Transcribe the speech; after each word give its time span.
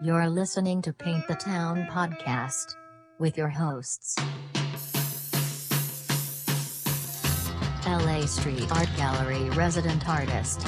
You're 0.00 0.28
listening 0.28 0.80
to 0.82 0.92
Paint 0.92 1.26
the 1.26 1.34
Town 1.34 1.86
podcast 1.90 2.76
with 3.18 3.36
your 3.36 3.48
hosts. 3.48 4.14
LA 7.86 8.26
Street 8.26 8.70
Art 8.70 8.88
Gallery 8.96 9.48
resident 9.50 10.08
artist, 10.08 10.60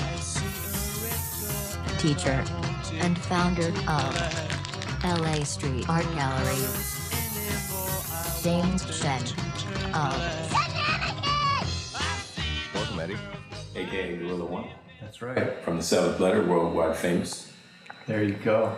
teacher, 1.98 2.42
and 2.94 3.16
founder 3.18 3.68
of 3.88 5.04
LA 5.04 5.44
Street 5.44 5.88
Art 5.88 6.06
Gallery, 6.14 6.64
James 8.42 8.82
Shen 8.96 9.22
of 9.94 10.52
Welcome, 12.74 13.00
Eddie. 13.00 13.16
aka 13.76 14.16
Gorilla 14.16 14.44
One, 14.46 14.68
That's 15.00 15.20
right. 15.22 15.62
from 15.62 15.76
the 15.76 15.82
seventh 15.82 16.18
letter, 16.20 16.42
worldwide 16.44 16.96
famous. 16.96 17.52
There 18.06 18.22
you 18.24 18.34
go. 18.34 18.74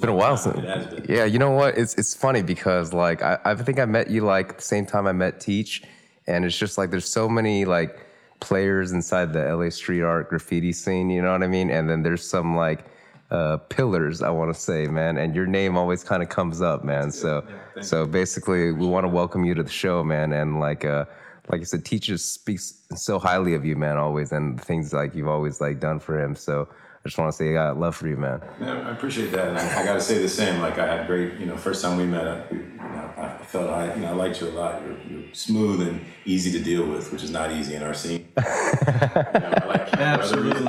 How 0.00 0.10
you 0.10 0.18
doing? 0.18 0.52
It's 0.52 0.54
been 0.54 0.62
a 0.62 0.64
while 0.64 0.90
since. 0.90 1.06
Been. 1.06 1.16
Yeah, 1.16 1.24
you 1.24 1.38
know 1.38 1.50
what? 1.50 1.76
It's 1.78 1.94
it's 1.94 2.14
funny 2.14 2.42
because 2.42 2.92
like 2.92 3.22
I, 3.22 3.38
I 3.44 3.54
think 3.54 3.78
I 3.78 3.84
met 3.84 4.10
you 4.10 4.22
like 4.22 4.56
the 4.56 4.62
same 4.62 4.86
time 4.86 5.06
I 5.06 5.12
met 5.12 5.40
Teach, 5.40 5.82
and 6.26 6.44
it's 6.44 6.58
just 6.58 6.78
like 6.78 6.90
there's 6.90 7.08
so 7.08 7.28
many 7.28 7.64
like 7.64 8.06
players 8.40 8.92
inside 8.92 9.32
the 9.32 9.44
LA 9.54 9.70
street 9.70 10.02
art 10.02 10.28
graffiti 10.28 10.72
scene. 10.72 11.10
You 11.10 11.22
know 11.22 11.32
what 11.32 11.42
I 11.42 11.48
mean? 11.48 11.70
And 11.70 11.88
then 11.88 12.02
there's 12.02 12.28
some 12.28 12.56
like 12.56 12.84
uh, 13.30 13.56
pillars 13.68 14.22
I 14.22 14.30
want 14.30 14.54
to 14.54 14.60
say, 14.60 14.86
man. 14.86 15.18
And 15.18 15.34
your 15.34 15.46
name 15.46 15.76
always 15.76 16.04
kind 16.04 16.22
of 16.22 16.28
comes 16.28 16.62
up, 16.62 16.84
man. 16.84 17.10
So 17.10 17.44
thank 17.74 17.84
so 17.84 18.06
basically, 18.06 18.72
we 18.72 18.86
want 18.86 19.04
to 19.04 19.08
welcome 19.08 19.44
you 19.44 19.54
to 19.54 19.62
the 19.62 19.70
show, 19.70 20.04
man. 20.04 20.32
And 20.32 20.60
like 20.60 20.84
uh 20.84 21.06
like 21.50 21.62
I 21.62 21.64
said, 21.64 21.84
Teach 21.84 22.10
speaks 22.18 22.74
so 22.94 23.18
highly 23.18 23.54
of 23.54 23.64
you, 23.64 23.74
man, 23.74 23.96
always, 23.96 24.32
and 24.32 24.58
the 24.58 24.64
things 24.64 24.92
like 24.92 25.14
you've 25.14 25.28
always 25.28 25.60
like 25.60 25.80
done 25.80 25.98
for 25.98 26.20
him. 26.20 26.34
So. 26.36 26.68
I 27.04 27.08
just 27.08 27.16
want 27.16 27.30
to 27.30 27.36
say 27.36 27.50
I 27.50 27.52
got 27.52 27.78
love 27.78 27.94
for 27.94 28.08
you, 28.08 28.16
man. 28.16 28.42
Yeah, 28.60 28.88
I 28.88 28.90
appreciate 28.90 29.30
that, 29.30 29.48
and 29.48 29.58
I, 29.58 29.82
I 29.82 29.84
got 29.84 29.94
to 29.94 30.00
say 30.00 30.18
the 30.20 30.28
same. 30.28 30.60
Like 30.60 30.78
I 30.78 30.86
had 30.96 31.06
great, 31.06 31.34
you 31.34 31.46
know, 31.46 31.56
first 31.56 31.82
time 31.82 31.96
we 31.96 32.04
met, 32.04 32.26
I, 32.26 32.44
you 32.50 32.58
know, 32.58 33.12
I 33.16 33.38
felt 33.44 33.70
I, 33.70 33.94
you 33.94 34.00
know, 34.00 34.08
I 34.08 34.12
liked 34.12 34.40
you 34.40 34.48
a 34.48 34.50
lot. 34.50 34.82
You're, 34.82 34.98
you're 35.08 35.34
smooth 35.34 35.86
and 35.86 36.00
easy 36.24 36.50
to 36.52 36.62
deal 36.62 36.86
with, 36.86 37.12
which 37.12 37.22
is 37.22 37.30
not 37.30 37.52
easy 37.52 37.74
in 37.74 37.82
our 37.82 37.94
scene. 37.94 38.28
You 38.38 39.40
know, 39.40 39.52
I 39.56 39.66
like 39.66 39.90
you 39.90 39.96
for 39.96 40.02
other 40.02 40.22
Absolutely. 40.22 40.66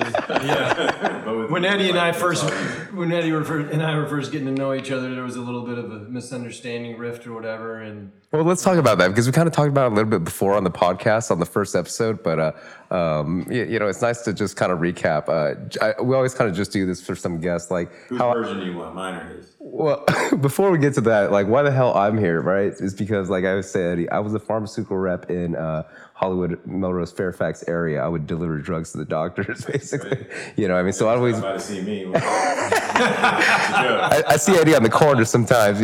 Yeah. 0.48 1.16
When 1.50 1.64
you, 1.64 1.70
Eddie 1.70 1.90
and 1.90 1.98
I 1.98 2.08
like, 2.08 2.14
it's 2.16 2.22
first, 2.22 2.44
when 2.94 3.12
Eddie 3.12 3.32
were 3.32 3.44
first, 3.44 3.72
and 3.72 3.84
I 3.84 3.96
were 3.96 4.08
first 4.08 4.32
getting 4.32 4.48
to 4.48 4.54
know 4.54 4.74
each 4.74 4.92
other, 4.92 5.14
there 5.14 5.24
was 5.24 5.36
a 5.36 5.42
little 5.42 5.66
bit 5.66 5.78
of 5.78 5.92
a 5.92 6.00
misunderstanding, 6.00 6.98
rift 6.98 7.26
or 7.28 7.34
whatever, 7.34 7.82
and 7.82 8.12
Well, 8.32 8.44
let's 8.44 8.64
talk 8.64 8.78
about 8.78 8.98
that 8.98 9.10
because 9.10 9.26
we 9.26 9.32
kind 9.32 9.48
of 9.48 9.54
talked 9.54 9.70
about 9.70 9.88
it 9.88 9.92
a 9.94 9.96
little 9.96 10.10
bit 10.10 10.24
before 10.24 10.56
on 10.56 10.64
the 10.64 10.72
podcast 10.72 11.32
on 11.32 11.40
the 11.40 11.46
first 11.46 11.76
episode. 11.76 12.24
But 12.24 12.40
uh, 12.40 12.52
um, 12.92 13.46
you, 13.50 13.66
you 13.66 13.80
know, 13.80 13.88
it's 13.88 14.02
nice 14.02 14.24
to 14.24 14.34
just 14.34 14.56
kind 14.56 14.72
of 14.72 14.80
recap. 14.80 15.30
Uh, 15.30 15.84
I, 15.84 16.02
we 16.02 16.16
always 16.16 16.34
kind 16.34 16.50
of 16.50 16.56
just 16.56 16.72
do 16.72 16.86
this 16.86 17.02
for 17.02 17.16
some 17.16 17.40
guests, 17.40 17.70
like 17.70 17.94
Whose 18.08 18.20
how. 18.20 18.34
version 18.34 18.60
do 18.60 18.66
you 18.66 18.78
want, 18.78 18.96
mine 18.96 19.16
or 19.16 19.28
his? 19.36 19.56
Well, 19.60 20.04
before 20.42 20.72
we 20.72 20.80
get 20.80 20.96
to 20.96 21.02
that, 21.02 21.32
like 21.32 21.48
why 21.48 21.62
the 21.62 21.72
hell 21.72 21.94
I'm 21.96 22.18
here, 22.18 22.42
right? 22.42 22.72
Is 22.72 22.96
because, 22.96 23.30
like 23.30 23.46
I 23.46 23.62
said, 23.62 24.08
I 24.12 24.20
was 24.20 24.34
a 24.34 24.40
pharmaceutical 24.40 24.98
rep 24.98 25.30
in 25.30 25.56
uh, 25.56 25.84
Hollywood, 26.14 26.60
Melrose, 26.66 27.12
Fairfax 27.12 27.64
area. 27.68 28.04
I 28.04 28.08
would 28.08 28.26
deliver 28.26 28.58
drugs 28.58 28.92
to 28.94 28.98
the 28.98 29.06
doctors, 29.06 29.66
basically. 29.72 30.26
You 30.56 30.68
know, 30.68 30.76
I 30.76 30.84
mean, 30.84 30.94
so 30.94 31.08
I 31.08 31.16
always. 31.16 31.38
About 31.38 31.60
to 31.60 31.66
see 31.66 31.82
me. 31.82 32.12
It's 33.00 33.06
a 33.06 33.82
joke. 33.82 34.12
I, 34.12 34.24
I 34.28 34.38
see 34.38 34.58
Eddie 34.58 34.76
on 34.76 34.84
the 34.84 34.90
corner 34.90 35.24
sometimes. 35.24 35.80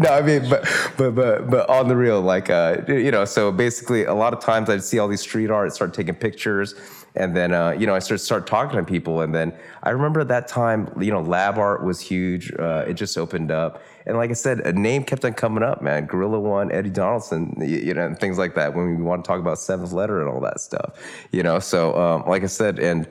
No, 0.00 0.08
I 0.08 0.22
mean, 0.22 0.48
but 0.48 0.66
but 0.96 1.14
but 1.14 1.50
but 1.50 1.68
on 1.68 1.86
the 1.88 1.94
real, 1.94 2.22
like 2.22 2.48
uh, 2.48 2.78
you 2.88 3.10
know, 3.10 3.26
so 3.26 3.52
basically, 3.52 4.04
a 4.04 4.14
lot 4.14 4.32
of 4.32 4.40
times 4.40 4.70
I'd 4.70 4.82
see 4.82 4.98
all 4.98 5.08
these 5.08 5.20
street 5.20 5.50
art, 5.50 5.74
start 5.74 5.92
taking 5.92 6.14
pictures, 6.14 6.74
and 7.14 7.36
then 7.36 7.52
uh, 7.52 7.72
you 7.72 7.86
know, 7.86 7.94
I 7.94 7.98
start 7.98 8.20
start 8.20 8.46
talking 8.46 8.78
to 8.78 8.82
people, 8.82 9.20
and 9.20 9.34
then 9.34 9.52
I 9.82 9.90
remember 9.90 10.20
at 10.20 10.28
that 10.28 10.48
time, 10.48 10.90
you 10.98 11.12
know, 11.12 11.20
lab 11.20 11.58
art 11.58 11.84
was 11.84 12.00
huge. 12.00 12.50
Uh, 12.58 12.86
it 12.88 12.94
just 12.94 13.18
opened 13.18 13.50
up, 13.50 13.82
and 14.06 14.16
like 14.16 14.30
I 14.30 14.32
said, 14.32 14.60
a 14.60 14.72
name 14.72 15.04
kept 15.04 15.22
on 15.26 15.34
coming 15.34 15.62
up, 15.62 15.82
man. 15.82 16.06
Gorilla 16.06 16.40
One, 16.40 16.72
Eddie 16.72 16.88
Donaldson, 16.88 17.54
you 17.60 17.92
know, 17.92 18.06
and 18.06 18.18
things 18.18 18.38
like 18.38 18.54
that. 18.54 18.74
When 18.74 18.96
we 18.96 19.02
want 19.02 19.22
to 19.22 19.28
talk 19.28 19.38
about 19.38 19.58
Seventh 19.58 19.92
Letter 19.92 20.22
and 20.22 20.30
all 20.30 20.40
that 20.40 20.62
stuff, 20.62 20.94
you 21.30 21.42
know. 21.42 21.58
So, 21.58 21.94
um, 22.00 22.24
like 22.26 22.42
I 22.42 22.46
said, 22.46 22.78
and 22.78 23.06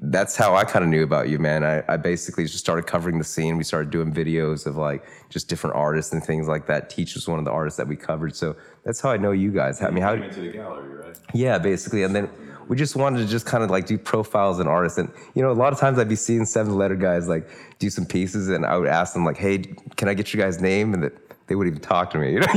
that's 0.00 0.36
how 0.36 0.54
I 0.54 0.64
kind 0.64 0.84
of 0.84 0.90
knew 0.90 1.02
about 1.02 1.28
you, 1.28 1.38
man. 1.38 1.64
I, 1.64 1.82
I 1.88 1.96
basically 1.96 2.44
just 2.44 2.58
started 2.58 2.86
covering 2.86 3.18
the 3.18 3.24
scene. 3.24 3.56
We 3.56 3.64
started 3.64 3.90
doing 3.90 4.12
videos 4.12 4.66
of 4.66 4.76
like 4.76 5.04
just 5.28 5.48
different 5.48 5.76
artists 5.76 6.12
and 6.12 6.24
things 6.24 6.48
like 6.48 6.66
that. 6.66 6.88
Teach 6.88 7.14
was 7.14 7.28
one 7.28 7.38
of 7.38 7.44
the 7.44 7.50
artists 7.50 7.76
that 7.76 7.86
we 7.86 7.96
covered, 7.96 8.34
so 8.34 8.56
that's 8.84 9.00
how 9.00 9.10
I 9.10 9.16
know 9.16 9.32
you 9.32 9.50
guys. 9.50 9.82
I 9.82 9.90
mean, 9.90 10.02
how? 10.02 10.14
Into 10.14 10.40
the 10.40 10.52
gallery, 10.52 10.88
right? 10.88 11.18
Yeah, 11.34 11.58
basically, 11.58 12.04
and 12.04 12.14
then 12.14 12.30
we 12.68 12.76
just 12.76 12.96
wanted 12.96 13.18
to 13.18 13.26
just 13.26 13.46
kind 13.46 13.62
of 13.64 13.70
like 13.70 13.86
do 13.86 13.98
profiles 13.98 14.60
and 14.60 14.68
artists, 14.68 14.98
and 14.98 15.10
you 15.34 15.42
know, 15.42 15.50
a 15.50 15.52
lot 15.52 15.72
of 15.72 15.78
times 15.78 15.98
I'd 15.98 16.08
be 16.08 16.16
seeing 16.16 16.44
seven 16.44 16.76
letter 16.76 16.96
guys 16.96 17.28
like 17.28 17.48
do 17.78 17.90
some 17.90 18.06
pieces, 18.06 18.48
and 18.48 18.64
I 18.64 18.76
would 18.78 18.88
ask 18.88 19.12
them 19.12 19.24
like, 19.24 19.36
"Hey, 19.36 19.58
can 19.96 20.08
I 20.08 20.14
get 20.14 20.32
your 20.32 20.42
guys' 20.42 20.60
name?" 20.60 20.94
and 20.94 21.02
that 21.02 21.27
they 21.48 21.54
wouldn't 21.54 21.76
even 21.76 21.86
talk 21.86 22.10
to 22.10 22.18
me. 22.18 22.32
You 22.34 22.40
know, 22.40 22.46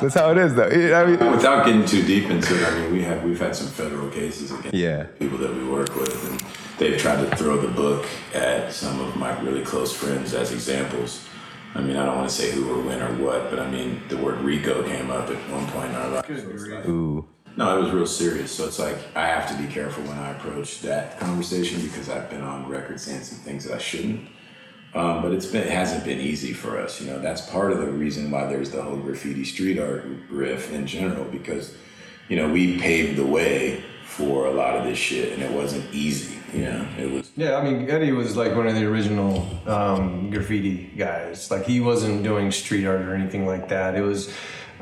that's 0.00 0.14
how 0.14 0.30
it 0.30 0.38
is, 0.38 0.54
though. 0.54 0.68
You 0.68 0.88
know 0.88 1.02
I 1.02 1.06
mean, 1.06 1.30
Without 1.30 1.64
getting 1.66 1.84
too 1.84 2.02
deep 2.02 2.30
into 2.30 2.54
it, 2.60 2.66
I 2.66 2.78
mean, 2.78 2.92
we 2.92 3.02
have 3.02 3.22
we've 3.24 3.40
had 3.40 3.56
some 3.56 3.68
federal 3.68 4.08
cases 4.10 4.50
against 4.50 4.74
Yeah. 4.74 5.04
people 5.18 5.38
that 5.38 5.54
we 5.54 5.64
work 5.64 5.94
with, 5.96 6.30
and 6.30 6.42
they've 6.78 6.98
tried 7.00 7.28
to 7.28 7.36
throw 7.36 7.56
the 7.58 7.68
book 7.68 8.06
at 8.34 8.72
some 8.72 9.00
of 9.00 9.16
my 9.16 9.38
really 9.40 9.64
close 9.64 9.94
friends 9.94 10.34
as 10.34 10.52
examples. 10.52 11.26
I 11.74 11.80
mean, 11.80 11.96
I 11.96 12.04
don't 12.04 12.16
want 12.16 12.28
to 12.28 12.34
say 12.34 12.50
who 12.50 12.70
or 12.70 12.82
when 12.82 13.00
or 13.00 13.12
what, 13.14 13.48
but 13.50 13.58
I 13.58 13.70
mean, 13.70 14.02
the 14.08 14.18
word 14.18 14.40
RICO 14.42 14.82
came 14.86 15.10
up 15.10 15.30
at 15.30 15.36
one 15.50 15.66
point 15.68 15.90
in 15.90 15.96
our 15.96 16.08
lives. 16.08 16.42
So 16.42 16.48
like- 16.74 16.86
ooh, 16.86 17.24
no, 17.56 17.78
it 17.78 17.82
was 17.82 17.90
real 17.92 18.06
serious. 18.06 18.50
So 18.52 18.66
it's 18.66 18.78
like 18.78 18.96
I 19.16 19.26
have 19.26 19.48
to 19.50 19.62
be 19.62 19.72
careful 19.72 20.04
when 20.04 20.18
I 20.18 20.30
approach 20.32 20.80
that 20.82 21.18
conversation 21.18 21.80
because 21.82 22.10
I've 22.10 22.28
been 22.28 22.42
on 22.42 22.68
record 22.68 23.00
saying 23.00 23.22
some 23.22 23.38
things 23.38 23.64
that 23.64 23.74
I 23.74 23.78
shouldn't. 23.78 24.28
Um, 24.94 25.22
but 25.22 25.32
it's 25.32 25.46
been 25.46 25.62
it 25.62 25.70
hasn't 25.70 26.04
been 26.04 26.20
easy 26.20 26.52
for 26.52 26.78
us. 26.78 27.00
You 27.00 27.10
know, 27.10 27.18
that's 27.18 27.48
part 27.50 27.72
of 27.72 27.78
the 27.78 27.86
reason 27.86 28.30
why 28.30 28.46
there's 28.46 28.70
the 28.70 28.82
whole 28.82 28.96
graffiti 28.96 29.44
street 29.44 29.78
art 29.78 30.04
riff 30.28 30.70
in 30.72 30.86
general 30.86 31.24
because 31.24 31.74
you 32.28 32.36
know 32.36 32.48
we 32.50 32.78
paved 32.78 33.16
the 33.16 33.26
way 33.26 33.82
for 34.04 34.46
a 34.46 34.50
lot 34.50 34.76
of 34.76 34.84
this 34.84 34.98
shit 34.98 35.32
and 35.32 35.42
it 35.42 35.50
wasn't 35.50 35.84
easy. 35.94 36.38
You 36.52 36.64
know, 36.64 36.86
it 36.98 37.10
was 37.10 37.32
yeah, 37.34 37.56
I 37.56 37.64
mean, 37.64 37.88
Eddie 37.88 38.12
was 38.12 38.36
like 38.36 38.54
one 38.54 38.66
of 38.66 38.74
the 38.74 38.84
original 38.84 39.48
um, 39.66 40.28
graffiti 40.28 40.92
guys. 40.98 41.50
Like 41.50 41.64
he 41.64 41.80
wasn't 41.80 42.22
doing 42.22 42.52
street 42.52 42.84
art 42.84 43.00
or 43.00 43.14
anything 43.14 43.46
like 43.46 43.70
that. 43.70 43.94
It 43.94 44.02
was 44.02 44.30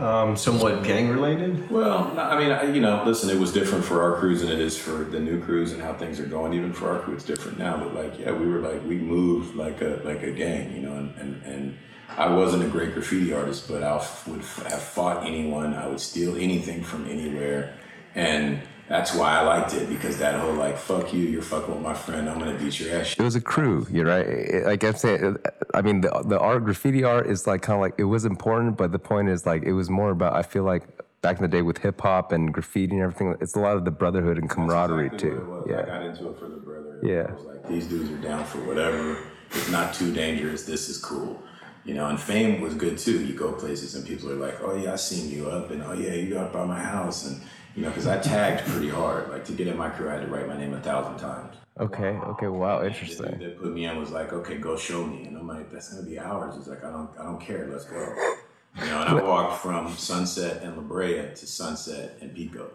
um, 0.01 0.37
somewhat 0.37 0.83
gang 0.83 1.09
related. 1.09 1.71
Well, 1.71 2.19
I 2.19 2.39
mean, 2.39 2.51
I, 2.51 2.73
you 2.73 2.81
know, 2.81 3.03
listen, 3.05 3.29
it 3.31 3.39
was 3.39 3.53
different 3.53 3.85
for 3.85 4.03
our 4.03 4.19
crews 4.19 4.41
than 4.41 4.51
it 4.51 4.59
is 4.59 4.79
for 4.79 5.05
the 5.05 5.21
new 5.21 5.43
crews 5.43 5.73
and 5.73 5.83
how 5.83 5.93
things 5.95 6.19
are 6.19 6.27
going. 6.27 6.55
Even 6.55 6.73
for 6.73 6.91
our 6.91 7.01
crew, 7.01 7.15
it's 7.15 7.25
different 7.25 7.59
now. 7.59 7.77
But 7.77 7.95
like, 7.95 8.19
yeah, 8.19 8.33
we 8.33 8.47
were 8.47 8.61
like, 8.61 8.83
we 8.85 8.97
moved 8.97 9.55
like 9.55 9.81
a 9.83 10.01
like 10.05 10.23
a 10.23 10.31
gang, 10.31 10.73
you 10.75 10.83
know. 10.83 10.97
And 10.97 11.15
and, 11.17 11.43
and 11.45 11.79
I 12.17 12.33
wasn't 12.35 12.65
a 12.65 12.69
great 12.69 12.95
graffiti 12.95 13.33
artist, 13.33 13.69
but 13.69 13.83
I 13.83 13.95
would 14.27 14.41
have 14.41 14.83
fought 14.83 15.27
anyone. 15.27 15.75
I 15.75 15.87
would 15.87 16.01
steal 16.01 16.37
anything 16.37 16.83
from 16.83 17.09
anywhere, 17.09 17.75
and 18.15 18.61
that's 18.91 19.15
why 19.15 19.39
I 19.39 19.43
liked 19.43 19.73
it 19.73 19.89
because 19.89 20.19
that 20.19 20.39
whole 20.41 20.53
like, 20.55 20.77
fuck 20.77 21.13
you, 21.15 21.21
you're 21.21 21.43
fucking 21.43 21.73
with 21.73 21.83
my 21.83 21.95
friend, 21.95 22.29
I'm 22.29 22.39
gonna 22.41 22.59
beat 22.59 22.79
your 22.81 22.95
ass. 22.99 23.15
it 23.19 23.23
was 23.23 23.37
a 23.37 23.41
crew. 23.41 23.87
You're 23.91 24.07
right. 24.07 24.65
Like 24.67 24.83
I'm 24.85 24.97
saying, 24.97 25.37
I 25.73 25.81
mean, 25.81 26.01
the 26.03 26.11
the 26.27 26.39
art, 26.39 26.65
graffiti 26.65 27.05
art, 27.05 27.27
is 27.29 27.47
like 27.47 27.63
kind 27.63 27.77
of 27.77 27.81
like 27.81 27.95
it 27.99 28.05
was 28.05 28.25
important, 28.25 28.77
but 28.77 28.91
the 28.93 28.99
point 28.99 29.29
is 29.29 29.47
like 29.47 29.63
it 29.63 29.73
was 29.73 29.89
more 29.89 30.11
about. 30.11 30.35
I 30.35 30.43
feel 30.43 30.65
like 30.65 30.83
back 31.23 31.37
in 31.37 31.43
the 31.43 31.49
day 31.49 31.63
with 31.63 31.79
hip 31.79 32.01
hop 32.01 32.33
and 32.33 32.53
graffiti 32.53 32.95
and 32.97 33.03
everything, 33.03 33.37
it's 33.41 33.55
a 33.55 33.61
lot 33.61 33.77
of 33.77 33.85
the 33.85 33.91
brotherhood 33.93 34.39
and 34.39 34.51
camaraderie 34.51 35.07
Exactly 35.07 35.31
too. 35.31 35.41
was. 35.51 35.65
I 35.69 35.71
Yeah. 35.71 35.87
got 35.87 36.03
into 36.03 36.29
it 36.31 36.39
for 36.39 36.49
the 36.49 36.57
brother. 36.57 36.99
Yeah. 37.03 37.27
I 37.29 37.33
was 37.35 37.45
like, 37.45 37.69
these 37.69 37.87
dudes 37.87 38.11
are 38.11 38.17
down 38.29 38.45
for 38.45 38.59
whatever. 38.65 39.19
It's 39.53 39.71
not 39.71 39.95
too 39.95 40.13
dangerous. 40.13 40.65
This 40.65 40.89
is 40.89 40.99
cool. 40.99 41.41
You 41.85 41.95
know, 41.95 42.09
and 42.09 42.19
fame 42.21 42.61
was 42.61 42.75
good 42.75 42.99
too. 42.99 43.25
You 43.25 43.35
go 43.35 43.53
places 43.53 43.95
and 43.95 44.05
people 44.07 44.31
are 44.33 44.35
like, 44.37 44.61
oh 44.63 44.75
yeah, 44.77 44.93
I 44.95 44.97
seen 44.97 45.31
you 45.31 45.49
up, 45.49 45.71
and 45.71 45.83
oh 45.83 45.93
yeah, 45.93 46.13
you 46.15 46.39
up 46.39 46.53
by 46.53 46.65
my 46.65 46.81
house, 46.81 47.27
and 47.27 47.41
you 47.75 47.83
know, 47.83 47.89
because 47.89 48.07
I 48.07 48.19
tagged 48.19 48.67
pretty 48.67 48.89
hard. 48.89 49.31
Like 49.31 49.45
to 49.47 49.53
get 49.53 49.67
in 49.67 49.77
my 49.77 49.91
career, 49.91 50.11
I 50.11 50.15
had 50.15 50.23
to 50.23 50.29
write 50.29 50.49
my 50.49 50.57
name 50.57 50.75
a 50.75 50.81
thousand 50.81 51.19
times. 51.19 51.57
Okay. 51.79 52.09
Okay. 52.09 52.49
Wow. 52.49 52.85
Interesting. 52.85 53.39
that 53.39 53.59
put 53.61 53.73
me 53.73 53.87
in 53.87 53.97
was 53.97 54.11
like, 54.11 54.33
okay, 54.33 54.59
go 54.59 54.77
show 54.77 55.07
me, 55.07 55.25
and 55.25 55.37
I'm 55.37 55.47
like, 55.47 55.71
that's 55.71 55.93
gonna 55.93 56.07
be 56.07 56.19
hours. 56.19 56.57
He's 56.57 56.69
like, 56.69 56.85
I 56.85 56.91
don't, 56.91 57.11
I 57.19 57.23
don't 57.23 57.41
care. 57.41 57.69
Let's 57.71 57.85
go. 57.85 57.97
You 57.97 58.87
know, 58.87 59.03
and 59.03 59.19
I 59.19 59.23
walked 59.23 59.63
from 59.63 59.93
Sunset 59.97 60.63
and 60.63 60.77
La 60.77 60.83
Brea 60.83 61.31
to 61.35 61.47
Sunset 61.47 62.19
and 62.21 62.35
Pico. 62.35 62.71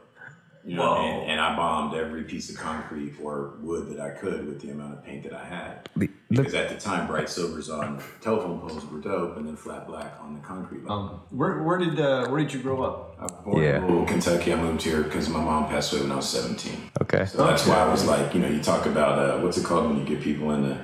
You 0.65 0.77
know, 0.77 0.89
what 0.89 0.97
I 0.99 1.03
mean? 1.03 1.13
Whoa. 1.17 1.21
and 1.27 1.39
I 1.39 1.55
bombed 1.55 1.93
every 1.95 2.23
piece 2.23 2.49
of 2.49 2.57
concrete 2.57 3.13
or 3.21 3.53
wood 3.61 3.87
that 3.91 3.99
I 3.99 4.09
could 4.09 4.47
with 4.47 4.61
the 4.61 4.71
amount 4.71 4.93
of 4.93 5.05
paint 5.05 5.21
that 5.23 5.33
I 5.33 5.45
had. 5.45 5.87
The- 5.95 6.07
the- 6.31 6.37
Because 6.37 6.55
at 6.55 6.69
the 6.69 6.75
time, 6.75 7.05
bright 7.05 7.29
silvers 7.29 7.69
on 7.69 8.01
telephone 8.19 8.59
poles 8.59 8.83
were 8.87 8.97
dope, 8.99 9.37
and 9.37 9.45
then 9.47 9.55
flat 9.55 9.85
black 9.85 10.17
on 10.19 10.33
the 10.33 10.39
concrete. 10.39 10.81
Um, 10.89 11.21
where, 11.29 11.61
where 11.61 11.77
did 11.77 11.99
uh, 11.99 12.27
where 12.29 12.39
did 12.41 12.51
you 12.51 12.61
grow 12.61 12.81
up? 12.81 13.15
I 13.19 13.23
was 13.23 13.31
born 13.43 13.61
Yeah. 13.63 13.85
in 13.85 14.05
Kentucky. 14.07 14.53
I 14.53 14.55
moved 14.55 14.81
here 14.81 15.03
because 15.03 15.29
my 15.29 15.39
mom 15.39 15.67
passed 15.67 15.93
away 15.93 16.01
when 16.01 16.11
I 16.11 16.15
was 16.15 16.27
17. 16.27 16.89
Okay. 17.03 17.25
So 17.27 17.45
that's 17.45 17.67
why 17.67 17.75
I 17.75 17.87
was 17.87 18.03
like, 18.07 18.33
you 18.33 18.39
know, 18.41 18.47
you 18.49 18.59
talk 18.61 18.87
about 18.87 19.19
uh, 19.19 19.39
what's 19.41 19.57
it 19.59 19.65
called 19.65 19.85
when 19.87 19.99
you 19.99 20.03
get 20.05 20.19
people 20.21 20.49
into 20.51 20.81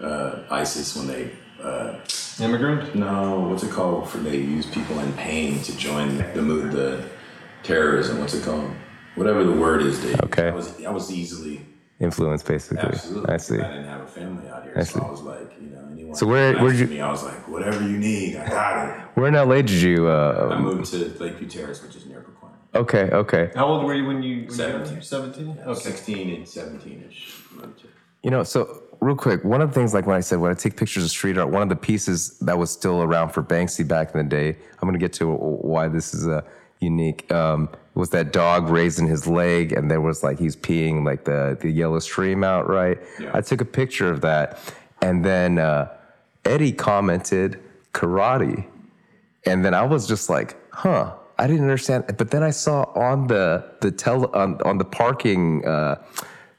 uh, 0.00 0.42
ISIS 0.50 0.96
when 0.96 1.06
they. 1.06 1.30
Uh, 1.62 1.98
Immigrant. 2.40 2.94
no, 2.94 3.40
what's 3.48 3.62
it 3.62 3.70
called 3.70 4.08
for 4.08 4.18
they 4.18 4.36
use 4.36 4.66
people 4.66 4.98
in 5.00 5.12
pain 5.14 5.60
to 5.62 5.76
join 5.76 6.16
the 6.16 6.22
the 6.72 7.04
terrorism? 7.62 8.20
What's 8.20 8.34
it 8.34 8.42
called? 8.44 8.70
Whatever 9.16 9.44
the 9.44 9.52
word 9.52 9.82
is. 9.82 9.98
Dave. 10.00 10.20
Okay. 10.24 10.48
I 10.48 10.54
was 10.54 10.84
I 10.84 10.90
was 10.90 11.10
easily 11.12 11.60
Influence, 11.98 12.42
basically. 12.42 12.78
absolutely. 12.86 13.32
I 13.34 13.36
see. 13.38 13.54
I 13.58 13.68
didn't 13.68 13.84
have 13.88 14.02
a 14.02 14.06
family 14.06 14.46
out 14.50 14.64
here, 14.64 14.74
I 14.76 14.82
so 14.82 15.00
I 15.00 15.10
was 15.10 15.22
like, 15.22 15.50
you 15.58 15.68
know, 15.70 15.88
anyone. 15.90 16.14
So 16.14 16.26
where- 16.26 16.52
where'd 16.58 16.72
asked 16.74 16.80
you- 16.82 16.86
Me, 16.88 17.00
I 17.00 17.10
was 17.10 17.24
like, 17.24 17.48
whatever 17.48 17.82
you 17.82 17.96
need, 17.96 18.36
I 18.36 18.46
got 18.48 18.88
it. 18.88 18.94
Where 19.14 19.28
in 19.28 19.34
LA 19.34 19.56
did 19.62 19.70
you? 19.70 20.06
I 20.06 20.52
Uh, 20.54 20.58
moved 20.60 20.90
to 20.92 20.98
Lakeview 21.18 21.48
Terrace, 21.48 21.82
which 21.82 21.96
is 21.96 22.04
near 22.04 22.20
Pacoima. 22.20 22.50
okay, 22.82 23.08
okay. 23.12 23.50
How 23.54 23.64
old 23.66 23.84
were 23.86 23.94
you 23.94 24.04
when 24.06 24.22
you? 24.22 24.42
When 24.42 24.50
Seventeen. 24.50 25.00
Seventeen. 25.00 25.58
Okay. 25.66 25.80
16 25.80 26.34
and 26.36 26.46
17 26.46 27.02
ish. 27.08 27.34
You 28.22 28.30
know, 28.30 28.42
so 28.42 28.82
real 29.00 29.16
quick, 29.16 29.42
one 29.44 29.62
of 29.62 29.70
the 29.70 29.74
things, 29.74 29.94
like 29.94 30.06
when 30.06 30.16
I 30.16 30.20
said 30.20 30.38
when 30.38 30.50
I 30.50 30.54
take 30.54 30.76
pictures 30.76 31.02
of 31.04 31.10
street 31.10 31.38
art, 31.38 31.48
one 31.48 31.62
of 31.62 31.70
the 31.70 31.76
pieces 31.76 32.38
that 32.40 32.58
was 32.58 32.70
still 32.70 33.02
around 33.02 33.30
for 33.30 33.42
Banksy 33.42 33.88
back 33.88 34.14
in 34.14 34.18
the 34.18 34.28
day, 34.28 34.58
I'm 34.82 34.86
gonna 34.88 34.98
get 34.98 35.14
to 35.14 35.32
why 35.32 35.88
this 35.88 36.12
is 36.12 36.28
uh, 36.28 36.42
unique. 36.80 37.32
Um, 37.32 37.70
was 37.96 38.10
that 38.10 38.32
dog 38.32 38.68
raising 38.68 39.08
his 39.08 39.26
leg, 39.26 39.72
and 39.72 39.90
there 39.90 40.00
was 40.02 40.22
like 40.22 40.38
he's 40.38 40.54
peeing 40.54 41.04
like 41.04 41.24
the 41.24 41.58
the 41.60 41.70
yellow 41.70 41.98
stream 41.98 42.44
out, 42.44 42.68
right? 42.68 42.98
Yeah. 43.18 43.30
I 43.34 43.40
took 43.40 43.60
a 43.60 43.64
picture 43.64 44.10
of 44.10 44.20
that, 44.20 44.58
and 45.02 45.24
then 45.24 45.58
uh, 45.58 45.88
Eddie 46.44 46.72
commented 46.72 47.58
karate, 47.92 48.66
and 49.46 49.64
then 49.64 49.74
I 49.74 49.82
was 49.82 50.06
just 50.06 50.28
like, 50.30 50.56
huh. 50.72 51.14
I 51.38 51.46
didn't 51.46 51.64
understand, 51.64 52.04
but 52.16 52.30
then 52.30 52.42
I 52.42 52.48
saw 52.48 52.84
on 52.94 53.26
the 53.26 53.62
the 53.82 53.90
tel 53.90 54.34
on, 54.34 54.58
on 54.62 54.78
the 54.78 54.86
parking 54.86 55.66
uh, 55.66 56.02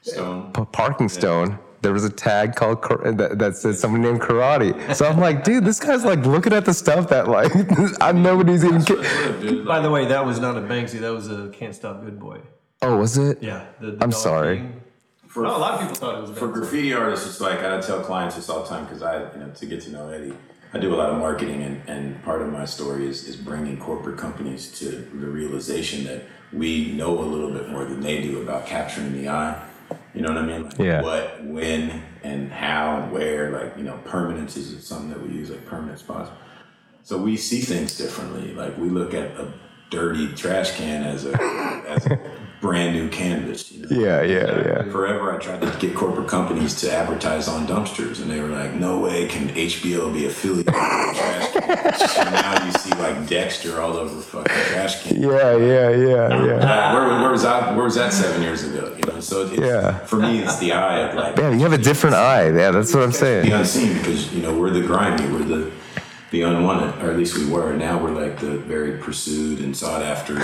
Stone. 0.02 0.52
p- 0.52 0.64
parking 0.70 1.08
stone, 1.08 1.58
there 1.82 1.92
was 1.92 2.04
a 2.04 2.10
tag 2.10 2.54
called 2.56 2.82
that, 3.18 3.38
that 3.38 3.56
said 3.56 3.76
someone 3.76 4.02
named 4.02 4.20
Karate. 4.20 4.94
So 4.94 5.06
I'm 5.06 5.18
like, 5.18 5.44
dude, 5.44 5.64
this 5.64 5.80
guy's 5.80 6.04
like 6.04 6.20
looking 6.26 6.52
at 6.52 6.64
the 6.64 6.74
stuff 6.74 7.08
that 7.08 7.28
like 7.28 7.52
I 8.00 8.12
nobody's 8.12 8.64
even. 8.64 8.80
That's 8.80 8.86
Ki- 8.86 8.94
it 8.94 9.04
is, 9.04 9.40
dude. 9.42 9.66
By 9.66 9.80
the 9.80 9.90
way, 9.90 10.06
that 10.06 10.24
was 10.24 10.40
not 10.40 10.56
a 10.56 10.60
Banksy. 10.60 11.00
That 11.00 11.12
was 11.12 11.30
a 11.30 11.48
Can't 11.50 11.74
Stop 11.74 12.02
Good 12.02 12.18
Boy. 12.18 12.40
oh, 12.82 12.96
was 12.96 13.18
it? 13.18 13.42
Yeah. 13.42 13.66
The, 13.80 13.92
the 13.92 14.04
I'm 14.04 14.12
sorry. 14.12 14.58
thing. 14.58 14.80
for, 15.26 15.42
No, 15.44 15.56
a 15.56 15.58
lot 15.58 15.74
of 15.74 15.80
people 15.80 15.96
thought 15.96 16.18
it 16.18 16.28
was 16.28 16.38
for 16.38 16.48
graffiti 16.48 16.92
artists, 16.92 17.26
it's 17.26 17.40
like 17.40 17.60
I 17.60 17.80
tell 17.80 18.00
clients 18.00 18.36
this 18.36 18.48
all 18.48 18.62
the 18.62 18.68
time 18.68 18.84
because 18.84 19.02
I, 19.02 19.32
you 19.32 19.40
know, 19.40 19.50
to 19.50 19.66
get 19.66 19.82
to 19.82 19.90
know 19.90 20.08
Eddie, 20.08 20.34
I 20.72 20.78
do 20.78 20.94
a 20.94 20.96
lot 20.96 21.10
of 21.10 21.18
marketing, 21.18 21.62
and, 21.62 21.88
and 21.88 22.22
part 22.24 22.42
of 22.42 22.52
my 22.52 22.64
story 22.66 23.08
is, 23.08 23.26
is 23.26 23.36
bringing 23.36 23.78
corporate 23.78 24.18
companies 24.18 24.78
to 24.80 24.90
the 24.90 25.26
realization 25.26 26.04
that 26.04 26.24
we 26.52 26.92
know 26.92 27.18
a 27.18 27.22
little 27.22 27.50
bit 27.50 27.68
more 27.68 27.84
than 27.84 28.00
they 28.00 28.20
do 28.20 28.42
about 28.42 28.66
capturing 28.66 29.12
the 29.12 29.28
eye. 29.28 29.67
You 30.18 30.24
know 30.24 30.34
what 30.34 30.42
I 30.42 30.46
mean? 30.46 30.64
Like 30.64 30.78
Yeah. 30.78 31.02
What, 31.02 31.44
when, 31.44 32.02
and 32.24 32.50
how, 32.50 33.02
and 33.02 33.12
where. 33.12 33.52
Like 33.52 33.76
you 33.76 33.84
know, 33.84 33.98
permanence 34.04 34.56
is 34.56 34.84
something 34.84 35.10
that 35.10 35.22
we 35.22 35.32
use, 35.32 35.50
like 35.50 35.64
permanent 35.64 36.00
spots. 36.00 36.30
So 37.04 37.16
we 37.18 37.36
see 37.36 37.60
things 37.60 37.96
differently. 37.96 38.52
Like 38.52 38.76
we 38.76 38.88
look 38.88 39.14
at 39.14 39.30
a 39.38 39.52
dirty 39.90 40.34
trash 40.34 40.76
can 40.76 41.04
as 41.04 41.24
a 41.24 41.34
as 41.88 42.06
a 42.06 42.20
brand 42.60 42.94
new 42.94 43.08
canvas. 43.08 43.70
You 43.72 43.82
know? 43.86 43.88
Yeah, 43.90 44.22
yeah, 44.22 44.66
yeah. 44.66 44.82
Forever, 44.90 45.34
I 45.34 45.38
tried 45.38 45.60
to 45.60 45.78
get 45.78 45.94
corporate 45.94 46.28
companies 46.28 46.74
to 46.80 46.92
advertise 46.92 47.46
on 47.48 47.66
dumpsters, 47.66 48.20
and 48.20 48.30
they 48.30 48.40
were 48.40 48.48
like, 48.48 48.74
"No 48.74 48.98
way 48.98 49.28
can 49.28 49.48
HBO 49.50 50.12
be 50.12 50.26
affiliated 50.26 50.66
with 50.66 50.74
trash 50.74 51.52
cans." 51.52 52.16
and 52.18 52.32
now 52.32 52.64
you 52.66 52.72
see 52.72 52.90
like 52.98 53.26
Dexter 53.28 53.80
all 53.80 53.96
over 53.96 54.20
fucking 54.20 54.44
trash 54.72 55.02
cans. 55.04 55.18
Yeah, 55.18 55.56
yeah, 55.56 55.90
yeah, 55.90 56.44
yeah. 56.46 56.90
Uh, 56.90 56.94
where, 56.94 57.20
where 57.20 57.30
was 57.30 57.42
that? 57.42 57.74
Where 57.74 57.84
was 57.84 57.94
that 57.94 58.12
seven 58.12 58.42
years 58.42 58.64
ago? 58.64 58.96
You 58.96 59.12
know, 59.12 59.20
so 59.20 59.42
it's, 59.46 59.52
Yeah. 59.60 59.98
for 60.06 60.16
me, 60.16 60.40
it's 60.40 60.58
the 60.58 60.72
eye 60.72 61.00
of 61.08 61.14
like 61.14 61.36
Yeah, 61.36 61.50
you 61.50 61.60
have 61.60 61.72
a 61.72 61.78
different 61.78 62.16
eye. 62.16 62.46
Yeah, 62.50 62.70
that's 62.72 62.92
what 62.94 63.02
I'm 63.04 63.12
saying. 63.12 63.48
the 63.48 63.56
unseen 63.58 63.96
because 63.98 64.32
you 64.34 64.42
know 64.42 64.58
we're 64.58 64.70
the 64.70 64.82
grimy, 64.82 65.26
we're 65.32 65.44
the 65.44 65.70
the 66.30 66.42
unwanted, 66.42 67.02
or 67.02 67.10
at 67.10 67.16
least 67.16 67.38
we 67.38 67.46
were. 67.48 67.72
Now 67.74 68.02
we're 68.02 68.10
like 68.10 68.38
the 68.40 68.58
very 68.58 68.98
pursued 68.98 69.60
and 69.60 69.74
sought 69.76 70.02
after, 70.02 70.34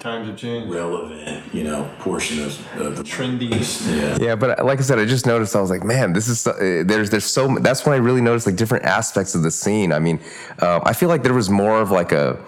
Times 0.00 0.28
have 0.28 0.36
changed. 0.36 0.72
relevant, 0.72 1.52
you 1.52 1.64
know, 1.64 1.90
portion 1.98 2.40
of, 2.44 2.80
of 2.80 2.96
the 2.96 3.02
Trendy. 3.02 3.50
Yeah. 3.88 4.16
Yeah, 4.20 4.34
but 4.36 4.64
like 4.64 4.78
I 4.78 4.82
said, 4.82 4.98
I 4.98 5.04
just 5.04 5.26
noticed. 5.26 5.56
I 5.56 5.60
was 5.60 5.70
like, 5.70 5.82
man, 5.82 6.12
this 6.12 6.28
is 6.28 6.40
so, 6.40 6.52
uh, 6.52 6.84
there's 6.84 7.10
there's 7.10 7.24
so. 7.24 7.56
That's 7.58 7.84
when 7.84 7.94
I 7.94 7.98
really 7.98 8.20
noticed 8.20 8.46
like 8.46 8.56
different 8.56 8.84
aspects 8.84 9.34
of 9.34 9.42
the 9.42 9.50
scene. 9.50 9.92
I 9.92 9.98
mean, 9.98 10.20
uh, 10.60 10.80
I 10.84 10.92
feel 10.92 11.08
like 11.08 11.22
there 11.24 11.34
was 11.34 11.50
more 11.50 11.80
of 11.80 11.90
like 11.90 12.12
a 12.12 12.38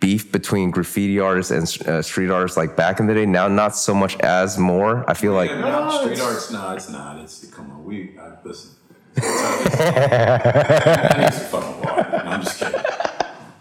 beef 0.00 0.30
between 0.32 0.70
graffiti 0.70 1.18
artists 1.18 1.50
and 1.50 1.88
uh, 1.88 2.02
street 2.02 2.30
artists 2.30 2.56
like 2.56 2.76
back 2.76 3.00
in 3.00 3.06
the 3.06 3.14
day. 3.14 3.24
Now, 3.24 3.48
not 3.48 3.74
so 3.76 3.94
much 3.94 4.18
as 4.20 4.58
more. 4.58 5.08
I 5.08 5.14
feel 5.14 5.32
like 5.32 5.50
no, 5.50 5.88
No, 5.88 6.04
street 6.04 6.20
art's 6.20 6.50
not. 6.50 6.76
It's 6.76 6.90
not. 6.90 7.18
It's 7.20 7.46
come 7.46 7.70
on. 7.70 7.84
We 7.84 8.18
I, 8.18 8.32
listen. 8.44 8.70
I 9.16 11.16
need 11.20 11.34
some 11.34 11.46
fucking 11.46 11.80
water. 11.80 12.10
No, 12.24 12.30
I'm 12.30 12.42
just 12.42 12.58
kidding. 12.60 12.80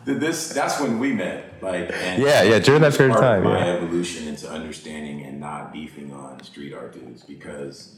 Th- 0.06 0.19
This 0.19 0.50
that's 0.53 0.80
when 0.80 1.00
we 1.00 1.13
met. 1.13 1.62
Like 1.62 1.92
and 1.94 2.21
Yeah, 2.21 2.44
yeah, 2.44 2.59
during 2.59 2.81
that 2.81 2.95
period 2.95 3.15
of 3.15 3.21
time, 3.21 3.44
My 3.44 3.59
yeah. 3.65 3.74
evolution 3.74 4.27
into 4.27 4.50
understanding 4.50 5.24
and 5.25 5.39
not 5.39 5.71
beefing 5.71 6.12
on 6.13 6.42
street 6.44 6.74
art 6.74 6.94
dudes 6.94 7.24
because. 7.24 7.98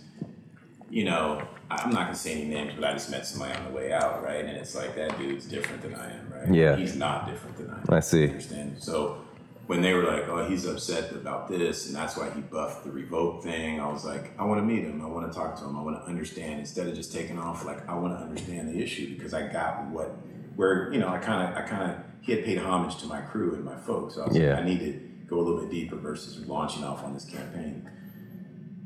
You 0.90 1.06
know, 1.06 1.42
I'm 1.72 1.90
not 1.90 2.04
gonna 2.06 2.14
say 2.16 2.34
any 2.34 2.46
names, 2.54 2.74
but 2.76 2.84
I 2.88 2.94
just 2.94 3.10
met 3.10 3.26
somebody 3.26 3.58
on 3.58 3.66
the 3.66 3.72
way 3.72 3.92
out, 3.92 4.24
right? 4.24 4.46
And 4.46 4.56
it's 4.56 4.76
like 4.76 4.94
that 4.96 5.18
dude's 5.18 5.46
different 5.48 5.82
than 5.82 5.96
I 5.96 6.12
am, 6.12 6.32
right? 6.32 6.54
Yeah. 6.54 6.76
He's 6.76 6.96
not 6.96 7.26
different 7.26 7.58
than 7.58 7.72
I 7.72 7.78
am. 7.80 7.86
I 7.90 8.00
see. 8.00 8.28
Understand? 8.28 8.76
So 8.80 9.18
when 9.66 9.82
they 9.82 9.96
were 9.96 10.04
like, 10.04 10.28
"Oh, 10.30 10.48
he's 10.48 10.68
upset 10.68 11.12
about 11.14 11.50
this," 11.50 11.88
and 11.88 11.96
that's 11.96 12.16
why 12.16 12.30
he 12.30 12.42
buffed 12.42 12.84
the 12.84 12.92
Revok 12.92 13.42
thing, 13.42 13.80
I 13.80 13.92
was 13.92 14.06
like, 14.06 14.34
"I 14.38 14.46
want 14.46 14.60
to 14.62 14.64
meet 14.64 14.84
him. 14.84 15.02
I 15.02 15.08
want 15.08 15.32
to 15.32 15.36
talk 15.36 15.58
to 15.58 15.66
him. 15.66 15.76
I 15.76 15.82
want 15.82 15.98
to 16.00 16.08
understand." 16.08 16.60
Instead 16.60 16.86
of 16.86 16.94
just 16.94 17.12
taking 17.12 17.40
off, 17.40 17.66
like, 17.66 17.90
I 17.90 17.96
want 17.96 18.16
to 18.16 18.24
understand 18.24 18.70
the 18.70 18.80
issue 18.80 19.16
because 19.16 19.34
I 19.34 19.48
got 19.52 19.86
what, 19.88 20.16
where 20.56 20.92
you 20.94 21.00
know, 21.00 21.08
I 21.10 21.18
kind 21.20 21.50
of, 21.52 21.58
I 21.58 21.62
kind 21.68 21.92
of, 21.92 21.98
he 22.22 22.32
had 22.34 22.44
paid 22.46 22.58
homage 22.58 22.98
to 22.98 23.06
my 23.08 23.22
crew 23.22 23.54
and 23.56 23.64
my 23.64 23.76
folks. 23.76 24.16
So 24.16 24.24
I 24.24 24.28
was 24.28 24.36
Yeah. 24.38 24.54
like, 24.56 24.64
I 24.64 24.66
need 24.66 24.80
to 24.80 25.00
go 25.28 25.40
a 25.40 25.42
little 25.42 25.60
bit 25.62 25.70
deeper 25.72 25.96
versus 25.98 26.46
launching 26.48 26.84
off 26.84 27.04
on 27.04 27.14
this 27.14 27.26
campaign. 27.26 27.88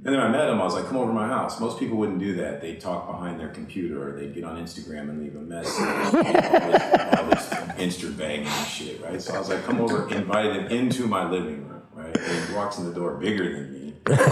And 0.05 0.13
then 0.15 0.21
I 0.21 0.27
met 0.29 0.47
him. 0.49 0.61
I 0.61 0.63
was 0.63 0.75
like, 0.75 0.85
"Come 0.85 0.95
over 0.97 1.07
to 1.09 1.13
my 1.13 1.27
house." 1.27 1.59
Most 1.59 1.79
people 1.79 1.97
wouldn't 1.97 2.19
do 2.19 2.35
that. 2.35 2.61
They'd 2.61 2.79
talk 2.79 3.07
behind 3.07 3.39
their 3.39 3.49
computer, 3.49 4.07
or 4.07 4.11
they'd 4.17 4.33
get 4.33 4.43
on 4.45 4.55
Instagram 4.63 5.09
and 5.09 5.19
leave 5.21 5.35
a 5.35 5.41
message. 5.41 5.73
all 5.83 6.11
this, 6.21 7.17
all 7.17 7.25
this 7.29 7.49
Insta 7.97 8.15
banging 8.17 8.47
and 8.47 8.67
shit, 8.67 9.01
right? 9.03 9.19
So 9.21 9.33
I 9.35 9.39
was 9.39 9.49
like, 9.49 9.65
"Come 9.65 9.81
over." 9.81 10.07
Invited 10.09 10.55
him 10.55 10.67
into 10.85 11.07
my 11.07 11.29
living 11.29 11.67
room, 11.67 11.81
right? 11.93 12.15
And 12.15 12.45
he 12.47 12.53
walks 12.55 12.77
in 12.77 12.85
the 12.85 12.93
door, 12.93 13.15
bigger 13.17 13.51
than 13.51 13.73
me, 13.73 13.95
angrier 14.07 14.23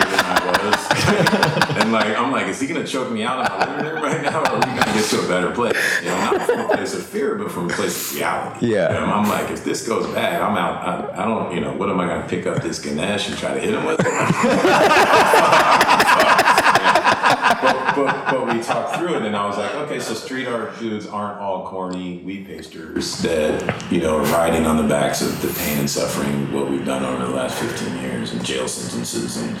than 0.00 0.24
I 0.24 0.26
was, 0.62 0.76
and 1.94 2.08
like, 2.08 2.18
I'm 2.18 2.32
like, 2.32 2.46
"Is 2.46 2.60
he 2.60 2.66
gonna 2.66 2.86
choke 2.86 3.10
me 3.10 3.22
out 3.22 3.40
in 3.40 3.58
my 3.58 3.76
living 3.76 3.92
room 3.92 4.02
right 4.02 4.22
now, 4.22 4.40
or 4.40 4.48
are 4.48 4.54
we 4.56 4.60
gonna 4.60 4.92
get 4.92 5.04
to 5.10 5.20
a 5.20 5.28
better 5.28 5.50
place?" 5.50 5.76
You 6.02 6.08
know, 6.08 6.18
not 6.18 6.42
from 6.42 6.60
a 6.60 6.68
place 6.68 6.94
of 6.94 7.06
fear, 7.06 7.34
but 7.34 7.50
from 7.50 7.70
a 7.70 7.72
place 7.72 8.10
of 8.10 8.16
reality. 8.16 8.66
Yeah. 8.68 8.92
You 8.92 9.06
know, 9.06 9.12
I'm 9.12 9.28
like, 9.28 9.50
if 9.50 9.64
this 9.64 9.86
goes 9.86 10.06
bad, 10.14 10.40
I'm 10.40 10.56
out. 10.56 11.16
I, 11.16 11.22
I 11.22 11.24
don't, 11.26 11.54
you 11.54 11.60
know, 11.60 11.72
what 11.74 11.90
am 11.90 12.00
I 12.00 12.06
going 12.06 12.22
to 12.22 12.28
pick 12.28 12.46
up 12.46 12.62
this 12.62 12.78
Ganesh 12.78 13.28
and 13.28 13.38
try 13.38 13.54
to 13.54 13.60
hit 13.60 13.74
him 13.74 13.84
with? 13.84 13.98
but, 17.94 18.30
but, 18.30 18.54
we 18.54 18.62
talked 18.62 18.96
through 18.96 19.16
it, 19.16 19.22
and 19.22 19.36
I 19.36 19.46
was 19.46 19.56
like, 19.56 19.74
okay, 19.74 20.00
so 20.00 20.14
street 20.14 20.46
art 20.46 20.78
dudes 20.78 21.06
aren't 21.06 21.40
all 21.40 21.66
corny 21.66 22.18
weed 22.18 22.46
pasters 22.46 23.18
that, 23.18 23.92
you 23.92 24.00
know, 24.00 24.18
are 24.18 24.24
riding 24.32 24.66
on 24.66 24.76
the 24.76 24.82
backs 24.82 25.22
of 25.22 25.40
the 25.42 25.48
pain 25.60 25.78
and 25.78 25.88
suffering 25.90 26.52
what 26.52 26.70
we've 26.70 26.84
done 26.84 27.04
over 27.04 27.26
the 27.26 27.32
last 27.32 27.58
15 27.58 28.02
years 28.02 28.32
and 28.32 28.44
jail 28.44 28.68
sentences 28.68 29.36
and, 29.36 29.56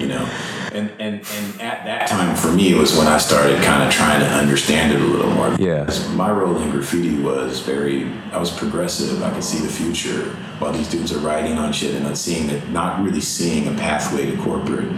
you 0.00 0.08
know, 0.08 0.28
and, 0.72 0.90
and, 0.98 1.24
and 1.24 1.60
at 1.60 1.84
that 1.84 2.08
time 2.08 2.34
for 2.34 2.52
me 2.52 2.72
it 2.72 2.76
was 2.76 2.96
when 2.96 3.06
I 3.06 3.18
started 3.18 3.62
kind 3.62 3.82
of 3.82 3.92
trying 3.92 4.20
to 4.20 4.26
understand 4.26 4.92
it 4.92 5.00
a 5.00 5.04
little 5.04 5.30
more. 5.30 5.54
Yeah. 5.58 5.88
My 6.14 6.30
role 6.30 6.56
in 6.56 6.70
graffiti 6.70 7.16
was 7.20 7.60
very, 7.60 8.10
I 8.32 8.38
was 8.38 8.50
progressive. 8.50 9.22
I 9.22 9.32
could 9.32 9.44
see 9.44 9.64
the 9.64 9.72
future 9.72 10.30
while 10.58 10.72
these 10.72 10.88
dudes 10.88 11.12
are 11.12 11.18
riding 11.18 11.58
on 11.58 11.72
shit 11.72 11.94
and 11.94 12.04
not 12.04 12.18
seeing 12.18 12.50
it, 12.50 12.68
not 12.70 13.02
really 13.04 13.20
seeing 13.20 13.68
a 13.68 13.72
pathway 13.78 14.30
to 14.30 14.36
corporate, 14.42 14.90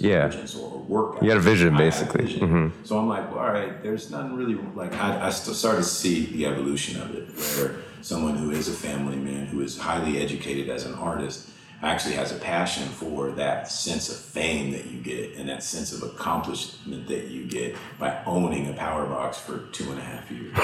Yeah. 0.00 0.30
or 0.60 0.78
work. 0.80 1.22
You 1.22 1.28
had 1.28 1.38
a 1.38 1.40
vision, 1.40 1.68
I 1.68 1.70
had 1.72 1.80
a 1.80 1.84
basically. 1.84 2.24
vision. 2.24 2.48
Mhm. 2.48 2.86
So 2.86 2.98
I'm 2.98 3.08
like, 3.08 3.30
well, 3.30 3.40
all 3.44 3.52
right, 3.52 3.82
there's 3.82 4.10
nothing 4.10 4.34
really 4.36 4.56
like. 4.74 4.94
I, 4.94 5.26
I 5.26 5.30
started 5.30 5.78
to 5.78 5.82
see 5.88 6.26
the 6.26 6.46
evolution 6.46 7.00
of 7.00 7.14
it, 7.14 7.28
where 7.56 7.76
someone 8.02 8.36
who 8.36 8.50
is 8.50 8.68
a 8.68 8.72
family 8.72 9.16
man, 9.16 9.46
who 9.46 9.60
is 9.60 9.78
highly 9.78 10.20
educated 10.20 10.68
as 10.70 10.86
an 10.86 10.94
artist, 10.94 11.48
actually 11.82 12.14
has 12.16 12.32
a 12.32 12.36
passion 12.38 12.88
for 12.88 13.30
that 13.32 13.68
sense 13.70 14.08
of 14.10 14.16
fame 14.16 14.72
that 14.72 14.86
you 14.86 15.00
get 15.00 15.36
and 15.36 15.48
that 15.48 15.62
sense 15.62 15.92
of 15.92 16.02
accomplishment 16.02 17.06
that 17.06 17.28
you 17.28 17.46
get 17.46 17.76
by 17.98 18.20
owning 18.26 18.68
a 18.68 18.72
power 18.72 19.06
box 19.06 19.38
for 19.38 19.58
two 19.72 19.90
and 19.92 19.98
a 20.00 20.02
half 20.02 20.30
years. 20.30 20.52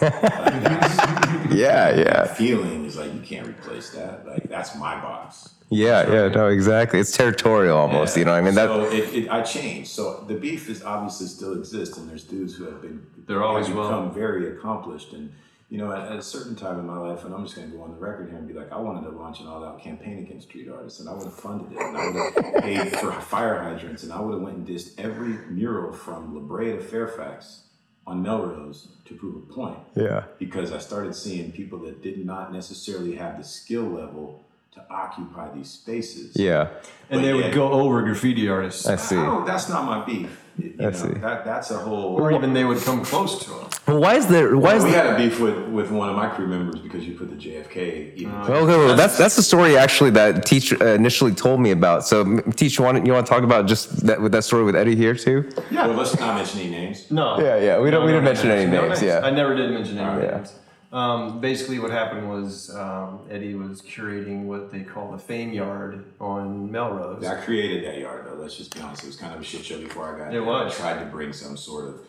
Like, 0.00 1.50
Yeah, 1.50 1.94
yeah, 1.96 2.24
feeling 2.26 2.84
is 2.84 2.96
like 2.96 3.12
you 3.14 3.20
can't 3.20 3.46
replace 3.46 3.90
that. 3.90 4.26
Like 4.26 4.48
that's 4.48 4.76
my 4.76 5.00
box. 5.00 5.50
yeah, 5.70 6.10
yeah. 6.10 6.28
No, 6.28 6.48
exactly. 6.48 6.98
It's 7.00 7.16
territorial 7.16 7.76
almost. 7.76 8.16
You 8.16 8.24
know, 8.24 8.32
what 8.32 8.38
I 8.38 8.42
mean 8.42 8.54
that. 8.54 8.68
So 8.68 8.84
it, 8.90 9.14
it, 9.14 9.30
I 9.30 9.42
changed. 9.42 9.90
So 9.90 10.24
the 10.28 10.34
beef 10.34 10.68
is 10.68 10.82
obviously 10.82 11.26
still 11.26 11.54
exists, 11.58 11.96
and 11.98 12.08
there's 12.10 12.24
dudes 12.24 12.54
who 12.54 12.64
have 12.64 12.80
been 12.82 13.04
They're 13.26 13.42
always 13.42 13.66
have 13.66 13.76
well. 13.76 13.88
become 13.88 14.14
very 14.14 14.48
accomplished. 14.56 15.12
And 15.12 15.32
you 15.70 15.76
know, 15.78 15.92
at, 15.92 16.10
at 16.12 16.16
a 16.18 16.22
certain 16.22 16.56
time 16.56 16.78
in 16.78 16.86
my 16.86 16.96
life, 16.98 17.24
and 17.24 17.34
I'm 17.34 17.44
just 17.44 17.54
going 17.56 17.70
to 17.70 17.76
go 17.76 17.82
on 17.82 17.90
the 17.90 17.98
record 17.98 18.28
here 18.30 18.38
and 18.38 18.48
be 18.48 18.54
like, 18.54 18.72
I 18.72 18.78
wanted 18.80 19.02
to 19.08 19.10
launch 19.16 19.40
an 19.40 19.46
all-out 19.48 19.82
campaign 19.82 20.18
against 20.18 20.48
street 20.48 20.68
artists, 20.68 21.00
and 21.00 21.08
I 21.08 21.12
would 21.12 21.24
have 21.24 21.34
funded 21.34 21.72
it, 21.72 21.78
and 21.78 21.96
I 21.96 22.06
would 22.06 22.44
have 22.54 22.62
paid 22.62 22.96
for 22.96 23.12
fire 23.12 23.62
hydrants, 23.62 24.02
and 24.02 24.12
I 24.12 24.20
would 24.20 24.32
have 24.32 24.42
went 24.42 24.56
and 24.56 24.66
dissed 24.66 24.98
every 24.98 25.34
mural 25.50 25.92
from 25.92 26.34
La 26.34 26.40
Brea 26.40 26.72
to 26.72 26.80
Fairfax 26.80 27.64
on 28.06 28.22
Melrose 28.22 28.88
to 29.04 29.14
prove 29.14 29.36
a 29.36 29.52
point 29.52 29.78
Yeah. 29.94 30.24
because 30.38 30.72
I 30.72 30.78
started 30.78 31.14
seeing 31.14 31.52
people 31.52 31.78
that 31.80 32.02
did 32.02 32.24
not 32.24 32.50
necessarily 32.52 33.16
have 33.16 33.36
the 33.36 33.44
skill 33.44 33.82
level 33.84 34.44
to 34.74 34.84
occupy 34.90 35.48
these 35.54 35.70
spaces. 35.70 36.36
Yeah. 36.36 36.68
And 37.10 37.20
But 37.20 37.22
they 37.22 37.28
yeah. 37.28 37.34
would 37.46 37.54
go 37.54 37.70
over 37.72 38.02
graffiti 38.02 38.48
artists. 38.48 38.86
I 38.86 38.96
see. 38.96 39.16
I 39.16 39.24
don't, 39.24 39.46
that's 39.46 39.68
not 39.68 39.84
my 39.84 40.04
beef. 40.04 40.44
You 40.58 40.74
know, 40.76 40.90
see. 40.92 41.08
That, 41.08 41.44
that's 41.44 41.70
a 41.70 41.78
whole. 41.78 42.20
Or 42.20 42.32
even 42.32 42.52
they 42.52 42.64
would 42.64 42.78
come 42.82 43.04
close 43.04 43.44
to 43.44 43.50
them. 43.50 43.68
Well, 43.86 44.00
why 44.00 44.16
is 44.16 44.26
there? 44.26 44.56
Why 44.56 44.74
is 44.74 44.82
we 44.84 44.90
there? 44.90 45.04
had 45.04 45.14
a 45.14 45.16
beef 45.16 45.38
with, 45.40 45.56
with 45.68 45.90
one 45.92 46.08
of 46.10 46.16
my 46.16 46.28
crew 46.28 46.48
members 46.48 46.80
because 46.80 47.06
you 47.06 47.14
put 47.16 47.30
the 47.30 47.36
JFK. 47.36 48.14
Even 48.16 48.34
Okay, 48.34 48.66
well, 48.66 48.96
that's 48.96 49.16
that's 49.16 49.36
the 49.36 49.42
story 49.42 49.78
actually 49.78 50.10
that 50.10 50.44
Teach 50.44 50.72
uh, 50.72 50.84
initially 50.84 51.32
told 51.32 51.60
me 51.60 51.70
about. 51.70 52.04
So, 52.06 52.22
m- 52.22 52.52
Teach, 52.52 52.76
you 52.76 52.84
want 52.84 53.06
you 53.06 53.12
want 53.12 53.24
to 53.24 53.30
talk 53.32 53.44
about 53.44 53.66
just 53.66 54.04
that 54.04 54.20
with 54.20 54.32
that 54.32 54.42
story 54.42 54.64
with 54.64 54.74
Eddie 54.74 54.96
here 54.96 55.14
too? 55.14 55.48
Well, 55.70 55.88
let's 55.94 56.18
not 56.18 56.34
mention 56.34 56.60
any 56.60 56.70
names. 56.70 57.08
No. 57.10 57.38
Yeah, 57.40 57.56
yeah. 57.60 57.78
We 57.78 57.90
don't 57.92 58.04
we 58.04 58.10
No, 58.12 58.20
didn't 58.20 58.24
no, 58.24 58.30
mention 58.30 58.48
no, 58.48 58.54
any 58.56 58.70
no 58.70 58.88
names. 58.88 59.00
Yeah. 59.00 59.20
I 59.22 59.30
never 59.30 59.54
did 59.54 59.70
mention 59.70 59.96
any 59.96 60.22
Yeah. 60.24 60.30
names. 60.38 60.52
Um, 60.90 61.40
basically, 61.40 61.78
what 61.78 61.90
happened 61.90 62.28
was 62.30 62.74
um, 62.74 63.20
Eddie 63.30 63.54
was 63.54 63.82
curating 63.82 64.44
what 64.44 64.70
they 64.72 64.80
call 64.80 65.12
the 65.12 65.18
Fame 65.18 65.52
Yard 65.52 66.04
on 66.20 66.70
Melrose. 66.72 67.24
I 67.26 67.36
created 67.42 67.84
that 67.84 67.98
yard 67.98 68.24
though. 68.26 68.34
Let's 68.34 68.56
just 68.56 68.74
be 68.74 68.80
honest. 68.80 69.02
It 69.04 69.08
was 69.08 69.16
kind 69.16 69.34
of 69.34 69.40
a 69.40 69.44
shit 69.44 69.64
show 69.66 69.78
before 69.80 70.14
I 70.14 70.18
got 70.18 70.28
It 70.28 70.32
there. 70.32 70.44
was. 70.44 70.72
I 70.74 70.76
tried 70.94 71.00
to 71.04 71.06
bring 71.10 71.32
some 71.34 71.56
sort 71.58 71.88
of 71.88 72.00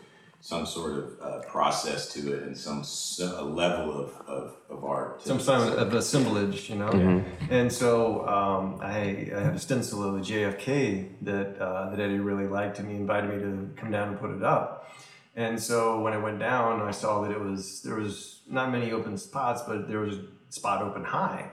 some 0.42 0.64
sort 0.64 0.92
of 0.96 1.20
uh, 1.20 1.38
process 1.40 2.10
to 2.14 2.32
it 2.34 2.44
and 2.44 2.56
some 2.56 2.78
s- 2.80 3.20
a 3.22 3.42
level 3.44 3.92
of, 3.92 4.14
of, 4.26 4.54
of 4.70 4.82
art. 4.84 5.20
to 5.20 5.28
Some 5.28 5.36
it. 5.36 5.42
sign 5.42 5.70
of 5.74 5.92
assemblage, 5.92 6.70
you 6.70 6.76
know. 6.76 7.22
And 7.50 7.70
so 7.70 8.26
um, 8.26 8.78
I, 8.80 9.28
I 9.36 9.40
had 9.40 9.54
a 9.54 9.58
stencil 9.58 10.02
of 10.02 10.14
a 10.14 10.20
JFK 10.20 11.10
that 11.20 11.58
uh, 11.60 11.90
that 11.90 12.00
Eddie 12.00 12.20
really 12.20 12.46
liked, 12.46 12.78
and 12.78 12.88
he 12.88 12.96
invited 12.96 13.28
me 13.28 13.38
to 13.42 13.68
come 13.76 13.90
down 13.90 14.08
and 14.08 14.18
put 14.18 14.30
it 14.30 14.42
up. 14.42 14.90
And 15.36 15.60
so 15.60 16.00
when 16.00 16.12
I 16.12 16.18
went 16.18 16.38
down, 16.38 16.82
I 16.82 16.90
saw 16.90 17.22
that 17.22 17.30
it 17.30 17.40
was 17.40 17.82
there 17.82 17.94
was 17.94 18.40
not 18.48 18.72
many 18.72 18.92
open 18.92 19.16
spots, 19.16 19.62
but 19.62 19.88
there 19.88 20.00
was 20.00 20.16
a 20.16 20.22
spot 20.48 20.82
open 20.82 21.04
high. 21.04 21.50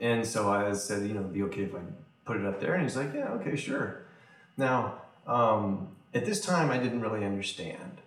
And 0.00 0.24
so 0.24 0.50
I 0.50 0.72
said, 0.72 1.06
you 1.06 1.14
know, 1.14 1.20
it'd 1.20 1.32
be 1.32 1.42
okay 1.44 1.62
if 1.62 1.74
I 1.74 1.80
put 2.24 2.36
it 2.36 2.46
up 2.46 2.60
there. 2.60 2.74
And 2.74 2.82
he's 2.82 2.96
like, 2.96 3.12
yeah, 3.14 3.30
okay, 3.30 3.56
sure. 3.56 4.02
Now, 4.56 5.02
um, 5.26 5.88
at 6.14 6.24
this 6.24 6.40
time, 6.40 6.70
I 6.70 6.78
didn't 6.78 7.00
really 7.00 7.24
understand, 7.24 7.97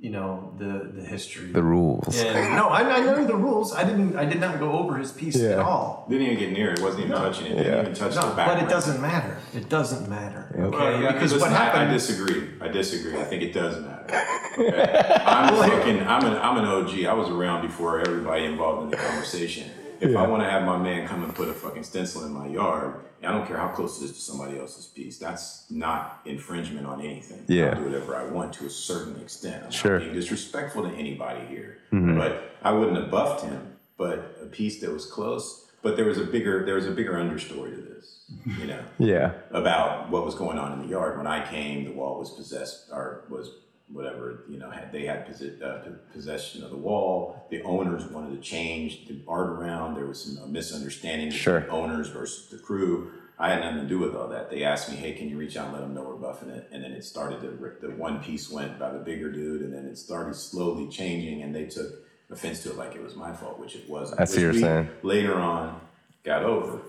you 0.00 0.10
know, 0.10 0.54
the 0.58 0.92
the 0.94 1.04
history. 1.04 1.50
The 1.50 1.62
rules. 1.62 2.16
And 2.22 2.54
no, 2.54 2.68
I, 2.68 2.98
I 2.98 3.00
know 3.00 3.24
the 3.26 3.34
rules. 3.34 3.74
I 3.74 3.82
didn't. 3.82 4.16
I 4.16 4.24
did 4.24 4.40
not 4.40 4.58
go 4.60 4.72
over 4.72 4.96
his 4.96 5.10
piece 5.10 5.40
at 5.42 5.58
all. 5.58 6.06
Didn't 6.08 6.26
even 6.26 6.38
get 6.38 6.52
near 6.52 6.72
it. 6.72 6.80
Wasn't 6.80 7.04
even 7.04 7.16
touching 7.16 7.46
it. 7.46 7.56
Didn't 7.56 7.66
Yeah. 7.72 7.80
even 7.80 7.94
touch 7.94 8.14
No, 8.14 8.28
the 8.30 8.34
but 8.36 8.62
it 8.62 8.68
doesn't 8.68 9.00
matter. 9.00 9.38
It 9.54 9.68
doesn't 9.68 10.08
matter. 10.08 10.54
Okay, 10.56 10.76
Well, 10.76 11.02
yeah, 11.02 11.12
because 11.12 11.32
listen, 11.32 11.50
what 11.50 11.60
I- 11.60 11.62
I, 11.62 11.64
happened? 11.64 11.90
disagree. 11.92 12.48
I 12.60 12.68
disagree. 12.68 13.18
I 13.20 13.24
think 13.24 13.42
it 13.42 13.52
does 13.52 13.80
matter. 13.82 14.04
Okay? 14.58 15.22
I'm 15.24 15.54
fucking. 15.54 16.00
I'm 16.00 16.24
an. 16.24 16.36
I'm 16.36 16.56
an 16.58 16.64
OG. 16.64 17.04
I 17.04 17.12
was 17.12 17.28
around 17.28 17.62
before 17.62 18.00
everybody 18.00 18.44
involved 18.44 18.84
in 18.84 18.90
the 18.90 18.96
conversation. 18.96 19.70
If 20.00 20.16
I 20.16 20.26
want 20.26 20.42
to 20.42 20.48
have 20.50 20.64
my 20.64 20.78
man 20.78 21.06
come 21.08 21.24
and 21.24 21.34
put 21.34 21.48
a 21.48 21.52
fucking 21.52 21.82
stencil 21.82 22.24
in 22.24 22.32
my 22.32 22.46
yard, 22.46 22.94
I 23.22 23.32
don't 23.32 23.46
care 23.46 23.56
how 23.56 23.68
close 23.68 24.00
it 24.00 24.04
is 24.04 24.12
to 24.12 24.20
somebody 24.20 24.58
else's 24.58 24.86
piece. 24.86 25.18
That's 25.18 25.66
not 25.70 26.20
infringement 26.24 26.86
on 26.86 27.00
anything. 27.00 27.44
Yeah. 27.48 27.70
I'll 27.70 27.74
do 27.76 27.84
whatever 27.84 28.14
I 28.16 28.24
want 28.24 28.52
to 28.54 28.66
a 28.66 28.70
certain 28.70 29.20
extent. 29.20 29.64
I'm 29.64 29.70
Sure. 29.72 29.94
not 29.98 30.02
being 30.04 30.14
disrespectful 30.14 30.82
to 30.88 30.94
anybody 30.96 31.44
here, 31.46 31.78
Mm-hmm. 31.92 32.16
but 32.16 32.52
I 32.62 32.72
wouldn't 32.72 32.96
have 32.96 33.10
buffed 33.10 33.44
him. 33.44 33.74
But 33.96 34.38
a 34.40 34.46
piece 34.46 34.80
that 34.82 34.92
was 34.92 35.04
close. 35.06 35.66
But 35.82 35.96
there 35.96 36.04
was 36.04 36.18
a 36.18 36.24
bigger. 36.24 36.64
There 36.64 36.76
was 36.76 36.86
a 36.86 36.92
bigger 36.92 37.14
understory 37.14 37.74
to 37.74 37.82
this. 37.82 38.20
You 38.60 38.66
know 38.68 38.80
Yeah. 38.98 39.32
about 39.50 40.08
what 40.10 40.24
was 40.24 40.36
going 40.36 40.58
on 40.58 40.72
in 40.74 40.82
the 40.82 40.88
yard. 40.88 41.16
When 41.18 41.26
I 41.26 41.44
came, 41.50 41.84
the 41.84 41.90
wall 41.92 42.18
was 42.20 42.30
possessed 42.30 42.90
or 42.92 43.24
was 43.28 43.50
whatever 43.92 44.44
you 44.48 44.58
know 44.58 44.70
had 44.70 44.92
they 44.92 45.06
had 45.06 45.26
posi- 45.26 45.62
uh, 45.62 45.88
possession 46.12 46.62
of 46.62 46.70
the 46.70 46.76
wall. 46.76 47.46
The 47.50 47.62
owners 47.62 48.04
wanted 48.10 48.34
to 48.36 48.40
change 48.42 49.06
the 49.08 49.20
art 49.26 49.48
around. 49.50 49.94
There 49.94 50.06
was 50.06 50.22
some 50.22 50.52
misunderstanding 50.52 51.30
Sure. 51.30 51.60
between 51.60 51.74
owners 51.80 52.08
versus 52.08 52.48
the 52.50 52.58
crew. 52.58 53.12
I 53.40 53.50
had 53.50 53.60
nothing 53.60 53.82
to 53.82 53.88
do 53.88 53.98
with 54.00 54.16
all 54.16 54.28
that. 54.28 54.50
They 54.50 54.64
asked 54.64 54.90
me, 54.90 54.96
"Hey, 54.96 55.12
can 55.12 55.28
you 55.28 55.38
reach 55.38 55.56
out 55.56 55.66
and 55.66 55.74
let 55.74 55.80
them 55.82 55.94
know 55.94 56.02
we're 56.02 56.16
buffing 56.28 56.48
it?" 56.48 56.68
And 56.72 56.82
then 56.82 56.90
it 56.92 57.04
started 57.04 57.40
to 57.42 57.50
rip- 57.50 57.80
the 57.80 57.90
one 57.90 58.20
piece 58.20 58.50
went 58.50 58.78
by 58.78 58.90
the 58.92 58.98
bigger 58.98 59.30
dude, 59.30 59.62
and 59.62 59.72
then 59.72 59.84
it 59.86 59.96
started 59.96 60.34
slowly 60.34 60.88
changing, 60.88 61.42
and 61.42 61.54
they 61.54 61.66
took 61.66 61.86
offense 62.30 62.62
to 62.64 62.70
it 62.70 62.76
like 62.76 62.94
it 62.96 63.02
was 63.02 63.14
my 63.16 63.32
fault, 63.32 63.58
which 63.58 63.76
it 63.76 63.88
wasn't. 63.88 64.20
I 64.20 64.24
see 64.24 64.40
you're 64.42 64.52
saying. 64.52 64.88
Later 65.02 65.34
on, 65.36 65.80
got 66.24 66.42
over 66.42 66.80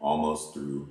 almost 0.00 0.54
through 0.54 0.88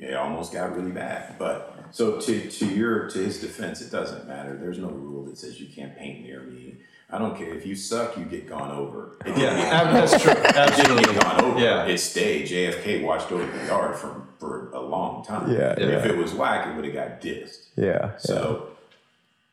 it 0.00 0.14
almost 0.14 0.52
got 0.52 0.74
really 0.76 0.90
bad. 0.90 1.36
But 1.38 1.76
so 1.92 2.20
to 2.20 2.50
to 2.50 2.66
your 2.66 3.08
to 3.10 3.18
his 3.18 3.40
defense, 3.40 3.80
it 3.80 3.90
doesn't 3.90 4.26
matter. 4.26 4.56
There's 4.56 4.78
no 4.78 4.88
rule 4.88 5.24
that 5.26 5.38
says 5.38 5.60
you 5.60 5.68
can't 5.68 5.96
paint 5.96 6.24
near 6.24 6.40
me. 6.42 6.76
I 7.12 7.18
don't 7.18 7.36
care 7.36 7.52
if 7.54 7.66
you 7.66 7.74
suck, 7.74 8.16
you 8.16 8.24
get 8.24 8.48
gone 8.48 8.70
over. 8.70 9.16
It 9.26 9.34
didn't 9.34 9.40
yeah, 9.40 9.56
get- 9.56 9.72
ab- 9.72 9.92
that's 9.94 10.22
true. 10.22 10.30
it 10.30 10.36
didn't 10.36 10.56
Absolutely. 10.56 11.12
get 11.14 11.22
gone 11.22 11.44
over. 11.44 11.58
Yeah. 11.60 11.84
It 11.86 11.98
stayed. 11.98 12.46
JFK 12.46 13.02
watched 13.02 13.32
over 13.32 13.44
the 13.58 13.66
yard 13.66 13.96
for 13.96 14.22
for 14.38 14.70
a 14.70 14.80
long 14.80 15.24
time. 15.24 15.50
Yeah, 15.52 15.72
If 15.76 15.80
yeah. 16.06 16.12
it 16.12 16.16
was 16.16 16.32
whack, 16.34 16.68
it 16.68 16.76
would 16.76 16.84
have 16.84 16.94
got 16.94 17.20
dissed. 17.20 17.66
Yeah. 17.76 18.16
So. 18.18 18.66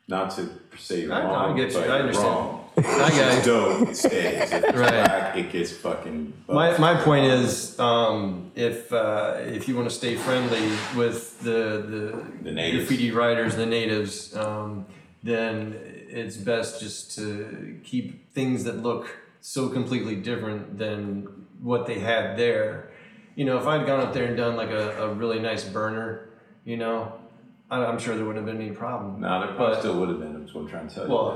Not 0.09 0.31
to 0.37 0.47
say 0.77 1.01
you're 1.01 1.11
I- 1.13 1.19
I 1.21 1.23
wrong, 1.25 1.57
get 1.57 1.69
you. 1.71 1.79
but 1.79 1.83
I 1.83 1.85
you're 1.87 1.95
understand. 2.03 2.27
wrong. 2.35 2.56
I 2.77 3.07
If 3.07 3.15
get 3.15 3.37
it's 3.37 3.47
you. 3.47 3.53
dope, 3.53 3.89
it 3.89 3.95
stays. 3.97 4.51
If 4.51 4.53
it's 4.53 4.77
Right. 4.83 4.91
whack, 4.93 5.35
it 5.37 5.51
gets 5.51 5.71
fucking. 5.71 6.33
My, 6.47 6.69
buffed. 6.69 6.79
my 6.79 6.93
point 6.95 7.25
is, 7.25 7.79
um, 7.79 8.51
if 8.55 8.93
uh, 8.93 9.35
if 9.39 9.67
you 9.67 9.75
want 9.75 9.89
to 9.89 9.95
stay 9.95 10.15
friendly 10.15 10.69
with 10.95 11.39
the 11.41 11.59
the, 11.93 12.23
The 12.43 12.51
natives. 12.51 12.87
graffiti 12.87 13.11
writers, 13.11 13.55
the 13.55 13.65
natives, 13.65 14.35
um, 14.35 14.85
then 15.23 15.75
it's 16.09 16.37
best 16.37 16.79
just 16.79 17.15
to 17.15 17.79
keep 17.83 18.31
things 18.33 18.63
that 18.65 18.77
look 18.83 19.17
so 19.41 19.69
completely 19.69 20.15
different 20.15 20.77
than 20.77 21.27
what 21.61 21.87
they 21.87 21.99
had 21.99 22.37
there. 22.37 22.91
You 23.35 23.45
know, 23.45 23.57
if 23.57 23.65
I'd 23.65 23.85
gone 23.87 23.99
up 24.01 24.13
there 24.13 24.25
and 24.25 24.37
done 24.37 24.55
like 24.55 24.69
a, 24.69 25.03
a 25.05 25.13
really 25.13 25.39
nice 25.39 25.63
burner, 25.63 26.29
you 26.63 26.77
know, 26.77 27.13
I, 27.69 27.83
I'm 27.85 27.99
sure 27.99 28.15
there 28.15 28.25
wouldn't 28.25 28.47
have 28.47 28.55
been 28.57 28.65
any 28.65 28.73
problem. 28.75 29.19
No, 29.21 29.39
there 29.41 29.49
probably 29.55 29.75
But- 29.75 29.79
still 29.79 29.99
would 29.99 30.09
have 30.09 30.19
been. 30.19 30.39
That's 30.39 30.53
what 30.53 30.61
I'm 30.61 30.69
trying 30.69 30.87
to 30.87 30.95
tell 30.95 31.07
you. 31.07 31.13
Well- 31.13 31.35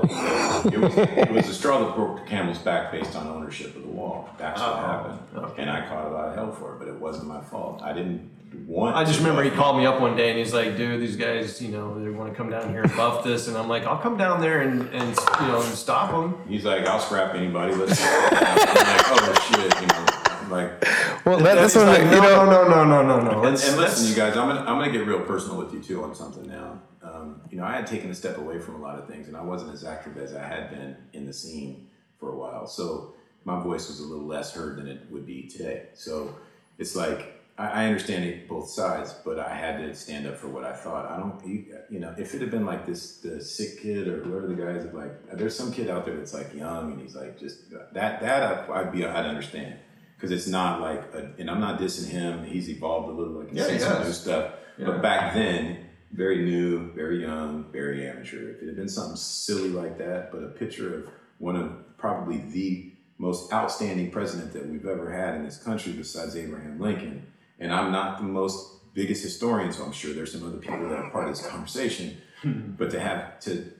it 0.72 0.78
was 0.80 0.96
it 0.96 1.30
was 1.30 1.46
the 1.46 1.54
straw 1.54 1.78
that 1.84 1.94
broke 1.94 2.20
the 2.20 2.26
camel's 2.26 2.58
back 2.58 2.90
based 2.92 3.14
on 3.16 3.26
ownership 3.26 3.76
of 3.76 3.82
the 3.82 3.88
wall. 3.88 4.28
That's 4.38 4.60
what 4.60 4.70
Oh, 4.70 4.76
happened, 4.76 5.18
and 5.58 5.68
I 5.70 5.86
caught 5.88 6.06
a 6.06 6.10
lot 6.10 6.28
of 6.28 6.34
hell 6.34 6.52
for 6.52 6.74
it. 6.74 6.78
But 6.78 6.88
it 6.88 6.94
wasn't 6.94 7.26
my 7.28 7.40
fault. 7.42 7.82
I 7.82 7.92
didn't 7.92 8.30
want. 8.66 8.96
I 8.96 9.04
just 9.04 9.18
remember 9.18 9.42
he 9.42 9.50
called 9.50 9.76
me 9.78 9.84
up 9.86 10.00
one 10.00 10.14
day 10.16 10.30
and 10.30 10.38
he's 10.38 10.52
like, 10.54 10.76
dude, 10.76 11.00
these 11.00 11.16
guys, 11.16 11.60
you 11.60 11.68
know, 11.68 11.98
they 12.02 12.10
want 12.10 12.30
to 12.30 12.36
come 12.36 12.48
down 12.50 12.68
here 12.70 12.82
and 12.82 12.96
buff 12.96 13.24
this. 13.24 13.48
And 13.48 13.56
I'm 13.56 13.68
like, 13.68 13.84
I'll 13.86 13.98
come 13.98 14.16
down 14.18 14.40
there 14.40 14.60
and, 14.62 14.82
and 14.94 15.08
you 15.40 15.46
know, 15.48 15.60
and 15.62 15.74
stop 15.74 16.10
them. 16.10 16.38
He's 16.48 16.64
like, 16.64 16.84
I'll 16.86 17.00
scrap 17.00 17.34
anybody. 17.34 17.74
Let's. 17.74 18.00
I'm 18.02 18.32
like, 18.32 19.06
oh 19.08 19.48
shit, 19.50 19.80
you 19.80 19.86
know, 19.86 20.06
like. 20.50 20.84
Well, 21.24 21.38
that, 21.38 21.54
that's 21.54 21.74
what 21.76 21.86
like, 21.86 22.00
you 22.00 22.06
no, 22.06 22.20
know. 22.20 22.44
no, 22.46 22.68
no, 22.68 22.84
no, 22.84 23.02
no, 23.02 23.20
no, 23.20 23.20
no. 23.24 23.30
And, 23.30 23.42
Let's- 23.42 23.68
and 23.68 23.76
listen, 23.78 24.08
you 24.08 24.14
guys, 24.14 24.36
I'm 24.36 24.48
gonna 24.48 24.60
I'm 24.60 24.78
gonna 24.78 24.90
get 24.92 25.06
real 25.06 25.20
personal 25.20 25.56
with 25.58 25.72
you 25.72 25.80
too 25.82 26.02
on 26.02 26.14
something 26.14 26.46
now. 26.48 26.80
Um, 27.02 27.40
you 27.50 27.56
know, 27.58 27.64
I 27.64 27.72
had 27.76 27.86
taken 27.86 28.10
a 28.10 28.14
step 28.14 28.38
away 28.38 28.58
from 28.58 28.76
a 28.76 28.78
lot 28.78 28.98
of 28.98 29.06
things, 29.08 29.28
and 29.28 29.36
I 29.36 29.42
wasn't 29.42 29.72
as 29.72 29.84
active 29.84 30.16
as 30.18 30.34
I 30.34 30.42
had 30.46 30.70
been 30.70 30.96
in 31.12 31.26
the 31.26 31.32
scene 31.32 31.88
for 32.18 32.30
a 32.30 32.36
while. 32.36 32.66
So 32.66 33.14
my 33.44 33.60
voice 33.60 33.88
was 33.88 34.00
a 34.00 34.04
little 34.04 34.26
less 34.26 34.54
heard 34.54 34.78
than 34.78 34.86
it 34.86 35.00
would 35.10 35.26
be 35.26 35.42
today. 35.48 35.86
So 35.94 36.34
it's 36.78 36.94
like 36.94 37.40
I, 37.58 37.66
I 37.82 37.86
understand 37.86 38.24
it 38.24 38.48
both 38.48 38.68
sides, 38.68 39.14
but 39.24 39.38
I 39.38 39.52
had 39.54 39.78
to 39.78 39.94
stand 39.94 40.26
up 40.26 40.36
for 40.38 40.46
what 40.48 40.64
I 40.64 40.72
thought. 40.72 41.10
I 41.10 41.18
don't, 41.18 41.44
you, 41.46 41.76
you 41.90 41.98
know, 41.98 42.14
if 42.16 42.34
it 42.34 42.40
had 42.40 42.50
been 42.50 42.64
like 42.64 42.86
this, 42.86 43.16
the 43.18 43.40
sick 43.42 43.80
kid 43.82 44.06
or 44.08 44.18
whoever 44.22 44.46
the 44.46 44.54
guys 44.54 44.84
are 44.86 44.92
like, 44.92 45.36
there's 45.36 45.56
some 45.56 45.72
kid 45.72 45.90
out 45.90 46.04
there 46.06 46.16
that's 46.16 46.32
like 46.34 46.54
young 46.54 46.92
and 46.92 47.00
he's 47.02 47.14
like 47.16 47.38
just 47.38 47.68
that 47.92 48.20
that 48.20 48.68
I, 48.70 48.80
I'd 48.80 48.92
be 48.92 49.04
I'd 49.04 49.26
understand 49.26 49.74
because 50.22 50.38
it's 50.38 50.46
not 50.46 50.80
like, 50.80 51.02
a, 51.14 51.32
and 51.36 51.50
I'm 51.50 51.58
not 51.58 51.80
dissing 51.80 52.08
him. 52.08 52.44
He's 52.44 52.70
evolved 52.70 53.08
a 53.08 53.12
little, 53.12 53.40
like 53.40 53.48
Yeah, 53.50 53.66
seen 53.66 53.80
some 53.80 54.04
new 54.04 54.12
stuff. 54.12 54.52
Yeah. 54.78 54.86
But 54.86 55.02
back 55.02 55.34
then, 55.34 55.86
very 56.12 56.44
new, 56.44 56.92
very 56.92 57.22
young, 57.22 57.66
very 57.72 58.08
amateur. 58.08 58.50
If 58.50 58.62
it 58.62 58.66
had 58.66 58.76
been 58.76 58.88
something 58.88 59.16
silly 59.16 59.70
like 59.70 59.98
that, 59.98 60.30
but 60.30 60.44
a 60.44 60.46
picture 60.46 60.94
of 60.94 61.08
one 61.38 61.56
of 61.56 61.98
probably 61.98 62.38
the 62.38 62.92
most 63.18 63.52
outstanding 63.52 64.12
president 64.12 64.52
that 64.52 64.64
we've 64.64 64.86
ever 64.86 65.10
had 65.10 65.34
in 65.34 65.44
this 65.44 65.60
country 65.60 65.92
besides 65.92 66.36
Abraham 66.36 66.78
Lincoln, 66.78 67.26
and 67.58 67.74
I'm 67.74 67.90
not 67.90 68.18
the 68.18 68.24
most 68.24 68.94
biggest 68.94 69.24
historian, 69.24 69.72
so 69.72 69.82
I'm 69.82 69.90
sure 69.90 70.14
there's 70.14 70.30
some 70.30 70.46
other 70.46 70.58
people 70.58 70.88
that 70.88 70.98
are 70.98 71.10
part 71.10 71.28
of 71.28 71.34
this 71.34 71.44
conversation. 71.44 72.16
but 72.44 72.92
to 72.92 73.00
have 73.00 73.40
to 73.40 73.72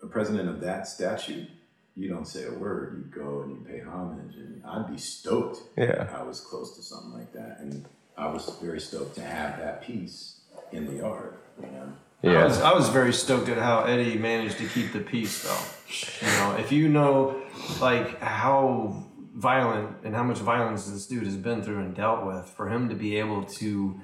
a 0.00 0.06
president 0.06 0.48
of 0.48 0.60
that 0.60 0.86
statute, 0.86 1.48
you 1.96 2.08
don't 2.08 2.26
say 2.26 2.44
a 2.46 2.52
word. 2.52 2.96
You 2.98 3.22
go 3.22 3.42
and 3.42 3.50
you 3.52 3.64
pay 3.64 3.80
homage, 3.80 4.34
and 4.36 4.62
I'd 4.64 4.90
be 4.90 4.98
stoked. 4.98 5.58
Yeah. 5.76 6.02
if 6.02 6.14
I 6.14 6.22
was 6.22 6.40
close 6.40 6.76
to 6.76 6.82
something 6.82 7.12
like 7.12 7.32
that, 7.32 7.58
and 7.60 7.84
I 8.16 8.26
was 8.28 8.48
very 8.60 8.80
stoked 8.80 9.14
to 9.16 9.22
have 9.22 9.58
that 9.58 9.82
piece 9.82 10.40
in 10.72 10.86
the 10.86 10.94
yard. 11.02 11.34
You 11.60 11.66
know. 11.68 11.92
I 12.40 12.44
was, 12.44 12.58
Yeah. 12.58 12.70
I 12.70 12.74
was 12.74 12.88
very 12.88 13.12
stoked 13.12 13.48
at 13.48 13.58
how 13.58 13.84
Eddie 13.84 14.16
managed 14.18 14.58
to 14.58 14.66
keep 14.68 14.92
the 14.92 15.00
peace, 15.00 15.42
though. 15.42 16.26
You 16.26 16.32
know, 16.38 16.56
if 16.58 16.72
you 16.72 16.88
know, 16.88 17.42
like, 17.80 18.18
how 18.20 19.04
violent 19.34 19.96
and 20.04 20.14
how 20.14 20.22
much 20.22 20.38
violence 20.38 20.86
this 20.86 21.06
dude 21.06 21.24
has 21.24 21.36
been 21.36 21.62
through 21.62 21.80
and 21.80 21.94
dealt 21.94 22.24
with, 22.24 22.46
for 22.48 22.68
him 22.68 22.88
to 22.88 22.94
be 22.94 23.16
able 23.16 23.44
to 23.44 24.00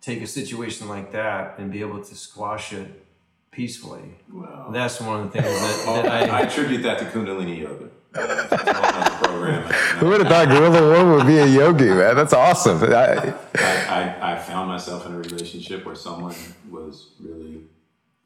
take 0.00 0.20
a 0.22 0.26
situation 0.26 0.88
like 0.88 1.12
that 1.12 1.58
and 1.58 1.70
be 1.70 1.80
able 1.80 2.02
to 2.02 2.14
squash 2.14 2.72
it 2.72 3.06
peacefully. 3.52 4.14
Well, 4.32 4.70
That's 4.72 5.00
one 5.00 5.20
of 5.20 5.32
the 5.32 5.42
things 5.42 5.60
that, 5.60 6.02
that 6.04 6.12
I, 6.12 6.36
I 6.36 6.38
I. 6.38 6.42
attribute 6.42 6.82
that 6.82 6.98
to 7.00 7.04
Kundalini 7.06 7.58
Yoga. 7.60 7.86
Uh, 8.12 8.46
it's 8.50 8.52
a 8.52 8.56
whole 8.74 8.84
other 8.84 9.24
program. 9.28 9.62
Who 9.98 10.08
would 10.08 10.20
have 10.20 10.28
thought 10.28 10.48
Gorilla 10.48 10.98
One 11.04 11.12
would 11.12 11.26
be 11.26 11.38
a 11.38 11.46
yogi, 11.46 11.88
man? 11.88 12.16
That's 12.16 12.32
awesome. 12.32 12.82
I, 12.92 13.32
I, 13.54 13.62
I, 13.88 14.32
I 14.32 14.38
found 14.38 14.68
myself 14.68 15.06
in 15.06 15.12
a 15.14 15.18
relationship 15.18 15.86
where 15.86 15.94
someone 15.94 16.34
was 16.68 17.10
really, 17.20 17.60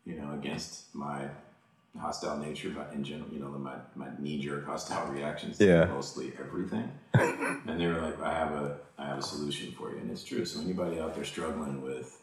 you 0.06 0.14
know, 0.16 0.32
against 0.32 0.94
my 0.94 1.28
hostile 2.00 2.38
nature, 2.38 2.70
but 2.74 2.90
in 2.94 3.04
general, 3.04 3.28
you 3.30 3.40
know, 3.40 3.48
my, 3.50 3.74
my 3.94 4.08
knee 4.18 4.40
jerk 4.40 4.64
hostile 4.66 5.06
reactions 5.12 5.58
to 5.58 5.66
Yeah. 5.66 5.84
mostly 5.84 6.32
everything. 6.40 6.90
And 7.12 7.78
they 7.80 7.86
were 7.86 8.00
like, 8.00 8.20
I 8.22 8.32
have 8.38 8.52
a 8.52 8.78
I 8.98 9.06
have 9.06 9.18
a 9.18 9.22
solution 9.22 9.72
for 9.72 9.90
you. 9.90 9.98
And 9.98 10.10
it's 10.10 10.24
true. 10.24 10.44
So 10.46 10.60
anybody 10.60 10.98
out 11.00 11.14
there 11.14 11.24
struggling 11.24 11.82
with, 11.82 12.20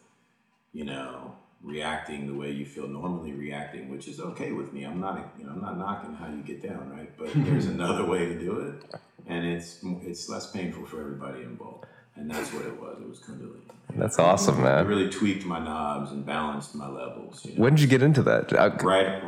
you 0.72 0.84
know, 0.84 1.34
reacting 1.62 2.26
the 2.26 2.34
way 2.34 2.50
you 2.50 2.66
feel 2.66 2.88
normally 2.88 3.32
reacting, 3.32 3.88
which 3.88 4.08
is 4.08 4.20
okay 4.20 4.52
with 4.52 4.72
me. 4.72 4.84
I'm 4.84 5.00
not 5.00 5.34
you 5.38 5.44
know, 5.44 5.52
I'm 5.52 5.60
not 5.62 5.78
knocking 5.78 6.14
how 6.14 6.26
you 6.28 6.42
get 6.42 6.62
down, 6.62 6.90
right? 6.90 7.10
But 7.16 7.30
there's 7.34 7.66
another 7.76 8.04
way 8.04 8.26
to 8.26 8.38
do 8.38 8.58
it. 8.60 8.98
And 9.26 9.46
it's 9.46 9.78
it's 10.02 10.28
less 10.28 10.50
painful 10.50 10.84
for 10.86 11.00
everybody 11.00 11.42
involved. 11.42 11.86
And 12.16 12.30
that's 12.30 12.52
what 12.52 12.66
it 12.66 12.78
was. 12.80 12.98
It 13.00 13.08
was 13.08 13.20
Kundalini. 13.20 13.62
that's 13.96 14.18
awesome, 14.18 14.62
man. 14.62 14.86
really 14.86 15.08
tweaked 15.08 15.46
my 15.46 15.58
knobs 15.58 16.10
and 16.10 16.26
balanced 16.26 16.74
my 16.74 16.86
levels. 16.88 17.42
You 17.44 17.54
know? 17.54 17.62
When 17.62 17.74
did 17.74 17.80
you 17.82 17.88
get 17.88 18.02
into 18.02 18.22
that? 18.24 18.52
I- 18.52 18.66
Right, 18.84 19.22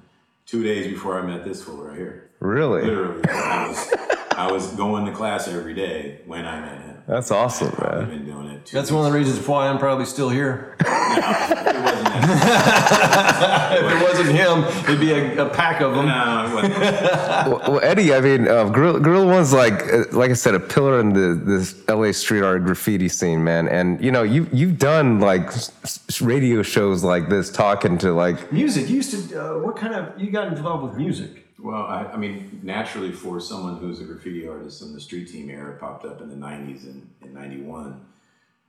two 0.46 0.62
days 0.62 0.86
before 0.88 1.18
I 1.18 1.26
met 1.26 1.44
this 1.44 1.62
fool 1.64 1.78
right 1.84 1.96
here. 1.96 2.30
really? 2.40 2.82
Literally, 2.82 3.22
I 3.28 3.65
was 4.56 4.66
going 4.74 5.04
to 5.06 5.12
class 5.12 5.48
every 5.48 5.74
day 5.74 6.20
when 6.26 6.44
I 6.46 6.60
met 6.60 6.80
him. 6.82 6.96
That's 7.06 7.30
awesome, 7.30 7.72
I've 7.78 8.08
man. 8.08 8.08
been 8.08 8.24
doing 8.26 8.46
it. 8.48 8.66
Two 8.66 8.76
That's 8.76 8.90
one 8.90 9.06
of 9.06 9.12
the 9.12 9.16
reasons 9.18 9.46
why 9.46 9.68
I'm 9.68 9.78
probably 9.78 10.06
still 10.06 10.28
here. 10.28 10.76
It 11.66 11.82
wasn't 11.82 12.04
that. 12.06 13.78
if 13.78 13.92
it 13.92 14.02
wasn't 14.02 14.28
him, 14.30 14.64
it'd 14.84 15.00
be 15.00 15.12
a, 15.12 15.46
a 15.46 15.48
pack 15.50 15.80
of 15.80 15.94
them. 15.94 16.06
No, 16.06 16.46
it 16.46 16.54
wasn't. 16.54 16.74
Well, 17.46 17.58
well, 17.72 17.80
Eddie, 17.82 18.12
I 18.14 18.20
mean, 18.20 18.48
uh, 18.48 18.64
Gorilla, 18.70 18.98
Gorilla 19.00 19.26
One's 19.26 19.52
like, 19.52 19.74
uh, 19.92 20.04
like 20.12 20.30
I 20.30 20.34
said, 20.34 20.54
a 20.54 20.60
pillar 20.60 20.98
in 21.00 21.12
the 21.12 21.34
this 21.44 21.76
LA 21.88 22.12
street 22.12 22.42
art 22.42 22.64
graffiti 22.64 23.08
scene, 23.08 23.44
man. 23.44 23.68
And 23.68 24.02
you 24.02 24.10
know, 24.10 24.22
you 24.22 24.48
you've 24.52 24.78
done 24.78 25.20
like 25.20 25.46
s- 25.48 25.70
s- 25.84 26.20
radio 26.20 26.62
shows 26.62 27.04
like 27.04 27.28
this, 27.28 27.50
talking 27.50 27.98
to 27.98 28.12
like, 28.12 28.50
Music. 28.52 28.88
You 28.88 28.96
used 28.96 29.12
to. 29.12 29.18
Uh, 29.40 29.58
what 29.60 29.76
kind 29.76 29.94
of? 29.94 30.18
You 30.20 30.30
got 30.30 30.48
involved 30.48 30.84
with 30.88 30.96
music? 30.96 31.45
Well, 31.66 31.82
I, 31.82 32.04
I 32.04 32.16
mean, 32.16 32.60
naturally, 32.62 33.10
for 33.10 33.40
someone 33.40 33.78
who's 33.78 33.98
a 33.98 34.04
graffiti 34.04 34.46
artist 34.46 34.82
and 34.82 34.94
the 34.94 35.00
street 35.00 35.26
team 35.26 35.50
era 35.50 35.76
popped 35.76 36.04
up 36.04 36.20
in 36.20 36.28
the 36.28 36.36
90s 36.36 36.84
and 36.84 37.10
in 37.22 37.34
91, 37.34 38.06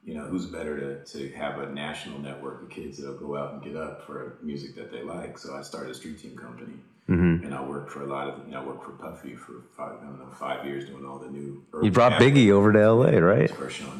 you 0.03 0.15
know, 0.15 0.23
who's 0.23 0.47
better 0.47 0.79
to, 0.79 1.05
to 1.05 1.29
have 1.35 1.59
a 1.59 1.71
national 1.71 2.17
network 2.17 2.63
of 2.63 2.71
kids 2.71 2.97
that'll 2.97 3.13
go 3.13 3.37
out 3.37 3.53
and 3.53 3.61
get 3.61 3.75
up 3.75 4.03
for 4.07 4.39
music 4.41 4.73
that 4.77 4.91
they 4.91 5.03
like? 5.03 5.37
So 5.37 5.55
I 5.55 5.61
started 5.61 5.91
a 5.91 5.93
street 5.93 6.17
team 6.17 6.35
company. 6.35 6.73
And 7.07 7.53
I 7.55 7.63
worked 7.63 7.89
for 7.91 8.01
a 8.03 8.05
lot 8.05 8.27
of, 8.27 8.45
you 8.45 8.51
know, 8.51 8.61
I 8.61 8.65
worked 8.65 8.83
for 8.83 8.91
Puffy 8.91 9.35
for 9.35 9.63
five, 9.77 9.97
I 10.01 10.05
don't 10.05 10.19
know, 10.19 10.27
five 10.37 10.65
years 10.65 10.85
doing 10.85 11.05
all 11.05 11.19
the 11.19 11.29
new. 11.29 11.63
you 11.81 11.89
brought 11.89 12.13
Biggie 12.13 12.51
over 12.51 12.73
to 12.73 12.91
LA, 12.93 13.17
right? 13.19 13.49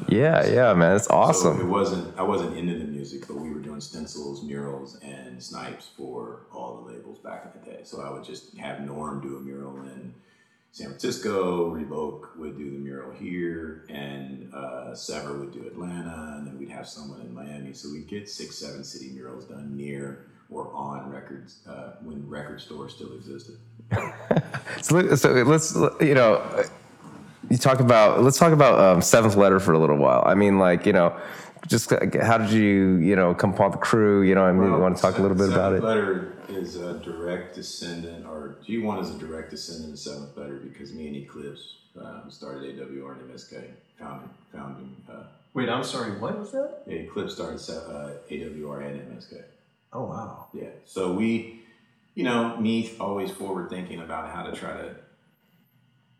Yeah, 0.08 0.46
yeah, 0.46 0.74
man, 0.74 0.96
it's 0.96 1.06
So 1.06 1.14
it 1.14 1.16
awesome. 1.16 1.70
wasn't 1.70 2.18
I 2.18 2.22
wasn't 2.22 2.56
into 2.58 2.78
the 2.78 2.84
music, 2.84 3.26
but 3.26 3.36
we 3.36 3.50
were 3.50 3.60
doing 3.60 3.80
stencils, 3.80 4.42
murals, 4.42 4.98
and 5.00 5.42
snipes 5.42 5.88
for 5.96 6.40
all 6.52 6.82
the 6.84 6.92
labels 6.92 7.18
back 7.18 7.46
in 7.46 7.60
the 7.60 7.70
day. 7.70 7.80
So 7.84 8.02
I 8.02 8.10
would 8.10 8.24
just 8.24 8.56
have 8.58 8.80
Norm 8.82 9.20
do 9.22 9.36
a 9.38 9.40
mural 9.40 9.76
in 9.82 10.12
San 10.72 10.88
Francisco, 10.88 11.70
Revok 11.74 12.36
would 12.36 12.58
do 12.58 12.70
the 12.70 12.78
mural 12.78 13.12
here, 13.12 13.86
and 13.88 14.52
uh, 14.52 14.94
Sever 14.94 15.32
would 15.38 15.52
do 15.52 15.66
Atlanta, 15.66 16.34
and 16.36 16.46
then 16.46 16.58
we'd 16.58 16.68
have 16.68 16.86
someone 16.86 17.20
in 17.22 17.32
Miami. 17.34 17.72
So 17.72 17.90
we'd 17.90 18.06
get 18.06 18.28
six, 18.28 18.56
seven 18.58 18.84
city 18.84 19.10
murals 19.14 19.46
done 19.46 19.76
near 19.76 20.26
or 20.50 20.72
on 20.74 21.10
records 21.10 21.60
uh, 21.68 21.92
when 22.02 22.28
record 22.28 22.60
stores 22.60 22.94
still 22.94 23.12
existed. 23.14 23.56
So, 24.82 24.96
let- 24.96 25.18
so 25.18 25.32
let's, 25.32 25.74
you 26.00 26.14
know, 26.14 26.64
you 27.50 27.56
talk 27.56 27.80
about 27.80 28.22
let's 28.22 28.38
talk 28.38 28.52
about 28.52 28.78
um, 28.78 29.00
Seventh 29.02 29.34
Letter 29.34 29.58
for 29.58 29.72
a 29.72 29.78
little 29.78 29.96
while. 29.96 30.22
I 30.26 30.34
mean, 30.34 30.58
like, 30.58 30.86
you 30.86 30.92
know, 30.92 31.16
just 31.66 31.90
how 31.90 32.38
did 32.38 32.50
you, 32.50 32.96
you 32.96 33.16
know, 33.16 33.34
come 33.34 33.54
upon 33.54 33.72
the 33.72 33.78
crew? 33.78 34.22
You 34.22 34.34
know, 34.34 34.42
I 34.44 34.52
mean, 34.52 34.70
you 34.70 34.78
want 34.78 34.94
to 34.96 35.02
talk 35.02 35.18
a 35.18 35.22
little 35.22 35.36
bit 35.36 35.48
about 35.48 35.72
Seventh 35.72 35.82
it? 35.82 35.86
Letter 35.86 36.32
is 36.48 36.76
a 36.76 36.98
direct 37.00 37.54
descendant, 37.54 38.26
or 38.26 38.56
G1 38.66 39.02
is 39.02 39.10
a 39.14 39.18
direct 39.18 39.50
descendant 39.50 39.94
of 39.94 39.98
Seventh 39.98 40.36
Letter 40.36 40.56
because 40.56 40.92
me 40.92 41.08
and 41.08 41.16
Eklips 41.26 41.72
um, 42.00 42.30
started 42.30 42.78
AWR 42.78 43.18
and 43.20 43.30
MSK, 43.32 43.64
founding, 43.98 44.30
founding 44.52 44.96
uh, 45.10 45.24
Wait, 45.54 45.68
I'm 45.68 45.82
sorry. 45.82 46.12
What 46.18 46.38
was 46.38 46.52
that? 46.52 46.86
Eklips 46.86 47.30
started 47.30 47.58
uh, 47.70 48.10
AWR 48.30 48.86
and 48.86 49.16
MSK. 49.18 49.42
Oh 49.92 50.04
wow. 50.04 50.48
Yeah. 50.52 50.70
So 50.84 51.12
we, 51.12 51.62
you 52.14 52.24
know, 52.24 52.56
me 52.56 52.92
always 53.00 53.30
forward 53.30 53.70
thinking 53.70 54.00
about 54.00 54.30
how 54.34 54.42
to 54.42 54.52
try 54.56 54.72
to 54.76 54.96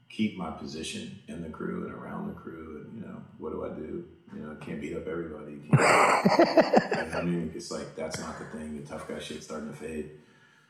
keep 0.09 0.37
my 0.37 0.51
position 0.51 1.19
in 1.29 1.43
the 1.43 1.49
crew 1.49 1.85
and 1.87 1.95
around 1.95 2.29
the 2.29 2.35
crew, 2.35 2.85
and 2.85 2.95
you 3.01 3.07
know, 3.07 3.23
what 3.39 3.53
do 3.53 3.65
I 3.65 3.69
do? 3.69 4.05
You 4.35 4.41
know, 4.43 4.57
can't 4.61 4.81
beat 4.81 4.97
up 4.97 5.07
everybody. 5.07 5.61
Can't- 5.71 5.71
you 5.71 5.77
know 5.77 7.05
what 7.05 7.15
I 7.15 7.23
mean, 7.23 7.53
it's 7.55 7.71
like 7.71 7.95
that's 7.95 8.19
not 8.19 8.39
the 8.39 8.45
thing. 8.59 8.77
The 8.83 8.89
tough 8.89 9.09
guy 9.09 9.19
shit's 9.19 9.47
starting 9.47 9.69
to 9.71 9.77
fade. 9.77 10.11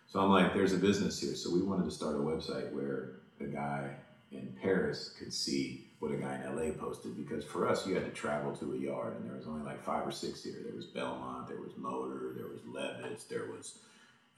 So 0.09 0.21
I'm 0.21 0.31
like, 0.31 0.55
there's 0.55 0.73
a 0.73 0.79
business 0.79 1.21
here. 1.21 1.35
So 1.35 1.53
we 1.53 1.61
wanted 1.63 1.85
to 1.85 1.91
start 1.91 2.17
a 2.17 2.19
website 2.19 2.73
where 2.73 3.11
a 3.41 3.45
guy 3.45 3.91
in 4.31 4.55
Paris 4.61 5.15
could 5.19 5.33
see 5.33 5.87
what 5.99 6.13
a 6.13 6.17
guy 6.17 6.41
in 6.45 6.55
LA 6.55 6.73
posted 6.73 7.17
because 7.17 7.45
for 7.45 7.69
us, 7.69 7.87
you 7.87 7.95
had 7.95 8.05
to 8.05 8.11
travel 8.11 8.55
to 8.57 8.75
a 8.75 8.77
yard, 8.77 9.17
and 9.17 9.29
there 9.29 9.37
was 9.37 9.47
only 9.47 9.65
like 9.65 9.83
five 9.83 10.07
or 10.07 10.13
six 10.13 10.45
here. 10.45 10.61
There 10.65 10.77
was 10.77 10.87
Belmont, 10.87 11.49
there 11.49 11.61
was 11.61 11.73
Motor, 11.77 12.35
there 12.37 12.47
was 12.47 12.61
Levitt's, 12.67 13.25
there 13.25 13.47
was 13.47 13.79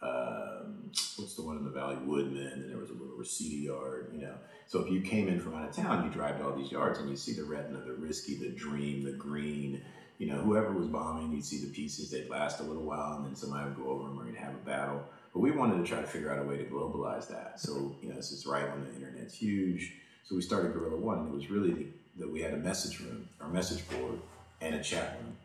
um, 0.02 0.90
what's 1.16 1.34
the 1.34 1.42
one 1.42 1.58
in 1.58 1.64
the 1.64 1.70
Valley 1.70 1.96
Woodman, 1.96 2.46
and 2.46 2.70
there 2.70 2.78
was 2.78 2.90
a 2.90 2.94
little 2.94 3.16
Reseda 3.16 3.56
yard, 3.56 4.10
you 4.14 4.22
know. 4.22 4.34
So 4.66 4.80
if 4.80 4.90
you 4.90 5.00
came 5.02 5.28
in 5.28 5.40
from 5.40 5.54
out 5.54 5.68
of 5.68 5.74
town, 5.74 6.04
you 6.06 6.10
drive 6.10 6.38
to 6.38 6.44
all 6.44 6.56
these 6.56 6.72
yards 6.72 7.00
and 7.00 7.10
you 7.10 7.16
see 7.16 7.32
the 7.32 7.42
Retna, 7.42 7.84
the 7.84 7.92
risky, 7.94 8.36
the 8.36 8.48
dream, 8.48 9.02
the 9.02 9.12
green, 9.12 9.82
you 10.18 10.28
know, 10.28 10.36
whoever 10.36 10.72
was 10.72 10.86
bombing, 10.86 11.32
you'd 11.32 11.44
see 11.44 11.58
the 11.58 11.72
pieces, 11.72 12.10
they'd 12.10 12.30
last 12.30 12.60
a 12.60 12.62
little 12.62 12.84
while 12.84 13.16
and 13.16 13.26
then 13.26 13.34
somebody 13.34 13.68
would 13.68 13.76
go 13.76 13.90
over 13.90 14.04
them 14.04 14.20
or 14.20 14.26
you'd 14.26 14.36
have 14.36 14.54
a 14.54 14.58
battle. 14.58 15.02
But 15.32 15.40
we 15.40 15.50
wanted 15.52 15.78
to 15.78 15.84
try 15.84 16.00
to 16.00 16.06
figure 16.06 16.32
out 16.32 16.38
a 16.38 16.48
way 16.48 16.56
to 16.56 16.64
globalize 16.64 17.28
that. 17.28 17.60
So, 17.60 17.94
you 18.02 18.08
know, 18.08 18.16
this 18.16 18.32
is 18.32 18.46
right 18.46 18.68
when 18.70 18.84
the 18.84 18.94
internet's 18.94 19.34
huge. 19.34 19.92
So 20.24 20.34
we 20.34 20.42
started 20.42 20.72
Gorilla 20.72 20.96
One 20.96 21.18
and 21.18 21.28
it 21.28 21.34
was 21.34 21.50
really 21.50 21.88
that 22.18 22.30
we 22.30 22.42
had 22.42 22.52
a 22.54 22.58
message 22.58 23.00
room, 23.00 23.28
or 23.40 23.48
message 23.48 23.88
board, 23.88 24.18
and 24.60 24.74
a 24.74 24.82
chat 24.82 25.18
room. 25.20 25.36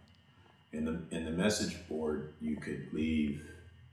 In 0.74 0.86
the 0.86 1.16
in 1.16 1.26
the 1.26 1.32
message 1.32 1.76
board, 1.88 2.34
you 2.42 2.58
could 2.58 2.88
leave, 2.92 3.42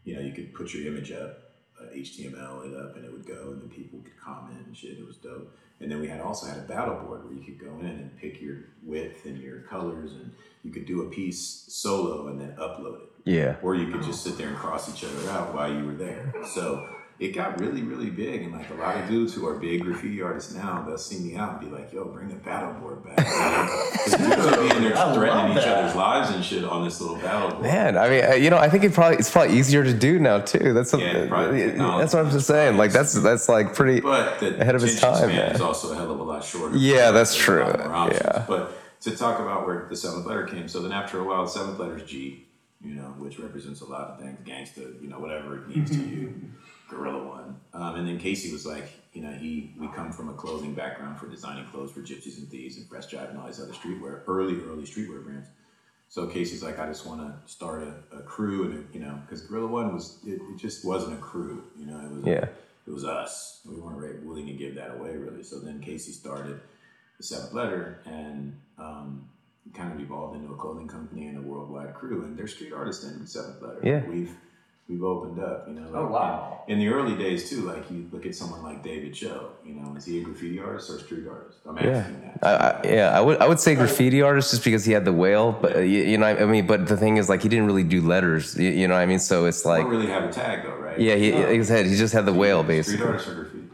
you 0.05 0.17
know, 0.17 0.21
you 0.21 0.33
could 0.33 0.53
put 0.53 0.75
your 0.75 0.87
image 0.93 1.13
up, 1.13 1.53
uh, 1.81 1.95
HTML 1.95 2.67
it 2.67 2.77
up, 2.77 2.97
and 2.97 3.05
it 3.05 3.13
would 3.13 3.27
go, 3.27 3.51
and 3.53 3.63
then 3.63 3.69
people 3.69 4.01
could 4.01 4.19
comment 4.21 4.67
and 4.67 4.77
shit. 4.77 4.99
It 4.99 5.07
was 5.07 5.17
dope. 5.17 5.55
And 5.83 5.91
then 5.91 6.01
we 6.01 6.09
had 6.09 6.21
also 6.21 6.47
had 6.47 6.59
a 6.59 6.63
battle 6.63 6.95
board 7.01 7.25
where 7.25 7.35
you 7.35 7.43
could 7.45 7.59
go 7.59 7.79
in 7.81 7.87
and 7.87 8.17
pick 8.19 8.41
your 8.41 8.59
width 8.85 9.25
and 9.27 9.37
your 9.39 9.61
colors, 9.63 10.13
and 10.13 10.31
you 10.63 10.71
could 10.71 10.87
do 10.87 11.03
a 11.03 11.11
piece 11.11 11.65
solo 11.69 12.29
and 12.29 12.41
then 12.41 12.55
upload 12.57 13.01
it 13.03 13.11
Yeah. 13.25 13.57
or 13.63 13.75
you 13.75 13.91
could 13.91 14.03
just 14.05 14.23
sit 14.23 14.39
there 14.39 14.49
and 14.49 14.57
cross 14.57 14.89
each 14.89 15.05
other 15.05 15.29
out 15.31 15.53
while 15.55 15.73
you 15.73 15.85
were 15.85 15.95
there. 15.95 16.33
So 16.55 16.89
it 17.23 17.35
got 17.35 17.61
really, 17.61 17.83
really 17.83 18.11
big, 18.11 18.43
and 18.43 18.53
like 18.53 18.69
a 18.71 18.75
lot 18.75 18.97
of 18.97 19.09
dudes 19.09 19.33
who 19.35 19.47
are 19.47 19.55
big 19.55 19.83
graffiti 19.83 20.21
artists 20.23 20.53
now, 20.55 20.83
they'll 20.87 20.99
see 20.99 21.21
me 21.21 21.37
out 21.37 21.51
and 21.63 21.71
be 21.71 21.77
like, 21.77 21.93
"Yo, 21.93 22.05
bring 22.07 22.29
the 22.29 22.35
battle 22.35 22.73
board 22.81 23.05
back." 23.05 23.17
Because 23.17 24.15
dudes 24.19 24.37
will 24.57 24.69
be 24.69 24.75
in 24.77 24.83
there 24.83 24.97
I 24.97 25.15
threatening 25.15 25.57
each 25.57 25.65
other's 25.67 25.95
lives 25.95 26.31
and 26.35 26.45
shit 26.45 26.65
on 26.65 26.85
this 26.85 27.01
little 27.01 27.17
battle 27.17 27.51
board. 27.51 27.63
Man, 27.63 27.97
I 27.97 28.09
mean, 28.09 28.25
uh, 28.25 28.35
you 28.35 28.51
know, 28.51 28.59
I 28.59 28.69
think 28.69 28.83
it 28.85 28.93
probably 28.93 29.19
it's 29.19 29.31
probably 29.31 29.57
easier 29.57 29.85
to 29.85 29.93
do 29.95 30.19
now 30.19 30.41
too. 30.41 30.73
That's 30.73 30.93
Yeah, 30.93 31.13
something. 31.13 31.29
probably 31.29 31.59
technology. 31.61 32.01
that's 32.03 32.15
what 32.15 32.25
I'm 32.27 32.31
just 32.33 32.47
saying. 32.47 32.77
Like 32.77 32.93
that's 32.93 33.13
that's 33.15 33.49
like 33.49 33.75
pretty. 33.75 34.01
But 34.01 34.41
the 34.41 34.61
Ahead 34.61 34.75
of 34.75 34.83
his 34.83 35.01
time, 35.01 35.15
span 35.17 35.29
man. 35.29 35.53
is 35.53 35.61
also 35.61 35.93
a 35.93 35.95
hell 35.95 36.11
of 36.11 36.19
a 36.19 36.23
lot 36.23 36.43
shorter. 36.45 36.77
Yeah, 36.77 37.11
that's 37.13 37.35
There's 37.37 37.69
a 37.69 37.89
lot 37.89 38.09
true. 38.11 38.19
Yeah. 38.21 38.45
But 38.49 38.79
to 39.03 39.17
talk 39.17 39.39
about 39.41 39.67
where 39.67 39.87
the 39.89 39.97
seventh 39.97 40.27
letter 40.27 40.45
came, 40.47 40.67
so 40.69 40.81
then 40.83 40.93
after 40.93 41.21
a 41.21 41.25
while, 41.25 41.45
the 41.45 41.51
seventh 41.51 41.79
letter 41.79 41.97
is 41.99 42.03
G, 42.05 42.47
you 42.85 42.95
know, 42.95 43.15
which 43.19 43.39
represents 43.39 43.81
a 43.81 43.85
lot 43.85 44.11
of 44.11 44.21
things, 44.21 44.39
gangsta, 44.45 45.01
you 45.03 45.09
know, 45.09 45.19
whatever 45.19 45.57
it 45.57 45.69
means 45.69 45.91
to 45.91 45.97
you, 45.97 46.35
Gorilla 46.93 47.23
One. 47.27 47.57
Um, 47.75 47.97
and 47.97 48.07
then 48.09 48.19
Casey 48.19 48.53
was 48.53 48.65
like, 48.67 48.89
you 49.13 49.23
know, 49.23 49.33
he 49.33 49.75
we 49.79 49.89
come 49.89 50.13
from 50.13 50.29
a 50.29 50.35
clothing 50.35 50.75
background 50.75 51.19
for 51.19 51.27
designing 51.27 51.65
clothes 51.67 51.91
for 51.93 52.01
gypsies 52.01 52.39
and 52.39 52.49
thieves 52.49 52.77
and 52.77 52.89
press 52.89 53.07
Jive 53.07 53.31
and 53.31 53.39
all 53.39 53.47
these 53.47 53.61
other 53.61 53.73
streetwear, 53.73 54.23
early, 54.27 54.61
early 54.63 54.85
streetwear 54.85 55.23
brands. 55.25 55.49
So 56.09 56.27
Casey's 56.27 56.63
like, 56.63 56.79
I 56.79 56.87
just 56.87 57.07
want 57.07 57.21
to 57.23 57.51
start 57.51 57.83
a, 57.83 58.17
a 58.19 58.21
crew, 58.23 58.65
and 58.71 58.87
you 58.93 59.01
know, 59.01 59.19
because 59.25 59.43
Gorilla 59.47 59.67
One 59.69 59.95
was, 59.95 60.19
it, 60.27 60.41
it 60.43 60.59
just 60.59 60.85
wasn't 60.85 61.15
a 61.15 61.21
crew, 61.23 61.65
you 61.79 61.87
know, 61.87 61.99
it 62.01 62.11
was 62.11 62.25
Yeah. 62.27 62.45
it 62.87 62.91
was 62.93 63.05
us. 63.07 63.61
We 63.67 63.77
weren't 63.81 64.23
willing 64.25 64.47
to 64.47 64.53
give 64.53 64.75
that 64.75 64.91
away, 64.91 65.17
really. 65.17 65.43
So 65.43 65.59
then 65.59 65.81
Casey 65.81 66.13
started 66.13 66.61
the 67.17 67.23
Seventh 67.25 67.55
Letter 67.55 68.03
and 68.05 68.55
um, 68.79 69.27
kind 69.73 69.91
of 69.93 70.01
evolved 70.01 70.37
into 70.37 70.53
a 70.53 70.57
clothing 70.57 70.87
company 70.89 71.29
and 71.29 71.39
a 71.39 71.41
worldwide 71.41 71.95
crew. 71.95 72.25
And 72.25 72.37
they're 72.37 72.47
street 72.47 72.73
artists 72.75 73.05
in 73.05 73.19
the 73.21 73.27
Seventh 73.27 73.63
Letter. 73.63 73.81
Yeah. 73.83 74.05
We've 74.07 74.37
We've 74.93 75.03
opened 75.05 75.43
up, 75.43 75.67
you 75.67 75.73
know. 75.75 75.89
Oh, 75.95 76.07
wow. 76.07 76.65
In 76.69 76.79
the 76.79 76.89
early 76.89 77.17
days 77.17 77.49
too, 77.49 77.63
like 77.63 77.91
you 77.91 78.07
look 78.13 78.27
at 78.27 78.35
someone 78.35 78.63
like 78.63 78.83
David 78.83 79.15
Choe. 79.15 79.53
You 79.65 79.75
know, 79.75 79.97
is 79.97 80.05
he 80.05 80.21
a 80.21 80.23
graffiti 80.23 80.59
artist 80.61 80.91
or 80.91 80.97
a 80.97 81.01
street 81.01 81.27
artist? 81.27 81.61
I'm 81.67 81.79
Yeah, 81.79 81.83
asking 81.83 82.21
that. 82.21 82.39
I, 82.43 82.51
I, 82.53 82.93
yeah, 82.95 83.19
I 83.19 83.21
would 83.23 83.39
I 83.41 83.49
would 83.49 83.59
say 83.59 83.75
graffiti 83.75 84.21
artist 84.21 84.51
just 84.51 84.65
because 84.65 84.85
he 84.85 84.93
had 84.93 85.07
the 85.07 85.13
whale, 85.13 85.53
but 85.53 85.77
uh, 85.77 85.79
you, 85.79 86.03
you 86.03 86.19
know, 86.19 86.27
I 86.27 86.45
mean, 86.45 86.67
but 86.67 86.87
the 86.89 86.99
thing 86.99 87.17
is, 87.17 87.31
like, 87.31 87.43
he 87.43 87.49
didn't 87.49 87.67
really 87.67 87.85
do 87.85 88.03
letters, 88.03 88.55
you, 88.59 88.69
you 88.69 88.87
know, 88.87 88.93
what 88.95 89.01
I 89.01 89.07
mean, 89.07 89.19
so 89.19 89.47
it's 89.47 89.65
I 89.65 89.71
like, 89.71 89.83
don't 89.85 89.91
really 89.93 90.09
have 90.09 90.25
a 90.25 90.33
tag 90.33 90.65
though, 90.65 90.77
right? 90.77 90.99
yeah, 91.01 91.15
he, 91.15 91.33
like 91.33 91.61
I 91.61 91.63
said, 91.63 91.87
he 91.87 91.97
just 91.97 92.13
had 92.13 92.27
the 92.27 92.35
whale, 92.35 92.63
basically. 92.63 92.99
Street 92.99 93.13
basically. 93.13 93.13
artist 93.13 93.29
or 93.29 93.35
graffiti? 93.35 93.69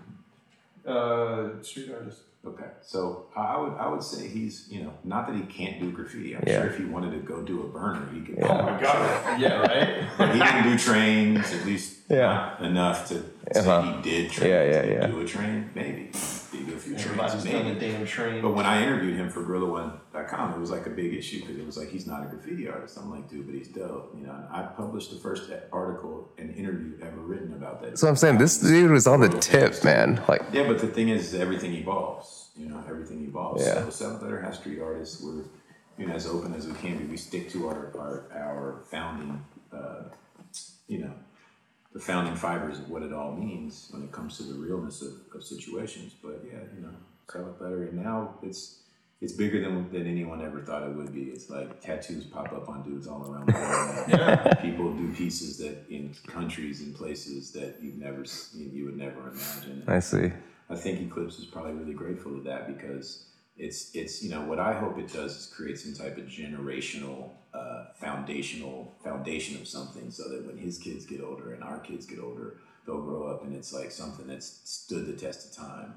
Uh, 0.87 1.63
street 1.65 1.91
artist. 1.93 2.21
Okay, 2.47 2.65
so 2.83 3.27
I 3.37 3.41
I 3.41 3.59
would 3.61 3.73
I 3.75 3.89
would 3.89 4.03
say 4.03 4.29
he's 4.29 4.69
you 4.71 4.85
know 4.85 4.93
not 5.05 5.27
that 5.27 5.35
he 5.37 5.43
can't 5.43 5.81
do 5.81 5.91
graffiti. 5.91 6.35
I'm 6.37 6.45
Yeah. 6.47 6.61
sure 6.63 6.71
if 6.71 6.79
he 6.79 6.85
wanted 6.85 7.11
to 7.11 7.19
go 7.19 7.43
do 7.43 7.63
a 7.63 7.69
burner, 7.69 8.09
he 8.15 8.21
could. 8.21 8.43
Oh 8.43 8.63
my 8.63 8.81
god. 8.81 9.41
Yeah, 9.41 9.59
right. 9.59 10.07
But 10.19 10.35
he 10.35 10.41
didn't 10.41 10.63
do 10.65 10.79
trains, 10.79 11.53
at 11.53 11.65
least 11.67 11.99
Yeah. 12.09 12.59
enough 12.65 13.09
to 13.09 13.23
Uh-huh. 13.57 14.01
he 14.03 14.03
did 14.03 14.31
trains. 14.31 14.51
Yeah, 14.51 14.63
yeah, 14.65 15.01
yeah. 15.01 15.07
Do 15.07 15.21
a 15.21 15.25
train, 15.25 15.71
maybe. 15.75 16.11
Did 16.51 16.61
he 16.61 16.67
do 16.67 16.75
a 16.75 16.79
few 16.79 16.93
trains, 16.95 17.05
Everybody's 17.07 17.45
done 17.45 17.53
the 17.53 17.75
maybe. 17.75 17.81
damn 17.93 18.07
train. 18.07 18.43
But 18.43 18.51
when 18.55 18.65
I 18.67 18.83
interviewed 18.83 19.17
him 19.17 19.29
for 19.31 19.43
GorillaOne.com, 19.43 20.55
it 20.55 20.59
was 20.59 20.71
like 20.71 20.87
a 20.87 20.91
big 20.91 21.15
issue 21.15 21.41
because 21.41 21.57
it 21.59 21.67
was 21.67 21.77
like 21.77 21.91
he's 21.91 22.07
not 22.07 22.23
a 22.25 22.27
graffiti 22.27 22.69
artist. 22.69 22.97
I'm 22.99 23.11
like, 23.11 23.29
dude, 23.29 23.47
but 23.47 23.55
he's 23.55 23.69
dope. 23.69 24.15
You 24.19 24.27
know, 24.27 24.33
and 24.33 24.45
I 24.51 24.63
published 24.77 25.11
the 25.11 25.19
first 25.19 25.51
article 25.73 26.31
and 26.39 26.55
interview 26.55 26.99
ever 27.03 27.21
written 27.21 27.53
about 27.53 27.83
that. 27.83 27.99
So 27.99 28.09
I'm 28.09 28.17
saying 28.17 28.39
this 28.39 28.59
dude 28.59 28.91
was 28.91 29.07
on 29.07 29.21
the 29.21 29.29
tip, 29.29 29.85
man. 29.85 30.23
Like, 30.29 30.43
Yeah, 30.53 30.67
but 30.67 30.79
the 30.79 30.89
thing 30.89 31.09
is, 31.11 31.35
everything 31.35 31.75
evolves. 31.75 32.49
You 32.57 32.67
know, 32.69 32.83
everything 32.89 33.25
evolves. 33.27 33.65
Yeah. 33.65 33.85
So 33.85 33.91
Seventh 33.91 34.23
Letter 34.23 34.41
has 34.41 34.57
street 34.59 34.81
artists. 34.81 35.23
We're 35.23 35.45
you 35.99 36.07
know 36.07 36.15
as 36.15 36.27
open 36.27 36.55
as 36.55 36.67
we 36.67 36.75
can 36.75 36.99
be. 36.99 37.05
We 37.05 37.17
stick 37.17 37.51
to 37.51 37.69
our 37.69 37.93
our, 37.99 38.25
our 38.35 38.81
founding, 38.91 39.45
uh, 39.73 40.05
you 40.89 40.99
know, 41.01 41.13
the 41.99 42.05
founding 42.05 42.37
fibers 42.37 42.79
of 42.79 42.89
what 42.89 43.03
it 43.03 43.13
all 43.13 43.35
means 43.35 43.89
when 43.91 44.03
it 44.05 44.13
comes 44.13 44.37
to 44.37 44.45
the 44.45 44.55
realness 44.55 45.03
of, 45.03 45.15
of 45.35 45.43
situations. 45.43 46.15
But 46.23 46.45
yeah, 46.47 46.61
you 46.77 46.83
know, 46.83 46.95
Seventh 47.31 47.61
Letter, 47.61 47.83
and 47.85 48.05
now 48.05 48.35
it's 48.43 48.83
it's 49.21 49.33
bigger 49.33 49.61
than 49.61 49.91
than 49.91 50.07
anyone 50.07 50.41
ever 50.45 50.61
thought 50.61 50.85
it 50.85 50.95
would 50.95 51.13
be. 51.13 51.25
It's 51.25 51.51
like 51.51 51.81
tattoos 51.81 52.25
pop 52.25 52.53
up 52.53 52.69
on 52.69 52.85
dudes 52.85 53.09
all 53.09 53.23
around 53.29 53.49
the 53.49 53.53
world. 53.53 54.09
now. 54.47 54.55
People 54.63 54.93
do 54.93 55.13
pieces 55.13 55.59
that 55.59 55.77
in 55.91 56.15
countries 56.29 56.83
and 56.83 56.95
places 56.95 57.51
that 57.53 57.77
you've 57.83 57.99
never 57.99 58.23
s- 58.23 58.51
you, 58.55 58.71
you 58.73 58.85
would 58.85 58.97
never 58.97 59.21
imagine. 59.31 59.83
I 59.89 59.99
see. 59.99 60.31
I 60.71 60.77
think 60.77 61.01
Eklips 61.01 61.41
is 61.41 61.47
probably 61.47 61.73
really 61.73 61.95
grateful 61.95 62.33
to 62.37 62.43
that 62.43 62.69
because 62.69 63.25
it's 63.57 63.91
it's 63.93 64.23
you 64.23 64.31
know 64.31 64.43
what 64.43 64.61
I 64.61 64.73
hope 64.73 64.99
it 64.99 65.13
does 65.13 65.37
is 65.37 65.47
create 65.47 65.81
some 65.81 65.95
type 65.95 66.17
of 66.17 66.27
generational 66.27 67.31
uh, 67.59 67.87
foundational 67.95 68.95
foundation 69.03 69.61
of 69.61 69.67
something 69.67 70.11
so 70.11 70.29
that 70.29 70.47
when 70.47 70.57
his 70.57 70.79
kids 70.79 71.05
get 71.07 71.21
older 71.21 71.53
and 71.53 71.63
our 71.63 71.79
kids 71.79 72.07
get 72.07 72.19
older 72.21 72.57
they'll 72.87 73.03
grow 73.03 73.27
up 73.27 73.45
and 73.45 73.55
it's 73.55 73.73
like 73.73 73.91
something 73.91 74.27
that's 74.27 74.61
stood 74.65 75.07
the 75.07 75.13
test 75.13 75.51
of 75.51 75.65
time 75.65 75.95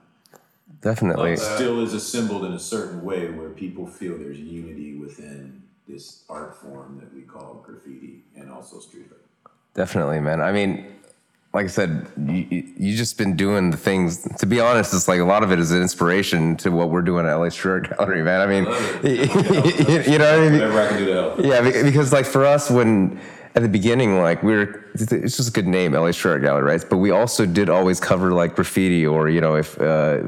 Definitely. 0.81 1.31
but 1.31 1.39
still 1.39 1.83
is 1.83 1.93
assembled 1.93 2.45
in 2.45 2.53
a 2.53 2.59
certain 2.59 3.03
way 3.03 3.29
where 3.29 3.49
people 3.49 3.85
feel 3.85 4.17
there's 4.17 4.39
unity 4.39 4.97
within 4.97 5.63
this 5.87 6.23
art 6.29 6.55
form 6.55 6.97
that 7.01 7.13
we 7.13 7.21
call 7.21 7.63
graffiti 7.65 8.23
and 8.35 8.49
also 8.51 8.79
street 8.79 9.07
art 9.11 9.21
Definitely, 9.73 10.19
man. 10.19 10.41
I 10.41 10.51
mean, 10.51 10.85
like 11.53 11.65
I 11.65 11.69
said, 11.69 12.07
you, 12.17 12.45
you 12.77 12.95
just 12.95 13.17
been 13.17 13.35
doing 13.35 13.71
the 13.71 13.77
things. 13.77 14.23
To 14.39 14.45
be 14.45 14.61
honest, 14.61 14.93
it's 14.93 15.07
like 15.07 15.19
a 15.19 15.25
lot 15.25 15.43
of 15.43 15.51
it 15.51 15.59
is 15.59 15.71
an 15.71 15.81
inspiration 15.81 16.55
to 16.57 16.71
what 16.71 16.89
we're 16.89 17.01
doing 17.01 17.25
at 17.25 17.33
LA 17.35 17.49
Street 17.49 17.89
Gallery, 17.97 18.23
man. 18.23 18.41
I 18.41 18.45
mean, 18.47 18.63
you, 19.03 20.17
know 20.17 20.31
what 20.31 20.39
I 20.39 20.49
mean? 20.49 20.53
whatever 20.53 20.81
I 20.81 20.87
can 20.87 20.97
do 20.97 21.05
to 21.07 21.13
help 21.13 21.39
Yeah, 21.39 21.83
because 21.83 22.13
like 22.13 22.25
for 22.25 22.45
us, 22.45 22.71
when 22.71 23.19
at 23.53 23.63
the 23.63 23.67
beginning, 23.67 24.17
like 24.21 24.41
we 24.43 24.53
were, 24.53 24.85
it's 24.93 25.35
just 25.35 25.49
a 25.49 25.51
good 25.51 25.67
name, 25.67 25.91
LA 25.91 26.11
Street 26.11 26.41
Gallery, 26.41 26.63
right? 26.63 26.85
But 26.89 26.97
we 26.97 27.11
also 27.11 27.45
did 27.45 27.69
always 27.69 27.99
cover 27.99 28.31
like 28.31 28.55
graffiti, 28.55 29.05
or 29.05 29.27
you 29.27 29.41
know, 29.41 29.55
if 29.55 29.79
uh, 29.81 30.19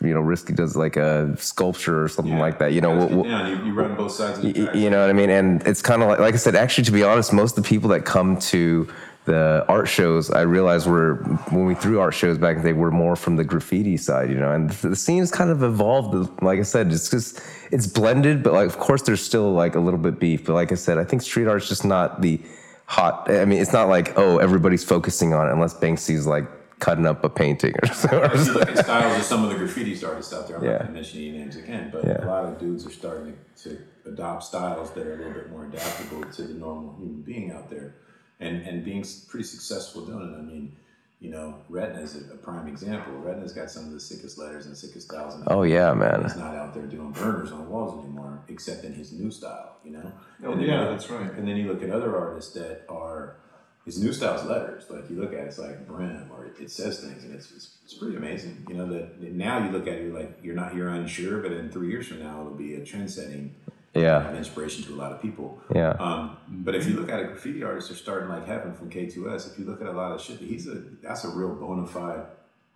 you 0.00 0.14
know, 0.14 0.20
Risky 0.20 0.54
does 0.54 0.76
like 0.76 0.96
a 0.96 1.36
sculpture 1.36 2.02
or 2.02 2.08
something 2.08 2.38
like 2.38 2.58
that, 2.58 2.72
you 2.72 2.80
know, 2.80 2.96
we'll, 2.96 3.08
we'll, 3.08 3.26
yeah, 3.26 3.48
you, 3.48 3.66
you 3.66 3.74
run 3.74 3.94
both 3.96 4.12
sides 4.12 4.38
of 4.38 4.54
the 4.54 4.64
Y- 4.64 4.72
you 4.72 4.88
know 4.88 5.02
what 5.02 5.10
I 5.10 5.12
mean? 5.12 5.28
And 5.28 5.62
it's 5.66 5.82
kind 5.82 6.02
of 6.02 6.08
like, 6.08 6.20
like 6.20 6.32
I 6.32 6.38
said, 6.38 6.56
actually, 6.56 6.84
to 6.84 6.92
be 6.92 7.02
honest, 7.02 7.34
most 7.34 7.58
of 7.58 7.64
the 7.64 7.68
people 7.68 7.90
that 7.90 8.06
come 8.06 8.38
to 8.38 8.88
the 9.26 9.64
art 9.68 9.88
shows, 9.88 10.30
I 10.30 10.42
realized 10.42 10.86
were 10.86 11.16
when 11.50 11.66
we 11.66 11.74
threw 11.74 12.00
art 12.00 12.14
shows 12.14 12.38
back, 12.38 12.62
they 12.62 12.72
were 12.72 12.90
more 12.90 13.16
from 13.16 13.36
the 13.36 13.44
graffiti 13.44 13.96
side, 13.96 14.30
you 14.30 14.36
know. 14.36 14.50
And 14.52 14.70
the 14.70 14.96
scene's 14.96 15.30
kind 15.30 15.50
of 15.50 15.62
evolved. 15.62 16.42
Like 16.42 16.58
I 16.58 16.62
said, 16.62 16.90
it's 16.92 17.10
just 17.10 17.40
it's 17.70 17.86
blended, 17.86 18.42
but 18.42 18.52
like 18.54 18.66
of 18.66 18.78
course 18.78 19.02
there's 19.02 19.22
still 19.22 19.52
like 19.52 19.74
a 19.74 19.80
little 19.80 20.00
bit 20.00 20.18
beef. 20.18 20.46
But 20.46 20.54
like 20.54 20.72
I 20.72 20.76
said, 20.76 20.98
I 20.98 21.04
think 21.04 21.22
street 21.22 21.46
art's 21.48 21.68
just 21.68 21.84
not 21.84 22.22
the 22.22 22.40
hot. 22.86 23.30
I 23.30 23.44
mean, 23.44 23.60
it's 23.60 23.72
not 23.72 23.88
like 23.88 24.18
oh 24.18 24.38
everybody's 24.38 24.84
focusing 24.84 25.34
on 25.34 25.48
it 25.48 25.52
unless 25.52 25.74
Banksy's 25.74 26.26
like 26.26 26.46
cutting 26.80 27.04
up 27.06 27.22
a 27.22 27.28
painting 27.28 27.74
or 27.82 27.88
so. 27.92 28.08
or 28.20 28.24
If 28.24 28.34
you 28.36 28.44
so. 28.46 28.52
look 28.54 28.70
at 28.70 28.78
styles 28.78 29.18
of 29.18 29.22
some 29.22 29.44
of 29.44 29.50
the 29.50 29.56
graffiti 29.56 30.02
artists 30.04 30.32
out 30.32 30.48
there, 30.48 30.56
I'm 30.56 30.64
Yeah. 30.64 30.70
not 30.70 30.78
going 30.78 30.86
to 30.88 30.94
mention 30.94 31.18
any 31.20 31.32
names 31.32 31.56
again, 31.56 31.90
but 31.92 32.04
Yeah. 32.06 32.24
a 32.24 32.26
lot 32.26 32.46
of 32.46 32.58
dudes 32.58 32.86
are 32.86 32.90
starting 32.90 33.36
to 33.64 33.78
adopt 34.06 34.44
styles 34.44 34.90
that 34.92 35.06
are 35.06 35.12
a 35.12 35.16
little 35.18 35.34
bit 35.34 35.50
more 35.50 35.66
adaptable 35.66 36.24
to 36.24 36.42
the 36.42 36.54
normal 36.54 36.96
human 36.98 37.20
being 37.20 37.52
out 37.52 37.68
there, 37.68 37.96
and 38.40 38.62
and 38.66 38.84
being 38.84 39.04
pretty 39.28 39.44
successful 39.44 40.04
doing 40.04 40.32
it. 40.32 40.38
I 40.38 40.42
mean, 40.42 40.76
you 41.20 41.30
know, 41.30 41.56
Retna 41.70 42.02
is 42.02 42.16
a, 42.16 42.32
a 42.34 42.36
prime 42.36 42.66
example. 42.66 43.12
Retna's 43.24 43.52
got 43.52 43.70
some 43.70 43.84
of 43.84 43.92
the 43.92 44.00
sickest 44.00 44.38
letters 44.38 44.66
and 44.66 44.76
sickest 44.76 45.08
styles. 45.08 45.34
In 45.36 45.42
Oh 45.46 45.62
yeah, 45.62 45.92
man. 45.94 46.22
He's 46.22 46.36
not 46.36 46.54
out 46.54 46.72
there 46.74 46.84
doing 46.86 47.12
burners 47.12 47.52
on 47.52 47.68
walls 47.68 48.02
anymore, 48.02 48.40
except 48.48 48.84
in 48.84 48.94
his 48.94 49.12
new 49.12 49.30
style, 49.30 49.76
you 49.84 49.90
know. 49.92 50.12
Oh, 50.44 50.52
And 50.52 50.60
then 50.60 50.68
yeah, 50.68 50.84
you- 50.84 50.90
that's 50.90 51.10
right. 51.10 51.30
And 51.32 51.46
then 51.46 51.56
you 51.56 51.68
look 51.70 51.82
at 51.82 51.90
other 51.90 52.16
artists 52.16 52.54
that 52.54 52.84
are 52.88 53.36
his 53.84 54.02
new 54.02 54.12
style's 54.12 54.44
letters. 54.44 54.84
Like 54.88 55.10
you 55.10 55.20
look 55.20 55.32
at 55.32 55.40
it, 55.40 55.46
it's 55.48 55.58
like 55.58 55.86
brim, 55.86 56.30
or 56.34 56.46
it, 56.46 56.54
it 56.60 56.70
says 56.70 57.00
things, 57.00 57.22
and 57.24 57.34
it's, 57.34 57.50
it's 57.52 57.76
it's 57.84 57.94
pretty 57.94 58.16
amazing. 58.16 58.64
You 58.68 58.76
know 58.76 58.86
that 58.88 59.20
that 59.20 59.32
now 59.32 59.62
you 59.64 59.70
look 59.70 59.86
at 59.86 59.94
it, 59.94 60.02
you're 60.04 60.18
like 60.18 60.38
you're 60.42 60.54
not 60.54 60.74
you're 60.74 60.88
unsure, 60.88 61.40
but 61.42 61.52
in 61.52 61.70
three 61.70 61.88
years 61.90 62.08
from 62.08 62.20
now 62.22 62.40
it'll 62.40 62.54
be 62.54 62.74
a 62.76 62.84
trend 62.84 63.10
setting 63.10 63.54
Yeah, 63.94 64.28
an 64.28 64.36
inspiration 64.36 64.84
to 64.84 64.94
a 64.94 64.98
lot 64.98 65.10
of 65.10 65.20
people. 65.20 65.60
yeah, 65.74 65.90
Um, 65.98 66.36
but 66.48 66.76
if 66.76 66.86
you 66.86 66.94
look 66.94 67.10
at 67.10 67.20
a 67.20 67.24
graffiti 67.24 67.64
artist, 67.64 67.88
they're 67.88 67.96
starting 67.96 68.28
like 68.28 68.46
heaven 68.46 68.72
from 68.72 68.88
K2S. 68.88 69.52
If 69.52 69.58
you 69.58 69.64
look 69.64 69.80
at 69.80 69.88
a 69.88 69.92
lot 69.92 70.12
of 70.12 70.20
shit, 70.20 70.38
he's 70.38 70.68
a 70.68 70.82
that's 71.02 71.24
a 71.24 71.28
real 71.28 71.54
bona 71.54 71.86
fide 71.86 72.26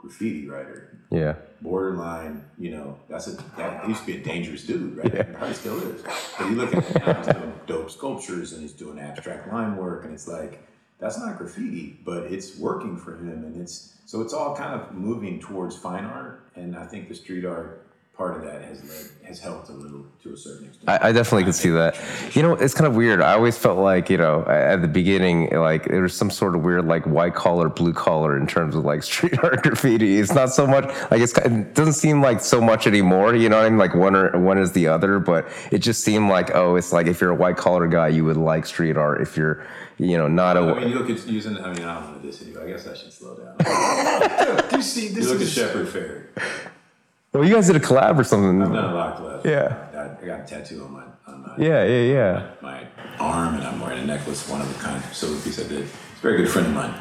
graffiti 0.05 0.47
writer 0.49 0.99
yeah. 1.11 1.35
borderline, 1.61 2.45
you 2.59 2.71
know, 2.71 2.99
that's 3.09 3.27
a 3.27 3.37
that 3.57 3.89
used 3.89 4.01
to 4.01 4.07
be 4.07 4.17
a 4.17 4.23
dangerous 4.23 4.67
dude, 4.67 4.97
right? 4.97 5.15
And 5.15 5.35
Probably 5.35 5.55
still 5.55 5.79
is. 5.79 6.03
But 6.39 6.51
you 6.51 6.57
look 6.57 6.75
at 6.75 6.85
him 6.85 7.03
now, 7.07 7.15
he's 7.15 7.27
doing 7.35 7.53
dope 7.67 7.91
sculptures 7.91 8.53
and 8.53 8.63
he's 8.63 8.73
doing 8.73 8.99
abstract 8.99 9.51
line 9.53 9.77
work, 9.77 10.05
and 10.05 10.13
it's 10.13 10.29
like 10.29 10.67
that's 10.99 11.19
not 11.19 11.39
graffiti, 11.39 11.99
but 12.05 12.25
it's 12.25 12.59
working 12.59 12.97
for 12.97 13.17
him, 13.17 13.45
and 13.45 13.61
it's 13.61 13.95
so 14.07 14.21
it's 14.21 14.35
all 14.35 14.55
kind 14.55 14.79
of 14.79 14.93
moving 14.93 15.41
towards 15.41 15.77
fine 15.77 16.05
art, 16.05 16.51
and 16.55 16.77
I 16.77 16.87
think 16.87 17.09
the 17.09 17.15
street 17.15 17.45
art 17.45 17.84
part 18.17 18.37
of 18.37 18.45
that 18.45 18.63
has 18.63 18.83
led 18.85 19.11
has 19.27 19.41
helped 19.41 19.71
a 19.71 19.73
little 19.73 20.05
to 20.23 20.35
a 20.35 20.37
certain 20.37 20.67
extent. 20.67 20.89
I, 20.89 21.09
I 21.09 21.13
definitely 21.13 21.45
can 21.45 21.53
see 21.55 21.71
that. 21.71 21.99
You 22.35 22.43
know, 22.43 22.53
it's 22.53 22.75
kind 22.75 22.87
of 22.87 22.95
weird. 22.95 23.23
I 23.23 23.33
always 23.33 23.57
felt 23.57 23.79
like, 23.79 24.11
you 24.11 24.19
know, 24.19 24.45
at 24.47 24.83
the 24.83 24.89
beginning, 24.89 25.51
like 25.51 25.87
there 25.87 26.03
was 26.03 26.15
some 26.15 26.31
sort 26.31 26.55
of 26.55 26.63
weird, 26.63 26.85
like 26.85 27.07
white 27.07 27.35
collar, 27.35 27.71
blue 27.71 27.95
collar 27.95 28.37
in 28.37 28.47
terms 28.47 28.75
of 28.77 28.85
like 28.85 29.03
street 29.11 29.43
art 29.43 29.63
graffiti. 29.63 30.19
It's 30.19 30.35
not 30.35 30.51
so 30.51 30.67
much 30.67 30.85
like 31.11 31.21
it's, 31.21 31.37
it 31.39 31.75
doesn't 31.75 31.95
seem 31.95 32.21
like 32.21 32.41
so 32.41 32.61
much 32.61 32.87
anymore. 32.87 33.35
You 33.35 33.49
know 33.49 33.57
what 33.57 33.67
I 33.67 33.71
mean? 33.71 33.79
Like 33.79 33.95
one 33.95 34.15
or 34.15 34.39
one 34.39 34.59
is 34.59 34.73
the 34.73 34.89
other, 34.89 35.19
but 35.19 35.49
it 35.73 35.79
just 35.79 36.05
seemed 36.05 36.29
like, 36.29 36.55
oh, 36.55 36.77
it's 36.77 36.93
like 36.93 37.07
if 37.07 37.21
you're 37.21 37.31
a 37.31 37.35
white 37.37 37.57
collar 37.57 37.87
guy, 37.89 38.09
you 38.09 38.25
would 38.25 38.37
like 38.37 38.67
street 38.67 38.97
art. 38.97 39.23
If 39.23 39.37
you're, 39.37 39.67
you 39.99 40.19
know, 40.19 40.29
not 40.29 40.57
a. 40.57 40.61
I 40.61 40.81
mean, 40.81 40.91
you 40.91 40.99
look 40.99 41.11
at 41.11 41.27
using. 41.27 41.57
I 41.57 41.73
mean, 41.73 41.85
I 41.85 41.95
don't 41.95 42.11
want 42.11 42.23
to 42.23 42.29
diss 42.29 42.43
you. 42.43 42.61
I 42.63 42.67
guess 42.67 42.87
I 42.87 42.95
should 42.95 43.13
slow 43.13 43.37
down. 43.37 44.69
Do 44.69 44.77
you 44.77 44.83
see 44.83 45.09
this 45.09 45.11
you 45.11 45.15
this 45.15 45.27
look 45.27 45.37
at 45.37 45.43
is 45.43 45.53
Shepard 45.53 45.87
Fairey. 45.89 46.71
Well, 47.35 47.45
you 47.45 47.53
guys 47.53 47.67
did 47.67 47.75
a 47.75 47.81
collab 47.81 48.17
or 48.17 48.23
something. 48.23 48.63
I've 48.63 48.73
done 48.73 48.93
a 48.93 48.95
lot 48.95 49.23
left. 49.25 49.45
Yeah. 49.45 49.77
I, 49.93 50.23
I 50.23 50.27
got 50.27 50.41
a 50.41 50.45
tattoo 50.45 50.85
on 50.85 50.93
my 50.93 51.03
on 51.27 51.43
my 51.43 51.57
Yeah, 51.59 51.85
yeah, 51.85 52.13
yeah. 52.13 52.51
my 52.63 52.87
arm 53.19 53.57
and 53.57 53.65
I'm 53.65 53.81
wearing 53.81 54.05
a 54.05 54.07
necklace, 54.07 54.49
one 54.49 54.61
of 54.61 54.71
a 54.71 54.81
kind. 54.81 55.03
So 55.13 55.27
he 55.27 55.51
said 55.51 55.69
that 55.69 55.81
he's 55.81 55.91
a 55.91 56.23
very 56.23 56.37
good 56.37 56.49
friend 56.49 56.69
of 56.69 56.73
mine. 56.75 56.95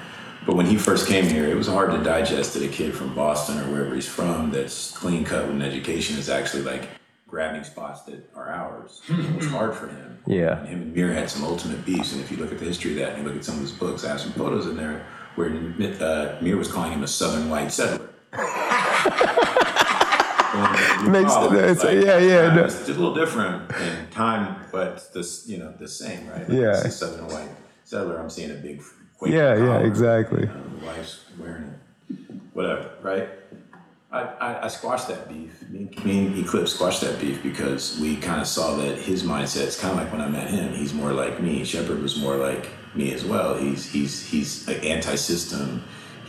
But 0.48 0.56
when 0.56 0.66
he 0.66 0.76
first 0.76 1.08
came 1.08 1.26
here, 1.26 1.46
it 1.48 1.56
was 1.56 1.68
hard 1.68 1.92
to 1.92 2.04
digest 2.04 2.56
that 2.56 2.64
a 2.64 2.68
kid 2.68 2.96
from 2.96 3.14
Boston 3.14 3.60
or 3.60 3.72
wherever 3.72 3.94
he's 3.94 4.08
from 4.08 4.50
that's 4.50 4.92
clean 4.92 5.24
cut 5.24 5.46
with 5.46 5.56
an 5.56 5.62
education 5.62 6.18
is 6.18 6.30
actually 6.30 6.64
like 6.64 6.90
grabbing 7.28 7.64
spots 7.64 8.02
that 8.02 8.28
are 8.36 8.50
ours. 8.50 9.02
It 9.08 9.36
was 9.36 9.46
hard 9.46 9.76
for 9.76 9.88
him. 9.88 10.18
Yeah. 10.26 10.58
And 10.60 10.68
him 10.68 10.82
and 10.82 10.96
Mear 10.96 11.14
had 11.14 11.30
some 11.30 11.44
ultimate 11.44 11.86
beefs. 11.86 12.12
And 12.12 12.22
if 12.22 12.32
you 12.32 12.38
look 12.38 12.52
at 12.52 12.58
the 12.58 12.66
history 12.66 12.92
of 12.94 12.98
that 12.98 13.10
and 13.14 13.20
you 13.20 13.28
look 13.28 13.38
at 13.38 13.46
some 13.46 13.56
of 13.56 13.62
his 13.62 13.72
books, 13.72 14.04
I 14.04 14.10
have 14.10 14.20
some 14.20 14.32
photos 14.34 14.66
in 14.66 14.78
there 14.78 15.06
where 15.36 15.50
uh, 15.50 16.38
Mear 16.42 16.58
was 16.58 16.72
calling 16.72 16.92
him 16.92 17.04
a 17.04 17.08
southern 17.08 17.50
white 17.52 17.72
settler. 17.72 18.10
Makes 20.54 21.32
Oh, 21.36 21.50
sense. 21.52 21.84
like, 21.84 22.04
Yeah, 22.06 22.18
yeah, 22.20 22.54
no. 22.56 22.64
just 22.64 22.88
a 22.88 22.92
little 22.94 23.14
different 23.16 23.72
in 23.72 24.08
time, 24.12 24.56
but 24.72 25.12
this, 25.14 25.48
you 25.48 25.58
know, 25.58 25.74
the 25.80 25.88
same, 25.88 26.28
right? 26.30 26.48
Like, 26.48 26.58
Yeah. 26.58 26.72
this 26.72 26.86
is 26.86 26.96
southern 26.98 27.26
white 27.28 27.50
oh, 27.52 27.56
settler. 27.84 28.18
I'm 28.20 28.30
seeing 28.30 28.52
a 28.52 28.56
big 28.56 28.82
Quaker 29.18 29.36
Yeah, 29.36 29.56
yeah, 29.56 29.66
collar, 29.66 29.86
exactly. 29.86 30.42
you 30.42 30.48
know, 30.48 30.80
the 30.80 30.86
wife's 30.86 31.20
wearing 31.40 31.64
it, 32.10 32.18
whatever, 32.54 32.90
right? 33.02 33.30
I, 34.12 34.22
I, 34.22 34.66
I 34.66 34.68
squashed 34.68 35.08
that 35.08 35.28
beef. 35.28 35.68
Me, 35.70 35.90
and- 35.96 36.06
me 36.06 36.28
and 36.28 36.36
Eklips 36.46 36.68
squashed 36.70 37.02
that 37.02 37.20
beef 37.20 37.42
because 37.42 38.00
we 38.00 38.16
kind 38.18 38.40
of 38.42 38.46
saw 38.48 38.76
that 38.76 39.00
his 39.00 39.24
mindset 39.24 39.66
is 39.68 39.80
kind 39.80 39.94
of 39.98 40.04
like 40.04 40.12
when 40.12 40.22
I 40.22 40.28
met 40.30 40.52
him. 40.52 40.72
He's 40.74 40.94
more 40.94 41.14
like 41.14 41.42
me. 41.42 41.64
Shepard 41.66 42.00
was 42.02 42.20
more 42.20 42.36
like 42.36 42.70
me 42.96 43.12
as 43.12 43.26
well. 43.26 43.56
He's 43.58 43.90
he's 43.92 44.24
he's 44.30 44.68
like 44.68 44.86
anti-system. 44.86 45.84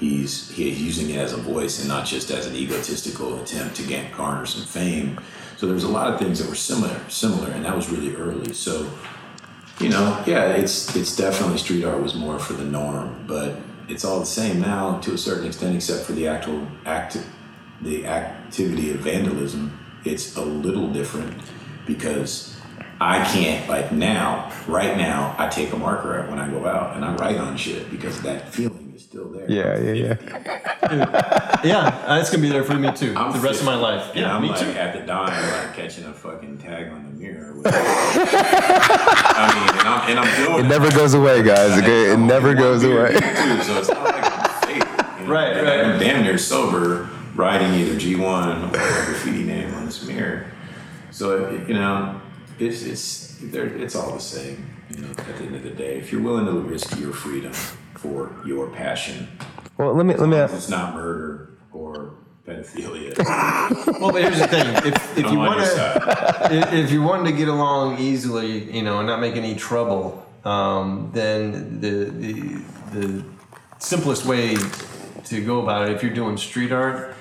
He's 0.04 0.50
he's 0.50 0.82
using 0.82 1.08
it 1.08 1.16
as 1.16 1.32
a 1.32 1.38
voice 1.38 1.78
and 1.78 1.88
not 1.88 2.04
just 2.04 2.30
as 2.30 2.46
an 2.46 2.54
egotistical 2.54 3.40
attempt 3.40 3.74
to 3.76 3.82
get 3.86 4.12
garner 4.12 4.44
some 4.44 4.66
fame. 4.66 5.18
So 5.56 5.66
there's 5.66 5.84
a 5.84 5.88
lot 5.88 6.12
of 6.12 6.20
things 6.20 6.40
that 6.40 6.48
were 6.48 6.54
similar, 6.54 7.00
similar, 7.08 7.50
and 7.52 7.64
that 7.64 7.74
was 7.74 7.88
really 7.88 8.14
early. 8.14 8.52
So 8.52 8.86
you 9.80 9.88
know, 9.88 10.22
yeah, 10.26 10.48
it's 10.50 10.94
it's 10.94 11.16
definitely 11.16 11.56
street 11.56 11.86
art 11.86 12.02
was 12.02 12.14
more 12.14 12.38
for 12.38 12.52
the 12.52 12.66
norm, 12.66 13.24
but 13.26 13.56
it's 13.88 14.04
all 14.04 14.20
the 14.20 14.26
same 14.26 14.60
now 14.60 14.98
to 15.00 15.14
a 15.14 15.18
certain 15.18 15.46
extent, 15.46 15.74
except 15.74 16.04
for 16.04 16.12
the 16.12 16.28
actual 16.28 16.68
act, 16.84 17.16
the 17.80 18.06
activity 18.06 18.90
of 18.90 18.98
vandalism. 18.98 19.72
It's 20.04 20.36
a 20.36 20.44
little 20.44 20.92
different 20.92 21.34
because 21.86 22.60
I 23.00 23.24
can't 23.32 23.66
like 23.70 23.90
now, 23.90 24.52
right 24.68 24.98
now, 24.98 25.34
I 25.38 25.48
take 25.48 25.72
a 25.72 25.78
marker 25.78 26.28
when 26.28 26.38
I 26.38 26.50
go 26.50 26.66
out 26.66 26.94
and 26.94 27.06
I 27.06 27.14
write 27.14 27.38
on 27.38 27.56
shit 27.56 27.90
because 27.90 28.20
that 28.20 28.52
feeling 28.52 28.83
still 29.14 29.28
there. 29.28 29.48
Yeah, 29.50 29.78
yeah, 29.78 30.16
yeah. 30.18 31.40
Yeah, 31.64 31.78
uh, 32.04 32.18
that's 32.18 32.28
gonna 32.28 32.42
be 32.42 32.50
there 32.50 32.62
for 32.64 32.74
me 32.74 32.92
too. 32.92 33.14
I'm 33.16 33.32
the 33.32 33.38
rest 33.38 33.60
of 33.60 33.66
my 33.66 33.74
life. 33.74 34.10
And 34.10 34.20
Yeah, 34.20 34.36
I'm 34.36 34.42
me 34.42 34.50
like 34.50 34.58
too. 34.60 34.70
at 34.72 34.92
the 34.92 35.06
dime, 35.06 35.30
like 35.50 35.74
catching 35.74 36.04
a 36.04 36.12
fucking 36.12 36.58
tag 36.58 36.88
on 36.92 37.04
the 37.04 37.10
mirror. 37.18 37.54
with- 37.54 37.66
I 37.74 39.54
mean, 39.54 39.78
and 39.78 39.88
I'm, 39.88 40.10
and 40.10 40.18
I'm 40.20 40.44
doing 40.44 40.64
It 40.66 40.68
never 40.68 40.90
goes 40.90 41.14
away, 41.14 41.42
guys. 41.42 41.78
Okay, 41.80 42.12
it 42.12 42.18
never 42.18 42.52
goes 42.54 42.84
away. 42.84 43.12
Too, 43.14 43.62
so 43.62 43.78
it's 43.78 43.88
not 43.88 44.04
like 44.04 44.24
I'm 44.26 44.68
fake. 44.68 44.84
you 45.20 45.26
know? 45.26 45.32
Right, 45.32 45.56
And 45.56 45.66
right. 45.66 45.80
I'm 45.86 45.98
damn 45.98 46.22
near 46.22 46.36
sober, 46.36 47.08
writing 47.34 47.72
either 47.72 47.94
G1 47.98 48.64
or 48.64 48.76
a 48.76 49.06
graffiti 49.06 49.44
name 49.44 49.72
on 49.74 49.86
this 49.86 50.04
mirror. 50.06 50.46
So 51.12 51.46
it, 51.46 51.66
you 51.66 51.74
know, 51.74 52.20
it's 52.58 52.82
it's 52.82 53.38
they're, 53.40 53.68
it's 53.68 53.96
all 53.96 54.12
the 54.12 54.20
same. 54.20 54.68
You 54.90 54.98
know, 55.00 55.10
at 55.12 55.16
the 55.38 55.44
end 55.44 55.56
of 55.56 55.62
the 55.62 55.70
day, 55.70 55.96
if 55.98 56.12
you're 56.12 56.20
willing 56.20 56.44
to 56.44 56.52
risk 56.52 56.98
your 57.00 57.14
freedom 57.14 57.52
for 58.04 58.30
your 58.44 58.68
passion, 58.68 59.26
Well, 59.78 59.94
let 59.94 60.04
me 60.04 60.14
let 60.14 60.28
me 60.28 60.36
ask. 60.36 60.52
it's 60.54 60.68
not 60.68 60.94
murder 60.94 61.56
or 61.72 62.16
pedophilia. 62.46 63.16
Well, 64.00 64.12
but 64.12 64.20
here's 64.22 64.38
the 64.38 64.46
thing: 64.48 64.66
if, 64.90 65.18
if 65.18 65.24
I'm 65.24 65.32
you 65.32 65.38
want 65.38 65.60
to, 65.60 65.66
side. 65.66 66.74
if 66.74 66.90
you 66.92 67.02
wanted 67.02 67.30
to 67.30 67.36
get 67.36 67.48
along 67.48 67.98
easily, 67.98 68.70
you 68.76 68.82
know, 68.82 68.98
and 68.98 69.06
not 69.08 69.20
make 69.20 69.36
any 69.36 69.54
trouble, 69.54 70.04
um, 70.44 71.10
then 71.14 71.80
the, 71.80 71.94
the 72.24 72.62
the 72.92 73.24
simplest 73.78 74.26
way 74.26 74.56
to 75.24 75.44
go 75.44 75.62
about 75.62 75.88
it, 75.88 75.94
if 75.96 76.02
you're 76.02 76.12
doing 76.12 76.36
street 76.36 76.72
art, 76.72 77.14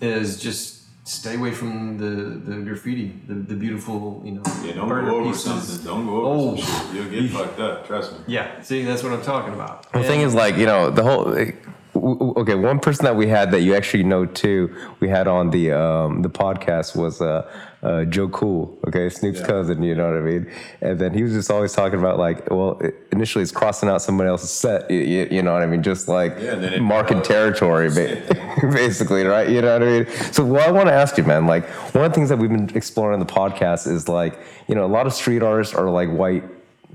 is 0.00 0.40
just 0.40 0.73
stay 1.04 1.34
away 1.36 1.50
from 1.50 1.98
the, 1.98 2.06
the 2.50 2.56
graffiti, 2.62 3.20
the, 3.28 3.34
the 3.34 3.54
beautiful, 3.54 4.22
you 4.24 4.32
know, 4.32 4.42
Yeah, 4.64 4.74
don't 4.74 4.88
go 4.88 5.16
over 5.16 5.24
pieces. 5.30 5.44
something. 5.44 5.84
Don't 5.86 6.06
go 6.06 6.24
over 6.24 6.26
Oh. 6.26 6.56
some 6.56 6.86
shit. 6.86 6.94
You'll 6.94 7.10
get 7.22 7.30
fucked 7.30 7.60
up. 7.60 7.86
Trust 7.86 8.12
me. 8.12 8.18
Yeah, 8.26 8.60
see, 8.62 8.84
that's 8.84 9.02
what 9.02 9.12
I'm 9.12 9.22
talking 9.22 9.52
about. 9.54 9.90
The 9.92 10.02
thing 10.02 10.20
is, 10.22 10.34
like, 10.34 10.56
you 10.56 10.66
know, 10.66 10.90
the 10.90 11.02
whole. 11.02 11.24
like, 11.26 11.62
w- 11.92 12.14
w- 12.18 12.34
Okay, 12.38 12.54
one 12.54 12.80
person 12.80 13.04
that 13.04 13.16
we 13.16 13.26
had 13.28 13.50
that 13.52 13.60
you 13.60 13.74
actually 13.74 14.02
know 14.04 14.24
too, 14.26 14.74
we 15.00 15.08
had 15.08 15.28
on 15.28 15.50
the 15.50 15.72
um, 15.72 16.22
the 16.22 16.30
podcast 16.30 16.96
was 16.96 17.20
uh, 17.20 17.48
uh, 17.84 18.04
Joe 18.06 18.28
Cool. 18.28 18.76
Okay, 18.88 19.08
Snoop's 19.10 19.40
Yeah. 19.40 19.46
cousin. 19.46 19.82
You 19.82 19.94
know 19.94 20.08
what 20.08 20.16
I 20.16 20.20
mean? 20.22 20.50
And 20.80 20.98
then 20.98 21.12
he 21.12 21.22
was 21.22 21.32
just 21.32 21.50
always 21.50 21.72
talking 21.74 21.98
about 21.98 22.18
like, 22.18 22.50
well, 22.50 22.78
it, 22.80 22.94
initially 23.12 23.42
it's 23.42 23.52
crossing 23.52 23.88
out 23.88 24.00
somebody 24.02 24.28
else's 24.28 24.50
set. 24.50 24.90
You, 24.90 25.28
you 25.30 25.42
know 25.42 25.52
what 25.52 25.62
I 25.62 25.66
mean? 25.66 25.82
Just 25.82 26.08
like 26.08 26.34
Yeah, 26.40 26.78
marking 26.78 27.20
territory, 27.22 27.90
ba- 27.90 28.22
basically, 28.72 29.24
right? 29.24 29.48
You 29.48 29.60
know 29.62 29.74
what 29.78 29.82
I 29.82 29.86
mean? 29.86 30.06
So, 30.32 30.44
well, 30.44 30.66
I 30.66 30.72
want 30.72 30.86
to 30.88 30.92
ask 30.94 31.18
you, 31.18 31.24
man. 31.24 31.46
Like, 31.46 31.66
one 31.94 32.04
of 32.04 32.10
the 32.10 32.14
things 32.14 32.28
that 32.30 32.38
we've 32.38 32.50
been 32.50 32.70
exploring 32.74 33.20
on 33.20 33.26
the 33.26 33.32
podcast 33.32 33.86
is 33.86 34.08
like, 34.08 34.38
you 34.66 34.74
know, 34.74 34.84
a 34.84 34.92
lot 34.96 35.06
of 35.06 35.12
street 35.12 35.42
artists 35.42 35.74
are 35.74 35.90
like 35.90 36.08
white 36.10 36.44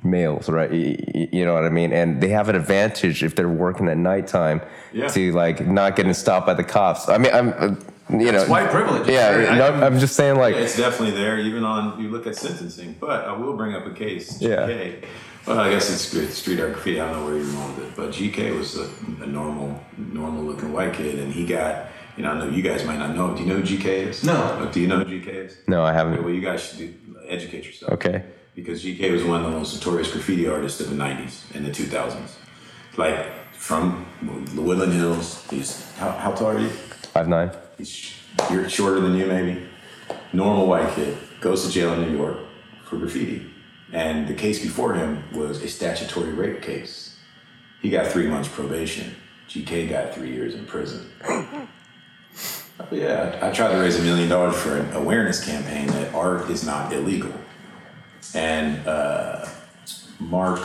males, 0.03 0.47
right? 0.49 0.71
You 0.71 1.45
know 1.45 1.53
what 1.53 1.65
I 1.65 1.69
mean? 1.69 1.91
And 1.93 2.21
they 2.21 2.29
have 2.29 2.47
an 2.49 2.55
advantage 2.55 3.21
if 3.21 3.35
they're 3.35 3.49
working 3.49 3.87
at 3.89 3.97
nighttime 3.97 4.61
Yeah. 4.93 5.07
to 5.09 5.31
like 5.33 5.67
not 5.67 5.95
getting 5.97 6.13
stopped 6.13 6.47
by 6.47 6.53
the 6.53 6.63
cops. 6.63 7.09
I 7.09 7.17
mean, 7.17 7.33
I'm, 7.33 7.49
uh, 7.57 7.75
you 8.09 8.31
know, 8.31 8.45
white 8.45 8.69
privilege. 8.71 9.07
Yeah, 9.07 9.33
Sure, 9.33 9.51
I- 9.51 9.57
no, 9.57 9.85
I'm 9.85 9.99
just 9.99 10.15
saying, 10.15 10.37
like, 10.37 10.55
It's 10.55 10.75
definitely 10.77 11.15
there, 11.15 11.37
even 11.39 11.63
on 11.63 12.01
you 12.01 12.09
look 12.09 12.25
at 12.27 12.35
sentencing. 12.35 12.95
But 12.99 13.25
I 13.25 13.33
will 13.33 13.55
bring 13.55 13.75
up 13.75 13.85
a 13.85 13.91
case. 13.91 14.41
Yeah. 14.41 14.67
GK. 14.67 15.05
Well, 15.47 15.59
I 15.59 15.69
guess 15.69 15.89
it's 15.91 16.13
good 16.13 16.31
street 16.31 16.59
art 16.59 16.73
graffiti. 16.73 16.99
I 17.01 17.05
don't 17.09 17.19
know 17.19 17.25
where 17.25 17.35
you're 17.37 17.51
going 17.51 17.75
with 17.75 17.85
it, 17.87 17.95
but 17.95 18.11
GK 18.11 18.55
was 18.57 18.77
a, 18.77 18.89
a 19.23 19.27
normal, 19.27 19.79
normal 19.97 20.43
looking 20.43 20.71
white 20.73 20.93
kid, 20.93 21.19
and 21.19 21.31
he 21.33 21.45
got. 21.45 21.87
You 22.17 22.23
know, 22.25 22.31
I 22.31 22.39
know 22.39 22.49
you 22.49 22.61
guys 22.61 22.83
might 22.83 22.97
not 22.97 23.15
know. 23.15 23.33
Do 23.33 23.41
you 23.43 23.47
know 23.47 23.55
who 23.55 23.63
GK 23.63 23.85
is? 24.09 24.23
No. 24.25 24.33
Uh, 24.33 24.65
Do 24.69 24.81
you 24.81 24.87
know 24.87 24.97
who 24.99 25.05
GK 25.05 25.27
is? 25.45 25.57
no, 25.67 25.83
I 25.83 25.91
Okay, 25.91 25.99
havenent. 26.17 26.23
well, 26.23 26.33
you 26.33 26.41
guys 26.41 26.61
should 26.61 26.77
do, 26.79 26.93
educate 27.29 27.65
yourself. 27.65 27.93
Okay. 27.93 28.23
Because 28.55 28.83
GK 28.83 29.09
was 29.13 29.23
one 29.23 29.39
of 29.45 29.49
the 29.49 29.57
most 29.57 29.73
notorious 29.73 30.11
graffiti 30.11 30.45
artists 30.45 30.81
of 30.81 30.89
the 30.89 30.95
90s 30.97 31.43
and 31.55 31.65
the 31.65 31.69
2000s. 31.71 32.31
Like, 32.97 33.25
from 33.53 34.05
the 34.53 34.61
Woodland 34.61 34.91
Hills, 34.91 35.45
he's, 35.49 35.89
how, 35.93 36.11
how 36.11 36.31
tall 36.33 36.47
are 36.47 36.59
you? 36.59 36.67
Five 37.13 37.29
nine. 37.29 37.51
He's 37.79 38.13
you're 38.51 38.69
shorter 38.69 38.99
than 38.99 39.15
you, 39.15 39.25
maybe. 39.25 39.63
Normal 40.33 40.67
white 40.67 40.93
kid 40.93 41.17
goes 41.39 41.65
to 41.65 41.71
jail 41.71 41.93
in 41.93 42.01
New 42.01 42.17
York 42.17 42.37
for 42.83 42.97
graffiti, 42.97 43.49
and 43.93 44.27
the 44.27 44.33
case 44.33 44.61
before 44.61 44.93
him 44.93 45.23
was 45.33 45.63
a 45.63 45.67
statutory 45.67 46.33
rape 46.33 46.61
case. 46.61 47.17
He 47.81 47.89
got 47.89 48.07
three 48.07 48.27
months 48.27 48.49
probation. 48.49 49.15
GK 49.47 49.89
got 49.89 50.13
three 50.13 50.31
years 50.31 50.55
in 50.55 50.65
prison. 50.65 51.09
yeah, 52.91 53.39
I 53.41 53.51
tried 53.51 53.71
to 53.71 53.77
raise 53.77 53.97
a 53.97 54.03
million 54.03 54.27
dollars 54.29 54.57
for 54.57 54.77
an 54.77 54.93
awareness 54.93 55.43
campaign 55.43 55.87
that 55.87 56.13
art 56.13 56.49
is 56.49 56.65
not 56.65 56.91
illegal, 56.91 57.33
and 58.35 58.85
uh, 58.85 59.47
Marc 60.19 60.59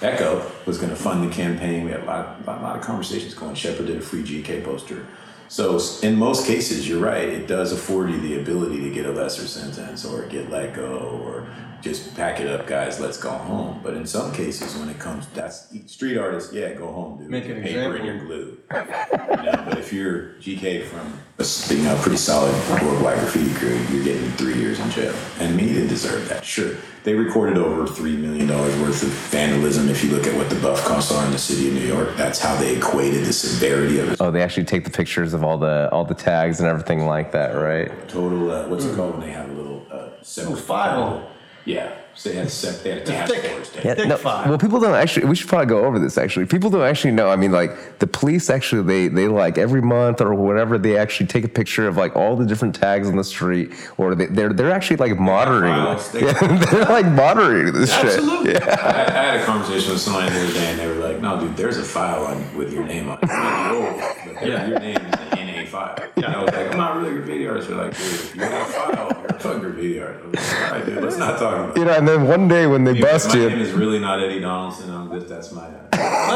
Ecko 0.00 0.50
was 0.64 0.78
going 0.78 0.90
to 0.90 0.96
fund 0.96 1.30
the 1.30 1.34
campaign. 1.34 1.84
We 1.84 1.90
had 1.90 2.00
a 2.00 2.06
lot, 2.06 2.40
a 2.46 2.50
lot 2.50 2.76
of 2.76 2.82
conversations 2.82 3.34
going. 3.34 3.54
Shepard 3.54 3.86
did 3.86 3.98
a 3.98 4.00
free 4.00 4.22
GK 4.22 4.64
poster. 4.64 5.06
So 5.48 5.80
in 6.02 6.16
most 6.16 6.46
cases, 6.46 6.88
you're 6.88 7.00
right. 7.00 7.28
It 7.28 7.46
does 7.46 7.72
afford 7.72 8.10
you 8.10 8.20
the 8.20 8.40
ability 8.40 8.80
to 8.80 8.90
get 8.90 9.06
a 9.06 9.12
lesser 9.12 9.46
sentence 9.46 10.04
or 10.04 10.22
get 10.26 10.50
let 10.50 10.74
go 10.74 11.20
or 11.24 11.46
just 11.86 12.16
pack 12.16 12.40
it 12.40 12.48
up, 12.48 12.66
guys. 12.66 12.98
Let's 12.98 13.16
go 13.16 13.30
home. 13.30 13.80
But 13.82 13.94
in 13.94 14.06
some 14.06 14.32
cases, 14.32 14.76
when 14.76 14.88
it 14.88 14.98
comes, 14.98 15.26
that's 15.28 15.68
street 15.86 16.18
artists. 16.18 16.52
Yeah, 16.52 16.74
go 16.74 16.86
home, 16.88 17.18
dude. 17.18 17.30
Make 17.30 17.46
Your 17.46 17.56
an 17.56 17.62
paper 17.62 17.96
and 17.96 18.04
your 18.04 18.18
glue. 18.18 18.58
You 18.72 19.42
know, 19.42 19.64
but 19.68 19.78
if 19.78 19.92
you're 19.92 20.34
GK 20.40 20.84
from 20.84 21.18
a 21.38 21.74
you 21.74 21.82
know, 21.82 21.96
pretty 22.00 22.16
solid 22.16 22.52
worldwide 22.82 23.18
graffiti 23.18 23.52
crew, 23.54 23.78
you're 23.92 24.04
getting 24.04 24.28
three 24.32 24.54
years 24.54 24.80
in 24.80 24.90
jail. 24.90 25.14
And 25.38 25.56
me, 25.56 25.72
they 25.72 25.86
deserve 25.86 26.28
that. 26.28 26.44
Sure, 26.44 26.74
they 27.04 27.14
recorded 27.14 27.56
over 27.58 27.86
three 27.86 28.16
million 28.16 28.48
dollars 28.48 28.76
worth 28.80 29.02
of 29.02 29.08
vandalism. 29.08 29.88
If 29.88 30.02
you 30.02 30.10
look 30.10 30.26
at 30.26 30.34
what 30.36 30.50
the 30.50 30.56
buff 30.56 30.84
costs 30.84 31.12
are 31.12 31.24
in 31.24 31.30
the 31.30 31.38
city 31.38 31.68
of 31.68 31.74
New 31.74 31.86
York, 31.86 32.16
that's 32.16 32.40
how 32.40 32.56
they 32.56 32.76
equated 32.76 33.24
the 33.24 33.32
severity 33.32 34.00
of 34.00 34.10
it. 34.10 34.20
Oh, 34.20 34.30
they 34.30 34.42
actually 34.42 34.64
take 34.64 34.84
the 34.84 34.90
pictures 34.90 35.34
of 35.34 35.44
all 35.44 35.58
the 35.58 35.88
all 35.92 36.04
the 36.04 36.14
tags 36.14 36.58
and 36.58 36.68
everything 36.68 37.06
like 37.06 37.32
that, 37.32 37.54
right? 37.54 37.90
Total, 38.08 38.50
uh, 38.50 38.68
what's 38.68 38.84
it 38.84 38.96
called 38.96 39.18
when 39.18 39.26
they 39.26 39.32
have 39.32 39.48
a 39.48 39.52
little 39.52 39.86
uh, 39.90 40.08
separate 40.22 40.58
file. 40.58 41.30
Yeah, 41.66 41.92
so 42.14 42.28
they 42.28 42.36
had 42.36 42.46
a 42.46 42.48
sep- 42.48 42.82
they 42.84 42.90
had 42.90 42.98
a 42.98 43.04
task 43.04 43.34
thick- 43.34 43.42
force. 43.50 43.72
Yeah, 43.84 43.94
Thick 43.94 44.06
no, 44.08 44.16
file. 44.16 44.48
well, 44.48 44.56
people 44.56 44.78
don't 44.78 44.94
actually. 44.94 45.26
We 45.26 45.34
should 45.34 45.48
probably 45.48 45.66
go 45.66 45.84
over 45.84 45.98
this. 45.98 46.16
Actually, 46.16 46.46
people 46.46 46.70
don't 46.70 46.82
actually 46.86 47.10
know. 47.10 47.28
I 47.28 47.34
mean, 47.34 47.50
like 47.50 47.98
the 47.98 48.06
police 48.06 48.48
actually, 48.50 48.82
they 48.84 49.08
they 49.08 49.26
like 49.26 49.58
every 49.58 49.82
month 49.82 50.20
or 50.20 50.32
whatever, 50.32 50.78
they 50.78 50.96
actually 50.96 51.26
take 51.26 51.42
a 51.44 51.48
picture 51.48 51.88
of 51.88 51.96
like 51.96 52.14
all 52.14 52.36
the 52.36 52.46
different 52.46 52.76
tags 52.76 53.08
on 53.08 53.16
the 53.16 53.24
street, 53.24 53.72
or 53.98 54.14
they, 54.14 54.26
they're 54.26 54.52
they're 54.52 54.70
actually 54.70 54.96
like 54.98 55.18
monitoring. 55.18 55.72
files. 55.74 56.12
They- 56.12 56.20
Yeah, 56.26 56.66
they're 56.70 56.84
like 56.84 57.06
monitoring 57.06 57.72
this 57.72 57.92
shit. 57.92 58.04
Absolutely. 58.06 58.56
I, 58.56 58.64
had- 58.64 59.10
I 59.10 59.22
had 59.32 59.40
a 59.40 59.44
conversation 59.44 59.90
with 59.90 60.00
somebody 60.00 60.30
the 60.32 60.44
other 60.44 60.52
day, 60.52 60.66
and 60.70 60.78
they 60.78 60.86
were 60.86 60.94
like, 60.94 61.20
"No, 61.20 61.40
dude, 61.40 61.56
there's 61.56 61.78
a 61.78 61.82
file 61.84 62.26
on 62.26 62.56
with 62.56 62.72
your 62.72 62.84
name 62.84 63.08
on 63.10 63.18
it. 63.20 63.26
Not 63.26 63.72
yours, 63.72 64.04
but 64.24 64.34
there- 64.40 64.48
Yeah. 64.50 64.66
your 64.68 64.78
name 64.78 64.96
is 64.96 65.02
an 65.32 65.35
NA 65.76 65.94
file." 65.94 66.08
And 66.16 66.24
I 66.26 66.28
was 66.42 66.52
like, 66.54 66.70
"I'm 66.72 66.78
not 66.78 66.96
really 66.96 67.10
a 67.10 67.12
graffiti 67.18 67.46
artist." 67.46 67.68
They're 67.68 67.76
like, 67.78 67.96
"Dude, 67.96 68.06
if 68.06 68.34
you 68.34 68.40
got 68.40 68.62
a 68.62 68.64
file, 68.72 69.08
you're 69.20 69.26
a 69.26 69.28
fucking 69.38 69.60
graffiti 69.60 70.00
artist." 70.00 70.24
I 70.24 70.26
was 70.28 70.34
like, 70.34 70.62
"All 70.62 70.70
right, 70.78 70.86
dude, 70.86 71.02
let's 71.04 71.16
not 71.18 71.38
talk 71.38 71.54
about." 71.54 71.70
it. 71.70 71.76
You 71.78 71.84
know, 71.86 71.92
and 71.96 72.06
then 72.08 72.26
one 72.28 72.48
day 72.48 72.66
when 72.66 72.84
they 72.84 72.98
bust 73.00 73.28
my 73.28 73.34
you, 73.40 73.48
name 73.50 73.60
is 73.60 73.72
really 73.72 73.98
not 73.98 74.20
Eddie 74.22 74.40
Donaldson. 74.40 74.90
I'm 74.94 75.10
just 75.12 75.28
that's 75.28 75.52
my. 75.52 75.66
Uh, 75.66 75.70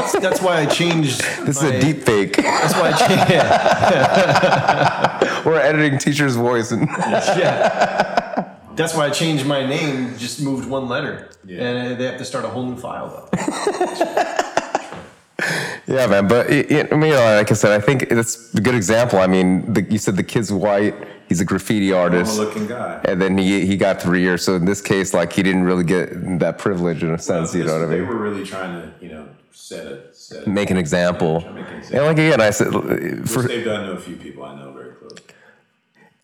That's, 0.01 0.13
that's 0.21 0.41
why 0.43 0.61
I 0.61 0.67
changed. 0.67 1.21
this 1.47 1.61
my- 1.63 1.69
is 1.69 1.75
a 1.75 1.81
deep 1.81 2.03
fake. 2.05 2.37
That's 2.37 2.75
why 2.75 2.91
I 2.93 2.97
changed. 3.07 3.31
Yeah. 3.31 5.43
We're 5.45 5.59
editing 5.61 5.99
teacher's 5.99 6.37
voice, 6.37 6.71
and 6.73 6.87
yeah. 6.89 8.55
That's 8.77 8.95
why 8.95 9.07
I 9.07 9.11
changed 9.11 9.45
my 9.47 9.65
name. 9.67 10.17
Just 10.17 10.41
moved 10.41 10.69
one 10.69 10.89
letter, 10.89 11.29
Yeah. 11.45 11.63
and 11.65 11.93
uh, 11.93 11.95
they 11.99 12.05
have 12.07 12.19
to 12.19 12.25
start 12.25 12.45
a 12.45 12.49
whole 12.49 12.65
new 12.65 12.77
file 12.77 13.09
though. 13.11 13.29
yeah, 15.87 16.07
man. 16.07 16.29
But 16.29 16.51
it, 16.51 16.71
it, 16.71 16.93
I 16.93 16.97
mean, 16.97 17.13
like 17.13 17.51
I 17.51 17.55
said, 17.55 17.73
I 17.73 17.85
think 17.85 18.09
that's 18.09 18.55
a 18.55 18.61
good 18.61 18.75
example. 18.75 19.19
I 19.19 19.27
mean, 19.27 19.73
the, 19.73 19.83
you 19.83 19.99
said 19.99 20.17
the 20.17 20.23
kid's 20.23 20.53
white. 20.53 20.95
He's 21.29 21.41
a 21.41 21.45
graffiti 21.45 21.93
artist. 21.93 22.41
and 22.41 23.23
then 23.23 23.39
he 23.39 23.65
he 23.65 23.77
got 23.77 24.03
three 24.03 24.21
years. 24.21 24.43
So 24.43 24.57
in 24.57 24.65
this 24.65 24.81
case, 24.81 25.15
like 25.15 25.33
he 25.33 25.43
didn't 25.43 25.63
really 25.63 25.85
get 25.85 26.41
that 26.41 26.59
privilege 26.59 27.05
in 27.05 27.11
a 27.11 27.19
sense. 27.19 27.55
you 27.55 27.65
know 27.65 27.75
what 27.75 27.83
I 27.83 27.87
mean? 27.87 27.91
They 27.91 28.05
were 28.05 28.17
really 28.17 28.45
trying 28.45 28.83
to, 28.83 28.93
you 29.01 29.13
know, 29.13 29.29
set 29.53 29.87
a 29.87 30.13
set. 30.13 30.47
Make 30.49 30.71
an 30.71 30.77
example. 30.77 31.41
Make 31.53 31.69
an 31.69 31.83
And 31.93 32.05
like 32.07 32.19
again, 32.19 32.41
I 32.41 32.51
said, 32.51 32.73
for, 33.29 33.43
they've 33.43 33.65
done 33.65 33.87
to 33.87 33.93
a 33.93 34.01
few 34.01 34.17
people 34.17 34.43
I 34.45 34.57
know. 34.57 34.70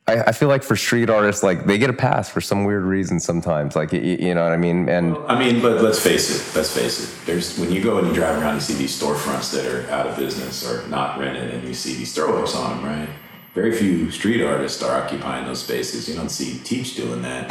I, 0.09 0.23
I 0.29 0.33
feel 0.33 0.49
like 0.49 0.63
for 0.63 0.77
street 0.77 1.11
artists, 1.11 1.43
like 1.43 1.67
they 1.67 1.79
get 1.79 1.91
a 1.91 1.93
pass 1.93 2.29
for 2.29 2.41
some 2.41 2.65
weird 2.65 2.85
reason 2.85 3.19
sometimes. 3.19 3.75
Like 3.75 3.93
you, 3.93 4.01
you 4.01 4.35
know 4.35 4.45
what 4.45 4.53
I 4.53 4.57
mean? 4.57 4.89
And 4.89 5.17
I 5.27 5.39
mean, 5.39 5.61
but 5.61 5.83
let's 5.83 6.01
face 6.01 6.31
it. 6.31 6.57
Let's 6.57 6.73
face 6.73 7.03
it. 7.03 7.27
There's 7.27 7.59
when 7.59 7.73
you 7.73 7.83
go 7.83 7.99
and 7.99 8.07
you 8.09 8.15
drive 8.15 8.41
around, 8.41 8.53
and 8.53 8.57
you 8.57 8.61
see 8.61 8.75
these 8.75 9.01
storefronts 9.01 9.53
that 9.53 9.67
are 9.67 9.91
out 9.91 10.07
of 10.07 10.17
business 10.17 10.69
or 10.69 10.87
not 10.89 11.19
rented, 11.19 11.53
and 11.53 11.67
you 11.67 11.75
see 11.75 11.95
these 11.95 12.15
throw 12.15 12.41
ups 12.41 12.55
on 12.55 12.77
them, 12.77 12.85
right? 12.87 13.09
Very 13.55 13.75
few 13.75 14.11
street 14.11 14.45
artists 14.45 14.83
are 14.83 15.03
occupying 15.03 15.47
those 15.47 15.63
spaces. 15.63 16.09
You 16.09 16.15
don't 16.15 16.29
see 16.29 16.59
Teach 16.63 16.95
doing 16.95 17.23
that. 17.23 17.51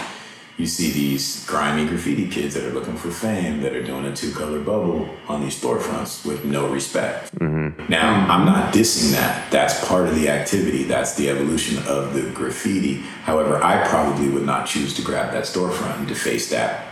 You 0.57 0.67
see 0.67 0.91
these 0.91 1.45
grimy 1.45 1.85
graffiti 1.85 2.29
kids 2.29 2.53
that 2.53 2.63
are 2.63 2.73
looking 2.73 2.95
for 2.95 3.11
fame 3.11 3.61
that 3.61 3.73
are 3.73 3.83
doing 3.83 4.05
a 4.05 4.15
two 4.15 4.31
color 4.31 4.59
bubble 4.59 5.09
on 5.27 5.41
these 5.41 5.61
storefronts 5.61 6.25
with 6.25 6.45
no 6.45 6.69
respect. 6.69 7.35
Mm-hmm. 7.35 7.91
Now, 7.91 8.25
I'm 8.29 8.45
not 8.45 8.73
dissing 8.73 9.11
that. 9.11 9.51
That's 9.51 9.85
part 9.85 10.07
of 10.07 10.15
the 10.15 10.29
activity. 10.29 10.83
That's 10.83 11.15
the 11.15 11.29
evolution 11.29 11.79
of 11.87 12.13
the 12.13 12.29
graffiti. 12.31 13.01
However, 13.23 13.61
I 13.61 13.85
probably 13.85 14.29
would 14.29 14.45
not 14.45 14.65
choose 14.65 14.93
to 14.93 15.01
grab 15.01 15.33
that 15.33 15.43
storefront 15.43 15.97
and 15.99 16.07
deface 16.07 16.49
that 16.51 16.87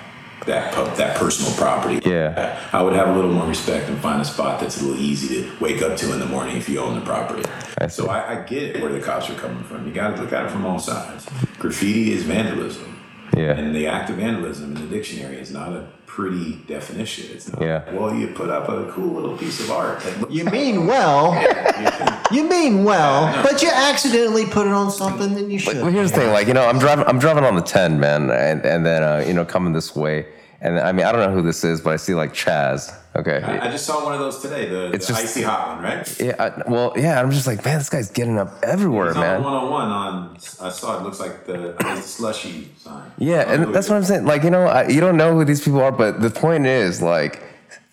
that 0.46 0.74
pub, 0.74 0.98
that 0.98 1.16
personal 1.16 1.54
property. 1.54 2.02
Yeah. 2.06 2.68
I 2.74 2.82
would 2.82 2.92
have 2.92 3.08
a 3.08 3.14
little 3.14 3.32
more 3.32 3.48
respect 3.48 3.88
and 3.88 3.98
find 4.00 4.22
a 4.22 4.26
spot 4.26 4.60
that's 4.60 4.82
a 4.82 4.84
little 4.86 5.02
easy 5.02 5.42
to 5.42 5.52
wake 5.62 5.82
up 5.82 5.96
to 6.00 6.12
in 6.12 6.20
the 6.20 6.26
morning 6.26 6.58
if 6.58 6.68
you 6.68 6.80
own 6.80 7.00
the 7.00 7.06
property. 7.06 7.50
I 7.78 7.88
so 7.88 8.08
I, 8.08 8.40
I 8.40 8.44
get 8.44 8.82
where 8.82 8.92
the 8.92 9.00
cops 9.00 9.30
are 9.30 9.36
coming 9.36 9.64
from. 9.64 9.88
You 9.88 9.94
got 9.94 10.16
to 10.16 10.22
look 10.22 10.34
at 10.34 10.46
it 10.46 10.52
from 10.52 10.66
all 10.66 10.80
sides. 10.80 11.28
Graffiti 11.60 12.12
is 12.12 12.24
vandalism. 12.24 12.93
Yeah. 13.36 13.58
And 13.58 13.76
the 13.76 13.88
act 13.88 14.10
of 14.10 14.18
vandalism 14.18 14.76
in 14.76 14.90
the 14.90 14.96
dictionary 14.96 15.38
is 15.38 15.52
not 15.52 15.74
a 15.74 15.88
pretty 16.06 16.58
definition. 16.68 17.36
It's 17.36 17.52
not. 17.52 17.62
Yeah. 17.62 17.92
Well, 17.92 18.14
you 18.14 18.28
put 18.28 18.50
up 18.50 18.70
a 18.70 18.92
cool 18.92 19.14
little 19.14 19.36
piece 19.36 19.60
of 19.60 19.72
art 19.72 20.02
that 20.02 20.22
looks 20.22 20.34
You 20.34 20.46
mean 20.46 20.86
well. 20.86 21.34
you 21.82 21.90
think, 21.90 22.32
You 22.32 22.50
mean 22.50 22.84
well, 22.84 23.44
but 23.44 23.64
you 23.64 23.70
accidentally 23.74 24.46
put 24.46 24.68
it 24.68 24.74
on 24.74 24.92
something 24.92 25.34
that 25.34 25.50
you 25.50 25.58
should. 25.58 25.78
Well, 25.78 25.88
here's 25.92 26.12
the 26.12 26.20
thing, 26.20 26.32
like 26.32 26.48
you 26.48 26.54
know, 26.54 26.68
I'm 26.68 26.78
driving, 26.78 27.06
I'm 27.08 27.18
driving 27.18 27.44
on 27.44 27.56
the 27.56 27.62
10, 27.62 28.00
man, 28.00 28.30
and 28.30 28.64
and 28.64 28.86
then 28.86 29.02
uh, 29.02 29.24
you 29.26 29.34
know, 29.34 29.44
coming 29.46 29.74
this 29.74 29.96
way, 29.96 30.28
and 30.64 30.80
I 30.80 30.92
mean, 30.94 31.06
I 31.06 31.12
don't 31.12 31.22
know 31.30 31.36
who 31.36 31.42
this 31.46 31.64
is, 31.64 31.82
but 31.82 31.94
I 31.94 31.98
see 31.98 32.16
like 32.16 32.34
Chaz. 32.34 32.92
Okay. 33.16 33.44
I, 33.44 33.68
I 33.68 33.72
just 33.72 33.86
saw 33.86 34.04
one 34.04 34.14
of 34.14 34.20
those 34.20 34.40
today, 34.42 34.68
the, 34.68 34.92
It's 34.92 35.06
the 35.06 35.14
just- 35.14 35.24
icy 35.26 35.42
hot 35.44 35.76
one, 35.76 35.84
right? 35.84 36.20
yeah. 36.20 36.36
I, 36.40 36.70
well, 36.72 36.94
yeah. 36.96 37.22
I'm 37.22 37.30
just 37.30 37.46
like, 37.46 37.64
man, 37.64 37.78
this 37.78 37.90
guy's 37.90 38.10
getting 38.10 38.40
up 38.40 38.50
everywhere, 38.64 39.10
It's 39.10 39.18
on 39.18 39.22
man. 39.22 39.44
101 39.44 39.88
on. 39.90 40.38
I 40.62 40.70
saw 40.70 40.98
it 41.00 41.04
looks 41.04 41.20
like 41.20 41.46
the, 41.46 41.76
I 41.80 41.84
guess 41.84 42.02
the 42.02 42.08
slushy 42.08 42.72
sign. 42.80 43.12
Yeah, 43.20 43.42
and 43.52 43.76
that's 43.76 43.88
what 43.90 43.98
I'm 43.98 44.04
saying. 44.04 44.26
Like, 44.26 44.42
you 44.44 44.50
know, 44.50 44.64
I, 44.66 44.88
you 44.88 45.00
don't 45.00 45.18
know 45.18 45.36
who 45.36 45.46
these 45.46 45.62
people 45.64 45.82
are, 45.82 45.92
but 45.92 46.22
the 46.22 46.32
point 46.32 46.66
is, 46.66 47.04
like, 47.04 47.44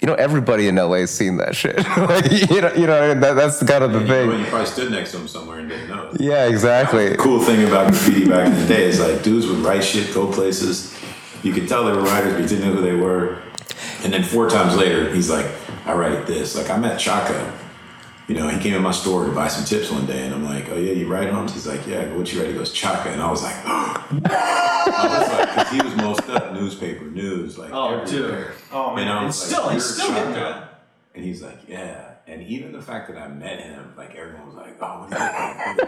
you 0.00 0.06
know, 0.06 0.14
everybody 0.14 0.66
in 0.68 0.76
LA 0.76 1.00
has 1.00 1.10
seen 1.10 1.36
that 1.36 1.54
shit. 1.54 1.76
like, 1.98 2.30
you 2.50 2.60
know, 2.62 2.72
you 2.72 2.86
know, 2.86 3.12
that, 3.20 3.34
that's 3.34 3.62
kind 3.62 3.84
of 3.84 3.92
the 3.92 4.00
You, 4.00 4.06
know, 4.06 4.30
thing. 4.30 4.40
you 4.40 4.46
probably 4.46 4.66
stood 4.68 4.90
next 4.90 5.10
to 5.12 5.18
him 5.18 5.28
somewhere 5.28 5.58
and 5.58 5.68
didn't 5.68 5.88
know. 5.88 6.10
Yeah, 6.18 6.46
exactly. 6.48 7.10
The 7.10 7.16
cool 7.18 7.40
thing 7.42 7.66
about 7.68 7.88
graffiti 7.88 8.26
back 8.26 8.46
in 8.46 8.54
the 8.58 8.66
day 8.66 8.84
is 8.84 8.98
like 9.00 9.22
dudes 9.22 9.46
would 9.48 9.58
write 9.58 9.84
shit, 9.84 10.14
go 10.14 10.32
places. 10.32 10.96
You 11.42 11.52
could 11.52 11.68
tell 11.68 11.84
they 11.84 11.92
were 11.92 12.02
writers, 12.02 12.34
but 12.34 12.42
you 12.42 12.48
didn't 12.48 12.64
know 12.68 12.74
who 12.74 12.82
they 12.82 12.94
were. 12.94 13.38
And 14.04 14.12
then 14.12 14.22
four 14.22 14.48
times 14.48 14.76
later, 14.76 15.12
he's 15.14 15.30
like, 15.30 15.46
I 15.86 15.92
write 15.94 16.26
this. 16.26 16.54
Like 16.56 16.70
I 16.70 16.76
met 16.78 16.98
Chaka. 16.98 17.56
You 18.28 18.36
know, 18.36 18.48
he 18.48 18.60
came 18.60 18.74
in 18.74 18.82
my 18.82 18.92
store 18.92 19.24
to 19.26 19.32
buy 19.32 19.48
some 19.48 19.64
tips 19.64 19.90
one 19.90 20.06
day, 20.06 20.24
and 20.24 20.32
I'm 20.32 20.44
like, 20.44 20.68
"Oh 20.70 20.76
yeah, 20.76 20.92
you 20.92 21.08
write 21.08 21.30
homes?" 21.30 21.52
He's 21.52 21.66
like, 21.66 21.84
"Yeah." 21.84 22.06
What 22.14 22.32
you 22.32 22.38
write? 22.40 22.48
He 22.50 22.54
goes, 22.54 22.72
"Chaka," 22.72 23.10
and 23.10 23.20
I 23.20 23.28
was 23.28 23.42
like, 23.42 23.56
I 23.66 25.18
was 25.18 25.32
like, 25.32 25.48
because 25.56 25.70
he 25.72 25.82
was 25.82 25.96
most 25.96 26.28
up 26.30 26.52
newspaper 26.52 27.04
news, 27.06 27.58
like 27.58 27.70
Oh, 27.72 27.98
everywhere. 28.02 28.42
dude. 28.44 28.46
Oh, 28.72 28.94
man. 28.94 29.08
And 29.08 29.18
I 29.18 29.26
It's 29.26 29.36
was 29.40 29.46
still- 29.50 29.64
like, 29.64 29.72
he's 29.74 29.84
"You're 29.86 29.94
still 30.06 30.14
getting 30.14 30.34
Chaka?" 30.34 30.40
that. 30.60 30.82
And 31.16 31.24
he's 31.24 31.42
like, 31.42 31.58
yeah. 31.68 32.09
And 32.30 32.42
even 32.46 32.70
the 32.72 32.80
fact 32.80 33.08
that 33.08 33.18
I 33.18 33.26
met 33.28 33.58
him, 33.60 33.92
like 33.96 34.14
everyone 34.14 34.46
was 34.46 34.54
like, 34.54 34.76
oh, 34.80 35.00
what 35.00 35.10
do 35.10 35.16
you 35.16 35.74
think? 35.74 35.80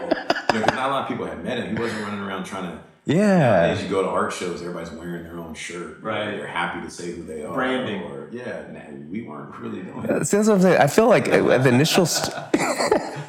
you 0.53 0.59
know, 0.59 0.65
'cause 0.65 0.75
not 0.75 0.89
a 0.89 0.91
lot 0.91 1.01
of 1.03 1.07
people 1.07 1.25
had 1.25 1.41
met 1.43 1.57
him. 1.57 1.75
He 1.75 1.81
wasn't 1.81 2.01
running 2.03 2.19
around 2.19 2.43
trying 2.43 2.69
to. 2.71 2.79
Yeah. 3.05 3.63
As 3.71 3.81
you 3.83 3.89
go 3.89 4.01
to 4.01 4.09
art 4.09 4.31
shows, 4.33 4.61
everybody's 4.61 4.91
wearing 4.91 5.23
their 5.23 5.37
own 5.39 5.53
shirt. 5.53 6.01
Right. 6.01 6.31
They're 6.31 6.47
happy 6.47 6.81
to 6.85 6.89
say 6.89 7.11
who 7.13 7.23
they 7.23 7.43
are. 7.43 7.53
Branding. 7.53 8.03
Or, 8.03 8.27
yeah. 8.31 8.63
nah, 8.71 8.79
we 9.09 9.21
weren't 9.23 9.55
really 9.57 9.81
doing 9.83 10.03
it. 10.05 10.25
See, 10.25 10.37
that's 10.37 10.47
what 10.49 10.55
I'm 10.55 10.61
saying. 10.61 10.81
I 10.81 10.87
feel 10.87 11.07
like 11.07 11.27
uh, 11.29 11.49
at 11.51 11.63
the 11.63 11.69
initial, 11.69 12.05
st- 12.05 12.35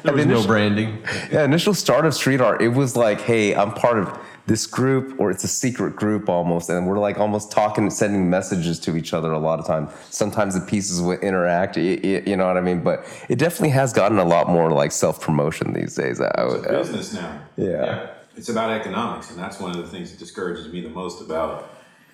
There 0.03 0.13
was 0.13 0.25
no 0.27 0.45
branding. 0.45 1.01
yeah, 1.31 1.43
initial 1.45 1.73
start 1.73 2.05
of 2.05 2.13
street 2.13 2.39
art, 2.41 2.61
it 2.61 2.67
was 2.69 2.95
like, 2.95 3.21
hey, 3.21 3.55
I'm 3.55 3.71
part 3.73 3.97
of 3.97 4.17
this 4.47 4.67
group, 4.67 5.19
or 5.19 5.31
it's 5.31 5.43
a 5.43 5.47
secret 5.47 5.95
group 5.95 6.29
almost, 6.29 6.69
and 6.69 6.85
we're 6.87 6.99
like 6.99 7.17
almost 7.19 7.51
talking, 7.51 7.89
sending 7.89 8.29
messages 8.29 8.79
to 8.81 8.95
each 8.95 9.13
other 9.13 9.31
a 9.31 9.39
lot 9.39 9.59
of 9.59 9.65
times. 9.65 9.91
Sometimes 10.11 10.53
the 10.53 10.61
pieces 10.65 11.01
would 11.01 11.19
interact, 11.21 11.77
y- 11.77 11.99
y- 12.03 12.23
you 12.27 12.37
know 12.37 12.45
what 12.45 12.55
I 12.57 12.61
mean? 12.61 12.81
But 12.83 13.05
it 13.27 13.39
definitely 13.39 13.69
has 13.69 13.91
gotten 13.91 14.19
a 14.19 14.23
lot 14.25 14.47
more 14.49 14.71
like 14.71 14.91
self 14.91 15.19
promotion 15.19 15.73
these 15.73 15.95
days. 15.95 16.21
I 16.21 16.27
It's 16.37 16.53
a 16.65 16.69
uh, 16.69 16.77
business 16.83 17.13
now. 17.13 17.39
yeah. 17.57 18.11
It's 18.37 18.49
about 18.49 18.69
economics, 18.69 19.31
and 19.31 19.39
that's 19.39 19.59
one 19.61 19.71
of 19.71 19.77
the 19.77 19.87
things 19.87 20.11
that 20.11 20.19
discourages 20.19 20.71
me 20.71 20.81
the 20.81 20.89
most 20.89 21.21
about, 21.21 21.69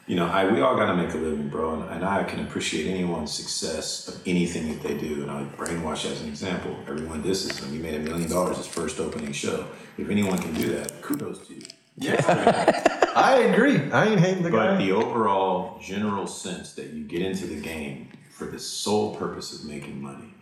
you 0.05 0.15
know, 0.15 0.27
I 0.27 0.49
we 0.51 0.61
all 0.61 0.75
got 0.75 0.85
to 0.85 0.95
make 0.95 1.13
a 1.15 1.17
living, 1.17 1.49
bro, 1.49 1.81
and, 1.81 1.89
and 1.89 2.05
I 2.05 2.23
can 2.23 2.41
appreciate 2.45 2.87
anyone's 2.89 3.33
success 3.33 4.07
of 4.07 4.21
anything 4.27 4.69
that 4.71 4.83
they 4.87 4.95
do. 4.95 5.23
And 5.23 5.31
I 5.31 5.43
brainwash 5.57 6.05
as 6.09 6.21
an 6.21 6.27
example. 6.29 6.77
Everyone 6.87 7.23
disses 7.23 7.57
him. 7.57 7.71
He 7.73 7.79
made 7.79 7.95
a 7.95 7.99
million 7.99 8.29
dollars 8.29 8.57
his 8.57 8.67
first 8.67 8.99
opening 8.99 9.31
show. 9.33 9.65
If 9.97 10.09
anyone 10.09 10.37
can 10.37 10.53
do 10.53 10.69
that, 10.75 11.01
kudos 11.01 11.47
to 11.47 11.55
you. 11.55 11.61
I 12.01 13.47
agree. 13.51 13.91
I 13.91 14.07
ain't 14.07 14.19
hating 14.19 14.43
the 14.43 14.49
But 14.49 14.77
guy. 14.77 14.77
the 14.77 14.91
overall 14.93 15.79
general 15.81 16.27
sense 16.27 16.73
that 16.73 16.91
you 16.91 17.03
get 17.03 17.21
into 17.21 17.45
the 17.45 17.59
game 17.59 18.09
for 18.31 18.45
the 18.45 18.59
sole 18.59 19.15
purpose 19.15 19.53
of 19.53 19.69
making 19.69 20.01
money. 20.01 20.33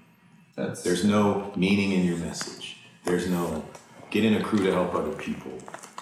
That's 0.55 0.83
There's 0.83 1.03
no 1.03 1.51
meaning 1.55 1.91
in 1.91 2.05
your 2.05 2.17
message. 2.17 2.77
There's 3.03 3.27
no 3.27 3.65
get 4.11 4.25
in 4.25 4.35
a 4.35 4.43
crew 4.43 4.63
to 4.63 4.71
help 4.71 4.93
other 4.93 5.13
people. 5.13 5.51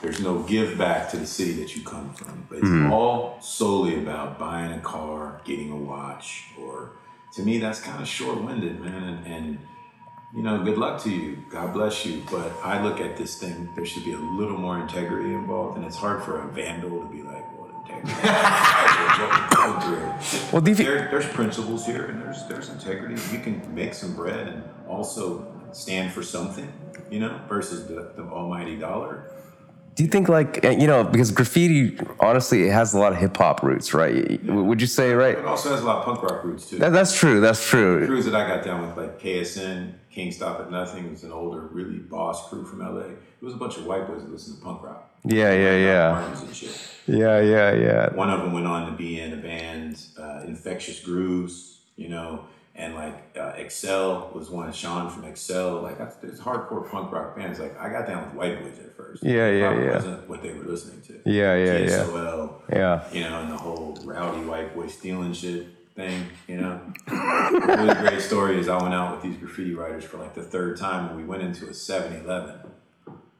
There's 0.01 0.19
no 0.19 0.39
give 0.39 0.77
back 0.77 1.09
to 1.11 1.17
the 1.17 1.25
city 1.25 1.53
that 1.53 1.75
you 1.75 1.83
come 1.83 2.13
from. 2.13 2.45
But 2.49 2.59
it's 2.59 2.67
hmm. 2.67 2.91
all 2.91 3.39
solely 3.41 3.97
about 3.97 4.37
buying 4.37 4.73
a 4.73 4.79
car, 4.79 5.41
getting 5.45 5.71
a 5.71 5.75
watch, 5.75 6.45
or 6.59 6.91
to 7.35 7.41
me 7.41 7.57
that's 7.57 7.81
kind 7.81 8.01
of 8.01 8.07
short-winded, 8.07 8.79
man. 8.79 9.03
And, 9.03 9.25
and 9.27 9.59
you 10.37 10.43
know, 10.43 10.63
good 10.63 10.77
luck 10.77 11.01
to 11.03 11.09
you. 11.09 11.43
God 11.49 11.73
bless 11.73 12.05
you. 12.05 12.21
But 12.29 12.51
I 12.63 12.83
look 12.83 13.01
at 13.01 13.17
this 13.17 13.39
thing. 13.39 13.69
There 13.75 13.85
should 13.87 14.05
be 14.05 14.13
a 14.13 14.19
little 14.19 14.57
more 14.57 14.79
integrity 14.79 15.33
involved, 15.33 15.77
and 15.77 15.85
it's 15.85 15.95
hard 15.95 16.23
for 16.23 16.41
a 16.41 16.47
vandal 16.49 17.01
to 17.01 17.07
be 17.07 17.23
like, 17.23 17.43
well, 17.57 17.71
integrity?" 17.81 18.13
What 18.13 19.49
we're 19.49 19.55
going 19.55 19.81
through. 19.81 20.51
Well, 20.59 20.67
you 20.69 20.75
There, 20.75 21.07
there's 21.09 21.27
principles 21.27 21.87
here, 21.87 22.05
and 22.05 22.21
there's 22.21 22.45
there's 22.47 22.69
integrity. 22.69 23.15
You 23.33 23.39
can 23.39 23.73
make 23.73 23.95
some 23.95 24.13
bread 24.15 24.47
and 24.47 24.63
also 24.87 25.51
stand 25.71 26.13
for 26.13 26.21
something, 26.21 26.71
you 27.09 27.19
know, 27.19 27.41
versus 27.49 27.87
the, 27.87 28.11
the 28.15 28.23
almighty 28.29 28.75
dollar. 28.77 29.31
Do 29.95 30.03
you 30.03 30.09
think 30.09 30.29
like 30.29 30.63
uh, 30.63 30.69
you 30.69 30.85
know 30.85 31.03
because 31.03 31.31
graffiti 31.31 31.97
honestly 32.19 32.67
it 32.67 32.71
has 32.71 32.93
a 32.93 32.99
lot 32.99 33.13
of 33.13 33.17
hip 33.17 33.35
hop 33.35 33.63
roots, 33.63 33.95
right? 33.95 34.39
W- 34.45 34.63
Would 34.65 34.79
you 34.79 34.85
say 34.85 35.11
right? 35.13 35.35
It 35.39 35.45
also 35.45 35.71
has 35.71 35.81
a 35.81 35.85
lot 35.85 35.97
of 35.97 36.05
punk 36.05 36.21
rock 36.21 36.43
roots 36.43 36.69
too. 36.69 36.77
That, 36.77 36.89
that's 36.89 37.17
true. 37.17 37.41
That's 37.41 37.67
true. 37.67 38.01
The 38.01 38.05
crews 38.05 38.25
that 38.25 38.35
I 38.35 38.47
got 38.47 38.63
down 38.63 38.85
with, 38.85 38.95
like 38.95 39.19
KSN, 39.19 39.93
King 40.17 40.31
Stop 40.31 40.59
at 40.59 40.71
Nothing, 40.71 41.05
it 41.05 41.11
was 41.11 41.23
an 41.23 41.31
older, 41.31 41.61
really 41.61 41.99
boss 41.99 42.49
crew 42.49 42.65
from 42.65 42.79
LA. 42.79 43.01
It 43.01 43.43
was 43.43 43.53
a 43.53 43.57
bunch 43.57 43.77
of 43.77 43.85
white 43.85 44.07
boys 44.07 44.23
that 44.23 44.31
listened 44.31 44.57
to 44.57 44.63
punk 44.63 44.81
rock. 44.81 45.11
Yeah, 45.23 45.53
yeah, 45.53 45.75
yeah, 45.75 46.11
Martins 46.11 46.41
and 46.41 46.55
shit. 46.55 46.81
yeah, 47.05 47.39
yeah, 47.39 47.71
yeah. 47.73 48.13
One 48.15 48.31
of 48.31 48.39
them 48.41 48.51
went 48.51 48.65
on 48.65 48.89
to 48.89 48.97
be 48.97 49.19
in 49.19 49.33
a 49.33 49.37
band, 49.37 50.03
uh, 50.19 50.41
Infectious 50.47 51.01
Grooves, 51.01 51.81
you 51.97 52.09
know, 52.09 52.45
and 52.73 52.95
like 52.95 53.13
uh, 53.39 53.53
Excel 53.57 54.31
was 54.33 54.49
one. 54.49 54.67
Of 54.67 54.75
Sean 54.75 55.07
from 55.11 55.23
Excel, 55.25 55.83
like 55.83 55.99
that's, 55.99 56.15
there's 56.15 56.39
hardcore 56.39 56.89
punk 56.89 57.11
rock 57.11 57.35
bands. 57.35 57.59
Like 57.59 57.79
I 57.79 57.89
got 57.89 58.07
down 58.07 58.25
with 58.25 58.33
white 58.33 58.59
boys 58.59 58.79
at 58.79 58.97
first. 58.97 59.23
Yeah, 59.23 59.51
yeah, 59.51 59.67
Probably 59.67 59.85
yeah. 59.85 59.93
Wasn't 59.93 60.29
what 60.29 60.41
they 60.41 60.53
were 60.53 60.63
listening 60.63 61.01
to. 61.03 61.29
Yeah, 61.31 61.55
yeah, 61.57 61.77
yeah. 61.77 61.87
TSOL, 61.89 62.61
Yeah. 62.73 63.03
you 63.13 63.21
know, 63.21 63.41
and 63.41 63.51
the 63.51 63.57
whole 63.57 63.99
rowdy 64.03 64.43
white 64.47 64.73
boy 64.73 64.87
stealing 64.87 65.33
shit 65.33 65.67
thing, 65.97 66.27
you 66.47 66.57
know. 66.57 66.79
a 67.07 67.77
really 67.77 67.95
great 67.95 68.21
story 68.21 68.57
is 68.59 68.69
I 68.69 68.81
went 68.81 68.93
out 68.93 69.11
with 69.15 69.23
these 69.23 69.35
graffiti 69.37 69.73
writers 69.73 70.05
for 70.05 70.17
like 70.17 70.33
the 70.35 70.43
third 70.43 70.77
time 70.77 71.09
and 71.09 71.17
we 71.17 71.25
went 71.25 71.41
into 71.43 71.65
a 71.65 71.71
7-Eleven. 71.71 72.59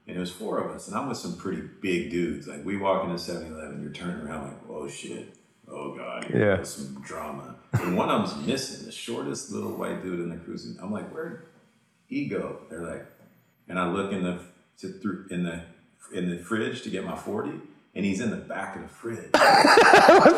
And 0.07 0.15
it 0.15 0.19
was 0.19 0.31
four 0.31 0.59
of 0.59 0.71
us, 0.73 0.87
and 0.87 0.95
I'm 0.97 1.09
with 1.09 1.17
some 1.17 1.35
pretty 1.35 1.61
big 1.81 2.09
dudes. 2.09 2.47
Like 2.47 2.63
we 2.65 2.77
walk 2.77 3.03
into 3.03 3.15
7-Eleven, 3.15 3.81
you're 3.81 3.91
turning 3.91 4.25
around 4.25 4.45
like, 4.47 4.57
oh 4.69 4.87
shit, 4.87 5.35
oh 5.69 5.95
god, 5.97 6.29
Yeah. 6.33 6.63
some 6.63 7.01
drama. 7.05 7.55
And 7.73 7.95
one 7.97 8.09
of 8.09 8.29
them's 8.29 8.47
missing, 8.47 8.85
the 8.85 8.91
shortest 8.91 9.51
little 9.51 9.75
white 9.75 10.01
dude 10.01 10.21
in 10.21 10.29
the 10.29 10.37
cruise. 10.37 10.65
And 10.65 10.79
I'm 10.79 10.91
like, 10.93 11.09
where'd 11.13 11.45
he 12.07 12.25
go? 12.27 12.59
They're 12.69 12.85
like, 12.85 13.05
and 13.67 13.77
I 13.77 13.89
look 13.91 14.13
in 14.13 14.23
the 14.23 14.39
to, 14.79 14.87
through 14.93 15.25
in 15.29 15.43
the 15.43 15.61
in 16.13 16.29
the 16.29 16.37
fridge 16.39 16.83
to 16.83 16.89
get 16.89 17.03
my 17.03 17.17
40, 17.17 17.51
and 17.97 18.05
he's 18.05 18.21
in 18.21 18.29
the 18.29 18.35
back 18.37 18.75
of 18.75 18.83
the 18.83 18.87
fridge. 18.87 19.17
and 19.33 19.33
I'm 19.33 20.31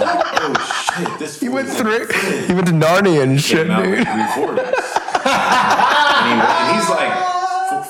like, 0.00 0.24
oh 0.40 0.94
shit, 0.96 1.18
this 1.18 1.40
He 1.40 1.48
went 1.48 1.66
is 1.66 1.80
in 1.80 1.86
the 1.88 2.06
through. 2.06 2.46
He 2.46 2.54
went 2.54 2.68
to 2.68 2.72
Narnia 2.72 3.24
and 3.24 3.40
shit, 3.40 3.66
dude. 3.66 3.74
and, 3.74 4.06
he, 4.06 4.22
and 6.46 6.76
he's 6.76 6.88
like 6.88 7.41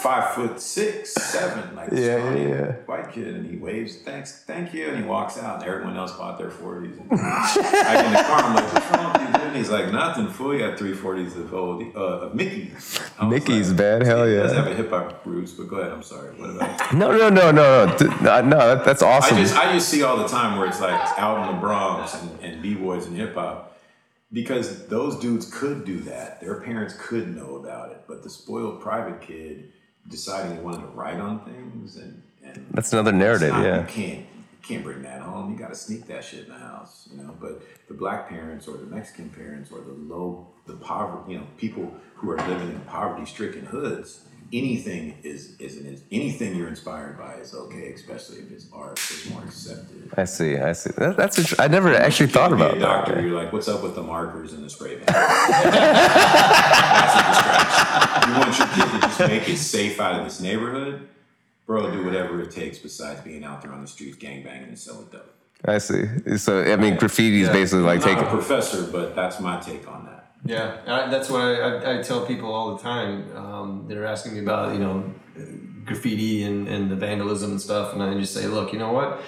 five 0.03 0.35
foot 0.35 0.61
six, 0.61 1.13
seven, 1.13 1.77
like 1.77 1.91
Yeah, 1.93 2.19
scrawny 2.19 2.43
yeah, 2.43 2.49
yeah. 2.49 2.73
white 2.87 3.13
kid, 3.13 3.35
and 3.37 3.49
he 3.49 3.57
waves, 3.57 3.97
thanks, 3.99 4.43
thank 4.45 4.75
you, 4.75 4.89
and 4.89 4.99
he 4.99 5.05
walks 5.05 5.39
out, 5.39 5.61
and 5.61 5.65
everyone 5.69 5.97
else 5.97 6.13
bought 6.13 6.39
their 6.39 6.51
forties. 6.51 6.97
I 7.13 7.95
get 7.95 8.07
in 8.07 8.13
the 8.13 8.19
car, 8.19 8.43
I'm 8.43 8.55
like, 8.57 8.73
what's 8.73 8.91
wrong 8.91 9.13
with 9.13 9.43
you? 9.43 9.49
And 9.49 9.57
he's 9.57 9.71
like, 9.71 9.93
nothing, 9.93 10.29
fool. 10.29 10.55
You 10.55 10.61
got 10.69 10.79
three 10.79 10.95
forties 10.95 11.37
of 11.37 11.55
old, 11.55 11.95
uh, 11.95 11.99
of 11.99 12.35
Mickey's. 12.35 13.01
Mickey's, 13.23 13.69
like, 13.71 13.79
man, 13.79 14.01
hell 14.03 14.27
He 14.27 14.35
does 14.35 14.53
yeah. 14.53 14.59
have 14.63 14.67
a 14.67 14.75
hip 14.75 14.91
hop 14.91 15.25
roots, 15.25 15.53
but 15.53 15.69
go 15.69 15.77
ahead. 15.77 15.93
I'm 15.93 16.03
sorry. 16.03 16.35
What 16.35 16.51
about? 16.51 16.95
No, 16.95 17.13
no, 17.17 17.29
no, 17.29 17.51
no, 17.53 17.87
no, 17.87 17.97
no. 18.21 18.41
no 18.41 18.59
that, 18.59 18.85
that's 18.85 19.03
awesome. 19.03 19.37
I 19.37 19.41
just 19.41 19.57
I 19.57 19.73
just 19.73 19.89
see 19.89 20.03
all 20.03 20.17
the 20.17 20.29
time 20.29 20.59
where 20.59 20.67
it's 20.67 20.81
like 20.81 21.01
out 21.19 21.49
in 21.49 21.55
the 21.55 21.61
Bronx 21.61 22.15
and, 22.15 22.41
and 22.41 22.63
b 22.63 22.75
boys 22.75 23.07
and 23.07 23.17
hip 23.17 23.35
hop, 23.35 23.79
because 24.33 24.87
those 24.87 25.19
dudes 25.21 25.49
could 25.53 25.85
do 25.85 26.01
that. 26.01 26.41
Their 26.41 26.61
parents 26.61 26.95
could 26.99 27.37
know 27.37 27.57
about 27.57 27.93
it, 27.93 28.03
but 28.09 28.23
the 28.23 28.31
spoiled 28.31 28.81
private 28.81 29.21
kid 29.21 29.71
deciding 30.09 30.57
he 30.57 30.63
wanted 30.63 30.81
to 30.83 30.87
write 30.89 31.19
on 31.21 31.41
things 31.45 31.97
and 31.97 32.23
and 32.45 32.67
that's 32.73 32.93
another 32.93 33.13
narrative. 33.13 33.51
not- 33.51 33.65
Yeah. 33.65 33.81
you 33.83 33.87
can't 33.87 34.19
you 34.21 34.69
can't 34.69 34.85
bring 34.85 35.03
that 35.03 35.23
home. 35.23 35.53
You 35.53 35.59
got 35.59 35.69
to 35.71 35.75
sneak 35.75 36.07
that 36.07 36.23
shit 36.25 36.45
in 36.47 36.53
the 36.53 36.59
house, 36.59 37.09
you 37.11 37.21
know. 37.23 37.35
But 37.41 37.63
the 37.89 37.95
black 37.95 38.29
parents 38.29 38.69
or 38.69 38.77
the 38.77 38.87
Mexican 38.87 39.29
parents 39.31 39.71
or 39.73 39.81
the 39.81 39.93
low 39.93 40.49
the 40.67 40.75
poverty, 40.75 41.33
you 41.33 41.39
know, 41.39 41.47
people 41.57 41.93
who 42.15 42.31
are 42.31 42.37
living 42.49 42.69
in 42.71 42.81
poverty 42.83 43.27
stricken 43.27 43.67
hoods. 43.67 44.23
Anything 44.53 45.17
is 45.23 45.57
is 45.59 45.79
an, 45.79 45.99
anything 46.11 46.55
you're 46.55 46.69
inspired 46.69 47.17
by 47.19 47.35
is 47.37 47.55
okay, 47.55 47.91
especially 47.95 48.39
if 48.41 48.53
it's 48.53 48.67
art. 48.73 48.93
It's 48.93 49.31
more 49.31 49.43
accepted. 49.45 50.11
I 50.17 50.25
see. 50.25 50.59
I 50.59 50.73
see. 50.73 50.91
That, 50.99 51.17
that's. 51.17 51.39
Int- 51.39 51.59
I 51.59 51.69
never 51.69 51.95
actually 51.95 52.27
thought 52.27 52.51
You 52.51 52.57
be 52.57 52.63
about 52.63 52.77
a 52.77 52.81
that. 52.81 52.87
doctor. 53.07 53.23
You're 53.23 53.43
like, 53.43 53.51
what's 53.51 53.69
up 53.69 53.83
with 53.83 53.95
the 53.95 54.03
markers 54.03 54.53
and 54.53 54.63
the 54.63 54.69
spray 54.69 54.97
paint? 54.97 55.07
That's 56.13 57.15
a 57.15 57.23
distraction. 57.33 58.31
You 58.31 58.39
want 58.39 58.59
your 58.59 58.69
kid 58.69 58.91
to 58.93 58.99
just 59.01 59.21
make 59.21 59.49
it 59.49 59.57
safe 59.57 59.99
out 60.01 60.19
of 60.21 60.25
this 60.25 60.39
neighborhood, 60.41 61.09
bro. 61.67 61.91
Do 61.91 62.05
whatever 62.05 62.43
it 62.43 62.51
takes 62.51 62.79
besides 62.79 63.23
being 63.23 63.45
out 63.45 63.63
there 63.63 63.73
on 63.73 63.81
the 63.81 63.89
streets 63.89 64.19
gangbanging 64.19 64.69
and 64.69 64.79
selling 64.79 65.07
dope. 65.11 65.33
I 65.65 65.79
see. 65.79 66.05
So 66.37 66.63
I 66.63 66.77
mean, 66.77 66.97
graffiti 66.97 67.41
is 67.41 67.49
basically 67.49 67.85
like 67.85 68.01
I'm 68.03 68.09
taking. 68.09 68.25
a 68.25 68.29
professor, 68.31 68.83
but 68.85 69.15
that's 69.17 69.41
my 69.41 69.59
take 69.61 69.89
on 69.91 70.05
that. 70.07 70.12
Yeah, 70.45 70.79
I, 70.87 71.09
that's 71.09 71.31
what 71.31 71.41
I, 71.43 71.55
I, 71.55 71.99
I 71.99 72.03
tell 72.03 72.27
people 72.27 72.53
all 72.53 72.77
the 72.77 72.83
time 72.83 73.37
um, 73.37 73.85
that 73.89 73.97
are 73.97 74.07
asking 74.07 74.35
me 74.35 74.41
about, 74.41 74.73
you 74.75 74.81
know, 74.81 75.13
graffiti 75.85 76.43
and, 76.43 76.69
and 76.69 76.91
the 76.91 76.97
vandalism 76.97 77.53
and 77.53 77.61
stuff. 77.61 77.93
And 77.93 78.03
I 78.03 78.15
just 78.19 78.35
say, 78.35 78.47
look, 78.47 78.73
you 78.73 78.79
know 78.79 78.93
what? 78.93 79.21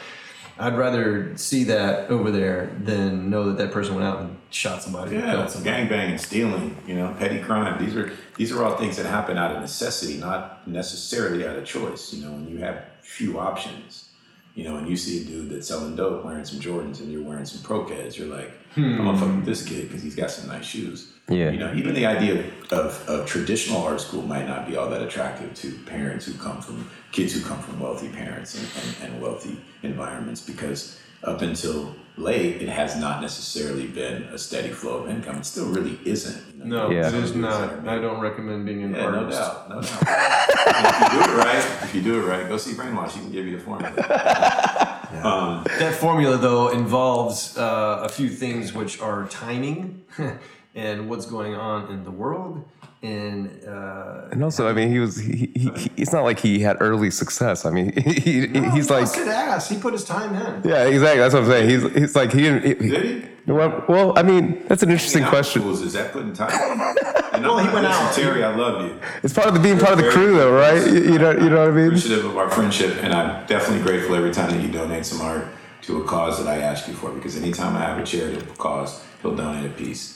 I'd 0.57 0.77
rather 0.77 1.37
see 1.37 1.65
that 1.65 2.11
over 2.11 2.31
there 2.31 2.71
than 2.79 3.29
know 3.29 3.47
that 3.47 3.59
that 3.59 3.73
person 3.73 3.97
went 3.97 4.07
out 4.07 4.21
and 4.21 4.39
shot 4.51 4.83
somebody. 4.83 5.17
Yeah, 5.17 5.47
somebody. 5.47 5.89
gangbanging, 5.89 6.21
stealing, 6.21 6.77
you 6.87 6.95
know, 6.95 7.15
petty 7.19 7.41
crime. 7.41 7.85
These 7.85 7.97
are 7.97 8.13
these 8.37 8.53
are 8.53 8.65
all 8.65 8.77
things 8.77 8.97
that 8.97 9.07
happen 9.07 9.37
out 9.37 9.55
of 9.55 9.61
necessity, 9.61 10.19
not 10.19 10.67
necessarily 10.69 11.45
out 11.47 11.57
of 11.57 11.65
choice. 11.65 12.13
You 12.13 12.25
know, 12.25 12.33
when 12.33 12.49
you 12.49 12.59
have 12.59 12.85
few 13.03 13.41
options, 13.41 14.11
you 14.55 14.63
know, 14.63 14.77
and 14.77 14.89
you 14.89 14.97
see 14.97 15.23
a 15.23 15.25
dude 15.25 15.51
that's 15.51 15.67
selling 15.67 15.97
dope 15.97 16.25
wearing 16.25 16.45
some 16.45 16.61
Jordans 16.61 17.01
and 17.01 17.11
you're 17.11 17.25
wearing 17.25 17.45
some 17.45 17.61
Pro-Keds, 17.63 18.17
you're 18.17 18.29
like, 18.29 18.51
hmm. 18.75 18.85
I'm 18.85 19.05
gonna 19.05 19.19
fuck 19.19 19.35
with 19.35 19.45
this 19.45 19.65
kid 19.65 19.89
because 19.89 20.03
he's 20.03 20.15
got 20.15 20.31
some 20.31 20.49
nice 20.49 20.65
shoes. 20.65 21.13
Yeah. 21.29 21.51
You 21.51 21.59
know, 21.59 21.75
even 21.75 21.95
the 21.95 22.07
idea 22.07 22.35
of, 22.41 22.73
of, 22.73 23.09
of 23.09 23.27
traditional 23.27 23.83
art 23.83 24.01
school 24.01 24.23
might 24.23 24.47
not 24.47 24.69
be 24.69 24.77
all 24.77 24.89
that 24.91 25.03
attractive 25.03 25.55
to 25.55 25.73
parents 25.87 26.27
who 26.27 26.35
come 26.35 26.61
from 26.61 26.89
kids 27.11 27.33
who 27.33 27.41
come 27.41 27.61
from 27.61 27.81
wealthy 27.81 28.09
parents 28.09 28.55
and, 28.55 28.69
and, 29.03 29.13
and 29.15 29.23
wealthy 29.23 29.57
environments 29.83 30.41
because 30.41 31.01
up 31.25 31.43
until 31.43 31.95
late 32.17 32.63
it 32.63 32.69
has 32.69 32.97
not 32.97 33.21
necessarily 33.21 33.87
been 33.89 34.23
a 34.25 34.39
steady 34.39 34.71
flow 34.71 35.05
of 35.05 35.11
income. 35.11 35.37
It 35.37 35.47
still 35.47 35.67
really 35.67 35.99
isn't. 36.05 36.41
you 36.57 36.65
know. 36.65 36.89
No, 36.89 36.91
Yeah. 36.91 37.09
it 37.09 37.15
is 37.15 37.31
Some 37.31 37.41
dudes 37.43 37.57
that 37.59 37.71
are 37.73 37.83
not. 37.83 37.99
I 37.99 38.01
don't 38.01 38.21
recommend 38.21 38.65
being 38.67 38.83
an 38.85 38.95
Yeah, 38.95 39.11
no 39.11 39.19
artist. 39.25 39.41
doubt, 39.41 39.69
no 39.71 39.81
doubt. 39.81 40.03
If 40.67 41.13
you 41.13 41.23
do 41.23 41.31
it 41.33 41.37
right, 41.45 41.65
if 41.83 41.95
you 41.95 42.03
do 42.03 42.21
it 42.21 42.25
right, 42.27 42.49
go 42.49 42.57
see 42.57 42.73
Brainwash. 42.73 43.13
He 43.13 43.21
can 43.21 43.33
give 43.33 43.47
you 43.47 43.57
the 43.59 43.63
formula. 43.65 43.93
Um, 45.23 45.65
That 45.79 45.95
formula, 45.95 46.37
though, 46.37 46.69
involves 46.71 47.57
uh, 47.57 48.01
a 48.03 48.09
few 48.09 48.29
things 48.29 48.73
which 48.75 49.01
are 49.01 49.27
timing 49.29 50.03
and 50.75 51.09
what's 51.09 51.25
going 51.27 51.55
on 51.55 51.89
in 51.93 52.03
the 52.05 52.11
world. 52.11 52.65
And 53.05 53.63
uh, 53.69 54.29
And 54.33 54.43
also, 54.43 54.67
I 54.67 54.73
mean, 54.73 54.89
he 54.91 54.99
was. 54.99 55.17
He, 55.19 55.51
he, 55.55 55.71
he, 55.77 55.91
it's 55.99 56.11
not 56.13 56.25
like 56.25 56.39
he 56.41 56.59
had 56.61 56.79
early 56.81 57.11
success. 57.11 57.67
I 57.67 57.71
mean, 57.71 57.93
he, 58.03 58.13
he, 58.15 58.47
he's 58.47 58.89
he 58.89 58.95
like. 58.95 59.03
busted 59.05 59.29
ass. 59.29 59.69
He 59.69 59.77
put 59.79 59.93
his 59.93 60.05
time 60.05 60.35
in. 60.35 60.63
Yeah, 60.71 60.85
exactly. 60.85 61.21
That's 61.21 61.35
what 61.35 61.43
I'm 61.43 61.49
saying. 61.51 61.69
He's 61.69 61.93
he's 61.95 62.17
like 62.17 62.33
he 62.33 62.41
didn't. 62.41 62.65
He, 62.65 62.89
did 62.89 63.05
he? 63.47 63.53
well, 63.53 63.85
well, 63.91 64.19
I 64.19 64.23
mean, 64.23 64.65
that's 64.69 64.83
an 64.83 64.91
interesting 64.91 65.23
Hanging 65.23 65.35
out 65.37 65.39
with 65.41 65.45
question. 65.45 65.63
fools, 65.63 65.83
Is 65.83 65.93
that 65.93 66.13
putting 66.13 66.33
time? 66.33 66.51
And 67.35 67.43
Well, 67.45 67.59
I'm 67.59 67.67
he 67.69 67.75
went 67.75 67.87
dissing 67.87 67.91
out. 68.09 68.15
Terry, 68.15 68.45
I 68.45 68.55
love 68.55 68.83
you. 68.89 68.99
It's 69.25 69.35
part 69.35 69.49
of 69.49 69.55
the 69.55 69.61
being 69.61 69.79
part 69.79 69.93
of 69.93 69.99
the 69.99 70.09
crew, 70.11 70.37
though, 70.37 70.53
right? 70.53 70.87
You, 70.87 71.13
you 71.13 71.19
know, 71.19 71.33
you 71.33 71.51
know 71.51 71.61
what 71.61 71.69
I 71.69 71.73
mean? 71.73 71.87
appreciative 71.89 72.25
of 72.27 72.39
our 72.39 72.49
friendship, 72.49 72.97
and 73.03 73.13
I'm 73.13 73.45
definitely 73.47 73.83
grateful 73.85 74.15
every 74.15 74.31
time 74.31 74.51
that 74.53 74.63
you 74.63 74.69
donate 74.71 75.05
some 75.05 75.21
art 75.21 75.47
to 75.83 76.01
a 76.01 76.05
cause 76.07 76.43
that 76.43 76.49
I 76.49 76.63
ask 76.63 76.87
you 76.89 76.95
for. 76.95 77.11
Because 77.11 77.37
anytime 77.37 77.77
I 77.77 77.81
have 77.81 77.99
a 77.99 78.05
charity 78.07 78.41
cause, 78.57 79.05
he'll 79.21 79.35
donate 79.37 79.67
a 79.67 79.75
piece. 79.75 80.14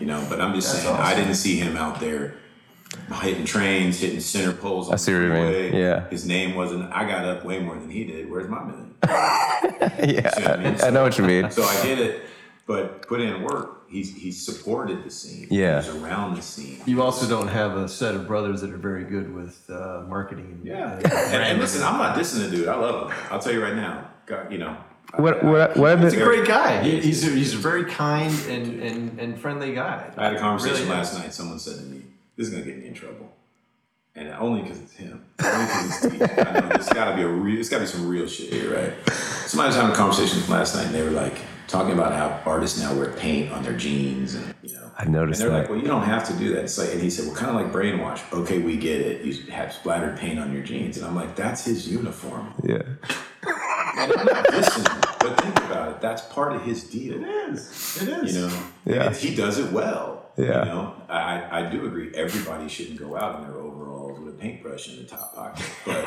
You 0.00 0.06
know, 0.06 0.24
but 0.28 0.40
I'm 0.40 0.54
just 0.54 0.72
That's 0.72 0.84
saying, 0.84 0.96
I 0.96 1.14
didn't 1.14 1.34
see 1.34 1.56
him 1.56 1.76
out 1.76 2.00
there 2.00 2.34
hitting 3.22 3.44
trains, 3.44 4.00
hitting 4.00 4.20
center 4.20 4.52
poles. 4.52 4.88
On 4.88 4.94
I 4.94 4.96
see 4.96 5.12
what 5.12 5.22
you 5.22 5.28
mean. 5.28 5.74
Yeah. 5.74 6.08
his 6.08 6.26
name 6.26 6.54
wasn't. 6.54 6.92
I 6.92 7.06
got 7.08 7.24
up 7.24 7.44
way 7.44 7.58
more 7.58 7.74
than 7.74 7.90
he 7.90 8.04
did. 8.04 8.30
Where's 8.30 8.48
my 8.48 8.64
million? 8.64 8.94
Yeah, 10.00 10.30
See 10.30 10.42
what 10.42 10.60
I 10.60 10.62
mean? 10.62 10.80
I 10.82 10.90
know 10.90 11.02
what 11.02 11.18
you 11.18 11.24
mean. 11.24 11.50
So 11.50 11.62
I 11.62 11.82
get 11.82 11.98
it, 11.98 12.22
but 12.66 13.06
put 13.08 13.20
in 13.20 13.42
work. 13.42 13.88
He's 13.88 14.14
he 14.14 14.30
supported 14.30 15.02
the 15.02 15.10
scene. 15.10 15.48
Yeah. 15.50 15.82
he 15.82 15.88
was 15.90 16.02
around 16.02 16.36
the 16.36 16.42
scene. 16.42 16.80
You 16.86 17.02
also 17.02 17.28
don't 17.28 17.48
have 17.48 17.76
a 17.76 17.88
set 17.88 18.14
of 18.14 18.26
brothers 18.26 18.60
that 18.60 18.70
are 18.70 18.76
very 18.76 19.04
good 19.04 19.32
with 19.34 19.68
uh, 19.70 20.04
marketing. 20.06 20.58
And, 20.60 20.66
Yeah, 20.66 20.94
and 20.94 21.06
and, 21.12 21.42
and 21.42 21.60
listen, 21.60 21.82
I'm 21.82 21.98
not 21.98 22.16
dissing 22.16 22.48
the 22.48 22.56
dude. 22.56 22.68
I 22.68 22.76
love 22.76 23.10
him. 23.10 23.18
I'll 23.30 23.40
tell 23.40 23.52
you 23.52 23.62
right 23.62 23.74
now. 23.74 24.10
God, 24.26 24.52
you 24.52 24.58
know, 24.58 24.76
What 25.16 25.42
what 25.42 25.76
what 25.76 25.90
I've 25.92 26.00
He's 26.00 26.12
a 26.12 26.16
been, 26.16 26.24
great 26.26 26.46
guy. 26.46 26.82
He, 26.82 27.00
he's, 27.00 27.26
a, 27.26 27.30
he's 27.30 27.54
a 27.54 27.56
very 27.56 27.84
kind 27.86 28.32
and, 28.48 28.82
and, 28.82 29.18
and 29.18 29.38
friendly 29.40 29.74
guy. 29.74 30.10
I 30.16 30.24
had 30.26 30.34
a 30.36 30.38
conversation 30.38 30.82
Really 30.84 30.90
last 30.96 31.16
night. 31.18 31.32
Someone 31.32 31.58
said 31.58 31.76
to 31.76 31.82
me, 31.82 32.02
"This 32.36 32.48
is 32.48 32.52
gonna 32.52 32.64
get 32.64 32.78
me 32.78 32.88
in 32.88 32.94
trouble," 32.94 33.32
and 34.14 34.28
only 34.34 34.62
because 34.62 34.80
it's 34.80 34.92
him. 34.94 35.24
Only 35.42 35.64
because 35.66 35.86
it's 35.86 35.96
Steve. 35.98 36.22
I 36.22 36.60
know 36.60 36.68
there's 36.68 36.88
got 36.90 37.10
to 37.10 37.16
be 37.16 37.22
a 37.22 37.28
real. 37.28 37.54
There's 37.54 37.70
got 37.70 37.78
to 37.78 37.84
be 37.84 37.88
some 37.88 38.06
real 38.06 38.26
shit 38.26 38.52
here, 38.52 38.74
right? 38.74 38.92
Somebody 39.14 39.68
was 39.68 39.76
having 39.76 39.92
a 39.92 39.96
conversation 39.96 40.42
last 40.50 40.74
night, 40.74 40.86
and 40.86 40.94
they 40.94 41.02
were 41.02 41.10
like 41.10 41.38
talking 41.68 41.94
about 41.94 42.12
how 42.12 42.42
artists 42.50 42.78
now 42.78 42.94
wear 42.94 43.10
paint 43.12 43.50
on 43.50 43.62
their 43.62 43.76
jeans, 43.76 44.34
and 44.34 44.54
you 44.62 44.74
know. 44.74 44.90
I 44.98 45.04
noticed 45.04 45.40
And 45.40 45.50
they're 45.50 45.56
that. 45.56 45.62
like, 45.62 45.70
well, 45.70 45.78
you 45.80 45.86
don't 45.86 46.02
have 46.02 46.26
to 46.26 46.32
do 46.34 46.52
that. 46.54 46.64
It's 46.64 46.76
like, 46.76 46.90
and 46.92 47.00
he 47.00 47.08
said, 47.08 47.26
well, 47.26 47.34
kind 47.36 47.50
of 47.50 47.54
like 47.54 47.72
brainwash. 47.72 48.20
Okay, 48.32 48.58
we 48.58 48.76
get 48.76 49.00
it. 49.00 49.24
You 49.24 49.32
have 49.52 49.72
splattered 49.72 50.18
paint 50.18 50.40
on 50.40 50.52
your 50.52 50.62
jeans, 50.64 50.96
and 50.98 51.06
I'm 51.06 51.14
like, 51.14 51.36
that's 51.36 51.64
his 51.64 51.88
uniform. 51.88 52.52
yeah. 52.64 52.82
And 53.96 54.12
I'm 54.12 54.26
not 54.26 54.44
dissing 54.46 54.88
him, 54.92 55.00
but 55.20 55.40
think 55.40 55.56
about 55.64 55.88
it. 55.92 56.00
That's 56.00 56.22
part 56.32 56.52
of 56.54 56.62
his 56.62 56.84
deal. 56.84 57.14
It 57.22 57.26
is. 57.26 58.02
It 58.02 58.08
is. 58.08 58.36
You 58.36 58.46
know, 58.46 58.62
Yeah. 58.84 59.06
And 59.08 59.16
he 59.16 59.34
does 59.34 59.58
it 59.58 59.72
well. 59.72 60.26
Yeah. 60.36 60.64
You 60.64 60.70
know, 60.70 60.94
I, 61.08 61.18
I- 61.18 61.60
I 61.66 61.70
do 61.70 61.86
agree. 61.86 62.12
Everybody 62.14 62.68
shouldn't 62.68 62.98
go 62.98 63.16
out 63.16 63.36
in 63.40 63.46
their 63.48 63.58
overalls 63.60 64.18
with 64.20 64.34
a 64.34 64.38
paintbrush 64.38 64.88
in 64.88 64.96
the 64.96 65.04
top 65.04 65.34
pocket, 65.34 65.66
but 65.84 66.04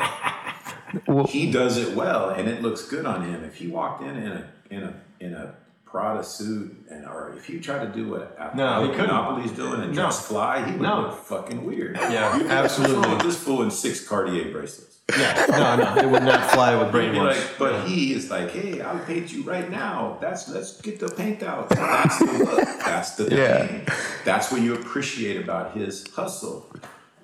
Well- 1.06 1.26
he 1.26 1.50
does 1.50 1.76
it 1.78 1.94
well, 1.96 2.30
and 2.30 2.48
it 2.48 2.62
looks 2.62 2.82
good 2.86 3.06
on 3.06 3.24
him. 3.24 3.44
If 3.44 3.56
he 3.56 3.68
walked 3.68 4.02
in 4.02 4.16
in 4.16 4.32
a 4.32 4.50
in 4.70 4.82
a 4.82 4.94
in 5.20 5.34
a 5.34 5.54
Prada 5.84 6.24
suit, 6.24 6.86
and 6.90 7.04
or 7.04 7.34
if 7.36 7.50
you 7.50 7.60
try 7.60 7.84
to 7.84 7.90
do 7.92 8.08
what 8.08 8.56
No, 8.56 8.82
he 8.84 8.88
couldn't. 8.92 9.08
Monopoly's 9.08 9.50
doing 9.52 9.82
and 9.82 9.94
No. 9.94 10.04
just 10.04 10.26
fly, 10.26 10.64
he 10.64 10.72
would 10.72 10.80
No. 10.80 11.02
look 11.02 11.18
fucking 11.24 11.66
weird. 11.66 11.96
Yeah, 12.00 12.34
You'd 12.34 12.44
be 12.44 12.48
like, 12.48 12.62
"What's 12.62 12.78
wrong 12.78 12.86
absolutely. 12.88 13.14
with 13.16 13.22
this 13.24 13.36
fool 13.42 13.62
in 13.62 13.70
six 13.70 14.06
Cartier 14.08 14.50
bracelets. 14.50 14.91
Yeah. 15.10 15.46
No, 15.50 15.76
no. 15.76 15.96
It 16.02 16.08
would 16.10 16.22
not 16.22 16.50
fly 16.52 16.74
with 16.74 16.94
You'd 16.94 17.12
brainwash. 17.14 17.36
like, 17.36 17.58
but 17.58 17.86
he 17.86 18.12
is 18.14 18.30
like, 18.30 18.50
hey, 18.50 18.80
I'll 18.80 19.04
paint 19.04 19.32
you 19.32 19.42
right 19.42 19.70
now. 19.70 20.16
That's 20.20 20.48
let's 20.48 20.80
get 20.80 21.00
the 21.00 21.08
paint 21.08 21.42
out. 21.42 21.68
That's 21.68 22.18
the 22.18 22.24
look. 22.32 22.64
That's 22.84 23.10
the 23.16 23.24
Yeah. 23.34 23.66
thing. 23.66 23.86
That's 24.24 24.50
what 24.50 24.62
you 24.62 24.74
appreciate 24.74 25.42
about 25.42 25.76
his 25.76 26.06
hustle. 26.14 26.66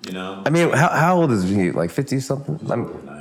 You 0.05 0.13
know. 0.13 0.43
I 0.45 0.49
mean, 0.49 0.69
how, 0.71 0.89
how 0.89 1.19
old 1.21 1.31
is 1.31 1.43
he? 1.49 1.71
Like 1.71 1.89
fifty 1.89 2.19
something? 2.19 2.59
I'm, 2.69 2.85
And 2.85 3.09
I 3.09 3.13
am. 3.13 3.18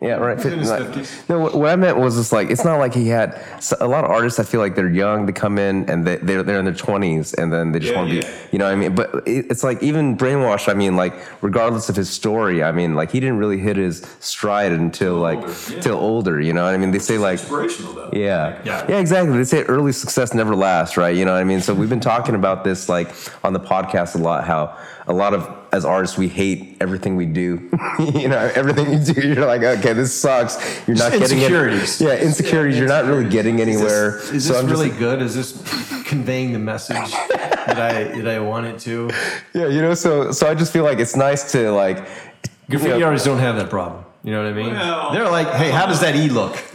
Yeah, 0.00 0.14
right. 0.14 0.38
in 0.44 0.58
his 0.60 0.70
50, 0.70 1.00
50s. 1.00 1.28
no, 1.28 1.40
what, 1.40 1.54
what 1.54 1.70
I 1.70 1.76
meant 1.76 1.98
was 1.98 2.14
just 2.14 2.32
like 2.32 2.50
it's 2.50 2.64
not 2.64 2.76
like 2.78 2.94
he 2.94 3.08
had 3.08 3.42
so 3.60 3.76
a 3.80 3.88
lot 3.88 4.04
of 4.04 4.10
artists. 4.10 4.38
I 4.38 4.44
feel 4.44 4.60
like 4.60 4.76
they're 4.76 4.88
young 4.88 5.26
to 5.26 5.32
come 5.32 5.58
in 5.58 5.90
and 5.90 6.06
they, 6.06 6.16
they're 6.16 6.44
they're 6.44 6.60
in 6.60 6.64
their 6.66 6.74
twenties 6.74 7.34
and 7.34 7.52
then 7.52 7.72
they 7.72 7.80
just 7.80 7.92
Yeah, 7.92 7.98
want 7.98 8.10
to 8.10 8.16
yeah. 8.16 8.22
be, 8.22 8.48
you 8.52 8.58
know 8.60 8.66
what 8.66 8.72
I 8.72 8.76
mean. 8.76 8.94
But 8.94 9.14
it, 9.26 9.46
it's 9.50 9.64
like 9.64 9.82
even 9.82 10.16
brainwash. 10.16 10.68
I 10.68 10.74
mean, 10.74 10.94
like 10.94 11.14
regardless 11.42 11.88
of 11.88 11.96
his 11.96 12.08
story, 12.08 12.62
I 12.62 12.70
mean, 12.70 12.94
like 12.94 13.10
he 13.10 13.18
didn't 13.18 13.38
really 13.38 13.58
hit 13.58 13.76
his 13.76 14.06
stride 14.20 14.70
until 14.70 15.16
like 15.16 15.38
older, 15.38 15.54
yeah. 15.70 15.80
till 15.80 15.98
older. 15.98 16.40
You 16.40 16.52
know 16.52 16.64
what 16.64 16.74
I 16.74 16.76
mean? 16.76 16.92
They 16.92 17.00
say 17.00 17.18
like 17.18 17.40
Inspirational 17.40 17.92
though. 17.94 18.10
Yeah. 18.12 18.62
Yeah. 18.64 18.86
Yeah, 18.88 18.98
exactly. 19.00 19.36
They 19.36 19.44
say 19.44 19.62
early 19.64 19.90
success 19.90 20.32
never 20.32 20.54
lasts, 20.54 20.96
right? 20.96 21.16
You 21.16 21.24
know 21.24 21.32
what 21.32 21.40
I 21.40 21.44
mean? 21.44 21.60
So 21.60 21.74
we've 21.74 21.90
been 21.90 21.98
talking 21.98 22.36
about 22.36 22.62
this 22.62 22.88
like 22.88 23.08
on 23.42 23.52
the 23.52 23.60
podcast 23.60 24.14
a 24.14 24.18
lot, 24.18 24.44
how 24.44 24.78
a 25.08 25.12
lot 25.12 25.34
of 25.34 25.57
as 25.72 25.84
artists 25.84 26.16
we 26.16 26.28
hate 26.28 26.76
everything 26.80 27.16
we 27.16 27.26
do. 27.26 27.68
you 28.14 28.28
know, 28.28 28.50
everything 28.54 28.92
you 28.92 28.98
do, 28.98 29.20
you're 29.26 29.46
like, 29.46 29.62
okay, 29.62 29.92
this 29.92 30.18
sucks. 30.18 30.56
You're 30.88 30.96
not 30.96 31.12
Just 31.12 31.20
getting 31.20 31.38
insecurities. 31.38 32.00
It. 32.00 32.04
Yeah, 32.06 32.16
insecurities. 32.26 32.78
you're 32.78 32.88
not 32.88 33.04
really 33.04 33.28
getting 33.28 33.60
anywhere. 33.60 34.18
Is 34.18 34.30
this, 34.30 34.32
is 34.32 34.46
so 34.46 34.52
this 34.54 34.62
I'm 34.62 34.68
just 34.68 34.78
really 34.80 34.90
like- 34.90 34.98
good? 34.98 35.22
Is 35.22 35.34
this 35.34 36.04
conveying 36.04 36.52
the 36.52 36.58
message 36.58 37.10
that 37.28 37.78
I 37.78 38.04
that 38.20 38.28
I 38.28 38.40
want 38.40 38.66
it 38.66 38.78
to? 38.80 39.10
Yeah, 39.54 39.66
you 39.68 39.82
know, 39.82 39.94
so 39.94 40.32
so 40.32 40.48
I 40.48 40.54
just 40.54 40.72
feel 40.72 40.84
like 40.84 40.98
it's 40.98 41.16
nice 41.16 41.52
to 41.52 41.70
like 41.72 42.06
Graffiti 42.70 43.02
artists 43.02 43.26
don't 43.26 43.38
have 43.38 43.56
that 43.56 43.68
problem. 43.70 44.04
You 44.24 44.32
know 44.32 44.42
what 44.42 44.50
I 44.50 44.52
mean? 44.54 44.72
Well- 44.74 45.12
They're 45.12 45.30
like, 45.30 45.48
hey, 45.52 45.70
how 45.70 45.86
does 45.86 46.00
that 46.00 46.16
E 46.16 46.28
look? 46.28 46.56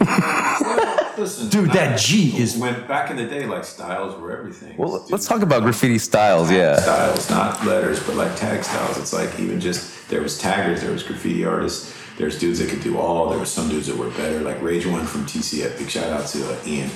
Listen, 1.18 1.48
Dude, 1.48 1.70
that 1.72 1.98
G 1.98 2.36
is- 2.36 2.56
when 2.56 2.86
back 2.86 3.10
in 3.10 3.16
the 3.16 3.26
day, 3.26 3.46
like 3.46 3.64
styles 3.64 4.18
were 4.20 4.36
everything. 4.36 4.76
Well, 4.76 5.00
Dude, 5.00 5.12
let's 5.12 5.26
talk 5.26 5.42
about 5.42 5.62
graffiti 5.62 5.98
styles. 5.98 6.50
Yeah. 6.50 6.76
styles, 6.80 7.30
not 7.30 7.64
letters, 7.66 8.00
but 8.02 8.16
like 8.16 8.34
tag 8.36 8.64
styles. 8.64 8.98
It's 8.98 9.12
like 9.12 9.38
even 9.38 9.60
just 9.60 10.08
there 10.08 10.20
was 10.22 10.38
taggers, 10.38 10.82
there 10.82 10.92
was 10.92 11.02
graffiti 11.02 11.44
artists, 11.44 11.94
there's 12.18 12.38
dudes 12.38 12.58
that 12.60 12.68
could 12.68 12.82
do 12.82 12.98
all. 12.98 13.30
There 13.30 13.38
was 13.38 13.50
some 13.50 13.68
dudes 13.68 13.86
that 13.86 13.96
were 13.96 14.10
better, 14.10 14.40
like 14.40 14.60
Rage 14.62 14.86
One 14.86 15.04
from 15.06 15.24
TCF. 15.26 15.78
Big 15.78 15.88
shout 15.90 16.12
out 16.12 16.26
to 16.28 16.44
uh, 16.52 16.56
Ian, 16.66 16.90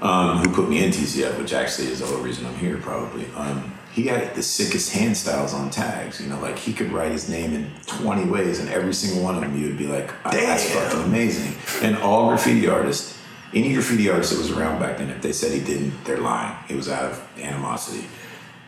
um, 0.00 0.38
who 0.38 0.52
put 0.54 0.68
me 0.68 0.84
in 0.84 0.90
TCF, 0.90 1.38
which 1.38 1.52
actually 1.52 1.88
is 1.88 2.00
the 2.00 2.06
whole 2.06 2.18
reason 2.18 2.46
I'm 2.46 2.56
here 2.56 2.76
probably. 2.78 3.26
Um, 3.36 3.72
he 3.92 4.06
had 4.06 4.34
the 4.34 4.42
sickest 4.42 4.92
hand 4.92 5.16
styles 5.16 5.54
on 5.54 5.70
tags. 5.70 6.20
You 6.20 6.28
know, 6.28 6.38
like 6.40 6.58
he 6.58 6.72
could 6.74 6.92
write 6.92 7.12
his 7.12 7.28
name 7.30 7.54
in 7.54 7.70
20 7.86 8.24
ways, 8.30 8.60
and 8.60 8.68
every 8.68 8.92
single 8.92 9.22
one 9.24 9.34
of 9.36 9.40
them 9.40 9.58
you 9.58 9.68
would 9.68 9.78
be 9.78 9.86
like, 9.86 10.10
"Ah, 10.24 10.30
"That's 10.32 10.68
fucking 10.70 11.04
amazing." 11.04 11.54
And 11.82 11.96
all 11.98 12.28
graffiti 12.28 12.68
artists, 12.68 13.15
any 13.54 13.72
graffiti 13.72 14.10
artist 14.10 14.32
that 14.32 14.38
was 14.38 14.50
around 14.50 14.80
back 14.80 14.98
then, 14.98 15.10
if 15.10 15.22
they 15.22 15.32
said 15.32 15.52
he 15.52 15.60
didn't, 15.60 16.04
they're 16.04 16.20
lying. 16.20 16.56
It 16.68 16.76
was 16.76 16.88
out 16.88 17.04
of 17.04 17.28
animosity. 17.38 18.06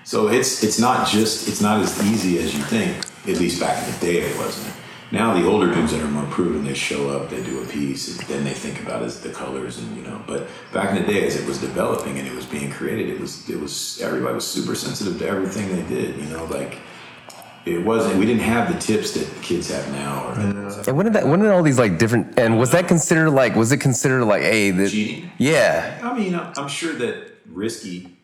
So 0.05 0.29
it's 0.29 0.65
it's 0.65 0.79
not 0.79 1.07
just 1.07 1.49
it's 1.49 1.61
not 1.61 1.81
as 1.81 2.03
easy 2.11 2.39
as 2.39 2.55
you 2.55 2.63
think. 2.63 2.97
At 3.27 3.39
least 3.39 3.61
back 3.61 3.87
in 3.87 3.93
the 3.93 3.99
day, 4.01 4.21
it 4.21 4.37
wasn't. 4.39 4.75
Now 5.11 5.35
the 5.35 5.47
older 5.47 5.73
dudes 5.73 5.93
that 5.93 6.03
are 6.03 6.09
more 6.09 6.27
proven, 6.31 6.65
they 6.65 6.75
show 6.75 7.11
up, 7.11 7.31
they 7.31 7.43
do 7.43 7.63
a 7.63 7.67
piece, 7.67 8.19
and 8.19 8.29
then 8.29 8.45
they 8.45 8.53
think 8.53 8.81
about 8.83 9.03
is 9.03 9.21
the 9.21 9.31
colors 9.31 9.79
and 9.79 9.97
you 9.97 10.03
know. 10.03 10.23
But 10.27 10.49
back 10.73 10.97
in 10.97 11.03
the 11.03 11.13
day, 11.13 11.27
as 11.27 11.37
it 11.37 11.47
was 11.47 11.59
developing 11.61 12.19
and 12.19 12.27
it 12.27 12.35
was 12.35 12.47
being 12.47 12.71
created, 12.71 13.09
it 13.09 13.21
was 13.21 13.49
it 13.49 13.61
was 13.61 14.01
everybody 14.01 14.35
was 14.35 14.47
super 14.47 14.75
sensitive 14.75 15.19
to 15.19 15.27
everything 15.27 15.69
they 15.75 15.83
did. 15.95 16.17
You 16.17 16.27
know, 16.27 16.45
like 16.47 16.79
it 17.75 17.85
wasn't. 17.85 18.19
We 18.19 18.27
didn't 18.27 18.43
have 18.43 18.73
the 18.73 18.79
tips 18.81 19.13
that 19.13 19.25
the 19.27 19.41
kids 19.43 19.71
have 19.71 19.91
now. 19.93 20.29
Or 20.29 20.33
And 20.89 20.97
when 20.97 21.05
did 21.07 21.13
that? 21.15 21.27
When 21.27 21.41
did 21.41 21.51
all 21.51 21.63
these 21.63 21.79
like 21.79 21.99
different? 21.99 22.39
And 22.39 22.59
was 22.59 22.71
that 22.73 22.89
considered 22.89 23.31
like? 23.31 23.55
Was 23.57 23.73
it 23.73 23.79
considered 23.79 24.25
like, 24.25 24.43
hey, 24.43 24.71
the, 24.71 24.89
Cheating? 24.89 25.31
Yeah. 25.39 26.01
I 26.03 26.17
mean, 26.19 26.35
I'm 26.35 26.53
I'm 26.57 26.69
sure 26.69 26.93
that 26.95 27.33
Risky 27.47 28.17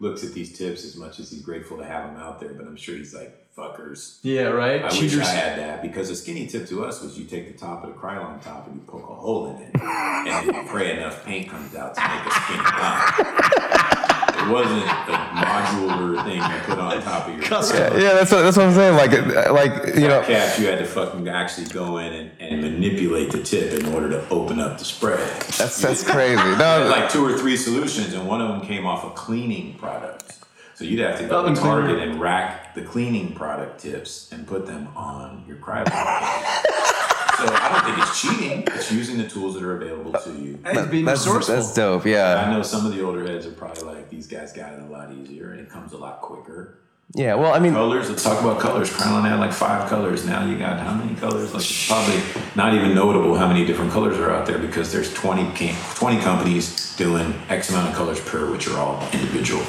looks 0.00 0.24
at 0.24 0.32
these 0.32 0.56
tips 0.56 0.84
as 0.84 0.96
much 0.96 1.18
as 1.20 1.30
he's 1.30 1.42
grateful 1.42 1.76
to 1.76 1.84
have 1.84 2.06
them 2.06 2.16
out 2.16 2.40
there, 2.40 2.54
but 2.54 2.66
I'm 2.66 2.76
sure 2.76 2.96
he's 2.96 3.14
like 3.14 3.36
fuckers. 3.54 4.18
Yeah, 4.22 4.44
right? 4.44 4.82
I 4.82 4.88
Cheaters. 4.88 5.18
wish 5.18 5.26
I 5.26 5.30
had 5.32 5.58
that 5.58 5.82
because 5.82 6.08
a 6.08 6.16
skinny 6.16 6.46
tip 6.46 6.66
to 6.68 6.84
us 6.84 7.02
was 7.02 7.18
you 7.18 7.26
take 7.26 7.52
the 7.52 7.58
top 7.58 7.84
of 7.84 7.92
the 7.92 7.98
Krylon 8.00 8.40
top 8.42 8.66
and 8.66 8.76
you 8.76 8.82
poke 8.86 9.02
a 9.10 9.14
hole 9.14 9.50
in 9.50 9.56
it, 9.62 9.70
and 9.74 10.26
then 10.26 10.54
you 10.54 10.70
pray 10.70 10.96
enough 10.96 11.22
paint 11.24 11.48
comes 11.50 11.74
out 11.74 11.94
to 11.94 12.00
make 12.00 12.26
a 12.26 12.30
skinny 12.30 12.62
line. 12.62 14.16
It 14.40 14.48
wasn't 14.50 14.82
a 14.82 15.16
modular 15.36 16.24
thing 16.24 16.36
you 16.36 16.60
put 16.64 16.78
on 16.78 17.02
top 17.02 17.28
of 17.28 17.34
your 17.34 17.44
Custom. 17.44 17.78
Yeah, 18.00 18.14
that's 18.14 18.32
what, 18.32 18.42
that's 18.42 18.56
what 18.56 18.66
I'm 18.66 18.72
saying. 18.74 18.96
Like, 18.96 19.12
like 19.50 19.94
you 19.96 20.08
know, 20.08 20.22
caps. 20.22 20.58
You 20.58 20.66
had 20.66 20.78
to 20.78 20.86
fucking 20.86 21.28
actually 21.28 21.66
go 21.68 21.98
in 21.98 22.12
and, 22.12 22.30
and 22.40 22.60
manipulate 22.62 23.30
the 23.32 23.42
tip 23.42 23.72
in 23.78 23.86
order 23.94 24.08
to 24.10 24.28
open 24.30 24.58
up 24.60 24.78
the 24.78 24.84
spread. 24.84 25.18
that's 25.42 25.80
that's 25.80 26.02
crazy. 26.08 26.36
had 26.36 26.58
No, 26.58 26.88
like 26.90 27.10
two 27.10 27.24
or 27.24 27.36
three 27.36 27.56
solutions, 27.56 28.14
and 28.14 28.26
one 28.26 28.40
of 28.40 28.48
them 28.48 28.60
came 28.62 28.86
off 28.86 29.04
a 29.04 29.10
cleaning 29.10 29.74
product. 29.74 30.38
So 30.74 30.84
you'd 30.86 31.00
have 31.00 31.18
to 31.18 31.26
go 31.26 31.40
Oven 31.40 31.54
to 31.54 31.60
Target 31.60 31.96
cleaner. 31.96 32.12
and 32.12 32.20
rack 32.20 32.74
the 32.74 32.80
cleaning 32.82 33.34
product 33.34 33.80
tips 33.80 34.32
and 34.32 34.46
put 34.46 34.66
them 34.66 34.88
on 34.96 35.44
your 35.46 35.58
Krylon. 35.58 35.84
so 37.46 37.54
I 37.54 37.68
don't 37.72 37.84
think 37.84 37.98
it's 38.06 38.20
cheating. 38.20 38.62
It's 38.68 38.92
using 38.92 39.18
the 39.18 39.28
tools 39.28 39.54
that 39.54 39.62
are 39.62 39.76
available 39.76 40.12
to 40.12 40.30
you. 40.32 40.58
Hey, 40.64 40.86
being 40.90 41.04
that's 41.04 41.26
resourceful. 41.26 41.54
that's 41.56 41.74
dope. 41.74 42.06
I 42.06 42.50
know 42.52 42.62
some 42.62 42.86
of 42.86 42.94
the 42.94 43.02
older 43.04 43.26
heads 43.26 43.46
are 43.46 43.52
probably 43.52 43.82
like, 43.84 44.10
these 44.10 44.26
guys 44.26 44.52
got 44.52 44.72
it 44.74 44.80
a 44.80 44.86
lot 44.86 45.12
easier 45.12 45.50
and 45.52 45.60
it 45.60 45.68
comes 45.70 45.92
a 45.92 45.98
lot 45.98 46.20
quicker. 46.20 46.78
yeah. 47.14 47.34
Well, 47.34 47.52
I 47.52 47.58
mean, 47.58 47.72
Colors, 47.72 48.08
let's 48.08 48.22
talk 48.22 48.40
about 48.40 48.60
colors. 48.60 48.90
Krylon 48.90 49.22
had 49.28 49.40
like 49.40 49.52
five 49.52 49.88
colors. 49.88 50.24
Now 50.26 50.44
you 50.44 50.56
got 50.58 50.78
how 50.80 50.94
many 50.94 51.14
colors? 51.16 51.52
Like 51.54 51.62
it's 51.62 51.88
probably 51.88 52.20
not 52.54 52.74
even 52.74 52.94
notable 52.94 53.34
how 53.36 53.48
many 53.48 53.64
different 53.64 53.90
colors 53.92 54.16
are 54.18 54.30
out 54.30 54.46
there 54.46 54.58
because 54.58 54.92
there's 54.92 55.12
20, 55.14 55.52
20 55.94 56.20
companies 56.20 56.94
doing 56.96 57.34
X 57.48 57.70
amount 57.70 57.88
of 57.90 57.94
colors 57.94 58.20
per, 58.20 58.50
which 58.52 58.68
are 58.68 58.78
all 58.78 59.02
individual. 59.12 59.62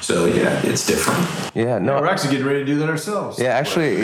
So 0.00 0.26
yeah, 0.26 0.60
it's 0.64 0.84
different. 0.84 1.54
yeah. 1.54 1.78
No, 1.78 2.00
We're 2.00 2.08
actually 2.08 2.32
getting 2.32 2.46
ready 2.46 2.58
to 2.60 2.64
do 2.66 2.76
that 2.80 2.88
ourselves. 2.88 3.38
yeah. 3.38 3.44
You 3.44 3.50
Actually, 3.52 3.96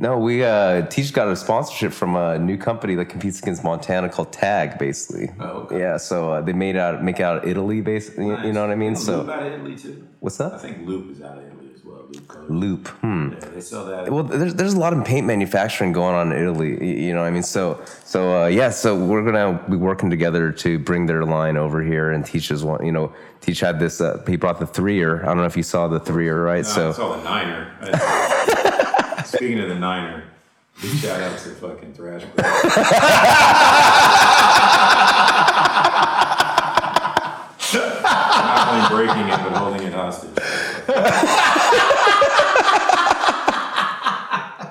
guys 0.00 0.08
are 0.08 0.16
doing 0.16 0.18
spray 0.18 0.18
paint? 0.18 0.18
no. 0.18 0.18
We 0.18 0.44
uh, 0.44 0.86
Teach 0.86 1.12
got 1.12 1.28
a 1.28 1.36
sponsorship 1.36 1.92
from 1.92 2.16
a 2.16 2.38
new 2.38 2.56
company 2.56 2.94
that 2.96 3.06
competes 3.06 3.40
against 3.40 3.64
Montana 3.64 4.08
called 4.08 4.32
Tag, 4.32 4.78
basically. 4.78 5.30
Oh, 5.40 5.62
okay. 5.64 5.78
Yeah. 5.78 5.96
So 5.98 6.32
uh, 6.32 6.40
they 6.42 6.52
made 6.52 6.76
out 6.76 7.02
make 7.02 7.20
out 7.20 7.38
of 7.42 7.48
Italy, 7.48 7.80
basically. 7.80 8.26
You 8.26 8.52
know 8.52 8.62
what 8.62 8.70
I 8.70 8.76
mean? 8.76 8.94
Loop 8.94 9.02
So 9.02 9.30
out 9.30 9.42
of 9.46 9.52
Italy 9.52 9.76
too. 9.76 10.06
what's 10.20 10.40
I 10.40 10.58
think 10.58 10.86
Loop 10.86 11.10
is 11.10 11.22
out 11.22 11.38
of 11.38 11.44
Italy 11.44 11.70
as 11.74 11.84
well. 11.84 12.06
Loop. 12.08 12.32
Loop. 12.48 12.88
Hmm. 12.88 13.32
Yeah, 13.32 13.48
they 13.50 13.60
sell 13.60 13.84
that. 13.86 14.10
Well, 14.12 14.22
there's 14.24 14.54
there's 14.54 14.74
a 14.74 14.78
lot 14.78 14.92
of 14.92 15.04
paint 15.04 15.26
manufacturing 15.26 15.92
going 15.92 16.14
on 16.14 16.32
in 16.32 16.42
Italy. 16.42 17.04
You 17.06 17.12
know, 17.14 17.20
what 17.20 17.26
I 17.26 17.30
mean, 17.30 17.42
so 17.42 17.80
so 18.04 18.42
uh, 18.44 18.46
yeah, 18.46 18.70
so 18.70 18.94
we're 18.96 19.24
gonna 19.24 19.60
be 19.68 19.76
working 19.76 20.10
together 20.10 20.52
to 20.52 20.78
bring 20.78 21.06
their 21.06 21.24
line 21.24 21.56
over 21.56 21.82
here 21.82 22.10
and 22.10 22.24
teach 22.24 22.52
us 22.52 22.62
one. 22.62 22.84
You 22.84 22.92
know, 22.92 23.12
teach 23.40 23.60
had 23.60 23.78
this. 23.80 24.00
Uh, 24.00 24.22
he 24.26 24.36
brought 24.36 24.58
the 24.60 24.66
threer. 24.66 25.22
I 25.22 25.26
don't 25.26 25.38
know 25.38 25.44
if 25.46 25.56
you 25.56 25.62
saw 25.62 25.88
the 25.88 26.00
threer, 26.00 26.42
right? 26.44 26.64
No, 26.64 26.70
so 26.70 26.88
I 26.90 26.92
saw 26.92 27.16
the 27.16 27.22
Niner. 27.24 27.72
Speaking 29.36 29.60
of 29.60 29.68
the 29.68 29.74
Niner, 29.74 30.24
big 30.80 30.96
shout 30.98 31.20
out 31.20 31.38
to 31.40 31.50
fucking 31.50 31.92
Thrash. 31.94 32.24
Not 37.74 38.68
only 38.68 38.88
breaking 39.06 39.26
it, 39.28 39.36
but 39.38 39.52
holding 39.58 39.82
it 39.82 39.92
hostage. 39.92 40.30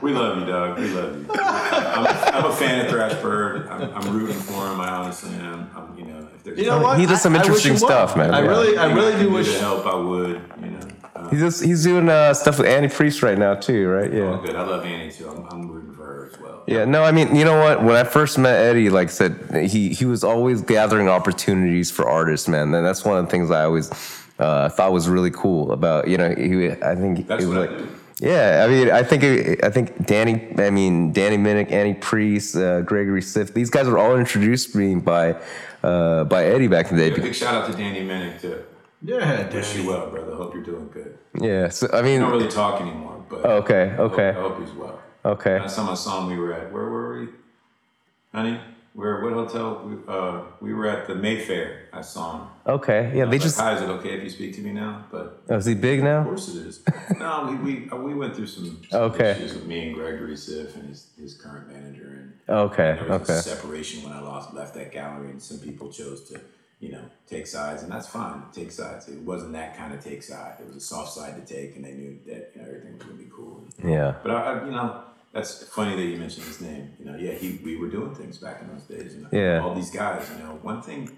we 0.02 0.14
love 0.14 0.40
you, 0.40 0.46
dog. 0.46 0.80
We 0.80 0.88
love 0.90 1.18
you. 1.18 1.26
I'm, 1.34 2.08
I'm 2.36 2.46
a 2.52 2.56
fan 2.56 2.86
of 2.86 2.92
Thrashbird. 2.92 3.70
I'm, 3.70 3.82
I'm 3.94 4.18
rooting 4.18 4.38
for 4.40 4.68
him. 4.68 4.80
I 4.82 4.90
honestly 4.90 5.34
am. 5.36 5.70
I'm, 5.76 5.98
you 5.98 6.06
know, 6.06 6.28
if 6.36 6.44
there's 6.44 6.58
You 6.60 6.66
know 6.68 6.82
what? 6.82 7.00
He 7.00 7.06
does 7.06 7.22
some 7.22 7.34
I- 7.36 7.40
I 7.40 7.42
interesting 7.42 7.74
him 7.74 7.80
well. 7.82 8.08
stuff, 8.08 8.18
man. 8.18 8.34
I 8.34 8.42
Yeah. 8.42 8.48
really, 8.50 8.78
I 8.78 8.94
really 8.94 9.22
do 9.22 9.30
wish. 9.32 9.52
to 9.52 9.60
help. 9.60 9.86
I 9.86 9.96
would. 9.96 10.42
You 10.62 10.72
know. 10.72 10.80
He's 11.32 11.40
just, 11.40 11.64
he's 11.64 11.84
doing 11.84 12.10
uh, 12.10 12.34
stuff 12.34 12.58
with 12.60 12.68
Annie 12.68 12.90
Preece 12.90 13.22
right 13.24 13.38
now 13.38 13.56
too, 13.56 13.88
right? 13.88 14.12
all 14.12 14.18
Yeah. 14.18 14.42
good. 14.46 14.56
I 14.56 14.64
love 14.64 14.84
Annie 14.86 15.12
too. 15.12 15.30
I'm, 15.30 15.46
I'm 15.50 15.68
rooting 15.72 15.94
for 15.94 16.04
her 16.04 16.30
as 16.34 16.40
well. 16.40 16.64
Yeah, 16.68 16.84
no, 16.86 17.04
I 17.04 17.12
mean, 17.12 17.36
you 17.36 17.46
know 17.46 17.58
what? 17.60 17.84
When 17.84 17.96
I 17.96 18.04
first 18.04 18.38
met 18.38 18.60
Eddie, 18.60 18.90
like 18.90 19.08
I 19.08 19.12
said, 19.12 19.68
he 19.70 19.90
he 19.90 20.06
was 20.06 20.24
always 20.24 20.62
gathering 20.62 21.08
opportunities 21.08 21.90
for 21.92 22.10
artists, 22.10 22.48
man. 22.48 22.74
And 22.74 22.86
that's 22.86 23.06
one 23.06 23.18
of 23.18 23.26
the 23.26 23.32
things 23.32 23.50
I 23.52 23.64
always 23.64 23.90
uh, 24.40 24.70
thought 24.70 24.92
was 24.92 25.08
really 25.08 25.32
cool 25.32 25.72
about, 25.72 26.08
you 26.10 26.18
know, 26.18 26.30
he, 26.36 26.72
I 26.72 26.96
think 26.96 27.28
That's 27.28 27.44
it 27.44 27.48
was 27.48 27.58
I 27.58 27.60
like, 27.62 27.78
do. 27.78 27.88
yeah, 28.20 28.66
I 28.66 28.68
mean, 28.68 28.92
I 28.92 29.04
think 29.04 29.24
it, 29.24 29.64
I 29.64 29.70
think 29.70 30.06
Danny, 30.06 30.54
I 30.58 30.70
mean, 30.70 31.14
Danny 31.14 31.38
Minnick, 31.38 31.72
Annie 31.72 31.94
Preece, 31.94 32.56
uh, 32.56 32.82
Gregory 32.82 33.22
Siff, 33.22 33.54
these 33.54 33.70
guys 33.70 33.88
were 33.88 33.98
all 34.00 34.18
introduced 34.18 34.74
to 34.74 34.78
me 34.80 34.96
by 34.96 35.36
uh, 35.84 36.24
by 36.26 36.46
Eddie 36.46 36.68
back 36.68 36.92
in 36.92 36.98
the 36.98 37.04
Yeah, 37.10 37.16
day. 37.16 37.22
big 37.22 37.36
shout 37.36 37.54
out 37.56 37.72
to 37.72 37.78
Danny 37.78 38.02
Minnick 38.02 38.42
too. 38.42 38.64
Yeah, 39.06 39.48
Wish 39.54 39.68
Danny. 39.74 39.84
you 39.84 39.90
well, 39.90 40.10
brother. 40.10 40.34
Hope 40.36 40.54
you're 40.54 40.64
doing 40.64 40.90
good. 40.92 41.18
Yeah, 41.40 41.70
so 41.70 41.88
I 41.94 42.02
We 42.02 42.10
mean, 42.10 42.22
don't 42.22 42.32
really 42.32 42.48
talk 42.48 42.82
anymore, 42.82 43.24
but 43.30 43.42
Oh, 43.46 43.58
okay, 43.58 43.84
I 43.84 43.96
hope- 43.96 44.14
okay. 44.14 44.30
I 44.30 44.34
hope 44.34 44.60
he's 44.60 44.72
well. 44.72 45.00
okay, 45.24 45.60
Last 45.60 45.76
time 45.76 45.90
I 45.90 45.94
saw 45.94 46.22
him, 46.22 46.30
we 46.30 46.38
were 46.40 46.54
at 46.54 46.72
where 46.72 46.86
were 46.90 47.20
we, 47.20 47.28
honey? 48.34 48.60
Where 48.94 49.22
what 49.22 49.34
hotel? 49.34 49.82
We, 49.86 49.96
uh, 50.08 50.40
we 50.62 50.74
were 50.74 50.88
at 50.88 51.06
the 51.06 51.16
Mayfair. 51.16 51.90
I 51.92 52.00
saw 52.02 52.38
him. 52.40 52.48
okay, 52.76 53.12
yeah. 53.14 53.24
I 53.24 53.30
They 53.30 53.36
was 53.36 53.44
just, 53.44 53.58
like, 53.60 53.68
Hi, 53.68 53.76
is 53.76 53.82
it 53.82 53.90
okay 53.98 54.12
if 54.18 54.24
you 54.24 54.30
speak 54.30 54.56
to 54.56 54.62
me 54.62 54.72
now? 54.72 55.06
But 55.12 55.44
oh, 55.50 55.58
is 55.58 55.66
he 55.66 55.74
big 55.76 56.02
now? 56.02 56.20
of 56.20 56.24
now? 56.24 56.30
course 56.32 56.48
it 56.56 56.66
is. 56.66 56.80
no, 57.20 57.32
we 57.50 57.56
we, 57.84 57.90
uh, 57.90 57.98
we 57.98 58.14
went 58.16 58.36
through 58.36 58.48
some, 58.48 58.82
some 58.90 59.02
Okay. 59.12 59.32
issues 59.32 59.54
with 59.54 59.66
me 59.68 59.88
and 59.88 59.96
Gregory 59.96 60.36
Siff 60.36 60.76
and 60.76 60.88
his, 60.88 61.08
his 61.20 61.34
current 61.36 61.68
manager, 61.68 62.08
and 62.22 62.34
Okay, 62.50 62.98
there 62.98 63.20
was 63.20 63.30
okay. 63.30 63.34
a 63.40 63.42
separation 63.42 64.02
when 64.04 64.14
I 64.14 64.22
lost 64.22 64.54
left 64.54 64.74
that 64.76 64.94
gallery, 64.94 65.30
and 65.30 65.42
some 65.42 65.60
people 65.60 65.92
chose 65.92 66.24
to, 66.30 66.40
you 66.86 66.92
know, 66.92 67.06
take 67.28 67.48
sides, 67.48 67.82
and 67.84 67.92
that's 67.92 68.08
fine. 68.08 68.44
Take 68.54 68.72
sides. 68.72 69.08
It 69.08 69.20
wasn't 69.22 69.54
that 69.54 69.76
kind 69.78 69.92
of 69.94 70.04
take 70.04 70.22
side. 70.22 70.54
It 70.60 70.68
was 70.68 70.76
a 70.76 70.80
soft 70.94 71.12
side 71.14 71.34
to 71.40 71.54
take, 71.56 71.76
and 71.76 71.84
they 71.86 71.94
knew 71.94 72.20
that 72.28 72.52
you 72.56 72.62
know, 72.62 72.68
everything 72.68 72.94
was 72.98 73.04
gonna 73.04 73.18
be 73.18 73.30
cool. 73.38 73.64
Yeah. 73.84 74.16
But 74.24 74.32
I, 74.32 74.42
I, 74.54 74.66
you 74.66 74.72
know, 74.72 75.02
that's 75.34 75.52
funny 75.78 75.96
that 75.96 76.04
you 76.12 76.18
mentioned 76.18 76.46
his 76.46 76.62
name. 76.62 76.94
You 77.00 77.06
know, 77.06 77.18
yeah, 77.18 77.34
he 77.34 77.60
we 77.64 77.78
were 77.78 77.90
doing 77.98 78.14
things 78.14 78.38
back 78.38 78.62
in 78.62 78.68
those 78.74 78.84
days. 78.84 79.16
You 79.16 79.22
know, 79.24 79.30
Yeah. 79.32 79.64
all 79.64 79.74
these 79.76 79.92
guys. 79.92 80.30
You 80.38 80.44
know, 80.44 80.60
one 80.62 80.82
thing, 80.82 81.10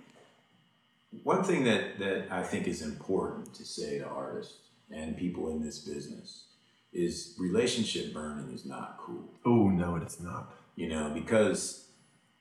one 1.24 1.44
thing 1.44 1.64
that 1.66 2.00
that 2.00 2.28
I 2.32 2.44
think 2.44 2.68
is 2.68 2.82
important 2.82 3.54
to 3.56 3.66
say 3.66 4.00
to 4.00 4.06
artists 4.08 4.56
and 4.92 5.18
people 5.18 5.50
in 5.52 5.62
this 5.62 5.80
business 5.80 6.46
is 6.94 7.36
relationship 7.38 8.14
burning 8.14 8.54
is 8.54 8.66
not 8.66 8.98
cool 8.98 9.26
Oh 9.46 9.68
no, 9.70 9.98
it's 9.98 10.20
not. 10.22 10.54
you 10.76 10.88
know 10.88 11.12
because 11.14 11.90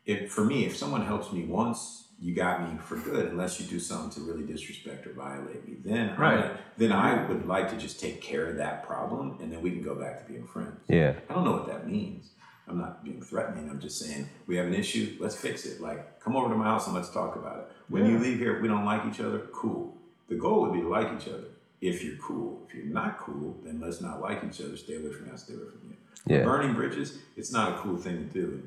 if 0.04 0.30
for 0.30 0.44
me 0.44 0.64
if 0.64 0.76
someone 0.76 1.04
helps 1.04 1.32
me 1.32 1.44
once 1.44 2.05
you 2.18 2.34
got 2.34 2.62
me 2.62 2.78
for 2.78 2.96
good 2.96 3.26
unless 3.30 3.60
you 3.60 3.66
do 3.66 3.78
something 3.78 4.10
to 4.10 4.20
really 4.30 4.44
disrespect 4.46 5.06
or 5.06 5.12
violate 5.12 5.66
me. 5.68 5.76
Then 5.84 6.16
Right. 6.16 6.40
gonna- 6.40 6.58
then 6.78 6.92
i 6.92 7.26
would 7.28 7.46
like 7.46 7.70
to 7.70 7.76
just 7.76 8.00
take 8.00 8.20
care 8.22 8.46
of 8.46 8.56
that 8.56 8.86
problem 8.86 9.36
and 9.40 9.52
then 9.52 9.60
we 9.60 9.70
can 9.70 9.82
go 9.82 9.94
back 9.94 10.24
to 10.24 10.32
being 10.32 10.46
friends. 10.46 10.80
Yeah. 10.88 11.14
i 11.28 11.34
don't 11.34 11.44
know 11.44 11.52
what 11.52 11.66
that 11.68 11.86
means. 11.86 12.30
I'm 12.68 12.78
not 12.78 13.04
being 13.04 13.20
threatening. 13.22 13.68
I'm 13.70 13.78
just 13.80 13.98
saying 14.00 14.28
we 14.46 14.56
have 14.56 14.66
an 14.66 14.74
issue 14.74 15.16
let's 15.20 15.36
fix 15.36 15.66
it. 15.66 15.80
Like 15.80 16.18
come 16.20 16.36
over 16.36 16.48
to 16.48 16.54
my 16.56 16.64
house 16.64 16.86
and 16.86 16.96
let's 16.96 17.10
talk 17.10 17.36
about 17.36 17.58
it. 17.58 17.66
When 17.88 18.06
you 18.06 18.18
leave 18.18 18.38
here 18.38 18.56
if 18.56 18.62
we 18.62 18.68
don't 18.68 18.84
like 18.84 19.04
each 19.06 19.20
other 19.20 19.40
cool. 19.52 19.96
The 20.28 20.34
goal 20.36 20.62
would 20.62 20.72
be 20.72 20.80
to 20.80 20.88
like 20.88 21.08
each 21.20 21.28
other. 21.28 21.44
If 21.82 22.02
you're 22.02 22.16
cool 22.16 22.64
if 22.66 22.74
you're 22.74 22.86
not 22.86 23.18
cool 23.18 23.60
then 23.62 23.78
let's 23.80 24.00
not 24.00 24.20
like 24.22 24.42
each 24.42 24.60
other. 24.62 24.76
Stay 24.76 24.96
away 24.96 25.12
from 25.12 25.26
me 25.26 25.30
I'll 25.32 25.38
stay 25.38 25.54
away 25.54 25.64
from 25.70 25.90
you. 25.90 25.96
Yeah. 26.26 26.44
Burning 26.44 26.74
bridges, 26.74 27.18
it's 27.36 27.52
not 27.52 27.74
a 27.74 27.76
cool 27.82 27.96
thing 27.98 28.16
to 28.16 28.24
do. 28.24 28.62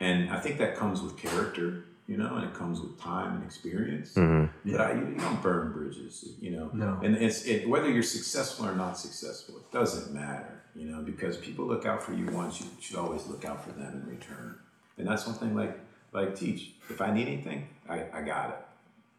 And 0.00 0.30
I 0.30 0.40
think 0.40 0.56
that 0.58 0.76
comes 0.76 1.02
with 1.02 1.16
character, 1.18 1.84
you 2.06 2.16
know, 2.16 2.36
and 2.36 2.44
it 2.44 2.54
comes 2.54 2.80
with 2.80 3.00
time 3.00 3.36
and 3.36 3.44
experience. 3.44 4.14
Mm-hmm. 4.14 4.72
But 4.72 4.80
I, 4.80 4.92
you, 4.94 5.08
you 5.08 5.16
don't 5.16 5.42
burn 5.42 5.72
bridges, 5.72 6.28
you 6.40 6.50
know. 6.50 6.70
No. 6.72 7.00
And 7.02 7.16
it's 7.16 7.44
it, 7.44 7.68
whether 7.68 7.88
you're 7.88 8.02
successful 8.02 8.66
or 8.66 8.74
not 8.74 8.98
successful, 8.98 9.56
it 9.56 9.70
doesn't 9.72 10.12
matter, 10.12 10.62
you 10.74 10.86
know, 10.86 11.02
because 11.02 11.36
people 11.36 11.66
look 11.66 11.86
out 11.86 12.02
for 12.02 12.12
you 12.12 12.26
once, 12.26 12.60
you 12.60 12.66
should 12.80 12.96
always 12.96 13.26
look 13.26 13.44
out 13.44 13.64
for 13.64 13.72
them 13.72 14.02
in 14.02 14.10
return. 14.10 14.58
And 14.98 15.06
that's 15.06 15.26
one 15.26 15.36
thing 15.36 15.54
like 15.54 15.78
like 16.12 16.36
teach. 16.36 16.72
If 16.90 17.00
I 17.00 17.12
need 17.12 17.28
anything, 17.28 17.68
I, 17.88 18.04
I 18.12 18.22
got 18.22 18.50
it. 18.50 18.58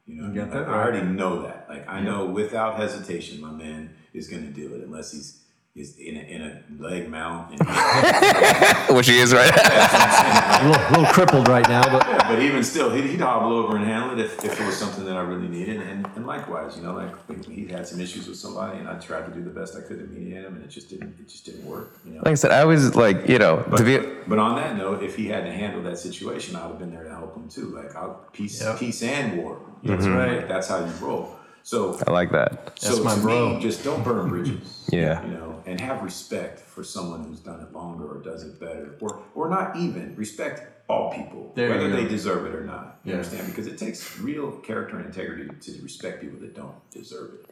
You 0.06 0.16
know, 0.16 0.24
what 0.24 0.32
I, 0.32 0.34
mean? 0.34 0.50
that 0.50 0.60
Like, 0.60 0.68
I 0.68 0.74
already 0.74 1.08
know 1.08 1.42
that. 1.44 1.66
Like 1.70 1.90
I 1.90 2.02
know 2.02 2.26
without 2.26 2.76
hesitation, 2.76 3.40
my 3.42 3.52
man 3.52 3.96
is 4.14 4.28
going 4.28 4.46
to 4.46 4.52
do 4.52 4.76
it 4.76 4.84
unless 4.84 5.12
he's 5.12 5.43
is 5.76 5.98
in 5.98 6.16
a, 6.16 6.20
in 6.20 6.42
a 6.42 6.64
leg 6.84 7.10
mount. 7.10 7.50
Which 8.96 9.08
he 9.08 9.18
is 9.18 9.34
right. 9.34 9.52
now. 9.56 10.60
A 10.64 10.68
little, 10.68 10.90
little 10.92 11.06
crippled 11.14 11.48
right 11.48 11.68
now, 11.68 11.82
but 11.92 12.08
Yeah, 12.08 12.28
but 12.30 12.40
even 12.40 12.64
still, 12.64 12.92
he'd, 12.92 13.06
he'd 13.06 13.20
hobble 13.20 13.54
over 13.54 13.76
and 13.76 13.84
handle 13.84 14.18
it 14.18 14.24
if, 14.24 14.46
if 14.46 14.60
it 14.62 14.66
was 14.66 14.78
something 14.78 15.04
that 15.06 15.18
I 15.18 15.22
really 15.22 15.48
needed. 15.48 15.82
And, 15.82 16.08
and 16.16 16.28
likewise, 16.28 16.78
you 16.78 16.84
know, 16.84 16.94
like 16.94 17.12
when 17.28 17.42
he 17.44 17.66
had 17.66 17.88
some 17.88 18.00
issues 18.00 18.28
with 18.28 18.38
somebody, 18.38 18.78
and 18.80 18.88
I 18.88 19.00
tried 19.00 19.26
to 19.26 19.32
do 19.34 19.44
the 19.44 19.50
best 19.50 19.76
I 19.76 19.82
could 19.82 19.98
to 20.00 20.06
mediate 20.06 20.46
him, 20.46 20.56
and 20.56 20.64
it 20.64 20.70
just 20.70 20.90
didn't, 20.90 21.20
it 21.20 21.28
just 21.28 21.46
didn't 21.46 21.66
work. 21.66 22.00
You 22.06 22.12
know. 22.12 22.18
like 22.20 22.34
I 22.34 22.36
said, 22.36 22.52
I 22.52 22.66
was 22.66 22.96
like, 22.96 23.28
you 23.28 23.40
know, 23.40 23.66
But, 23.68 23.78
to 23.78 23.84
be. 23.84 23.98
but 24.28 24.38
on 24.38 24.56
that 24.58 24.78
note, 24.78 25.04
if 25.04 25.16
he 25.16 25.26
had 25.28 25.44
to 25.44 25.52
handle 25.52 25.82
that 25.84 25.98
situation, 25.98 26.56
I 26.56 26.68
would 26.68 26.74
have 26.74 26.80
been 26.80 26.92
there 26.94 27.04
to 27.04 27.10
help 27.10 27.36
him 27.36 27.50
too. 27.50 27.76
Like 27.76 27.96
I'll 27.96 28.26
peace, 28.32 28.62
Yep. 28.62 28.78
peace 28.78 29.02
and 29.02 29.40
war. 29.40 29.60
That's 29.84 30.06
mm-hmm. 30.06 30.16
right. 30.16 30.48
That's 30.48 30.68
how 30.68 30.86
you 30.86 30.92
roll. 31.02 31.36
So 31.64 31.98
I 32.06 32.12
like 32.12 32.32
that. 32.32 32.78
so 32.80 33.04
my 33.04 33.16
to 33.16 33.22
bro. 33.22 33.56
me, 33.56 33.62
just 33.62 33.84
don't 33.84 34.04
burn 34.04 34.30
bridges. 34.30 34.80
Yeah. 34.92 35.26
You 35.26 35.32
know, 35.32 35.64
and 35.66 35.80
have 35.80 36.04
respect 36.04 36.60
for 36.60 36.84
someone 36.84 37.24
who's 37.24 37.40
done 37.40 37.62
it 37.62 37.72
longer 37.74 38.06
or 38.06 38.22
does 38.22 38.44
it 38.44 38.60
better, 38.60 38.96
or 39.00 39.24
or 39.34 39.50
not 39.50 39.76
even 39.78 40.16
respect 40.16 40.70
all 40.90 41.12
people, 41.14 41.52
There 41.56 41.70
whether 41.70 41.90
they 41.90 42.06
deserve 42.08 42.46
it 42.46 42.54
or 42.54 42.66
not. 42.66 43.00
You 43.06 43.12
Yeah. 43.14 43.18
understand? 43.20 43.48
Because 43.48 43.68
it 43.68 43.78
takes 43.78 44.20
real 44.20 44.52
character 44.58 44.98
and 44.98 45.06
integrity 45.06 45.50
to 45.50 45.82
respect 45.82 46.22
people 46.22 46.40
that 46.42 46.54
don't 46.54 46.76
deserve 46.92 47.36
it. 47.36 47.50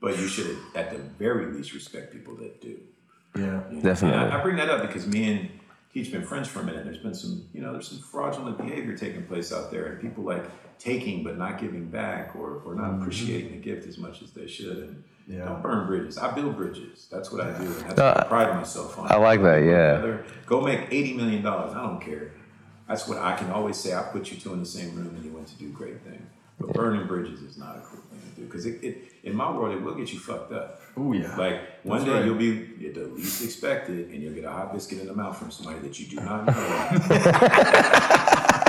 But 0.00 0.18
you 0.18 0.28
should, 0.28 0.56
at 0.76 0.92
the 0.92 0.98
very 1.18 1.46
least, 1.52 1.74
respect 1.74 2.12
people 2.12 2.36
that 2.36 2.60
do. 2.62 2.78
yeah. 3.36 3.42
you 3.68 3.76
know? 3.76 3.82
Definitely. 3.82 4.18
I, 4.18 4.38
I 4.38 4.42
bring 4.42 4.56
that 4.56 4.70
up 4.70 4.82
because 4.86 5.06
me 5.08 5.30
and 5.32 5.50
Teach 5.98 6.12
been 6.12 6.22
friends 6.22 6.46
for 6.46 6.60
a 6.60 6.62
minute. 6.62 6.84
There's 6.84 6.98
been 6.98 7.12
some, 7.12 7.48
you 7.52 7.60
know, 7.60 7.72
there's 7.72 7.88
some 7.88 7.98
fraudulent 7.98 8.56
behavior 8.56 8.96
taking 8.96 9.26
place 9.26 9.52
out 9.52 9.72
there, 9.72 9.86
and 9.86 10.00
people 10.00 10.22
like 10.22 10.44
taking 10.78 11.24
but 11.24 11.36
not 11.36 11.58
giving 11.58 11.86
back, 11.86 12.36
or, 12.36 12.62
or 12.64 12.76
not 12.76 12.84
mm-hmm. 12.92 13.02
appreciating 13.02 13.50
the 13.50 13.56
gift 13.56 13.84
as 13.88 13.98
much 13.98 14.22
as 14.22 14.30
they 14.30 14.46
should. 14.46 14.76
And 14.78 15.04
Yeah. 15.26 15.46
don't 15.46 15.60
burn 15.60 15.88
bridges. 15.88 16.16
I 16.16 16.30
build 16.30 16.54
bridges. 16.54 17.08
That's 17.10 17.32
what 17.32 17.40
I 17.40 17.50
do. 17.58 17.64
And 17.64 17.74
that's 17.80 17.96
No, 17.96 18.04
what 18.04 18.16
I 18.16 18.28
pride 18.28 18.54
myself 18.54 18.96
on. 18.96 19.10
I 19.10 19.16
like 19.16 19.42
that, 19.42 19.64
yeah. 19.64 20.18
Go 20.46 20.60
make 20.60 20.86
eighty 20.92 21.14
million 21.14 21.42
dollars. 21.42 21.74
I 21.74 21.82
don't 21.82 22.00
care. 22.00 22.30
That's 22.86 23.08
what 23.08 23.18
I 23.18 23.34
can 23.34 23.50
always 23.50 23.76
say. 23.76 23.92
I 23.92 24.02
put 24.02 24.30
you 24.30 24.36
two 24.36 24.52
in 24.52 24.60
the 24.60 24.66
same 24.66 24.94
room, 24.94 25.16
and 25.16 25.24
you 25.24 25.32
went 25.32 25.48
to 25.48 25.56
do 25.56 25.68
great 25.70 26.00
things. 26.02 26.30
But 26.60 26.74
burning 26.74 27.08
bridges 27.08 27.42
is 27.42 27.58
not 27.58 27.76
a 27.76 27.80
cool 27.80 28.02
thing 28.38 28.46
do 28.46 28.50
because 28.50 28.66
it, 28.66 28.82
it, 28.82 29.12
in 29.24 29.34
my 29.36 29.50
world, 29.50 29.74
it 29.74 29.82
will 29.82 29.94
get 29.94 30.12
you 30.12 30.18
fucked 30.18 30.52
up. 30.52 30.80
Oh 30.96 31.12
yeah. 31.12 31.36
Like 31.36 31.84
one 31.84 31.98
That's 31.98 32.10
day 32.10 32.16
right. 32.16 32.24
you'll 32.24 32.36
be 32.36 32.86
at 32.86 32.94
the 32.94 33.06
least 33.06 33.44
expected, 33.44 34.08
and 34.10 34.22
you'll 34.22 34.34
get 34.34 34.44
a 34.44 34.50
hot 34.50 34.72
biscuit 34.72 35.00
in 35.00 35.06
the 35.06 35.14
mouth 35.14 35.36
from 35.36 35.50
somebody 35.50 35.80
that 35.80 35.98
you 35.98 36.06
do 36.06 36.16
not 36.16 36.46
know 36.46 36.52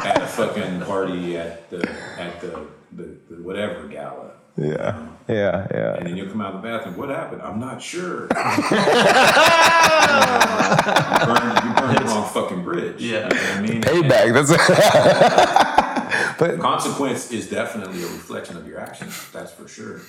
at 0.04 0.22
a 0.22 0.28
fucking 0.28 0.82
party 0.82 1.38
at 1.38 1.70
the 1.70 1.88
at 2.18 2.42
the, 2.42 2.68
the, 2.94 3.16
the 3.30 3.42
whatever 3.42 3.88
gala. 3.88 4.32
Yeah. 4.58 4.76
Um, 4.76 5.18
yeah. 5.30 5.68
Yeah. 5.72 5.96
And 5.96 6.08
then 6.08 6.18
you'll 6.18 6.30
come 6.30 6.42
out 6.42 6.54
of 6.56 6.62
the 6.62 6.68
bathroom. 6.68 6.98
What 6.98 7.10
happened? 7.10 7.42
I'm 7.42 7.60
not 7.60 7.82
sure. 7.82 8.24
you 8.24 8.28
burned, 11.26 11.64
you 11.64 11.74
burned 11.76 11.98
the 11.98 12.06
wrong 12.06 12.28
fucking 12.28 12.64
bridge. 12.64 13.02
Yeah. 13.02 13.10
You 13.10 13.22
know 13.22 13.28
what 13.30 13.52
I 13.52 13.62
mean? 13.62 13.82
Payback. 13.82 14.34
That's. 14.34 15.76
Consequence 16.40 17.32
is 17.32 17.50
definitely 17.50 18.02
a 18.04 18.08
reflection 18.08 18.58
of 18.58 18.68
your 18.68 18.80
actions. 18.80 19.30
That's 19.32 19.52
for 19.52 19.68
sure. 19.68 20.02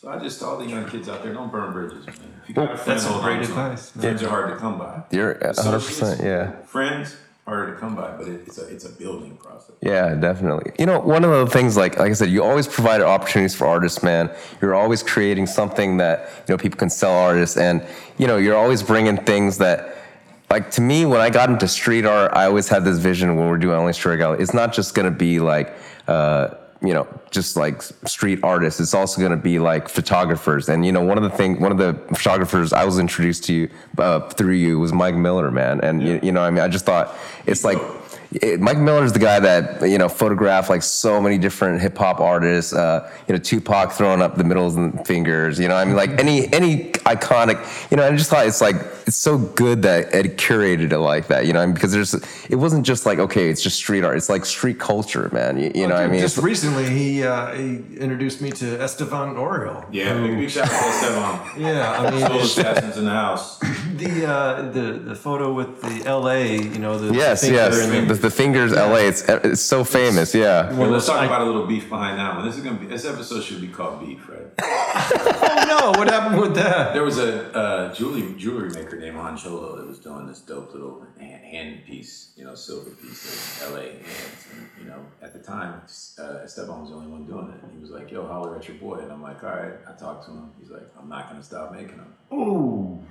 So 0.00 0.08
I 0.10 0.18
just 0.18 0.38
tell 0.40 0.50
all 0.50 0.58
the 0.58 0.66
young 0.66 0.88
kids 0.88 1.08
out 1.08 1.22
there, 1.22 1.32
don't 1.32 1.50
burn 1.50 1.72
bridges, 1.72 2.06
man. 2.06 2.16
If 2.42 2.48
you 2.48 2.54
got 2.54 2.72
a 2.72 2.76
friend, 2.76 2.98
That's 3.00 3.04
some 3.10 3.22
great 3.22 3.38
on 3.38 3.42
to 3.44 3.52
'em. 3.52 3.58
advice. 3.58 3.90
Friends 3.90 4.22
are 4.22 4.28
hard 4.28 4.50
to 4.50 4.56
come 4.56 4.78
by. 4.78 5.02
You're 5.10 5.34
100%. 5.34 6.22
Yeah. 6.22 6.52
Friends 6.66 7.16
harder 7.46 7.72
to 7.74 7.80
come 7.80 7.94
by, 7.94 8.10
but 8.10 8.26
it, 8.26 8.42
it's 8.46 8.58
a 8.58 8.66
it's 8.66 8.84
a 8.84 8.90
building 8.90 9.36
process. 9.36 9.76
Yeah, 9.80 10.14
definitely. 10.16 10.72
You 10.80 10.86
know, 10.86 10.98
one 10.98 11.24
of 11.24 11.30
the 11.30 11.46
things, 11.46 11.76
like 11.76 11.96
like 11.98 12.10
I 12.10 12.14
said, 12.14 12.28
you 12.28 12.42
always 12.42 12.66
provide 12.66 13.00
opportunities 13.00 13.54
for 13.54 13.66
artists, 13.68 14.02
man. 14.02 14.30
You're 14.60 14.74
always 14.74 15.02
creating 15.02 15.46
something 15.46 15.96
that 15.98 16.28
you 16.48 16.52
know 16.54 16.58
people 16.58 16.76
can 16.78 16.90
sell 16.90 17.12
artists, 17.16 17.56
and 17.56 17.86
you 18.18 18.26
know, 18.26 18.36
you're 18.36 18.56
always 18.56 18.82
bringing 18.82 19.16
things 19.16 19.58
that, 19.58 19.96
like 20.50 20.70
to 20.72 20.80
me, 20.80 21.06
when 21.06 21.20
I 21.20 21.30
got 21.30 21.50
into 21.50 21.66
street 21.68 22.04
art, 22.04 22.32
I 22.34 22.44
always 22.46 22.68
had 22.68 22.84
this 22.84 22.98
vision 22.98 23.36
when 23.36 23.48
we're 23.48 23.58
doing 23.58 23.76
only 23.76 23.92
street 23.92 24.18
gallery. 24.18 24.42
It's 24.42 24.54
not 24.54 24.72
just 24.72 24.94
gonna 24.94 25.10
be 25.10 25.40
like. 25.40 25.74
Uh, 26.08 26.54
you 26.82 26.92
know, 26.92 27.06
just 27.30 27.56
like 27.56 27.82
street 27.82 28.40
artists. 28.42 28.80
It's 28.80 28.94
also 28.94 29.20
going 29.20 29.30
to 29.30 29.36
be 29.36 29.58
like 29.58 29.88
photographers. 29.88 30.68
And 30.68 30.84
you 30.84 30.92
know, 30.92 31.02
one 31.02 31.16
of 31.16 31.24
the 31.24 31.30
things 31.30 31.58
one 31.58 31.72
of 31.72 31.78
the 31.78 31.94
photographers 32.14 32.72
I 32.72 32.84
was 32.84 32.98
introduced 32.98 33.44
to 33.44 33.68
uh, 33.98 34.20
through 34.28 34.54
you 34.54 34.78
was 34.78 34.92
Mike 34.92 35.14
Miller, 35.14 35.50
man. 35.50 35.80
And 35.80 36.02
you, 36.02 36.20
you 36.22 36.32
know, 36.32 36.42
I 36.42 36.50
mean, 36.50 36.60
I 36.62 36.68
just 36.68 36.84
thought 36.84 37.16
it's 37.46 37.64
like 37.64 37.78
it, 38.42 38.60
Mike 38.60 38.78
Miller 38.78 39.04
is 39.04 39.12
the 39.12 39.18
guy 39.18 39.40
that 39.40 39.88
you 39.88 39.98
know 39.98 40.08
photographed 40.08 40.68
like 40.70 40.82
so 40.82 41.20
many 41.20 41.38
different 41.38 41.80
hip 41.80 41.96
hop 41.96 42.20
artists. 42.20 42.72
Uh, 42.72 43.10
you 43.28 43.34
know, 43.34 43.38
Tupac 43.40 43.92
throwing 43.92 44.20
up 44.22 44.36
the 44.36 44.44
middles 44.44 44.76
and 44.76 45.06
fingers. 45.06 45.58
You 45.58 45.68
know, 45.68 45.76
I 45.76 45.84
mean, 45.84 45.96
like 45.96 46.10
any 46.18 46.52
any 46.52 46.92
iconic. 47.06 47.58
You 47.90 47.96
know, 47.96 48.06
I 48.06 48.14
just 48.16 48.30
thought 48.30 48.46
it's 48.46 48.60
like 48.60 48.76
it's 49.06 49.16
so 49.16 49.38
good 49.38 49.82
that 49.82 50.14
Ed 50.14 50.36
curated 50.36 50.92
it 50.92 50.98
like 50.98 51.28
that. 51.28 51.46
You 51.46 51.52
know, 51.52 51.60
I 51.60 51.66
mean, 51.66 51.74
because 51.74 51.92
there's 51.92 52.14
it 52.50 52.56
wasn't 52.56 52.84
just 52.86 53.06
like 53.06 53.18
okay, 53.18 53.48
it's 53.48 53.62
just 53.62 53.76
street 53.76 54.04
art. 54.04 54.16
It's 54.16 54.28
like 54.28 54.44
street 54.44 54.78
culture, 54.78 55.30
man. 55.32 55.58
You, 55.58 55.72
you 55.74 55.86
know, 55.86 55.94
what 55.94 56.04
I 56.04 56.08
mean, 56.08 56.20
just 56.20 56.36
It's- 56.38 56.44
recently 56.44 56.88
he 56.90 57.22
uh, 57.24 57.52
he 57.54 57.76
introduced 57.98 58.40
me 58.42 58.50
to 58.52 58.80
Esteban 58.80 59.34
Oriol. 59.36 59.84
Yeah, 59.90 60.14
big, 60.20 60.36
big 60.38 60.50
shout 60.50 60.64
out 60.64 60.70
to 60.70 60.86
Esteban. 60.88 61.60
Yeah, 61.62 61.90
I 61.92 62.10
mean 62.10 62.20
Soul 62.26 62.40
Assassins 62.40 62.96
in 62.98 63.04
the 63.04 63.10
house. 63.10 63.58
the 63.96 64.26
uh, 64.26 64.70
the 64.72 64.92
the 65.04 65.14
photo 65.14 65.52
with 65.52 65.80
the 65.80 66.06
L.A. 66.06 66.56
You 66.56 66.78
know 66.78 66.98
the 66.98 67.14
yes, 67.14 67.48
yes, 67.48 67.86
the, 67.86 68.00
the- 68.14 68.25
the 68.26 68.30
fingers, 68.30 68.72
LA. 68.72 69.06
It's 69.10 69.22
it's 69.28 69.62
so 69.62 69.84
famous. 69.84 70.34
Yeah. 70.34 70.72
Well, 70.72 70.90
let's 70.90 71.06
talk 71.06 71.20
I- 71.20 71.26
about 71.26 71.42
a 71.42 71.44
little 71.44 71.66
beef 71.66 71.88
behind 71.88 72.18
that 72.18 72.34
one. 72.34 72.44
This 72.44 72.56
is 72.56 72.64
gonna 72.64 72.78
be 72.78 72.86
this 72.86 73.04
episode 73.04 73.42
should 73.42 73.60
be 73.60 73.68
called 73.68 74.00
beef, 74.04 74.28
right? 74.28 74.48
oh 74.62 75.64
no, 75.68 75.98
what 75.98 76.08
happened 76.10 76.40
with 76.40 76.54
that? 76.56 76.92
There 76.92 77.04
was 77.04 77.18
a 77.18 77.54
uh, 77.54 77.94
jewelry 77.94 78.34
jewelry 78.36 78.70
maker 78.70 78.98
named 78.98 79.16
Han 79.16 79.36
Cholo 79.36 79.76
that 79.76 79.86
was 79.86 79.98
doing 80.00 80.26
this 80.26 80.40
dope 80.40 80.72
little 80.72 81.06
hand, 81.18 81.44
hand 81.44 81.84
piece, 81.86 82.32
you 82.36 82.44
know, 82.44 82.54
silver 82.54 82.90
piece 82.90 83.62
of 83.62 83.72
LA 83.72 83.80
hands. 83.80 84.46
And, 84.52 84.68
you 84.80 84.84
know, 84.90 85.00
at 85.22 85.32
the 85.32 85.38
time, 85.38 85.82
uh, 86.18 86.38
Esteban 86.44 86.80
was 86.80 86.90
the 86.90 86.96
only 86.96 87.08
one 87.08 87.26
doing 87.26 87.48
it. 87.54 87.62
And 87.62 87.72
he 87.72 87.78
was 87.78 87.90
like, 87.90 88.10
yo, 88.10 88.26
holler 88.26 88.56
at 88.56 88.66
your 88.66 88.76
boy. 88.78 88.98
And 88.98 89.12
I'm 89.12 89.22
like, 89.22 89.42
all 89.44 89.50
right. 89.50 89.74
I 89.88 89.92
talked 89.92 90.24
to 90.26 90.30
him. 90.32 90.50
He's 90.58 90.70
like, 90.70 90.86
I'm 90.98 91.08
not 91.08 91.28
going 91.28 91.40
to 91.40 91.46
stop 91.46 91.72
making 91.72 91.96
them. 91.98 92.14
Ooh, 92.32 93.04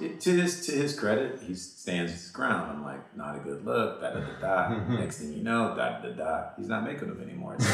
It, 0.00 0.20
to 0.20 0.30
his 0.30 0.64
to 0.66 0.72
his 0.72 0.98
credit, 0.98 1.40
he 1.42 1.54
stands 1.54 2.12
his 2.12 2.30
ground. 2.30 2.70
I'm 2.70 2.84
like, 2.84 3.16
not 3.16 3.34
a 3.36 3.40
good 3.40 3.64
look. 3.64 4.00
Da 4.00 4.10
da 4.10 4.20
da 4.20 4.40
da. 4.40 4.78
Next 4.88 5.18
thing 5.18 5.32
you 5.32 5.42
know, 5.42 5.74
da 5.76 6.00
da 6.00 6.10
da. 6.10 6.50
He's 6.56 6.68
not 6.68 6.84
making 6.84 7.08
them 7.08 7.20
anymore. 7.20 7.56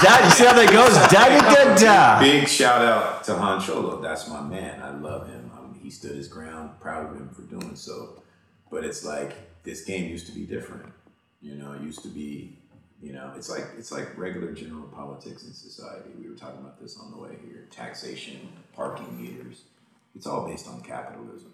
Da, 0.00 0.24
you 0.24 0.30
see 0.30 0.44
how 0.46 0.54
that 0.54 0.70
goes? 0.72 0.96
Da 1.12 1.28
da 1.28 1.74
da. 1.76 2.20
Big 2.20 2.48
shout 2.48 2.82
out 2.82 3.22
to 3.24 3.34
Han 3.36 3.60
Cholo. 3.60 4.00
That's 4.00 4.28
my 4.28 4.40
man. 4.40 4.80
I 4.82 4.96
love 4.96 5.28
him. 5.28 5.50
Um, 5.58 5.78
he 5.82 5.90
stood 5.90 6.16
his 6.16 6.26
ground. 6.26 6.80
Proud 6.80 7.10
of 7.10 7.16
him 7.16 7.28
for 7.28 7.42
doing 7.42 7.76
so. 7.76 8.22
But 8.70 8.84
it's 8.84 9.04
like 9.04 9.32
this 9.62 9.84
game 9.84 10.08
used 10.08 10.26
to 10.26 10.32
be 10.32 10.46
different. 10.46 10.90
You 11.42 11.56
know, 11.56 11.72
it 11.72 11.82
used 11.82 12.02
to 12.02 12.08
be. 12.08 12.56
You 13.02 13.12
know, 13.12 13.32
it's 13.36 13.50
like 13.50 13.64
it's 13.78 13.92
like 13.92 14.16
regular 14.16 14.52
general 14.52 14.86
politics 14.88 15.44
in 15.44 15.52
society. 15.52 16.10
We 16.18 16.28
were 16.28 16.36
talking 16.36 16.60
about 16.60 16.80
this 16.80 16.98
on 16.98 17.10
the 17.10 17.18
way 17.18 17.36
here. 17.44 17.66
Taxation, 17.70 18.48
parking 18.74 19.20
meters. 19.20 19.62
It's 20.16 20.26
all 20.26 20.46
based 20.46 20.68
on 20.68 20.80
capitalism. 20.82 21.52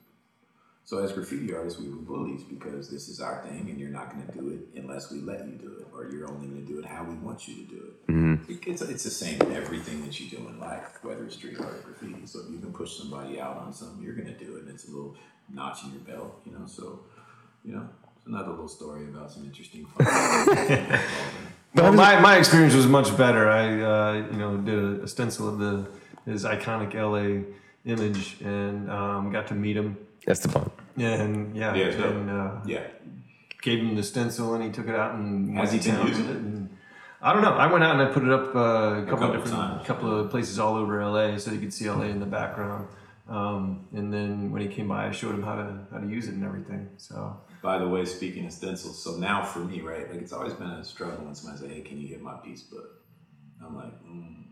So 0.85 0.99
as 0.99 1.13
graffiti 1.13 1.53
artists, 1.53 1.81
we 1.81 1.89
were 1.89 1.97
bullies 1.97 2.45
because 2.45 2.89
this 2.89 3.09
is 3.09 3.21
our 3.21 3.43
thing, 3.43 3.69
and 3.69 3.79
you're 3.79 3.91
not 3.91 4.13
going 4.15 4.25
to 4.27 4.33
do 4.33 4.51
it 4.51 4.81
unless 4.81 5.11
we 5.11 5.21
let 5.21 5.45
you 5.47 5.55
do 5.55 5.73
it, 5.81 5.87
or 5.93 6.09
you're 6.13 6.29
only 6.31 6.47
going 6.47 6.65
to 6.65 6.73
do 6.73 6.79
it 6.79 6.85
how 6.85 7.03
we 7.03 7.15
want 7.17 7.49
you 7.49 7.55
to 7.57 7.63
do 7.63 7.77
it. 7.77 8.13
It- 8.49 8.67
It's, 8.69 8.83
it's 8.83 9.03
the 9.05 9.11
same 9.11 9.41
in 9.43 9.53
everything 9.53 10.05
that 10.07 10.21
you 10.21 10.31
do 10.31 10.37
in 10.49 10.61
life, 10.61 10.99
whether 11.03 11.25
it's 11.25 11.35
street 11.35 11.59
art 11.59 11.75
or 11.75 11.81
graffiti. 11.81 12.25
So 12.27 12.41
if 12.47 12.51
you 12.53 12.59
can 12.61 12.73
push 12.73 12.97
somebody 12.97 13.41
out 13.41 13.57
on 13.59 13.73
something, 13.73 14.01
you're 14.01 14.15
going 14.15 14.29
to 14.33 14.39
do 14.45 14.57
it, 14.57 14.63
and 14.63 14.71
it's 14.71 14.87
a 14.87 14.91
little 14.93 15.17
notch 15.53 15.83
in 15.85 15.91
your 15.91 16.01
belt, 16.03 16.41
you 16.47 16.53
know. 16.53 16.67
So, 16.67 17.01
you 17.65 17.75
know, 17.75 17.89
it's 18.17 18.27
another 18.27 18.51
little 18.51 18.69
story 18.69 19.05
about 19.09 19.33
some 19.33 19.45
interesting 19.45 19.87
fun. 19.87 20.07
Well, 21.75 21.93
my, 22.05 22.21
my 22.21 22.37
experience 22.39 22.75
was 22.75 22.87
much 22.87 23.17
better. 23.17 23.49
I 23.49 23.65
uh, 23.83 24.13
you 24.31 24.39
know 24.39 24.57
did 24.59 25.03
a 25.03 25.09
stencil 25.09 25.49
of 25.49 25.59
the 25.59 25.89
his 26.25 26.45
iconic 26.45 26.95
LA 26.95 27.43
image 27.87 28.37
and 28.43 28.91
um, 28.91 29.31
got 29.33 29.47
to 29.49 29.55
meet 29.55 29.77
him. 29.77 29.97
that's 30.27 30.45
Esteban. 30.45 30.71
And 30.99 31.57
yeah, 31.57 31.75
Yeah, 31.75 31.85
it's 31.87 31.97
dope. 31.97 32.13
and 32.15 32.31
uh, 32.31 32.51
yeah, 32.67 32.87
gave 33.63 33.79
him 33.79 33.95
the 33.95 34.03
stencil 34.03 34.55
and 34.55 34.65
he 34.65 34.71
took 34.71 34.89
it 34.89 34.95
out 34.95 35.15
and 35.15 35.57
Has 35.57 35.71
went 35.71 35.83
he 35.85 35.91
to 35.91 35.97
been 35.97 35.99
town 36.01 36.09
using 36.09 36.27
with 36.29 36.37
it? 36.37 36.43
And 36.43 36.71
I 37.23 37.33
don't 37.33 37.43
know. 37.43 37.53
I 37.55 37.67
went 37.73 37.83
out 37.85 37.99
and 37.99 38.03
I 38.09 38.13
put 38.13 38.25
it 38.25 38.31
up 38.31 38.55
uh, 38.55 38.59
a 38.59 39.05
couple, 39.05 39.11
couple 39.11 39.27
of 39.27 39.33
different, 39.33 39.57
times. 39.57 39.87
couple 39.87 40.21
of 40.21 40.31
places 40.31 40.59
all 40.59 40.77
over 40.77 41.03
LA, 41.05 41.39
so 41.39 41.51
you 41.53 41.59
could 41.61 41.73
see 41.73 41.89
LA 41.89 42.03
in 42.05 42.21
the 42.21 42.27
background. 42.27 42.89
Um, 43.29 43.87
and 43.93 44.13
then 44.13 44.53
when 44.53 44.63
he 44.63 44.69
came 44.69 44.89
by, 44.89 45.09
I 45.09 45.11
showed 45.11 45.35
him 45.35 45.43
how 45.43 45.57
to 45.57 45.79
how 45.93 45.99
to 45.99 46.07
use 46.07 46.29
it 46.29 46.35
and 46.35 46.45
everything. 46.45 46.89
So 46.99 47.41
By 47.63 47.79
the 47.79 47.89
way, 47.89 48.05
speaking 48.05 48.47
of 48.47 48.53
stencils, 48.53 49.03
so 49.03 49.17
now 49.17 49.43
for 49.45 49.59
me, 49.61 49.81
right, 49.81 50.09
like 50.11 50.21
it's 50.21 50.33
always 50.33 50.53
been 50.53 50.69
a 50.71 50.85
struggle 50.85 51.25
when 51.25 51.35
somebody 51.35 51.67
say, 51.67 51.75
"Hey, 51.75 51.81
can 51.81 51.99
you 52.01 52.07
get 52.09 52.21
my 52.23 52.35
piece 52.35 52.63
book?" 52.63 52.89
I'm 53.65 53.75
like, 53.75 53.95
mm, 54.05 54.45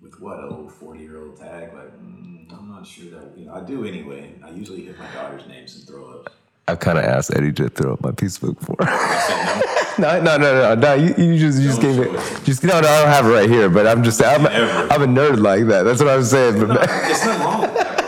with 0.00 0.20
what 0.20 0.38
a 0.38 0.48
old 0.48 0.72
forty 0.72 1.00
year 1.00 1.18
old 1.22 1.36
tag? 1.38 1.72
Like, 1.74 1.92
mm, 2.00 2.52
I'm 2.52 2.68
not 2.68 2.86
sure 2.86 3.10
that 3.18 3.36
you 3.36 3.46
know. 3.46 3.54
I 3.54 3.60
do 3.62 3.84
anyway. 3.84 4.34
I 4.44 4.50
usually 4.50 4.84
hit 4.84 4.98
my 4.98 5.10
daughter's 5.12 5.46
names 5.46 5.74
and 5.76 5.86
throw 5.86 6.20
ups. 6.20 6.32
I've 6.68 6.80
kind 6.80 6.98
of 6.98 7.04
asked 7.04 7.30
Eddie 7.34 7.52
to 7.52 7.68
throw 7.68 7.92
up 7.92 8.00
my 8.02 8.10
piece 8.12 8.38
book 8.38 8.58
for. 8.60 8.76
No. 9.98 10.20
no, 10.20 10.36
no, 10.36 10.52
no, 10.52 10.74
no. 10.74 10.92
You, 10.92 11.14
you 11.16 11.38
just, 11.38 11.58
you 11.58 11.68
just 11.68 11.80
Don't 11.80 11.96
gave 11.96 12.06
it. 12.06 12.14
it. 12.14 12.44
Just 12.44 12.62
no, 12.62 12.78
no. 12.78 12.86
I 12.86 13.00
don't 13.00 13.08
have 13.08 13.24
it 13.24 13.30
right 13.30 13.48
here, 13.48 13.70
but 13.70 13.86
I'm 13.86 14.04
just, 14.04 14.22
I'm, 14.22 14.44
Ever. 14.44 14.92
I'm 14.92 15.00
a 15.00 15.06
nerd 15.06 15.40
like 15.40 15.64
that. 15.68 15.84
That's 15.84 16.00
what 16.02 16.10
I'm 16.10 16.22
saying. 16.22 16.60
But 16.60 16.68
No, 16.68 16.80
it's 16.82 17.24
not 17.24 17.40
wrong. 17.40 17.64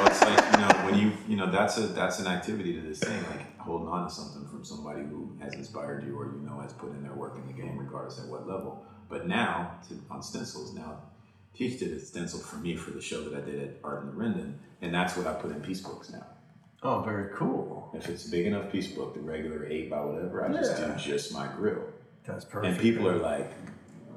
It's 0.06 0.20
like 0.22 0.52
you 0.52 0.58
know 0.58 0.84
when 0.84 0.98
you 0.98 1.12
you 1.26 1.36
know 1.36 1.50
that's 1.50 1.78
a 1.78 1.86
that's 1.86 2.18
an 2.18 2.26
activity 2.26 2.74
to 2.74 2.82
this 2.82 2.98
thing, 2.98 3.16
like 3.30 3.58
holding 3.58 3.88
on 3.88 4.06
to 4.06 4.14
something 4.14 4.46
from 4.48 4.64
somebody 4.66 5.00
who 5.00 5.32
has 5.40 5.54
inspired 5.54 6.04
you 6.04 6.14
or 6.18 6.26
you 6.26 6.46
know 6.46 6.60
has 6.60 6.74
put 6.74 6.90
in 6.90 7.02
their 7.02 7.14
work 7.14 7.38
in 7.38 7.46
the 7.46 7.54
game, 7.54 7.78
regardless 7.78 8.18
at 8.20 8.26
what 8.28 8.46
level. 8.46 8.84
But 9.08 9.26
now 9.26 9.78
to, 9.88 9.94
on 10.10 10.22
stencils, 10.22 10.74
now 10.74 10.98
Teach 11.54 11.80
did 11.80 11.92
a 11.92 11.98
stencil 12.00 12.38
for 12.40 12.56
me 12.56 12.76
for 12.76 12.92
the 12.92 13.00
show 13.00 13.22
that 13.28 13.36
I 13.36 13.44
did 13.44 13.60
at 13.62 13.70
Art 13.82 14.02
in 14.02 14.06
the 14.08 14.12
Rendon, 14.14 14.54
and 14.80 14.94
that's 14.94 15.16
what 15.16 15.26
I 15.26 15.32
put 15.34 15.50
in 15.50 15.60
piece 15.60 15.80
books 15.80 16.10
now. 16.10 16.24
oh, 16.84 17.00
very 17.02 17.34
cool. 17.34 17.90
If 17.94 18.08
it's 18.08 18.28
a 18.28 18.30
big 18.30 18.46
enough 18.46 18.70
piece 18.70 18.88
book, 18.92 19.14
the 19.14 19.20
regular 19.20 19.66
eight 19.66 19.90
by 19.90 20.00
whatever, 20.00 20.44
I 20.44 20.52
just 20.52 20.76
do 20.76 20.94
just 20.96 21.32
my 21.32 21.48
grill. 21.56 21.82
That's 22.24 22.44
perfect. 22.44 22.72
And 22.74 22.80
people 22.80 23.08
are 23.08 23.16
like, 23.18 23.50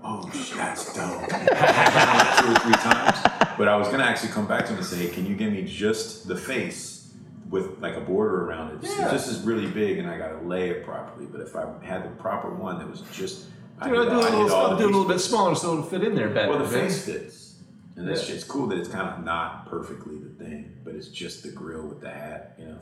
oh, 0.03 0.29
shit, 0.31 0.57
that's 0.57 0.93
dope. 0.93 1.21
two 1.29 2.51
or 2.51 2.55
three 2.59 2.73
times. 2.73 3.17
But 3.57 3.67
I 3.67 3.75
was 3.77 3.87
going 3.87 3.99
to 3.99 4.05
actually 4.05 4.29
come 4.31 4.45
back 4.47 4.65
to 4.65 4.71
him 4.73 4.77
and 4.77 4.85
say, 4.85 4.97
hey, 5.07 5.09
can 5.09 5.25
you 5.25 5.35
give 5.35 5.51
me 5.51 5.63
just 5.63 6.27
the 6.27 6.35
face 6.35 7.13
with 7.49 7.79
like 7.81 7.95
a 7.95 8.01
border 8.01 8.45
around 8.45 8.75
it? 8.75 8.89
Yeah. 8.97 9.09
This 9.09 9.27
is 9.27 9.41
really 9.43 9.67
big 9.67 9.97
and 9.97 10.07
I 10.09 10.17
got 10.17 10.39
to 10.39 10.47
lay 10.47 10.69
it 10.69 10.85
properly. 10.85 11.25
But 11.25 11.41
if 11.41 11.55
I 11.55 11.65
had 11.83 12.03
the 12.03 12.09
proper 12.21 12.49
one 12.53 12.77
that 12.79 12.89
was 12.89 13.01
just, 13.13 13.47
I 13.81 13.89
Dude, 13.89 13.97
I'll 13.97 14.05
do, 14.05 14.11
a 14.11 14.21
I 14.23 14.29
need 14.29 14.37
little, 14.43 14.53
all 14.55 14.71
I'll 14.71 14.77
do 14.77 14.85
a 14.85 14.93
little 14.93 15.07
bit 15.07 15.19
smaller 15.19 15.55
so 15.55 15.71
it'll 15.73 15.83
fit 15.83 16.03
in 16.03 16.13
there 16.15 16.29
better. 16.29 16.49
Well, 16.49 16.59
the 16.59 16.65
man. 16.65 16.87
face 16.87 17.05
fits. 17.05 17.55
And 17.95 18.07
that's 18.07 18.29
Yeah. 18.29 18.35
it's 18.35 18.43
cool 18.43 18.67
that 18.67 18.77
it's 18.77 18.87
kind 18.89 19.09
of 19.09 19.23
not 19.23 19.67
perfectly 19.67 20.17
the 20.17 20.29
thing, 20.43 20.71
but 20.83 20.95
it's 20.95 21.07
just 21.07 21.43
the 21.43 21.49
grill 21.49 21.83
with 21.87 21.99
the 22.01 22.09
hat, 22.09 22.55
you 22.59 22.65
know. 22.65 22.77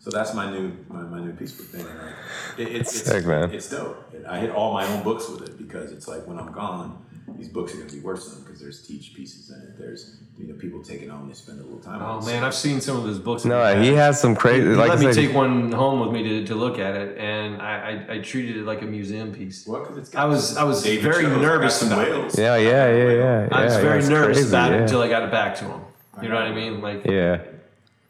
So 0.00 0.10
that's 0.10 0.32
my 0.34 0.50
new 0.50 0.72
my, 0.88 1.02
my 1.02 1.20
new 1.20 1.32
piece 1.32 1.58
of 1.60 1.66
thing. 1.66 1.84
Like, 1.84 2.14
it, 2.58 2.68
it's 2.74 2.94
it's, 2.96 3.04
Sick, 3.04 3.26
man. 3.26 3.52
it's 3.52 3.68
dope. 3.68 4.12
And 4.14 4.26
I 4.26 4.38
hit 4.40 4.50
all 4.50 4.72
my 4.72 4.86
own 4.86 5.02
books 5.02 5.28
with 5.28 5.42
it 5.42 5.58
because 5.58 5.92
it's 5.92 6.08
like 6.08 6.26
when 6.26 6.38
I'm 6.38 6.52
gone, 6.52 7.04
these 7.36 7.48
books 7.48 7.74
are 7.74 7.78
gonna 7.78 7.90
be 7.92 8.00
worth 8.00 8.22
something 8.22 8.44
because 8.44 8.60
there's 8.60 8.86
teach 8.86 9.14
pieces 9.14 9.50
in 9.50 9.60
it. 9.60 9.78
There's 9.78 10.16
you 10.38 10.46
know 10.48 10.54
people 10.54 10.82
take 10.82 11.02
it 11.02 11.08
home, 11.08 11.28
they 11.28 11.34
spend 11.34 11.60
a 11.60 11.62
little 11.62 11.78
time. 11.80 12.00
on 12.02 12.18
it. 12.18 12.24
Oh 12.24 12.26
it. 12.26 12.32
man, 12.32 12.44
I've 12.44 12.54
seen 12.54 12.80
some 12.80 12.96
of 12.98 13.04
his 13.04 13.18
books. 13.18 13.44
no, 13.44 13.80
he 13.80 13.88
has 13.94 14.20
some 14.20 14.34
crazy. 14.36 14.68
He 14.68 14.74
Like 14.74 14.90
let 14.90 14.98
me 15.00 15.12
said, 15.12 15.14
take 15.26 15.34
one 15.34 15.72
home 15.72 16.00
with 16.00 16.10
me 16.12 16.22
to, 16.22 16.46
to 16.46 16.54
look 16.54 16.78
at 16.78 16.94
it, 16.96 17.18
and 17.18 17.60
I, 17.60 18.04
I, 18.08 18.14
I 18.14 18.18
treated 18.20 18.56
it 18.56 18.64
like 18.64 18.82
a 18.82 18.86
museum 18.86 19.32
piece. 19.32 19.66
What? 19.66 19.82
Because 19.82 19.98
it's 19.98 20.14
I 20.14 20.24
was 20.24 20.56
I 20.56 20.64
was 20.64 20.82
David 20.82 21.02
very 21.04 21.24
Jones, 21.24 21.42
nervous 21.42 21.76
some 21.80 21.92
about 21.92 22.06
whales. 22.08 22.38
it. 22.38 22.42
yeah, 22.42 22.56
yeah, 22.56 22.94
yeah, 22.96 23.10
yeah. 23.12 23.48
I 23.52 23.64
was 23.64 23.74
yeah, 23.74 23.80
very 23.80 24.02
nervous 24.08 24.38
crazy, 24.38 24.48
about 24.48 24.72
it 24.72 24.80
until 24.82 25.02
I 25.02 25.08
got 25.08 25.22
it 25.24 25.30
back 25.30 25.56
to 25.56 25.64
him. 25.66 25.80
You 26.22 26.28
know 26.28 26.34
what 26.34 26.44
I 26.44 26.52
mean? 26.54 26.80
Like 26.80 27.04
Yeah. 27.06 27.42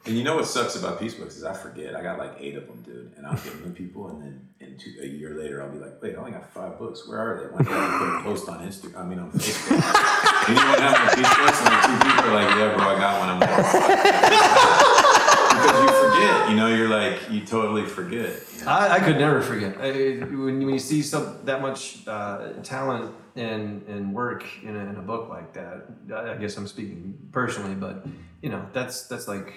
And 0.07 0.17
you 0.17 0.25
know 0.25 0.37
what 0.37 0.47
sucks 0.47 0.77
about 0.77 0.99
piece 0.99 1.15
books 1.15 1.37
is 1.37 1.45
I 1.45 1.53
forget. 1.53 1.95
I 1.95 2.03
got 2.03 2.19
like 2.19 2.33
eight 2.39 2.57
of 2.57 2.67
them, 2.67 2.81
dude, 2.83 3.13
and 3.19 3.27
I'll 3.27 3.35
give 3.35 3.61
them 3.61 3.65
to 3.65 3.71
people, 3.71 4.09
and 4.09 4.23
then 4.23 4.49
in 4.61 4.79
two, 4.79 4.95
a 5.03 5.07
year 5.07 5.35
later, 5.35 5.63
I'll 5.63 5.71
be 5.71 5.79
like, 5.79 6.01
"Wait, 6.01 6.15
I 6.15 6.19
only 6.19 6.33
got 6.33 6.51
five 6.53 6.79
books. 6.79 7.07
Where 7.07 7.19
are 7.19 7.41
they?" 7.43 7.53
One 7.53 7.65
day 7.65 7.71
I 7.71 7.99
put 7.99 8.09
a 8.09 8.23
post 8.23 8.49
on 8.49 8.67
Instagram. 8.67 8.97
I 8.97 9.05
mean, 9.05 9.19
on 9.19 9.31
Facebook. 9.33 9.77
Anyone 10.49 10.81
have 10.81 10.99
my 11.05 11.15
piece 11.15 11.37
books? 11.37 11.61
And 11.61 11.75
like 11.75 11.85
two 11.85 11.97
people 12.09 12.31
are 12.31 12.35
like, 12.35 12.49
"Yeah, 12.57 12.75
bro, 12.77 12.85
I 12.89 12.99
got 12.99 13.21
one." 13.21 13.29
I'm 13.29 13.41
like, 13.41 14.91
because 15.61 15.83
you 15.83 15.89
forget. 16.09 16.51
You 16.51 16.57
know, 16.57 16.69
you're 16.75 16.89
like, 16.89 17.31
you 17.31 17.45
totally 17.45 17.85
forget. 17.85 18.43
you 18.57 18.65
know? 18.65 18.71
I, 18.71 18.95
I 18.95 19.01
could 19.01 19.19
never 19.19 19.43
forget 19.43 19.77
I, 19.79 19.91
when, 20.25 20.65
when 20.65 20.71
you 20.71 20.79
see 20.79 21.03
some 21.03 21.41
that 21.45 21.61
much 21.61 22.07
uh, 22.09 22.53
talent 22.63 23.15
and 23.37 23.83
and 23.87 24.15
work 24.15 24.45
in 24.63 24.77
a, 24.77 24.81
in 24.81 24.97
a 24.97 25.03
book 25.03 25.29
like 25.29 25.53
that. 25.53 25.87
I 26.15 26.33
I 26.33 26.37
guess 26.37 26.57
I'm 26.57 26.67
speaking 26.67 27.19
personally, 27.33 27.75
but 27.75 28.07
you 28.43 28.49
know 28.49 28.65
that's 28.73 29.07
that's 29.07 29.29
like 29.29 29.53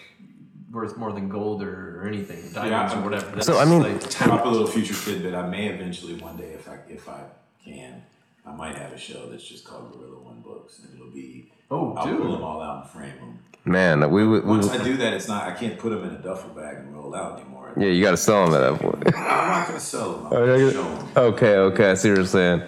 worth 0.73 0.97
more 0.97 1.11
than 1.13 1.29
gold 1.29 1.61
or, 1.63 2.01
or 2.01 2.07
anything, 2.07 2.51
diamonds 2.51 2.93
I'm- 2.93 3.01
or 3.03 3.09
whatever. 3.09 3.27
That's 3.35 3.45
So, 3.45 3.59
I 3.59 3.65
mean- 3.65 3.83
like 3.83 3.99
Drop 3.99 4.03
a 4.05 4.09
talent. 4.09 4.51
little 4.51 4.67
future 4.67 4.95
tidbit. 4.95 5.33
I 5.35 5.47
may 5.47 5.67
eventually 5.67 6.15
one 6.15 6.35
day, 6.35 6.51
if 6.53 6.67
I 6.67 6.79
if 6.89 7.07
I 7.07 7.21
can, 7.63 8.01
I 8.45 8.51
might 8.51 8.75
have 8.75 8.91
a 8.91 8.97
show 8.97 9.29
that's 9.29 9.47
just 9.47 9.63
called 9.63 9.93
Gorilla 9.93 10.19
One 10.19 10.41
Books, 10.41 10.79
and 10.79 10.93
it'll 10.95 11.11
be. 11.13 11.51
Oh, 11.71 11.93
I'll 11.93 12.05
dude. 12.07 12.17
pull 12.21 12.31
them 12.33 12.43
all 12.43 12.61
out 12.61 12.81
and 12.83 12.89
frame 12.91 13.15
them. 13.19 13.39
Man, 13.65 14.11
we 14.11 14.27
would. 14.27 14.43
We, 14.43 14.49
Once 14.49 14.69
would- 14.69 14.81
I 14.81 14.83
do 14.83 14.97
that, 14.97 15.13
it's 15.13 15.27
not. 15.29 15.47
I 15.47 15.51
can't 15.53 15.77
put 15.79 15.91
them 15.91 16.03
in 16.03 16.09
a 16.15 16.21
duffel 16.21 16.49
bag 16.49 16.77
and 16.77 16.93
roll 16.93 17.15
out 17.15 17.39
anymore. 17.39 17.71
yeah, 17.77 17.87
you 17.87 18.03
got 18.03 18.11
to 18.11 18.17
sell 18.17 18.45
them 18.49 18.53
at 18.61 18.71
that 18.71 18.79
point. 18.81 19.15
I'm 19.15 19.47
not 19.47 19.67
gonna 19.67 19.79
sell 19.79 20.13
them. 20.13 20.25
I'm 20.27 20.33
Oh, 20.33 20.45
gonna 20.45 20.71
show 20.71 20.83
them. 20.83 21.07
Okay, 21.15 21.55
okay. 21.57 21.91
I 21.91 21.93
see 21.93 22.09
what 22.09 22.17
you're 22.17 22.25
saying. 22.25 22.63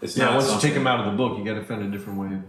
It's 0.00 0.16
Yeah, 0.16 0.26
not 0.26 0.34
once 0.34 0.44
you 0.46 0.50
something- 0.52 0.68
take 0.70 0.74
them 0.74 0.86
out 0.86 1.00
of 1.00 1.06
the 1.12 1.16
book, 1.16 1.36
you 1.38 1.44
got 1.44 1.54
to 1.54 1.64
find 1.64 1.82
a 1.82 1.90
different 1.90 2.18
way 2.20 2.28
of 2.28 2.42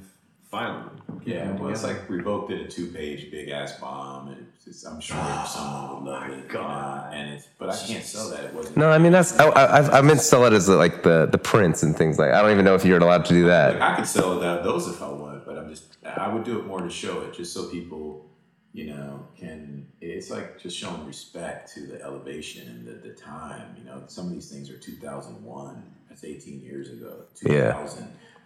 filing 0.50 0.86
them. 0.86 1.20
keeping 1.20 1.34
Yeah, 1.34 1.46
them 1.48 1.60
well, 1.60 1.70
it's 1.70 1.82
together. 1.82 2.00
like 2.00 2.08
Revok 2.10 2.48
did 2.50 2.62
a 2.62 2.68
two-page 2.68 3.32
big 3.32 3.50
ass 3.50 3.80
bomb, 3.80 4.30
and 4.30 4.48
it's, 4.56 4.68
it's, 4.68 4.86
I'm 4.86 5.00
sure 5.00 5.18
ah, 5.20 5.44
someone 5.46 6.04
would 6.04 6.12
love 6.12 6.30
it. 6.30 6.32
you 6.32 6.38
know, 6.38 6.48
God. 6.48 7.14
and 7.14 7.34
it's 7.34 7.48
but 7.58 7.70
I 7.70 7.78
can't 7.78 8.04
sell 8.04 8.30
that. 8.32 8.46
It 8.46 8.54
wasn't. 8.54 8.78
No, 8.78 8.90
I 8.90 8.98
mean 8.98 9.12
that's. 9.12 9.38
I, 9.40 9.48
I, 9.48 10.00
I 10.00 10.02
meant 10.02 10.22
sell 10.22 10.46
it 10.46 10.54
as 10.54 10.68
like 10.70 11.04
the 11.04 11.28
the 11.28 11.38
prints 11.38 11.84
and 11.84 11.96
things 11.96 12.18
like. 12.20 12.32
I 12.32 12.42
don't 12.42 12.52
even 12.52 12.66
know 12.66 12.76
if 12.76 12.84
you're 12.86 12.98
allowed 13.00 13.26
to 13.26 13.34
do 13.34 13.46
that. 13.46 13.82
I 13.82 13.96
could 13.96 14.08
sell 14.08 14.40
that 14.40 14.64
those 14.64 14.88
if 14.88 15.02
I 15.02 15.10
want, 15.10 15.46
but 15.46 15.58
I'm 15.58 15.70
just 15.70 15.98
I 16.06 16.28
would 16.34 16.44
do 16.44 16.60
it 16.60 16.66
more 16.66 16.82
to 16.82 16.90
show 16.90 17.22
it, 17.22 17.34
just 17.34 17.54
so 17.54 17.68
people, 17.70 18.26
you 18.74 18.88
know, 18.94 19.26
can. 19.38 19.88
It's 20.02 20.30
like 20.30 20.58
just 20.60 20.78
showing 20.78 21.06
respect 21.06 21.74
to 21.74 21.82
the 21.82 22.02
elevation 22.02 22.68
and 22.70 22.88
the, 22.88 23.08
the 23.10 23.14
time. 23.14 23.76
You 23.78 23.84
know, 23.84 24.04
some 24.08 24.28
of 24.28 24.34
these 24.34 24.50
things 24.50 24.70
are 24.70 24.78
2001. 24.78 25.84
That's 26.08 26.24
18 26.24 26.62
years 26.62 26.90
ago. 26.90 27.26
Yeah. 27.46 27.86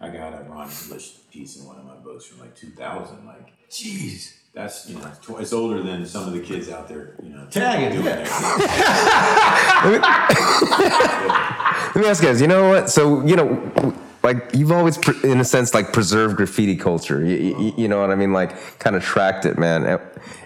I 0.00 0.30
got 0.30 0.40
a 0.40 0.44
Ron 0.44 0.70
English 0.84 1.14
piece 1.30 1.58
in 1.58 1.66
one 1.66 1.78
of 1.78 1.84
my 1.84 1.94
books 1.96 2.26
from 2.26 2.40
like 2.40 2.56
2000. 2.56 3.26
Like, 3.26 3.52
jeez. 3.70 4.34
that's 4.52 4.88
you 4.88 4.96
know, 4.96 5.06
it's, 5.38 5.50
tw- 5.50 5.54
older 5.54 5.82
than 5.82 6.04
some 6.06 6.26
of 6.26 6.32
the 6.32 6.40
kids 6.40 6.68
out 6.68 6.88
there. 6.88 7.16
You 7.22 7.30
know, 7.30 7.46
Tagging, 7.50 7.92
doing 7.92 8.04
yeah. 8.04 8.24
Let 11.94 12.02
me 12.02 12.08
ask 12.08 12.22
you 12.22 12.28
guys. 12.28 12.40
You 12.40 12.48
know 12.48 12.68
what? 12.70 12.90
So 12.90 13.24
you 13.24 13.36
know, 13.36 13.94
like 14.22 14.50
you've 14.54 14.72
always, 14.72 14.96
in 15.22 15.40
a 15.40 15.44
sense, 15.44 15.74
like 15.74 15.92
preserved 15.92 16.36
graffiti 16.36 16.76
culture. 16.76 17.24
You, 17.24 17.36
you, 17.36 17.74
you 17.76 17.88
know 17.88 18.00
what 18.00 18.10
I 18.10 18.14
mean? 18.14 18.32
Like 18.32 18.78
kind 18.78 18.96
of 18.96 19.02
tracked 19.02 19.44
it, 19.44 19.58
man. 19.58 19.84
And, 19.84 20.00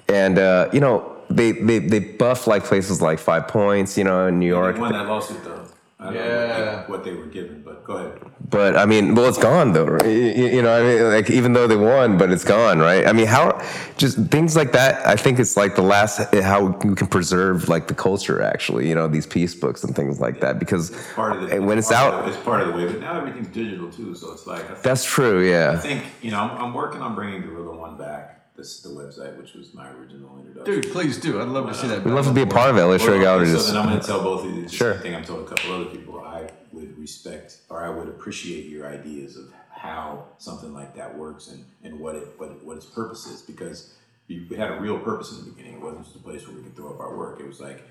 and 0.08 0.38
uh, 0.38 0.68
you 0.72 0.80
know, 0.80 1.16
they 1.30 1.52
they 1.52 1.78
they 1.78 2.00
buff 2.00 2.46
like 2.46 2.64
places 2.64 3.00
like 3.00 3.18
5Pointz. 3.18 3.96
You 3.96 4.04
know, 4.04 4.26
in 4.26 4.38
New 4.38 4.46
York. 4.46 4.76
They 4.76 4.80
won 4.80 4.92
that 4.92 5.06
lawsuit 5.06 5.42
though. 5.44 5.67
I 6.00 6.04
don't 6.04 6.14
Yeah. 6.14 6.76
what, 6.80 6.88
what 6.90 7.04
they 7.04 7.12
were 7.12 7.26
given, 7.26 7.62
but 7.64 7.82
go 7.84 7.94
ahead. 7.94 8.20
But 8.50 8.76
I 8.76 8.86
mean, 8.86 9.14
well, 9.16 9.26
it's 9.28 9.36
gone 9.36 9.72
though, 9.72 9.84
right? 9.84 10.04
You, 10.06 10.46
you 10.46 10.62
know, 10.62 10.72
I 10.72 10.82
mean, 10.82 11.12
like 11.12 11.28
even 11.28 11.52
though 11.54 11.66
they 11.66 11.76
won, 11.76 12.16
but 12.16 12.30
it's 12.30 12.44
gone, 12.44 12.78
right? 12.78 13.04
I 13.06 13.12
mean, 13.12 13.26
how 13.26 13.60
just 13.96 14.16
things 14.28 14.54
like 14.54 14.70
that. 14.72 15.04
I 15.06 15.16
think 15.16 15.40
it's 15.40 15.56
like 15.56 15.74
the 15.74 15.82
last 15.82 16.32
how 16.36 16.66
we 16.66 16.94
can 16.94 17.08
preserve 17.08 17.68
like 17.68 17.88
the 17.88 17.94
culture, 17.94 18.40
actually. 18.40 18.88
You 18.88 18.94
know, 18.94 19.08
these 19.08 19.26
peace 19.26 19.54
books 19.56 19.82
and 19.82 19.94
things 19.94 20.20
like 20.20 20.40
that, 20.40 20.60
because 20.60 20.90
Part 21.16 21.32
of 21.36 21.50
the 21.50 21.60
when 21.60 21.78
it's 21.78 21.88
part 21.88 22.14
out, 22.14 22.20
of 22.20 22.24
the- 22.26 22.32
it's 22.32 22.44
part 22.44 22.62
of 22.62 22.68
the 22.68 22.74
way. 22.74 22.86
But 22.86 23.00
now 23.00 23.18
everything's 23.18 23.48
digital 23.48 23.90
too, 23.90 24.14
so 24.14 24.32
it's 24.32 24.46
like 24.46 24.66
think, 24.66 24.82
that's 24.82 25.04
true. 25.04 25.42
Yeah, 25.46 25.72
I 25.72 25.76
think 25.78 26.04
you 26.22 26.30
know 26.30 26.38
I'm, 26.38 26.50
I'm 26.62 26.74
working 26.74 27.02
on 27.02 27.16
bringing 27.16 27.42
Gorilla 27.42 27.76
One 27.76 27.98
back. 27.98 28.37
This 28.58 28.80
the 28.80 28.88
website, 28.88 29.36
which 29.38 29.54
was 29.54 29.72
my 29.72 29.88
original 29.92 30.36
introduction. 30.36 30.80
Dude, 30.80 30.90
please 30.92 31.16
do. 31.18 31.40
I'd 31.40 31.46
love 31.48 31.68
to 31.68 31.74
see 31.74 31.86
that. 31.86 32.02
we'd 32.04 32.10
love 32.12 32.26
to 32.26 32.32
be 32.32 32.42
a 32.42 32.46
part 32.46 32.70
of 32.70 32.76
it. 32.76 32.84
Let's 32.86 33.04
show 33.04 33.10
Well, 33.12 33.20
you 33.20 33.24
how 33.24 33.44
so 33.44 33.58
it 33.60 33.66
then. 33.72 33.76
I'm 33.76 33.88
going 33.88 34.00
to 34.00 34.06
tell 34.06 34.20
both 34.20 34.44
of 34.44 34.50
you 34.52 34.62
the 34.62 34.68
Sure. 34.68 34.94
same 34.94 35.02
thing 35.02 35.14
I've 35.14 35.24
told 35.26 35.46
a 35.46 35.48
couple 35.48 35.72
other 35.74 35.84
people. 35.84 36.20
I 36.20 36.50
would 36.72 36.98
respect 36.98 37.58
or 37.70 37.84
I 37.84 37.88
would 37.88 38.08
appreciate 38.08 38.66
your 38.66 38.88
ideas 38.88 39.36
of 39.36 39.44
how 39.70 40.24
something 40.38 40.74
like 40.74 40.96
that 40.96 41.16
works 41.16 41.46
and, 41.52 41.64
and 41.84 42.00
what 42.00 42.16
it 42.16 42.34
what, 42.36 42.50
it- 42.50 42.64
what 42.64 42.76
its 42.78 42.86
purpose 42.86 43.26
is 43.26 43.42
because 43.42 43.94
we 44.28 44.44
we 44.50 44.56
had 44.56 44.72
a 44.72 44.80
real 44.80 44.98
purpose 44.98 45.30
in 45.38 45.44
the 45.44 45.50
beginning. 45.52 45.74
It 45.74 45.80
wasn't 45.80 46.04
just 46.06 46.16
a 46.16 46.18
place 46.18 46.44
where 46.48 46.56
we 46.56 46.64
could 46.64 46.74
throw 46.74 46.90
up 46.92 46.98
our 46.98 47.16
work. 47.16 47.38
It 47.38 47.46
was 47.46 47.60
like 47.60 47.84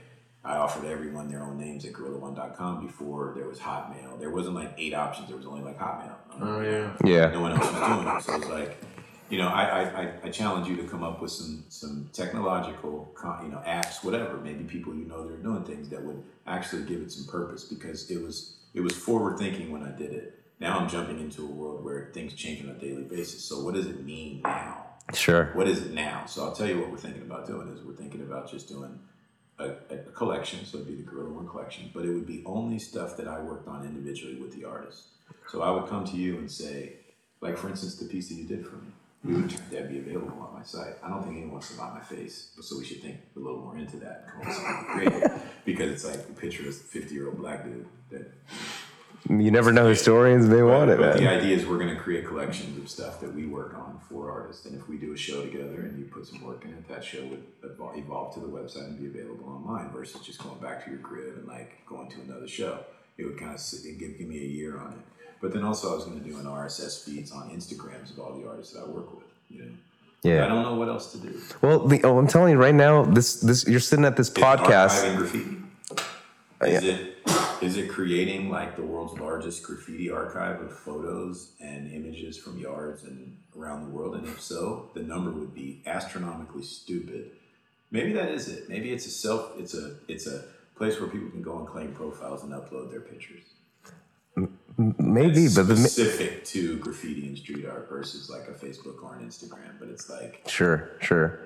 I 0.44 0.58
offered 0.58 0.84
everyone 0.86 1.30
their 1.32 1.44
own 1.44 1.58
names 1.58 1.86
at 1.86 1.94
GorillaOne.com 1.94 2.86
before 2.86 3.34
there 3.38 3.48
was 3.48 3.58
Hotmail. 3.60 4.20
There 4.20 4.32
wasn't 4.32 4.56
like 4.56 4.74
eight 4.78 4.94
options. 4.94 5.30
There 5.30 5.38
was 5.38 5.46
only 5.46 5.62
like 5.64 5.80
Hotmail. 5.80 6.14
Oh 6.42 6.60
yeah. 6.60 6.92
Yeah. 7.06 7.32
no 7.32 7.40
one 7.40 7.54
else 7.54 7.72
was 7.72 7.80
doing 7.88 8.08
it. 8.18 8.22
So 8.24 8.36
it's 8.36 8.50
like, 8.50 8.78
you 9.30 9.38
know, 9.38 9.48
I, 9.48 9.82
I, 9.82 10.14
I, 10.24 10.30
challenge 10.30 10.68
you 10.68 10.78
to 10.78 10.84
come 10.84 11.04
up 11.04 11.22
with 11.22 11.32
some 11.32 11.66
some 11.70 12.10
technological, 12.14 13.14
you 13.44 13.50
know, 13.50 13.62
apps, 13.66 14.04
whatever. 14.04 14.38
Maybe 14.38 14.64
people 14.64 14.94
you 14.96 15.06
know 15.06 15.28
that 15.28 15.34
are 15.34 15.44
doing 15.44 15.64
things 15.64 15.90
that 15.90 16.02
would 16.02 16.24
actually 16.46 16.84
give 16.84 17.02
it 17.02 17.12
some 17.12 17.26
purpose 17.26 17.64
because 17.66 18.10
it 18.10 18.22
was 18.22 18.58
it 18.74 18.82
was 18.82 18.96
forward 18.96 19.38
thinking 19.38 19.72
when 19.72 19.84
I 19.84 19.92
did 19.92 20.14
it. 20.14 20.40
Now 20.60 20.80
I'm 20.80 20.90
jumping 20.90 21.20
into 21.20 21.44
a 21.44 21.48
world 21.48 21.84
where 21.84 22.10
things 22.14 22.34
change 22.34 22.64
on 22.64 22.70
a 22.70 22.74
daily 22.74 23.04
basis. 23.04 23.44
So 23.44 23.64
what 23.64 23.74
does 23.74 23.88
it 23.88 24.04
mean 24.04 24.42
now? 24.44 24.86
Sure. 25.14 25.52
What 25.54 25.68
is 25.68 25.86
it 25.86 25.94
now? 25.94 26.26
So 26.26 26.44
I'll 26.44 26.54
tell 26.54 26.68
you 26.68 26.80
what 26.80 26.90
we're 26.90 26.98
thinking 26.98 27.22
about 27.22 27.48
doing 27.48 27.68
is 27.70 27.82
we're 27.82 27.94
thinking 27.94 28.22
about 28.22 28.50
just 28.50 28.68
doing 28.68 29.00
a, 29.60 29.70
a 29.90 29.98
collection, 30.14 30.66
so 30.66 30.78
it'd 30.78 30.88
be 30.88 30.96
the 30.96 31.04
Gorilla 31.04 31.30
One 31.30 31.48
collection, 31.48 31.90
but 31.94 32.06
it 32.06 32.10
would 32.10 32.28
be 32.28 32.44
only 32.46 32.80
stuff 32.80 33.18
that 33.18 33.28
I 33.28 33.40
worked 33.40 33.68
on 33.68 33.86
individually 33.86 34.36
with 34.36 34.54
the 34.54 34.66
artist. 34.66 35.04
So 35.48 35.62
I 35.62 35.72
would 35.72 35.88
come 35.88 36.06
to 36.06 36.18
you 36.18 36.38
and 36.38 36.52
say, 36.52 36.94
like 37.42 37.58
for 37.58 37.70
instance, 37.70 37.96
the 37.96 38.06
piece 38.06 38.30
that 38.30 38.36
you 38.36 38.46
did 38.46 38.66
for 38.66 38.76
me. 38.76 38.92
That'd 39.24 39.90
be 39.90 40.00
available 40.00 40.40
on 40.42 40.54
my 40.60 40.64
site. 40.64 40.94
I 41.04 41.10
don't 41.10 41.24
think 41.24 41.34
anyone 41.38 41.52
wants 41.54 41.72
to 41.72 41.78
buy 41.78 41.90
my 41.94 42.02
face, 42.02 42.52
so 42.62 42.78
we 42.78 42.86
should 42.86 43.02
think 43.02 43.18
a 43.36 43.40
little 43.40 43.60
more 43.60 43.78
into 43.78 43.98
that 43.98 44.24
and 44.24 44.32
come 44.32 44.42
up 44.42 44.48
with 44.48 44.56
something 44.56 44.86
creative 45.20 45.42
because 45.66 45.92
it's 45.92 46.06
like 46.06 46.20
a 46.30 46.40
picture 46.40 46.62
of 46.64 46.70
a 46.70 46.72
fifty 46.72 47.16
year 47.16 47.28
old 47.28 47.38
black 47.40 47.64
dude 47.66 47.86
that 48.12 48.32
You 49.30 49.52
never 49.52 49.72
know. 49.74 49.88
Historians 49.88 50.46
may 50.48 50.62
want 50.62 50.90
it, 50.92 51.00
but 51.00 51.16
the 51.18 51.22
man. 51.24 51.40
idea 51.40 51.56
is 51.58 51.66
we're 51.66 51.78
going 51.80 51.94
to 51.94 52.00
create 52.02 52.26
collections 52.28 52.78
of 52.78 52.88
stuff 52.90 53.20
that 53.22 53.34
we 53.34 53.46
work 53.48 53.74
on 53.74 54.00
for 54.08 54.32
artists, 54.32 54.66
and 54.66 54.80
if 54.80 54.88
we 54.88 54.98
do 54.98 55.12
a 55.14 55.18
show 55.18 55.42
together 55.44 55.82
and 55.82 55.98
you 56.00 56.06
put 56.06 56.26
some 56.28 56.42
work 56.44 56.64
in 56.64 56.72
it, 56.72 56.88
that 56.88 57.04
show 57.04 57.26
would 57.26 57.44
evol- 57.64 57.98
evolve 57.98 58.34
to 58.36 58.40
the 58.40 58.48
website 58.48 58.86
and 58.86 59.00
be 59.00 59.08
available 59.08 59.50
online 59.50 59.90
versus 59.92 60.22
just 60.26 60.42
going 60.42 60.60
back 60.60 60.86
to 60.86 60.92
your 60.92 61.00
crib 61.00 61.36
and 61.38 61.48
like 61.48 61.86
going 61.86 62.10
to 62.12 62.22
another 62.22 62.48
show. 62.48 62.80
It 63.18 63.26
would 63.26 63.38
kind 63.40 63.56
of 63.56 63.60
give, 64.00 64.18
give 64.18 64.28
me 64.28 64.38
a 64.38 64.48
year 64.48 64.78
on 64.80 64.94
it. 64.94 65.00
But 65.42 65.54
then 65.54 65.64
also 65.64 65.92
I 65.92 65.96
was 65.96 66.06
going 66.06 66.22
to 66.22 66.30
do 66.30 66.38
an 66.38 66.46
RSS 66.46 67.04
feeds 67.06 67.32
on 67.32 67.50
Instagrams 67.52 68.12
of 68.12 68.20
all 68.20 68.34
the 68.40 68.48
artists 68.48 68.74
that 68.74 68.84
I 68.84 68.88
work 68.88 69.16
with. 69.16 69.26
You 69.50 69.66
know, 70.24 70.44
I 70.44 70.48
don't 70.48 70.64
know 70.64 70.76
what 70.76 70.90
else 70.90 71.12
to 71.14 71.20
do. 71.20 71.42
Well, 71.62 71.88
the, 71.88 72.04
oh, 72.04 72.18
I'm 72.18 72.28
telling 72.28 72.52
you 72.52 72.58
right 72.58 72.76
now, 72.76 73.04
this 73.04 73.40
this 73.40 73.68
you're 73.68 73.80
sitting 73.80 74.06
at 74.06 74.18
this 74.18 74.30
Is 74.30 74.34
podcast. 74.34 75.18
graffiti. 75.18 75.58
Uh, 76.60 76.66
is 76.66 76.84
it 76.84 77.18
is 77.62 77.78
it 77.78 77.90
creating 77.90 78.50
like 78.50 78.76
the 78.76 78.82
world's 78.82 79.20
largest 79.20 79.64
graffiti 79.64 80.10
archive 80.10 80.60
of 80.62 80.72
photos 80.72 81.52
and 81.60 81.92
images 81.92 82.38
from 82.38 82.58
yards 82.58 83.04
and 83.04 83.38
around 83.58 83.86
the 83.86 83.90
world? 83.90 84.16
And 84.16 84.28
if 84.28 84.42
so, 84.42 84.90
the 84.94 85.02
number 85.02 85.32
would 85.32 85.54
be 85.54 85.82
astronomically 85.86 86.64
stupid. 86.64 87.32
Maybe 87.92 88.12
that 88.14 88.30
is 88.30 88.48
it. 88.48 88.70
Maybe 88.70 88.92
it's 88.92 89.06
a 89.06 89.12
self. 89.12 89.52
It's 89.58 89.76
a 89.76 89.96
it's 90.08 90.28
a 90.28 90.46
place 90.76 91.00
where 91.00 91.10
people 91.10 91.30
can 91.30 91.42
go 91.42 91.58
and 91.60 91.68
claim 91.68 91.94
profiles 91.94 92.44
and 92.44 92.52
upload 92.52 92.92
their 92.92 93.02
pictures. 93.02 93.44
Maybe, 94.78 95.48
but 95.56 95.64
the, 95.68 95.76
specific 95.78 96.46
to 96.46 96.78
graffiti 96.78 97.26
and 97.28 97.38
street 97.38 97.66
art 97.66 97.90
versus 97.90 98.30
like 98.30 98.48
a 98.48 98.52
Facebook 98.52 99.02
or 99.04 99.16
an 99.16 99.26
Instagram. 99.28 99.80
But 99.80 99.90
it's 99.90 100.10
like 100.10 100.44
sure, 100.48 100.92
sure. 101.02 101.40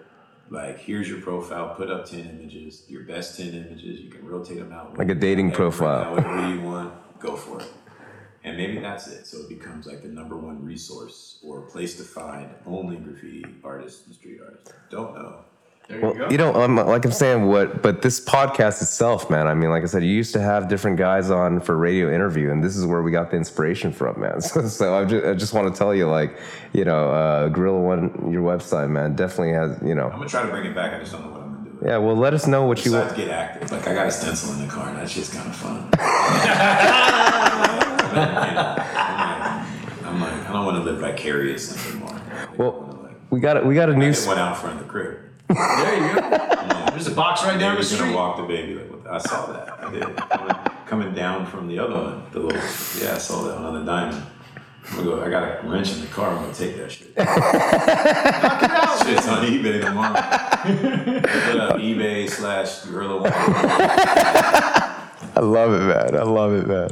like 0.49 0.79
here's 0.79 1.07
your 1.07 1.21
profile 1.21 1.73
put 1.75 1.89
up 1.89 2.05
10 2.05 2.19
images 2.19 2.83
your 2.89 3.03
best 3.03 3.37
10 3.37 3.47
images 3.53 4.01
you 4.01 4.09
can 4.09 4.25
rotate 4.27 4.59
them 4.59 4.73
out 4.73 4.97
Like 4.97 5.09
a 5.09 5.15
dating 5.15 5.47
whenever, 5.51 5.69
profile. 5.71 6.03
however 6.03 6.53
you 6.53 6.61
want 6.61 6.93
go 7.19 7.37
for 7.37 7.61
it 7.61 7.67
and 8.43 8.57
maybe 8.57 8.79
that's 8.79 9.07
it 9.07 9.25
so 9.25 9.37
it 9.37 9.47
becomes 9.49 9.85
like 9.87 10.01
the 10.01 10.09
number 10.09 10.35
one 10.35 10.65
resource 10.65 11.39
or 11.43 11.61
place 11.61 11.95
to 11.97 12.03
find 12.03 12.49
only 12.65 12.97
graffiti 12.97 13.45
artists 13.63 14.05
and 14.07 14.15
street 14.15 14.39
artists 14.43 14.73
don't 14.89 15.13
know 15.15 15.45
There 15.87 15.97
you 15.99 16.03
Well, 16.05 16.13
go. 16.13 16.29
you 16.29 16.37
know, 16.37 16.53
um, 16.55 16.75
like 16.77 17.03
I'm 17.05 17.11
saying, 17.11 17.47
what? 17.47 17.81
But 17.81 18.01
this 18.01 18.19
podcast 18.23 18.81
itself, 18.81 19.29
man. 19.29 19.47
I 19.47 19.53
mean, 19.53 19.69
like 19.71 19.83
I 19.83 19.87
said, 19.87 20.03
you 20.03 20.11
used 20.11 20.31
to 20.33 20.39
have 20.41 20.67
different 20.69 20.97
guys 20.97 21.29
on 21.29 21.59
for 21.59 21.75
radio 21.77 22.13
interview, 22.13 22.49
and 22.51 22.63
this 22.63 22.77
is 22.77 22.85
where 22.85 23.01
we 23.01 23.11
got 23.11 23.29
the 23.31 23.37
inspiration 23.37 23.91
from, 23.91 24.19
man. 24.21 24.41
So, 24.51 24.67
so 24.67 24.95
I 24.95 25.05
just, 25.05 25.25
I 25.25 25.33
just 25.33 25.53
want 25.53 25.73
to 25.73 25.77
tell 25.77 25.93
you, 25.93 26.07
like, 26.07 26.37
you 26.73 26.85
know, 26.85 27.11
uh, 27.11 27.47
Gorilla 27.49 27.79
One, 27.81 28.31
your 28.31 28.41
website, 28.43 28.89
man, 28.89 29.15
definitely 29.15 29.53
has, 29.53 29.77
you 29.83 29.95
know, 29.95 30.05
i'm 30.09 30.17
gonna 30.17 30.29
try 30.29 30.43
to 30.43 30.47
bring 30.49 30.65
it 30.65 30.73
back 30.75 30.93
i 30.93 30.99
just 30.99 31.11
don't 31.11 31.21
know 31.25 31.31
what 31.31 31.41
i'm 31.41 31.53
gonna 31.55 31.69
do 31.81 31.85
yeah. 31.85 31.97
Well, 31.97 32.15
let 32.15 32.33
us 32.33 32.47
know 32.47 32.65
what 32.65 32.85
you 32.85 32.93
want. 32.93 33.15
get 33.15 33.29
active 33.29 33.71
like 33.71 33.87
i 33.87 33.93
got 33.93 34.07
a 34.07 34.11
stencil 34.11 34.53
in 34.53 34.61
the 34.65 34.71
car 34.71 34.87
and 34.89 34.97
that's 34.97 35.13
just 35.13 35.33
kind 35.33 35.49
of 35.49 35.55
fun 35.55 35.89
i'm 40.05 40.19
like 40.21 40.33
i 40.49 40.53
don't 40.53 40.65
want 40.65 40.77
to 40.77 40.83
live 40.83 40.99
vicariously 40.99 41.79
anymore 41.91 42.21
Well, 42.57 43.09
we 43.29 43.39
got 43.39 43.57
it. 43.57 43.65
We 43.65 43.75
got 43.75 43.89
a 43.89 43.93
new. 43.95 44.13
went 44.27 44.39
out 44.39 44.57
front 44.57 44.79
of 44.79 44.85
the 44.85 44.89
crib 44.91 45.17
There 45.53 46.07
you 46.07 46.15
go. 46.15 46.21
There's 46.91 47.07
a 47.07 47.15
box 47.15 47.43
right 47.43 47.59
down 47.59 47.75
the 47.75 47.79
was 47.79 47.93
gonna 47.93 48.15
walk 48.15 48.37
the 48.37 48.43
baby. 48.43 48.75
Like, 48.75 49.07
I 49.07 49.17
saw 49.17 49.51
that. 49.51 49.83
I 49.83 49.91
did. 49.91 50.03
Coming, 50.15 50.55
coming 50.85 51.13
down 51.13 51.45
from 51.45 51.67
the 51.67 51.79
other 51.79 51.93
one, 51.93 52.23
the 52.31 52.39
little. 52.39 52.61
Yeah, 53.01 53.15
I 53.15 53.17
saw 53.17 53.43
that 53.43 53.55
one 53.55 53.65
on 53.65 53.85
the 53.85 53.91
diamond. 53.91 54.25
I'm 54.89 54.95
gonna 54.95 55.09
go. 55.09 55.23
I 55.23 55.29
got 55.29 55.63
a 55.63 55.67
wrench 55.67 55.93
in 55.93 56.01
the 56.01 56.07
car. 56.07 56.29
I'm 56.29 56.41
gonna 56.41 56.53
take 56.53 56.77
that 56.77 56.91
shit. 56.91 57.07
Shit's 59.07 59.27
on 59.27 59.45
eBay 59.45 59.81
tomorrow. 59.81 60.13
Put 61.21 61.59
up 61.59 61.77
eBay 61.77 62.29
slash 62.29 62.81
gorilla 62.81 63.21
one. 63.21 64.77
I 65.35 65.39
love 65.39 65.73
it, 65.73 65.85
man. 65.85 66.15
I 66.19 66.23
love 66.23 66.53
it, 66.53 66.67
man. 66.67 66.89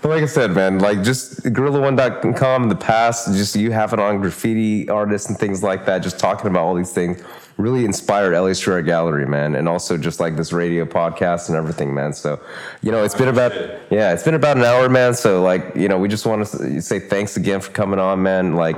But 0.00 0.08
like 0.08 0.22
I 0.22 0.26
said, 0.26 0.52
man, 0.52 0.78
like 0.78 1.02
just 1.02 1.42
gorilla1.com 1.42 2.62
in 2.62 2.68
the 2.68 2.76
past, 2.76 3.28
just 3.34 3.56
you 3.56 3.72
have 3.72 3.92
it 3.92 3.98
on 3.98 4.20
graffiti 4.20 4.88
artists 4.88 5.28
and 5.28 5.38
things 5.38 5.62
like 5.62 5.84
that, 5.86 6.02
just 6.02 6.18
talking 6.18 6.46
about 6.46 6.64
all 6.64 6.74
these 6.74 6.92
things 6.92 7.22
really 7.56 7.84
inspired 7.84 8.34
LA 8.34 8.52
Street 8.52 8.74
Art 8.74 8.86
Gallery, 8.86 9.26
man. 9.26 9.54
And 9.54 9.68
also 9.68 9.96
just 9.96 10.20
like 10.20 10.36
this 10.36 10.52
radio 10.52 10.84
podcast 10.84 11.48
and 11.48 11.56
everything, 11.56 11.94
man. 11.94 12.12
So, 12.12 12.40
you 12.82 12.90
know, 12.90 13.04
it's 13.04 13.14
been 13.14 13.28
about, 13.28 13.52
yeah, 13.90 14.12
it's 14.12 14.22
been 14.22 14.34
about 14.34 14.56
an 14.56 14.64
hour, 14.64 14.88
man. 14.88 15.14
So 15.14 15.42
like, 15.42 15.74
you 15.76 15.88
know, 15.88 15.98
we 15.98 16.08
just 16.08 16.26
want 16.26 16.46
to 16.46 16.82
say 16.82 16.98
thanks 16.98 17.36
again 17.36 17.60
for 17.60 17.70
coming 17.70 18.00
on, 18.00 18.22
man. 18.22 18.54
Like, 18.56 18.76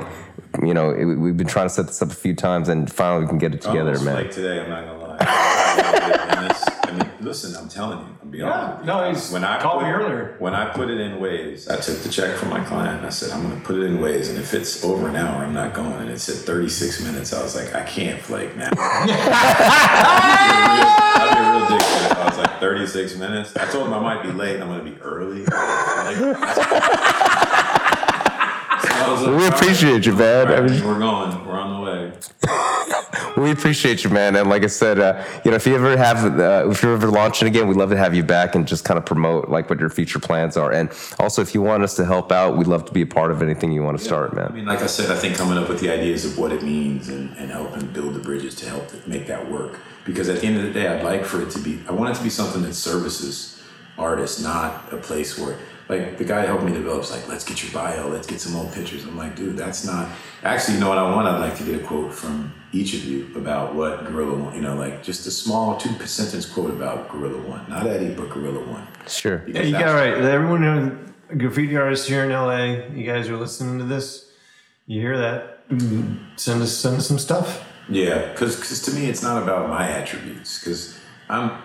you 0.62 0.74
know, 0.74 0.90
it, 0.90 1.04
we've 1.04 1.36
been 1.36 1.46
trying 1.46 1.66
to 1.66 1.74
set 1.74 1.86
this 1.86 2.02
up 2.02 2.10
a 2.10 2.14
few 2.14 2.34
times 2.34 2.68
and 2.68 2.90
finally 2.92 3.22
we 3.22 3.28
can 3.28 3.38
get 3.38 3.54
it 3.54 3.66
oh, 3.66 3.70
together, 3.70 3.90
Almost 3.90 4.04
man. 4.04 4.14
Like 4.14 4.30
today, 4.32 4.60
I'm 4.60 4.68
not 4.68 4.84
gonna 4.86 5.06
lie. 5.06 6.72
listen, 7.26 7.56
I'm 7.56 7.68
telling 7.68 7.98
you, 7.98 8.06
I'm 8.22 8.30
beyond. 8.30 8.78
Yeah, 8.80 8.86
no, 8.86 9.08
he's 9.10 9.28
called 9.30 9.82
me 9.82 9.88
earlier. 9.88 10.36
When 10.38 10.54
I 10.54 10.70
put 10.72 10.88
it 10.90 11.00
in 11.00 11.18
Waze, 11.18 11.68
I 11.70 11.76
took 11.80 11.98
the 11.98 12.08
check 12.08 12.36
from 12.36 12.50
my 12.50 12.62
client. 12.64 13.04
I 13.04 13.08
said, 13.08 13.32
I'm 13.32 13.42
going 13.42 13.58
to 13.60 13.66
put 13.66 13.74
it 13.76 13.82
in 13.82 13.98
Waze, 13.98 14.28
and 14.30 14.38
if 14.38 14.54
it's 14.54 14.84
over 14.84 15.08
an 15.08 15.16
hour, 15.16 15.42
I'm 15.44 15.52
not 15.52 15.74
going. 15.74 15.92
And 15.92 16.08
it 16.10 16.20
said 16.20 16.36
36 16.46 17.02
minutes. 17.02 17.32
I 17.32 17.42
was 17.42 17.56
like, 17.56 17.74
I 17.74 17.82
can't 17.82 18.22
flake 18.22 18.54
now. 18.56 18.70
I'd 21.18 21.34
be 21.34 21.40
a 21.40 21.42
real 21.52 21.66
dick 21.68 21.80
if 21.82 22.16
I 22.16 22.24
was 22.28 22.38
like 22.38 22.60
36 22.60 23.16
minutes. 23.16 23.56
I 23.56 23.66
told 23.70 23.88
him 23.88 23.94
I 23.94 24.00
might 24.00 24.22
be 24.22 24.30
late 24.30 24.54
and 24.54 24.62
I'm 24.64 24.70
going 24.70 24.84
to 24.84 24.90
be 24.92 24.96
early. 25.02 25.40
Like, 25.44 26.16
so 26.16 26.34
I 28.94 29.08
was 29.10 29.22
like, 29.22 29.36
We 29.36 29.46
appreciate 29.48 30.06
you, 30.06 30.14
man. 30.14 30.46
I 30.48 30.60
mean- 30.60 30.84
we're 30.86 30.98
going. 30.98 31.44
We're 31.46 31.58
on 31.58 31.70
the 31.74 31.80
way. 31.90 32.12
We 33.36 33.50
appreciate 33.50 34.02
you, 34.02 34.08
man. 34.08 34.34
And 34.34 34.48
like 34.48 34.64
I 34.64 34.68
said, 34.68 34.98
uh, 34.98 35.22
you 35.44 35.50
know, 35.50 35.56
if 35.56 35.66
you 35.66 35.74
ever 35.74 35.94
have, 35.96 36.38
uh, 36.40 36.70
if 36.70 36.82
you're 36.82 36.94
ever 36.94 37.08
launching 37.08 37.46
again, 37.46 37.68
we'd 37.68 37.76
love 37.76 37.90
to 37.90 37.96
have 37.96 38.14
you 38.14 38.22
back 38.22 38.54
and 38.54 38.66
just 38.66 38.84
kind 38.84 38.96
of 38.96 39.04
promote 39.04 39.50
like 39.50 39.68
what 39.68 39.78
your 39.78 39.90
future 39.90 40.18
plans 40.18 40.56
are. 40.56 40.72
And 40.72 40.90
also, 41.18 41.42
if 41.42 41.54
you 41.54 41.60
want 41.60 41.82
us 41.82 41.94
to 41.96 42.04
help 42.06 42.32
out, 42.32 42.56
we'd 42.56 42.66
love 42.66 42.86
to 42.86 42.92
be 42.92 43.02
a 43.02 43.06
part 43.06 43.30
of 43.30 43.42
anything 43.42 43.72
you 43.72 43.82
want 43.82 43.98
to 43.98 44.04
start, 44.04 44.34
man. 44.34 44.46
I 44.46 44.54
mean, 44.54 44.64
like 44.64 44.80
I 44.80 44.86
said, 44.86 45.10
I 45.10 45.18
think 45.18 45.36
coming 45.36 45.58
up 45.58 45.68
with 45.68 45.80
the 45.80 45.92
ideas 45.92 46.24
of 46.24 46.38
what 46.38 46.50
it 46.50 46.62
means 46.62 47.08
and, 47.08 47.36
and 47.36 47.50
helping 47.50 47.86
build 47.88 48.14
the 48.14 48.20
bridges 48.20 48.54
to 48.56 48.68
help 48.68 48.90
make 49.06 49.26
that 49.26 49.50
work. 49.50 49.80
Because 50.06 50.30
at 50.30 50.40
the 50.40 50.46
end 50.46 50.56
of 50.56 50.62
the 50.62 50.72
day, 50.72 50.88
I'd 50.88 51.04
like 51.04 51.24
for 51.24 51.42
it 51.42 51.50
to 51.50 51.58
be, 51.58 51.80
I 51.88 51.92
want 51.92 52.14
it 52.14 52.18
to 52.18 52.24
be 52.24 52.30
something 52.30 52.62
that 52.62 52.74
services 52.74 53.62
artists, 53.98 54.40
not 54.40 54.92
a 54.92 54.96
place 54.96 55.38
where, 55.38 55.58
like, 55.88 56.18
the 56.18 56.24
guy 56.24 56.40
who 56.42 56.46
helped 56.48 56.64
me 56.64 56.72
develop 56.72 57.04
is 57.04 57.10
like, 57.10 57.28
let's 57.28 57.44
get 57.44 57.62
your 57.62 57.72
bio, 57.72 58.08
let's 58.08 58.26
get 58.26 58.40
some 58.40 58.56
old 58.56 58.72
pictures. 58.72 59.04
I'm 59.04 59.16
like, 59.16 59.36
dude, 59.36 59.56
that's 59.56 59.84
not, 59.84 60.08
actually, 60.42 60.74
you 60.74 60.80
know 60.80 60.88
what 60.88 60.98
I 60.98 61.14
want? 61.14 61.28
I'd 61.28 61.38
like 61.38 61.56
to 61.58 61.64
get 61.64 61.80
a 61.80 61.84
quote 61.84 62.12
from 62.12 62.52
each 62.72 62.94
of 62.94 63.04
you 63.04 63.28
about 63.36 63.74
what 63.74 64.04
Gorilla 64.04 64.34
One, 64.36 64.54
you 64.54 64.60
know, 64.62 64.74
like 64.76 65.02
just 65.02 65.26
a 65.26 65.30
small 65.30 65.76
two 65.76 65.90
sentence 66.06 66.44
quote 66.46 66.70
about 66.70 67.08
Gorilla 67.08 67.40
One. 67.48 67.68
Not 67.68 67.86
Eddie, 67.86 68.14
but 68.14 68.30
Gorilla 68.30 68.60
One. 68.66 68.86
Sure. 69.06 69.44
Yeah, 69.46 69.62
you 69.62 69.72
got 69.72 69.88
it 69.88 69.92
right. 69.92 70.24
Everyone, 70.24 70.62
who- 70.62 71.36
graffiti 71.38 71.76
artists 71.76 72.06
here 72.06 72.24
in 72.24 72.30
LA, 72.30 72.86
you 72.94 73.04
guys 73.04 73.28
are 73.28 73.36
listening 73.36 73.78
to 73.78 73.84
this. 73.84 74.30
You 74.86 75.00
hear 75.00 75.18
that? 75.18 75.68
Mm, 75.68 76.38
Send 76.38 76.62
us, 76.62 76.76
send 76.76 76.96
us 76.96 77.06
some 77.08 77.18
stuff. 77.18 77.64
Yeah, 77.88 78.30
because 78.32 78.82
to 78.82 78.92
me, 78.92 79.06
it's 79.08 79.22
not 79.22 79.42
about 79.42 79.68
my 79.68 79.88
attributes. 79.88 80.58
Because 80.60 80.98
I'm, 81.28 81.62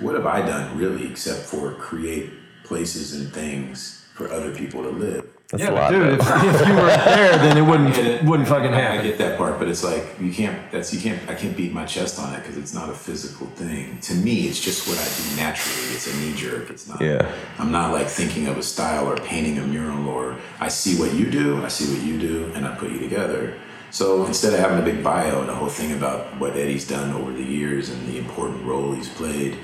what 0.00 0.14
have 0.14 0.26
I 0.26 0.40
done 0.42 0.76
really 0.78 1.06
except 1.06 1.40
for 1.42 1.72
create 1.74 2.30
places 2.66 3.14
and 3.14 3.32
things 3.32 4.04
for 4.14 4.30
other 4.30 4.54
people 4.54 4.82
to 4.82 4.90
live? 4.90 5.28
That's 5.48 5.62
yeah, 5.62 5.70
a 5.70 5.74
lot, 5.74 5.90
dude. 5.92 6.14
If, 6.14 6.20
if 6.20 6.66
you 6.66 6.74
were 6.74 6.86
there, 6.86 7.38
then 7.38 7.56
it 7.56 7.62
wouldn't 7.62 8.24
wouldn't 8.24 8.48
fucking 8.48 8.72
happen. 8.72 8.98
I 8.98 9.02
get 9.02 9.16
that 9.18 9.38
part, 9.38 9.60
but 9.60 9.68
it's 9.68 9.84
like 9.84 10.04
you 10.20 10.32
can't. 10.32 10.72
That's 10.72 10.92
you 10.92 11.00
can't. 11.00 11.30
I 11.30 11.36
can't 11.36 11.56
beat 11.56 11.72
my 11.72 11.84
chest 11.84 12.18
on 12.18 12.34
it 12.34 12.38
because 12.38 12.58
it's 12.58 12.74
not 12.74 12.90
a 12.90 12.92
physical 12.94 13.46
thing. 13.48 14.00
To 14.00 14.14
me, 14.14 14.48
it's 14.48 14.60
just 14.60 14.88
what 14.88 14.98
I 14.98 15.04
do 15.04 15.36
naturally. 15.36 15.94
It's 15.94 16.12
a 16.12 16.16
knee 16.18 16.34
jerk. 16.34 16.70
It's 16.70 16.88
not. 16.88 17.00
Yeah. 17.00 17.32
I'm 17.60 17.70
not 17.70 17.92
like 17.92 18.08
thinking 18.08 18.48
of 18.48 18.58
a 18.58 18.62
style 18.62 19.06
or 19.06 19.16
painting 19.18 19.58
a 19.58 19.66
mural 19.66 20.08
or 20.08 20.36
I 20.58 20.66
see 20.66 20.98
what 20.98 21.14
you 21.14 21.30
do, 21.30 21.64
I 21.64 21.68
see 21.68 21.94
what 21.94 22.04
you 22.04 22.18
do, 22.18 22.50
and 22.56 22.66
I 22.66 22.74
put 22.74 22.90
you 22.90 22.98
together. 22.98 23.56
So 23.90 24.26
instead 24.26 24.52
of 24.52 24.58
having 24.58 24.80
a 24.80 24.82
big 24.82 25.04
bio 25.04 25.42
and 25.42 25.48
a 25.48 25.54
whole 25.54 25.68
thing 25.68 25.92
about 25.92 26.38
what 26.40 26.56
Eddie's 26.56 26.86
done 26.86 27.12
over 27.12 27.32
the 27.32 27.44
years 27.44 27.88
and 27.88 28.06
the 28.08 28.18
important 28.18 28.64
role 28.64 28.92
he's 28.92 29.08
played, 29.08 29.56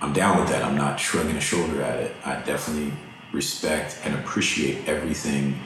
I'm 0.00 0.12
down 0.12 0.40
with 0.40 0.48
that. 0.48 0.62
I'm 0.62 0.76
not 0.76 0.98
shrugging 0.98 1.36
a 1.36 1.40
shoulder 1.40 1.82
at 1.82 2.00
it. 2.00 2.16
I 2.24 2.40
definitely 2.42 2.92
respect 3.32 3.98
and 4.04 4.14
appreciate 4.14 4.88
everything, 4.88 5.58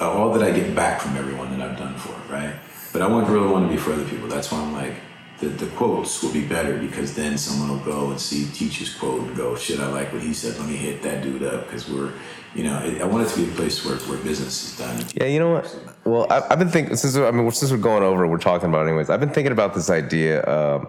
uh, 0.00 0.10
all 0.10 0.32
that 0.32 0.42
I 0.42 0.50
get 0.52 0.74
back 0.74 1.00
from 1.00 1.16
everyone 1.16 1.56
that 1.56 1.68
I've 1.68 1.78
done 1.78 1.94
for 1.96 2.12
it, 2.12 2.32
right? 2.32 2.54
But 2.92 3.02
I 3.02 3.08
want 3.08 3.26
Gorilla 3.26 3.50
One 3.50 3.62
to 3.62 3.68
be 3.68 3.76
for 3.76 3.92
other 3.92 4.04
people. 4.04 4.28
That's 4.28 4.52
why 4.52 4.60
I'm 4.60 4.72
like, 4.72 4.94
the, 5.40 5.48
the 5.48 5.66
quotes 5.76 6.22
will 6.22 6.32
be 6.32 6.44
better 6.44 6.76
because 6.78 7.14
then 7.14 7.38
someone 7.38 7.70
will 7.70 7.84
go 7.84 8.10
and 8.10 8.20
see 8.20 8.46
teacher's 8.52 8.92
quote 8.94 9.22
and 9.22 9.36
go, 9.36 9.54
shit, 9.56 9.78
I 9.78 9.86
like 9.88 10.12
what 10.12 10.22
he 10.22 10.34
said. 10.34 10.58
Let 10.58 10.68
me 10.68 10.76
hit 10.76 11.02
that 11.02 11.22
dude 11.22 11.44
up 11.44 11.64
because 11.64 11.88
we're, 11.88 12.12
you 12.54 12.64
know, 12.64 12.76
I 12.76 13.04
want 13.04 13.26
it 13.26 13.30
to 13.30 13.44
be 13.44 13.50
a 13.50 13.54
place 13.54 13.84
where, 13.84 13.96
where 13.96 14.18
business 14.18 14.72
is 14.72 14.78
done. 14.78 15.04
Yeah, 15.14 15.26
you 15.26 15.38
know 15.38 15.52
what? 15.52 15.96
Well, 16.04 16.26
I, 16.30 16.42
I've 16.50 16.58
been 16.58 16.70
thinking 16.70 16.96
since 16.96 17.16
I 17.16 17.30
mean 17.30 17.48
since 17.52 17.70
we're 17.70 17.78
going 17.78 18.02
over, 18.02 18.26
we're 18.26 18.38
talking 18.38 18.68
about 18.68 18.86
anyways. 18.86 19.10
I've 19.10 19.20
been 19.20 19.30
thinking 19.30 19.52
about 19.52 19.74
this 19.74 19.90
idea, 19.90 20.44
um, 20.46 20.88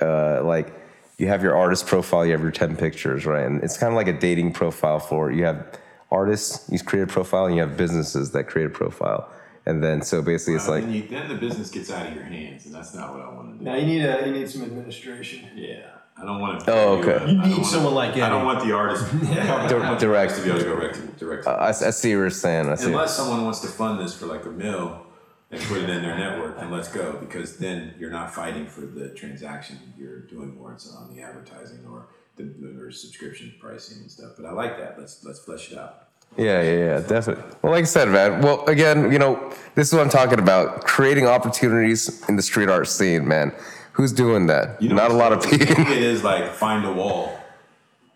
uh, 0.00 0.42
like 0.44 0.72
you 1.20 1.28
have 1.28 1.42
your 1.42 1.54
artist 1.54 1.86
profile, 1.86 2.24
you 2.24 2.32
have 2.32 2.40
your 2.40 2.50
ten 2.50 2.74
pictures, 2.76 3.26
right? 3.26 3.44
And 3.46 3.62
it's 3.62 3.76
kind 3.76 3.92
of 3.92 3.96
like 3.96 4.08
a 4.08 4.18
dating 4.18 4.52
profile 4.54 4.98
for 4.98 5.30
you 5.30 5.44
have 5.44 5.78
artists, 6.10 6.66
you 6.72 6.78
create 6.78 7.02
a 7.02 7.06
profile, 7.06 7.44
and 7.46 7.54
you 7.54 7.60
have 7.60 7.76
businesses 7.76 8.30
that 8.32 8.44
create 8.44 8.66
a 8.66 8.70
profile. 8.70 9.30
and 9.66 9.84
then 9.84 10.00
so 10.00 10.22
basically 10.22 10.54
it's 10.54 10.66
Uh, 10.66 10.72
like 10.76 10.84
then, 10.84 10.94
you, 10.94 11.02
then 11.16 11.28
the 11.28 11.34
business 11.34 11.70
gets 11.70 11.90
out 11.90 12.06
of 12.08 12.14
your 12.14 12.24
hands, 12.24 12.64
and 12.64 12.74
that's 12.74 12.94
not 12.94 13.12
what 13.12 13.20
I 13.20 13.28
want 13.28 13.52
to 13.52 13.58
do. 13.58 13.64
Now 13.70 13.76
you 13.76 13.86
need 13.86 14.02
a 14.02 14.26
you 14.26 14.32
need 14.32 14.48
some 14.48 14.62
administration. 14.62 15.40
Yeah, 15.54 15.82
I 16.16 16.24
don't 16.24 16.40
want 16.40 16.64
to. 16.64 16.72
Oh, 16.72 16.96
okay. 16.98 17.30
You 17.30 17.36
need 17.36 17.66
someone 17.66 17.94
like 17.94 18.16
I 18.16 18.30
don't 18.30 18.46
want 18.46 18.64
the 18.66 18.72
artist. 18.74 19.04
I 19.14 19.66
don't 19.68 19.82
want 19.82 20.00
the 20.00 20.06
Direct. 20.06 20.32
artist 20.32 20.36
to 20.38 20.44
be 20.44 20.50
able 20.50 20.60
to 20.60 20.64
go 20.64 20.76
direct. 20.80 21.18
direct 21.18 21.44
to 21.44 21.50
I, 21.50 21.68
I 21.68 21.72
see 21.72 22.14
what 22.16 22.20
you're 22.22 22.30
saying. 22.30 22.70
I 22.70 22.76
see. 22.76 22.86
Unless 22.86 23.14
someone 23.18 23.44
wants 23.44 23.60
to 23.60 23.68
fund 23.68 24.00
this 24.00 24.14
for 24.18 24.24
like 24.34 24.46
a 24.46 24.50
mill 24.64 25.06
and 25.50 25.60
put 25.62 25.78
it 25.78 25.90
in 25.90 26.02
their 26.02 26.16
network, 26.16 26.56
and 26.58 26.70
let's 26.70 26.88
go. 26.88 27.16
Because 27.18 27.56
then 27.56 27.94
you're 27.98 28.10
not 28.10 28.34
fighting 28.34 28.66
for 28.66 28.82
the 28.82 29.10
transaction. 29.10 29.78
You're 29.98 30.20
doing 30.20 30.54
more 30.56 30.76
on 30.96 31.14
the 31.14 31.22
advertising 31.22 31.84
or 31.90 32.06
the 32.36 32.78
or 32.80 32.90
subscription 32.90 33.54
pricing 33.60 33.98
and 33.98 34.10
stuff. 34.10 34.32
But 34.36 34.46
I 34.46 34.52
like 34.52 34.78
that. 34.78 34.98
Let's 34.98 35.24
let's 35.24 35.40
flesh 35.40 35.72
it 35.72 35.78
out. 35.78 36.06
Yeah, 36.36 36.62
yeah, 36.62 36.78
yeah, 36.78 37.00
definitely. 37.00 37.42
Well, 37.60 37.72
like 37.72 37.82
I 37.82 37.86
said, 37.86 38.08
man. 38.08 38.40
Well, 38.40 38.64
again, 38.66 39.10
you 39.10 39.18
know, 39.18 39.52
this 39.74 39.88
is 39.88 39.94
what 39.94 40.02
I'm 40.02 40.10
talking 40.10 40.38
about: 40.38 40.84
creating 40.84 41.26
opportunities 41.26 42.22
in 42.28 42.36
the 42.36 42.42
street 42.42 42.68
art 42.68 42.86
scene, 42.86 43.26
man. 43.26 43.52
Who's 43.92 44.12
doing 44.12 44.46
that? 44.46 44.80
You 44.80 44.90
know, 44.90 44.94
Not 44.94 45.10
a 45.10 45.14
lot 45.14 45.32
of 45.32 45.42
people. 45.42 45.84
It 45.86 46.02
is 46.02 46.22
like 46.22 46.52
find 46.52 46.86
a 46.86 46.92
wall, 46.92 47.36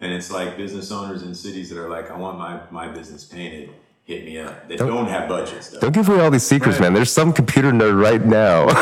and 0.00 0.12
it's 0.12 0.30
like 0.30 0.56
business 0.56 0.92
owners 0.92 1.24
in 1.24 1.34
cities 1.34 1.70
that 1.70 1.78
are 1.78 1.88
like, 1.88 2.10
I 2.10 2.16
want 2.16 2.38
my 2.38 2.60
my 2.70 2.86
business 2.86 3.24
painted. 3.24 3.70
Hit 4.04 4.26
me 4.26 4.38
up. 4.38 4.68
They 4.68 4.76
don't, 4.76 5.06
have 5.08 5.28
budgets 5.30 5.68
though. 5.70 5.80
Don't 5.80 5.92
give 5.92 6.06
away 6.10 6.20
all 6.20 6.30
these 6.30 6.42
secrets, 6.42 6.78
man. 6.78 6.92
There's 6.92 7.10
some 7.10 7.32
computer 7.32 7.72
nerd 7.72 7.98
right 7.98 8.22
now. 8.22 8.66
do, 8.66 8.72
it, 8.74 8.76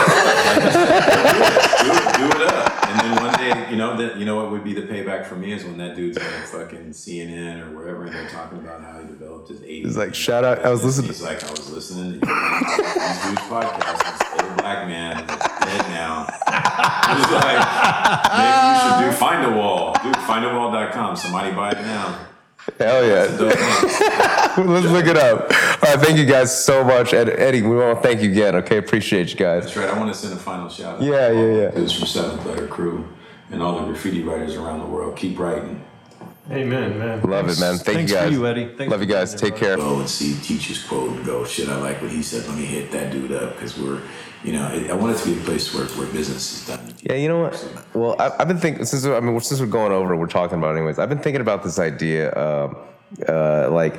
do 2.16 2.26
it 2.42 2.48
up. 2.48 2.88
And 2.88 3.00
then 3.00 3.22
one 3.22 3.32
day, 3.38 3.70
you 3.70 3.76
know, 3.76 3.96
that 3.98 4.18
you 4.18 4.24
know 4.24 4.34
what 4.34 4.50
would 4.50 4.64
be 4.64 4.74
the 4.74 4.82
payback 4.82 5.24
for 5.26 5.36
me 5.36 5.52
is 5.52 5.62
when 5.64 5.76
that 5.78 5.94
dude's 5.94 6.18
on 6.18 6.24
fucking 6.46 6.90
CNN 6.90 7.60
or 7.64 7.70
wherever, 7.76 8.04
and 8.06 8.12
they're 8.12 8.28
talking 8.30 8.58
about 8.58 8.82
how 8.82 8.98
he 9.00 9.06
developed 9.06 9.48
his 9.48 9.62
eight. 9.62 9.84
He's 9.84 9.96
like, 9.96 10.12
shout 10.12 10.42
out- 10.44 10.58
I 10.64 10.70
was 10.70 10.84
listening- 10.84 11.06
He's 11.06 11.22
like, 11.22 11.44
I 11.44 11.50
was 11.52 11.70
listening 11.70 12.18
to 12.20 12.26
these 12.26 13.22
dudes' 13.22 13.42
podcasts. 13.46 14.18
This 14.18 14.42
old 14.42 14.56
black 14.56 14.88
man 14.88 15.16
dead 15.24 15.86
now. 15.88 16.26
He's 17.14 17.30
like, 17.30 17.60
maybe 18.38 18.66
you 18.66 18.80
should 18.80 18.98
do 19.12 19.16
find 19.16 19.44
a 19.46 19.56
wall. 19.56 19.94
Dude, 20.02 20.16
findawall.com. 20.16 21.14
Somebody 21.16 21.52
buy 21.52 21.70
it 21.70 21.80
now. 21.82 22.18
Hell 22.78 23.04
yeah. 23.06 23.24
Let's 24.58 24.86
look 24.86 25.06
it 25.06 25.16
up. 25.16 25.40
All 25.42 25.96
right, 25.96 26.04
thank 26.04 26.18
you 26.18 26.24
guys 26.26 26.64
so 26.64 26.84
much. 26.84 27.12
Ed, 27.12 27.28
Eddie, 27.30 27.62
we 27.62 27.76
want 27.76 28.00
to 28.00 28.02
thank 28.08 28.22
you 28.22 28.30
again. 28.30 28.54
Okay, 28.56 28.76
appreciate 28.76 29.30
you 29.30 29.36
guys. 29.36 29.64
That's 29.64 29.76
right. 29.76 29.88
I 29.88 29.98
want 29.98 30.12
to 30.12 30.18
send 30.18 30.32
a 30.34 30.36
final 30.36 30.68
shout 30.68 30.96
out. 30.96 31.02
Yeah, 31.02 31.30
yeah, 31.32 31.40
yeah. 31.44 31.70
It's 31.74 31.92
from 31.92 32.06
Seventh 32.06 32.44
Letter 32.46 32.68
Crew 32.68 33.08
and 33.50 33.62
all 33.62 33.80
the 33.80 33.86
graffiti 33.86 34.22
writers 34.22 34.56
around 34.56 34.80
the 34.80 34.86
world. 34.86 35.16
Keep 35.16 35.38
writing. 35.38 35.84
Amen, 36.50 36.98
man. 36.98 37.20
Love 37.22 37.48
it, 37.48 37.58
man. 37.60 37.78
Thank 37.78 38.08
Thanks 38.08 38.12
you 38.12 38.16
guys. 38.18 38.28
for 38.28 38.32
you, 38.32 38.46
Eddie. 38.46 38.66
Thanks 38.76 38.90
Love 38.90 39.00
for 39.00 39.06
you 39.06 39.12
guys. 39.12 39.34
being 39.40 39.52
Take 39.52 39.60
care. 39.60 39.76
go 39.76 40.00
and 40.00 40.08
see 40.08 40.36
teacher's 40.42 40.84
quote 40.84 41.10
and 41.10 41.24
go, 41.24 41.44
shit, 41.44 41.68
I 41.68 41.76
like 41.76 42.02
what 42.02 42.10
he 42.10 42.22
said. 42.22 42.46
Let 42.48 42.58
me 42.58 42.64
hit 42.64 42.90
that 42.92 43.10
dude 43.12 43.32
up 43.32 43.54
because 43.54 43.78
we're, 43.78 44.02
you 44.44 44.52
know, 44.52 44.62
I 44.62 44.88
I 44.90 44.94
want 44.94 45.14
it 45.14 45.18
to 45.22 45.34
be 45.34 45.40
a 45.40 45.44
place 45.44 45.74
where, 45.74 45.86
where 45.96 46.06
business 46.12 46.60
is 46.60 46.66
done. 46.66 46.94
Yeah, 47.02 47.14
you 47.14 47.28
know 47.28 47.40
what? 47.40 47.68
Well, 47.94 48.16
I, 48.18 48.30
I've 48.38 48.48
been 48.48 48.58
thinking 48.58 48.84
since 48.84 49.04
I 49.04 49.20
mean 49.20 49.38
since 49.40 49.60
we're 49.60 49.66
going 49.66 49.92
over, 49.92 50.16
we're 50.16 50.26
talking 50.26 50.58
about 50.58 50.74
it 50.74 50.78
anyways. 50.78 50.98
I've 50.98 51.08
been 51.08 51.18
thinking 51.18 51.40
about 51.40 51.62
this 51.62 51.78
idea, 51.78 52.34
um, 52.36 52.76
uh, 53.28 53.70
like 53.70 53.94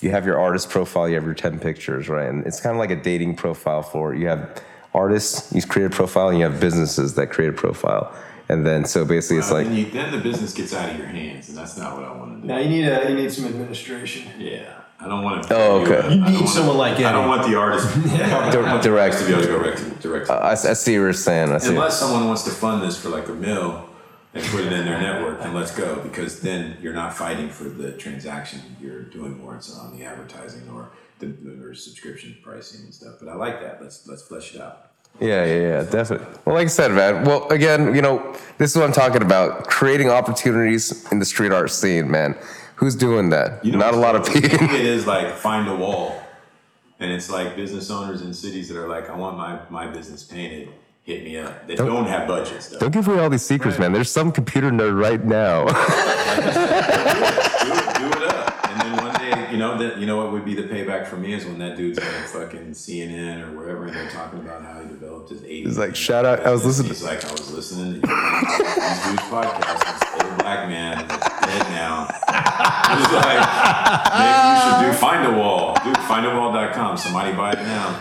you 0.00 0.10
have 0.10 0.24
your 0.24 0.38
artist 0.38 0.70
profile, 0.70 1.08
you 1.08 1.14
have 1.16 1.24
your 1.24 1.34
ten 1.34 1.58
pictures, 1.58 2.08
right? 2.08 2.28
And 2.28 2.46
it's 2.46 2.60
kind 2.60 2.74
of 2.74 2.78
like 2.78 2.90
a 2.90 2.96
dating 3.10 3.36
profile 3.36 3.82
for 3.82 4.14
you 4.14 4.28
have 4.28 4.62
artists, 4.94 5.52
you 5.52 5.62
create 5.62 5.86
a 5.86 5.90
profile, 5.90 6.28
and 6.28 6.38
you 6.38 6.44
have 6.44 6.60
businesses 6.60 7.14
that 7.14 7.30
create 7.30 7.50
a 7.50 7.52
profile, 7.52 8.14
and 8.48 8.64
then 8.66 8.84
so 8.84 9.04
basically 9.04 9.38
it's 9.38 9.50
Uh, 9.50 9.54
like 9.54 9.66
then, 9.66 9.76
you, 9.76 9.90
then 9.90 10.12
the 10.12 10.18
business 10.18 10.54
gets 10.54 10.72
out 10.74 10.90
of 10.90 10.96
your 10.96 11.08
hands, 11.08 11.48
and 11.48 11.58
that's 11.58 11.76
not 11.76 11.96
what 11.96 12.04
I 12.04 12.12
want 12.16 12.36
to 12.36 12.40
do. 12.40 12.46
Now 12.46 12.58
you 12.58 12.68
need 12.68 12.86
a 12.86 13.08
you 13.10 13.16
need 13.16 13.32
some 13.32 13.46
administration. 13.46 14.30
Yeah, 14.38 14.82
I 15.00 15.06
don't 15.06 15.22
want 15.22 15.44
to. 15.46 15.54
Oh, 15.54 15.80
okay. 15.82 16.14
You 16.14 16.20
need 16.20 16.48
someone 16.48 16.76
like 16.76 16.98
I 16.98 17.12
don't 17.12 17.28
want 17.28 17.48
the 17.48 17.56
artist. 17.56 17.86
I 17.96 18.50
don't 18.50 18.64
want 18.66 18.82
the 18.82 18.88
direct. 18.88 19.14
artist 19.14 19.20
to 19.20 19.26
be 19.26 19.32
able 19.32 19.42
to 19.42 19.48
go 19.48 19.62
direct. 19.62 20.00
direct 20.00 20.26
to- 20.26 20.32
I, 20.34 20.50
I 20.50 20.54
see 20.54 20.98
what 20.98 21.04
you're 21.04 21.12
saying. 21.12 21.52
I 21.52 21.58
see. 21.58 21.70
Unless 21.70 22.00
someone 22.00 22.26
wants 22.26 22.42
to 22.44 22.50
fund 22.50 22.82
this 22.82 23.00
for 23.00 23.08
like 23.08 23.28
a 23.28 23.34
mill 23.34 23.88
and 24.34 24.44
put 24.46 24.64
it 24.64 24.72
in 24.72 24.84
their 24.84 25.00
network, 25.00 25.38
and 25.42 25.54
let's 25.54 25.74
go. 25.74 26.00
Because 26.02 26.40
then 26.40 26.76
you're 26.82 26.92
not 26.92 27.14
fighting 27.14 27.48
for 27.48 27.64
the 27.64 27.92
transaction. 27.92 28.60
You're 28.80 29.02
doing 29.02 29.38
more 29.38 29.54
on 29.54 29.96
the 29.96 30.04
advertising 30.04 30.68
or 30.70 30.90
the 31.20 31.34
or 31.62 31.74
subscription 31.74 32.36
pricing 32.42 32.84
and 32.84 32.94
stuff. 32.94 33.14
But 33.20 33.28
I 33.28 33.34
like 33.34 33.60
that. 33.60 33.80
Let's 33.80 34.06
let's 34.08 34.22
flesh 34.22 34.54
it 34.54 34.60
out. 34.60 34.90
Yeah, 35.20 35.44
yeah, 35.44 35.60
yeah, 35.60 35.82
definitely. 35.84 36.26
Well, 36.44 36.54
like 36.54 36.66
I 36.66 36.68
said, 36.68 36.92
man. 36.92 37.24
Well, 37.24 37.48
again, 37.48 37.94
you 37.94 38.02
know, 38.02 38.36
this 38.58 38.70
is 38.70 38.76
what 38.76 38.84
I'm 38.84 38.92
talking 38.92 39.22
about: 39.22 39.64
creating 39.64 40.10
opportunities 40.10 41.10
in 41.12 41.18
the 41.18 41.24
street 41.24 41.52
art 41.52 41.70
scene, 41.70 42.10
man. 42.10 42.36
Who's 42.78 42.94
doing 42.94 43.30
that? 43.30 43.64
You 43.64 43.72
know, 43.72 43.78
Not 43.78 43.94
a 43.94 43.96
lot 43.96 44.14
of 44.14 44.22
to 44.24 44.34
me, 44.34 44.40
people. 44.40 44.70
It 44.70 44.86
is 44.86 45.04
like 45.04 45.34
find 45.34 45.68
a 45.68 45.74
wall, 45.74 46.22
and 47.00 47.10
it's 47.10 47.28
like 47.28 47.56
business 47.56 47.90
owners 47.90 48.22
in 48.22 48.32
cities 48.32 48.68
that 48.68 48.78
are 48.78 48.86
like, 48.86 49.10
I 49.10 49.16
want 49.16 49.36
my 49.36 49.58
my 49.68 49.88
business 49.88 50.22
painted. 50.22 50.68
Hit 51.02 51.24
me 51.24 51.38
up. 51.38 51.66
They 51.66 51.74
don't, 51.74 52.06
have 52.06 52.28
budgets 52.28 52.68
though. 52.68 52.78
Don't 52.78 52.90
give 52.92 53.08
away 53.08 53.18
all 53.18 53.30
these 53.30 53.42
secrets, 53.42 53.78
man. 53.78 53.92
There's 53.94 54.10
some 54.10 54.30
computer 54.30 54.70
nerd 54.70 55.00
right 55.00 55.24
now. 55.24 55.64
do, 55.64 55.72
it, 55.72 55.78
do 57.96 58.06
it 58.12 58.28
up. 58.28 58.68
And 58.68 58.80
then 58.82 58.96
one 59.02 59.14
day, 59.14 59.47
you 59.58 59.64
know, 59.64 59.78
that 59.78 59.98
you 59.98 60.06
know 60.06 60.16
what 60.18 60.30
would 60.32 60.44
be 60.44 60.54
the 60.54 60.62
payback 60.62 61.06
for 61.08 61.16
me 61.16 61.32
is 61.32 61.44
when 61.44 61.58
that 61.58 61.76
dude's 61.76 61.98
on 61.98 62.04
fucking 62.26 62.70
CNN 62.70 63.42
or 63.48 63.56
wherever, 63.58 63.86
and 63.86 63.96
they're 63.96 64.10
talking 64.10 64.38
about 64.38 64.62
how 64.62 64.80
he 64.80 64.88
developed 64.88 65.30
his 65.30 65.42
eight. 65.44 65.66
He's 65.66 65.76
like, 65.78 65.96
shout 65.96 66.24
out- 66.24 66.46
I 66.46 66.50
was 66.52 66.64
listening- 66.64 66.88
He's 66.90 67.02
like, 67.02 67.24
I 67.24 67.32
was 67.32 67.52
listening 67.52 68.00
to 68.00 68.06
these 68.06 68.06
dudes' 68.06 69.22
podcasts. 69.28 70.00
This 70.00 70.24
old 70.24 70.38
black 70.38 70.68
man 70.68 71.08
that's 71.08 71.28
dead 71.46 71.70
now. 71.70 72.06
He's 72.06 73.12
like, 73.12 73.42
maybe 74.14 74.48
you 74.48 74.60
should 74.62 74.92
do 74.92 74.98
find 74.98 75.26
a 75.26 75.38
wall. 75.38 75.74
Dude, 75.84 75.96
findawall.com. 75.96 76.96
Somebody 76.96 77.32
buy 77.36 77.52
it 77.52 77.58
now. 77.62 78.00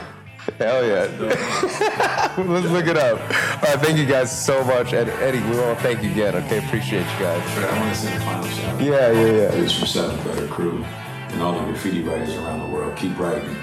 Hell 0.59 0.85
yeah. 0.85 1.07
Let's 2.37 2.67
look 2.67 2.85
it 2.87 2.97
up. 2.97 3.19
All 3.19 3.27
right, 3.27 3.79
thank 3.85 3.97
you 3.97 4.05
guys 4.05 4.31
so 4.45 4.63
much. 4.63 4.93
And 4.93 5.09
Eddie, 5.09 5.41
we 5.41 5.57
want 5.57 5.77
to 5.77 5.83
thank 5.83 6.01
you 6.03 6.11
again. 6.11 6.35
Okay, 6.35 6.59
appreciate 6.59 6.99
you 6.99 7.19
guys. 7.19 7.57
I 7.57 7.79
want 7.79 7.93
to 7.93 7.99
send 7.99 8.15
a 8.15 8.25
final 8.25 8.47
shout 8.47 8.75
out. 8.75 8.81
Yeah, 8.81 9.11
yeah, 9.11 9.25
yeah. 9.25 9.51
It's 9.63 9.73
from 9.77 9.87
Seventh 9.87 10.25
Letter 10.25 10.47
Crew 10.47 10.85
and 11.31 11.41
all 11.41 11.53
the 11.59 11.65
graffiti 11.65 12.01
writers 12.01 12.35
around 12.35 12.59
the 12.59 12.67
world. 12.67 12.95
Keep 12.97 13.17
writing. 13.19 13.55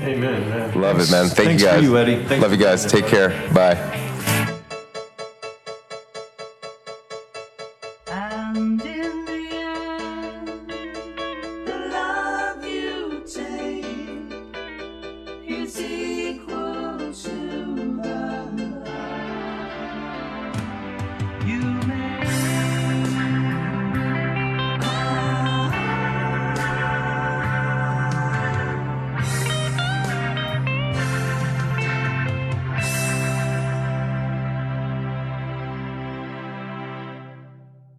Amen, 0.00 0.48
man. 0.48 0.80
Love 0.80 1.00
it, 1.00 1.10
man. 1.10 1.26
Thank 1.26 1.60
Thanks 1.60 1.62
you 1.62 1.68
guys. 1.68 1.76
for 1.78 1.82
you, 1.82 1.98
Eddie. 1.98 2.24
Thanks 2.24 2.42
Love 2.42 2.52
you 2.52 2.58
guys. 2.58 2.86
Take 2.86 3.06
care. 3.06 3.30
Bye. 3.52 4.04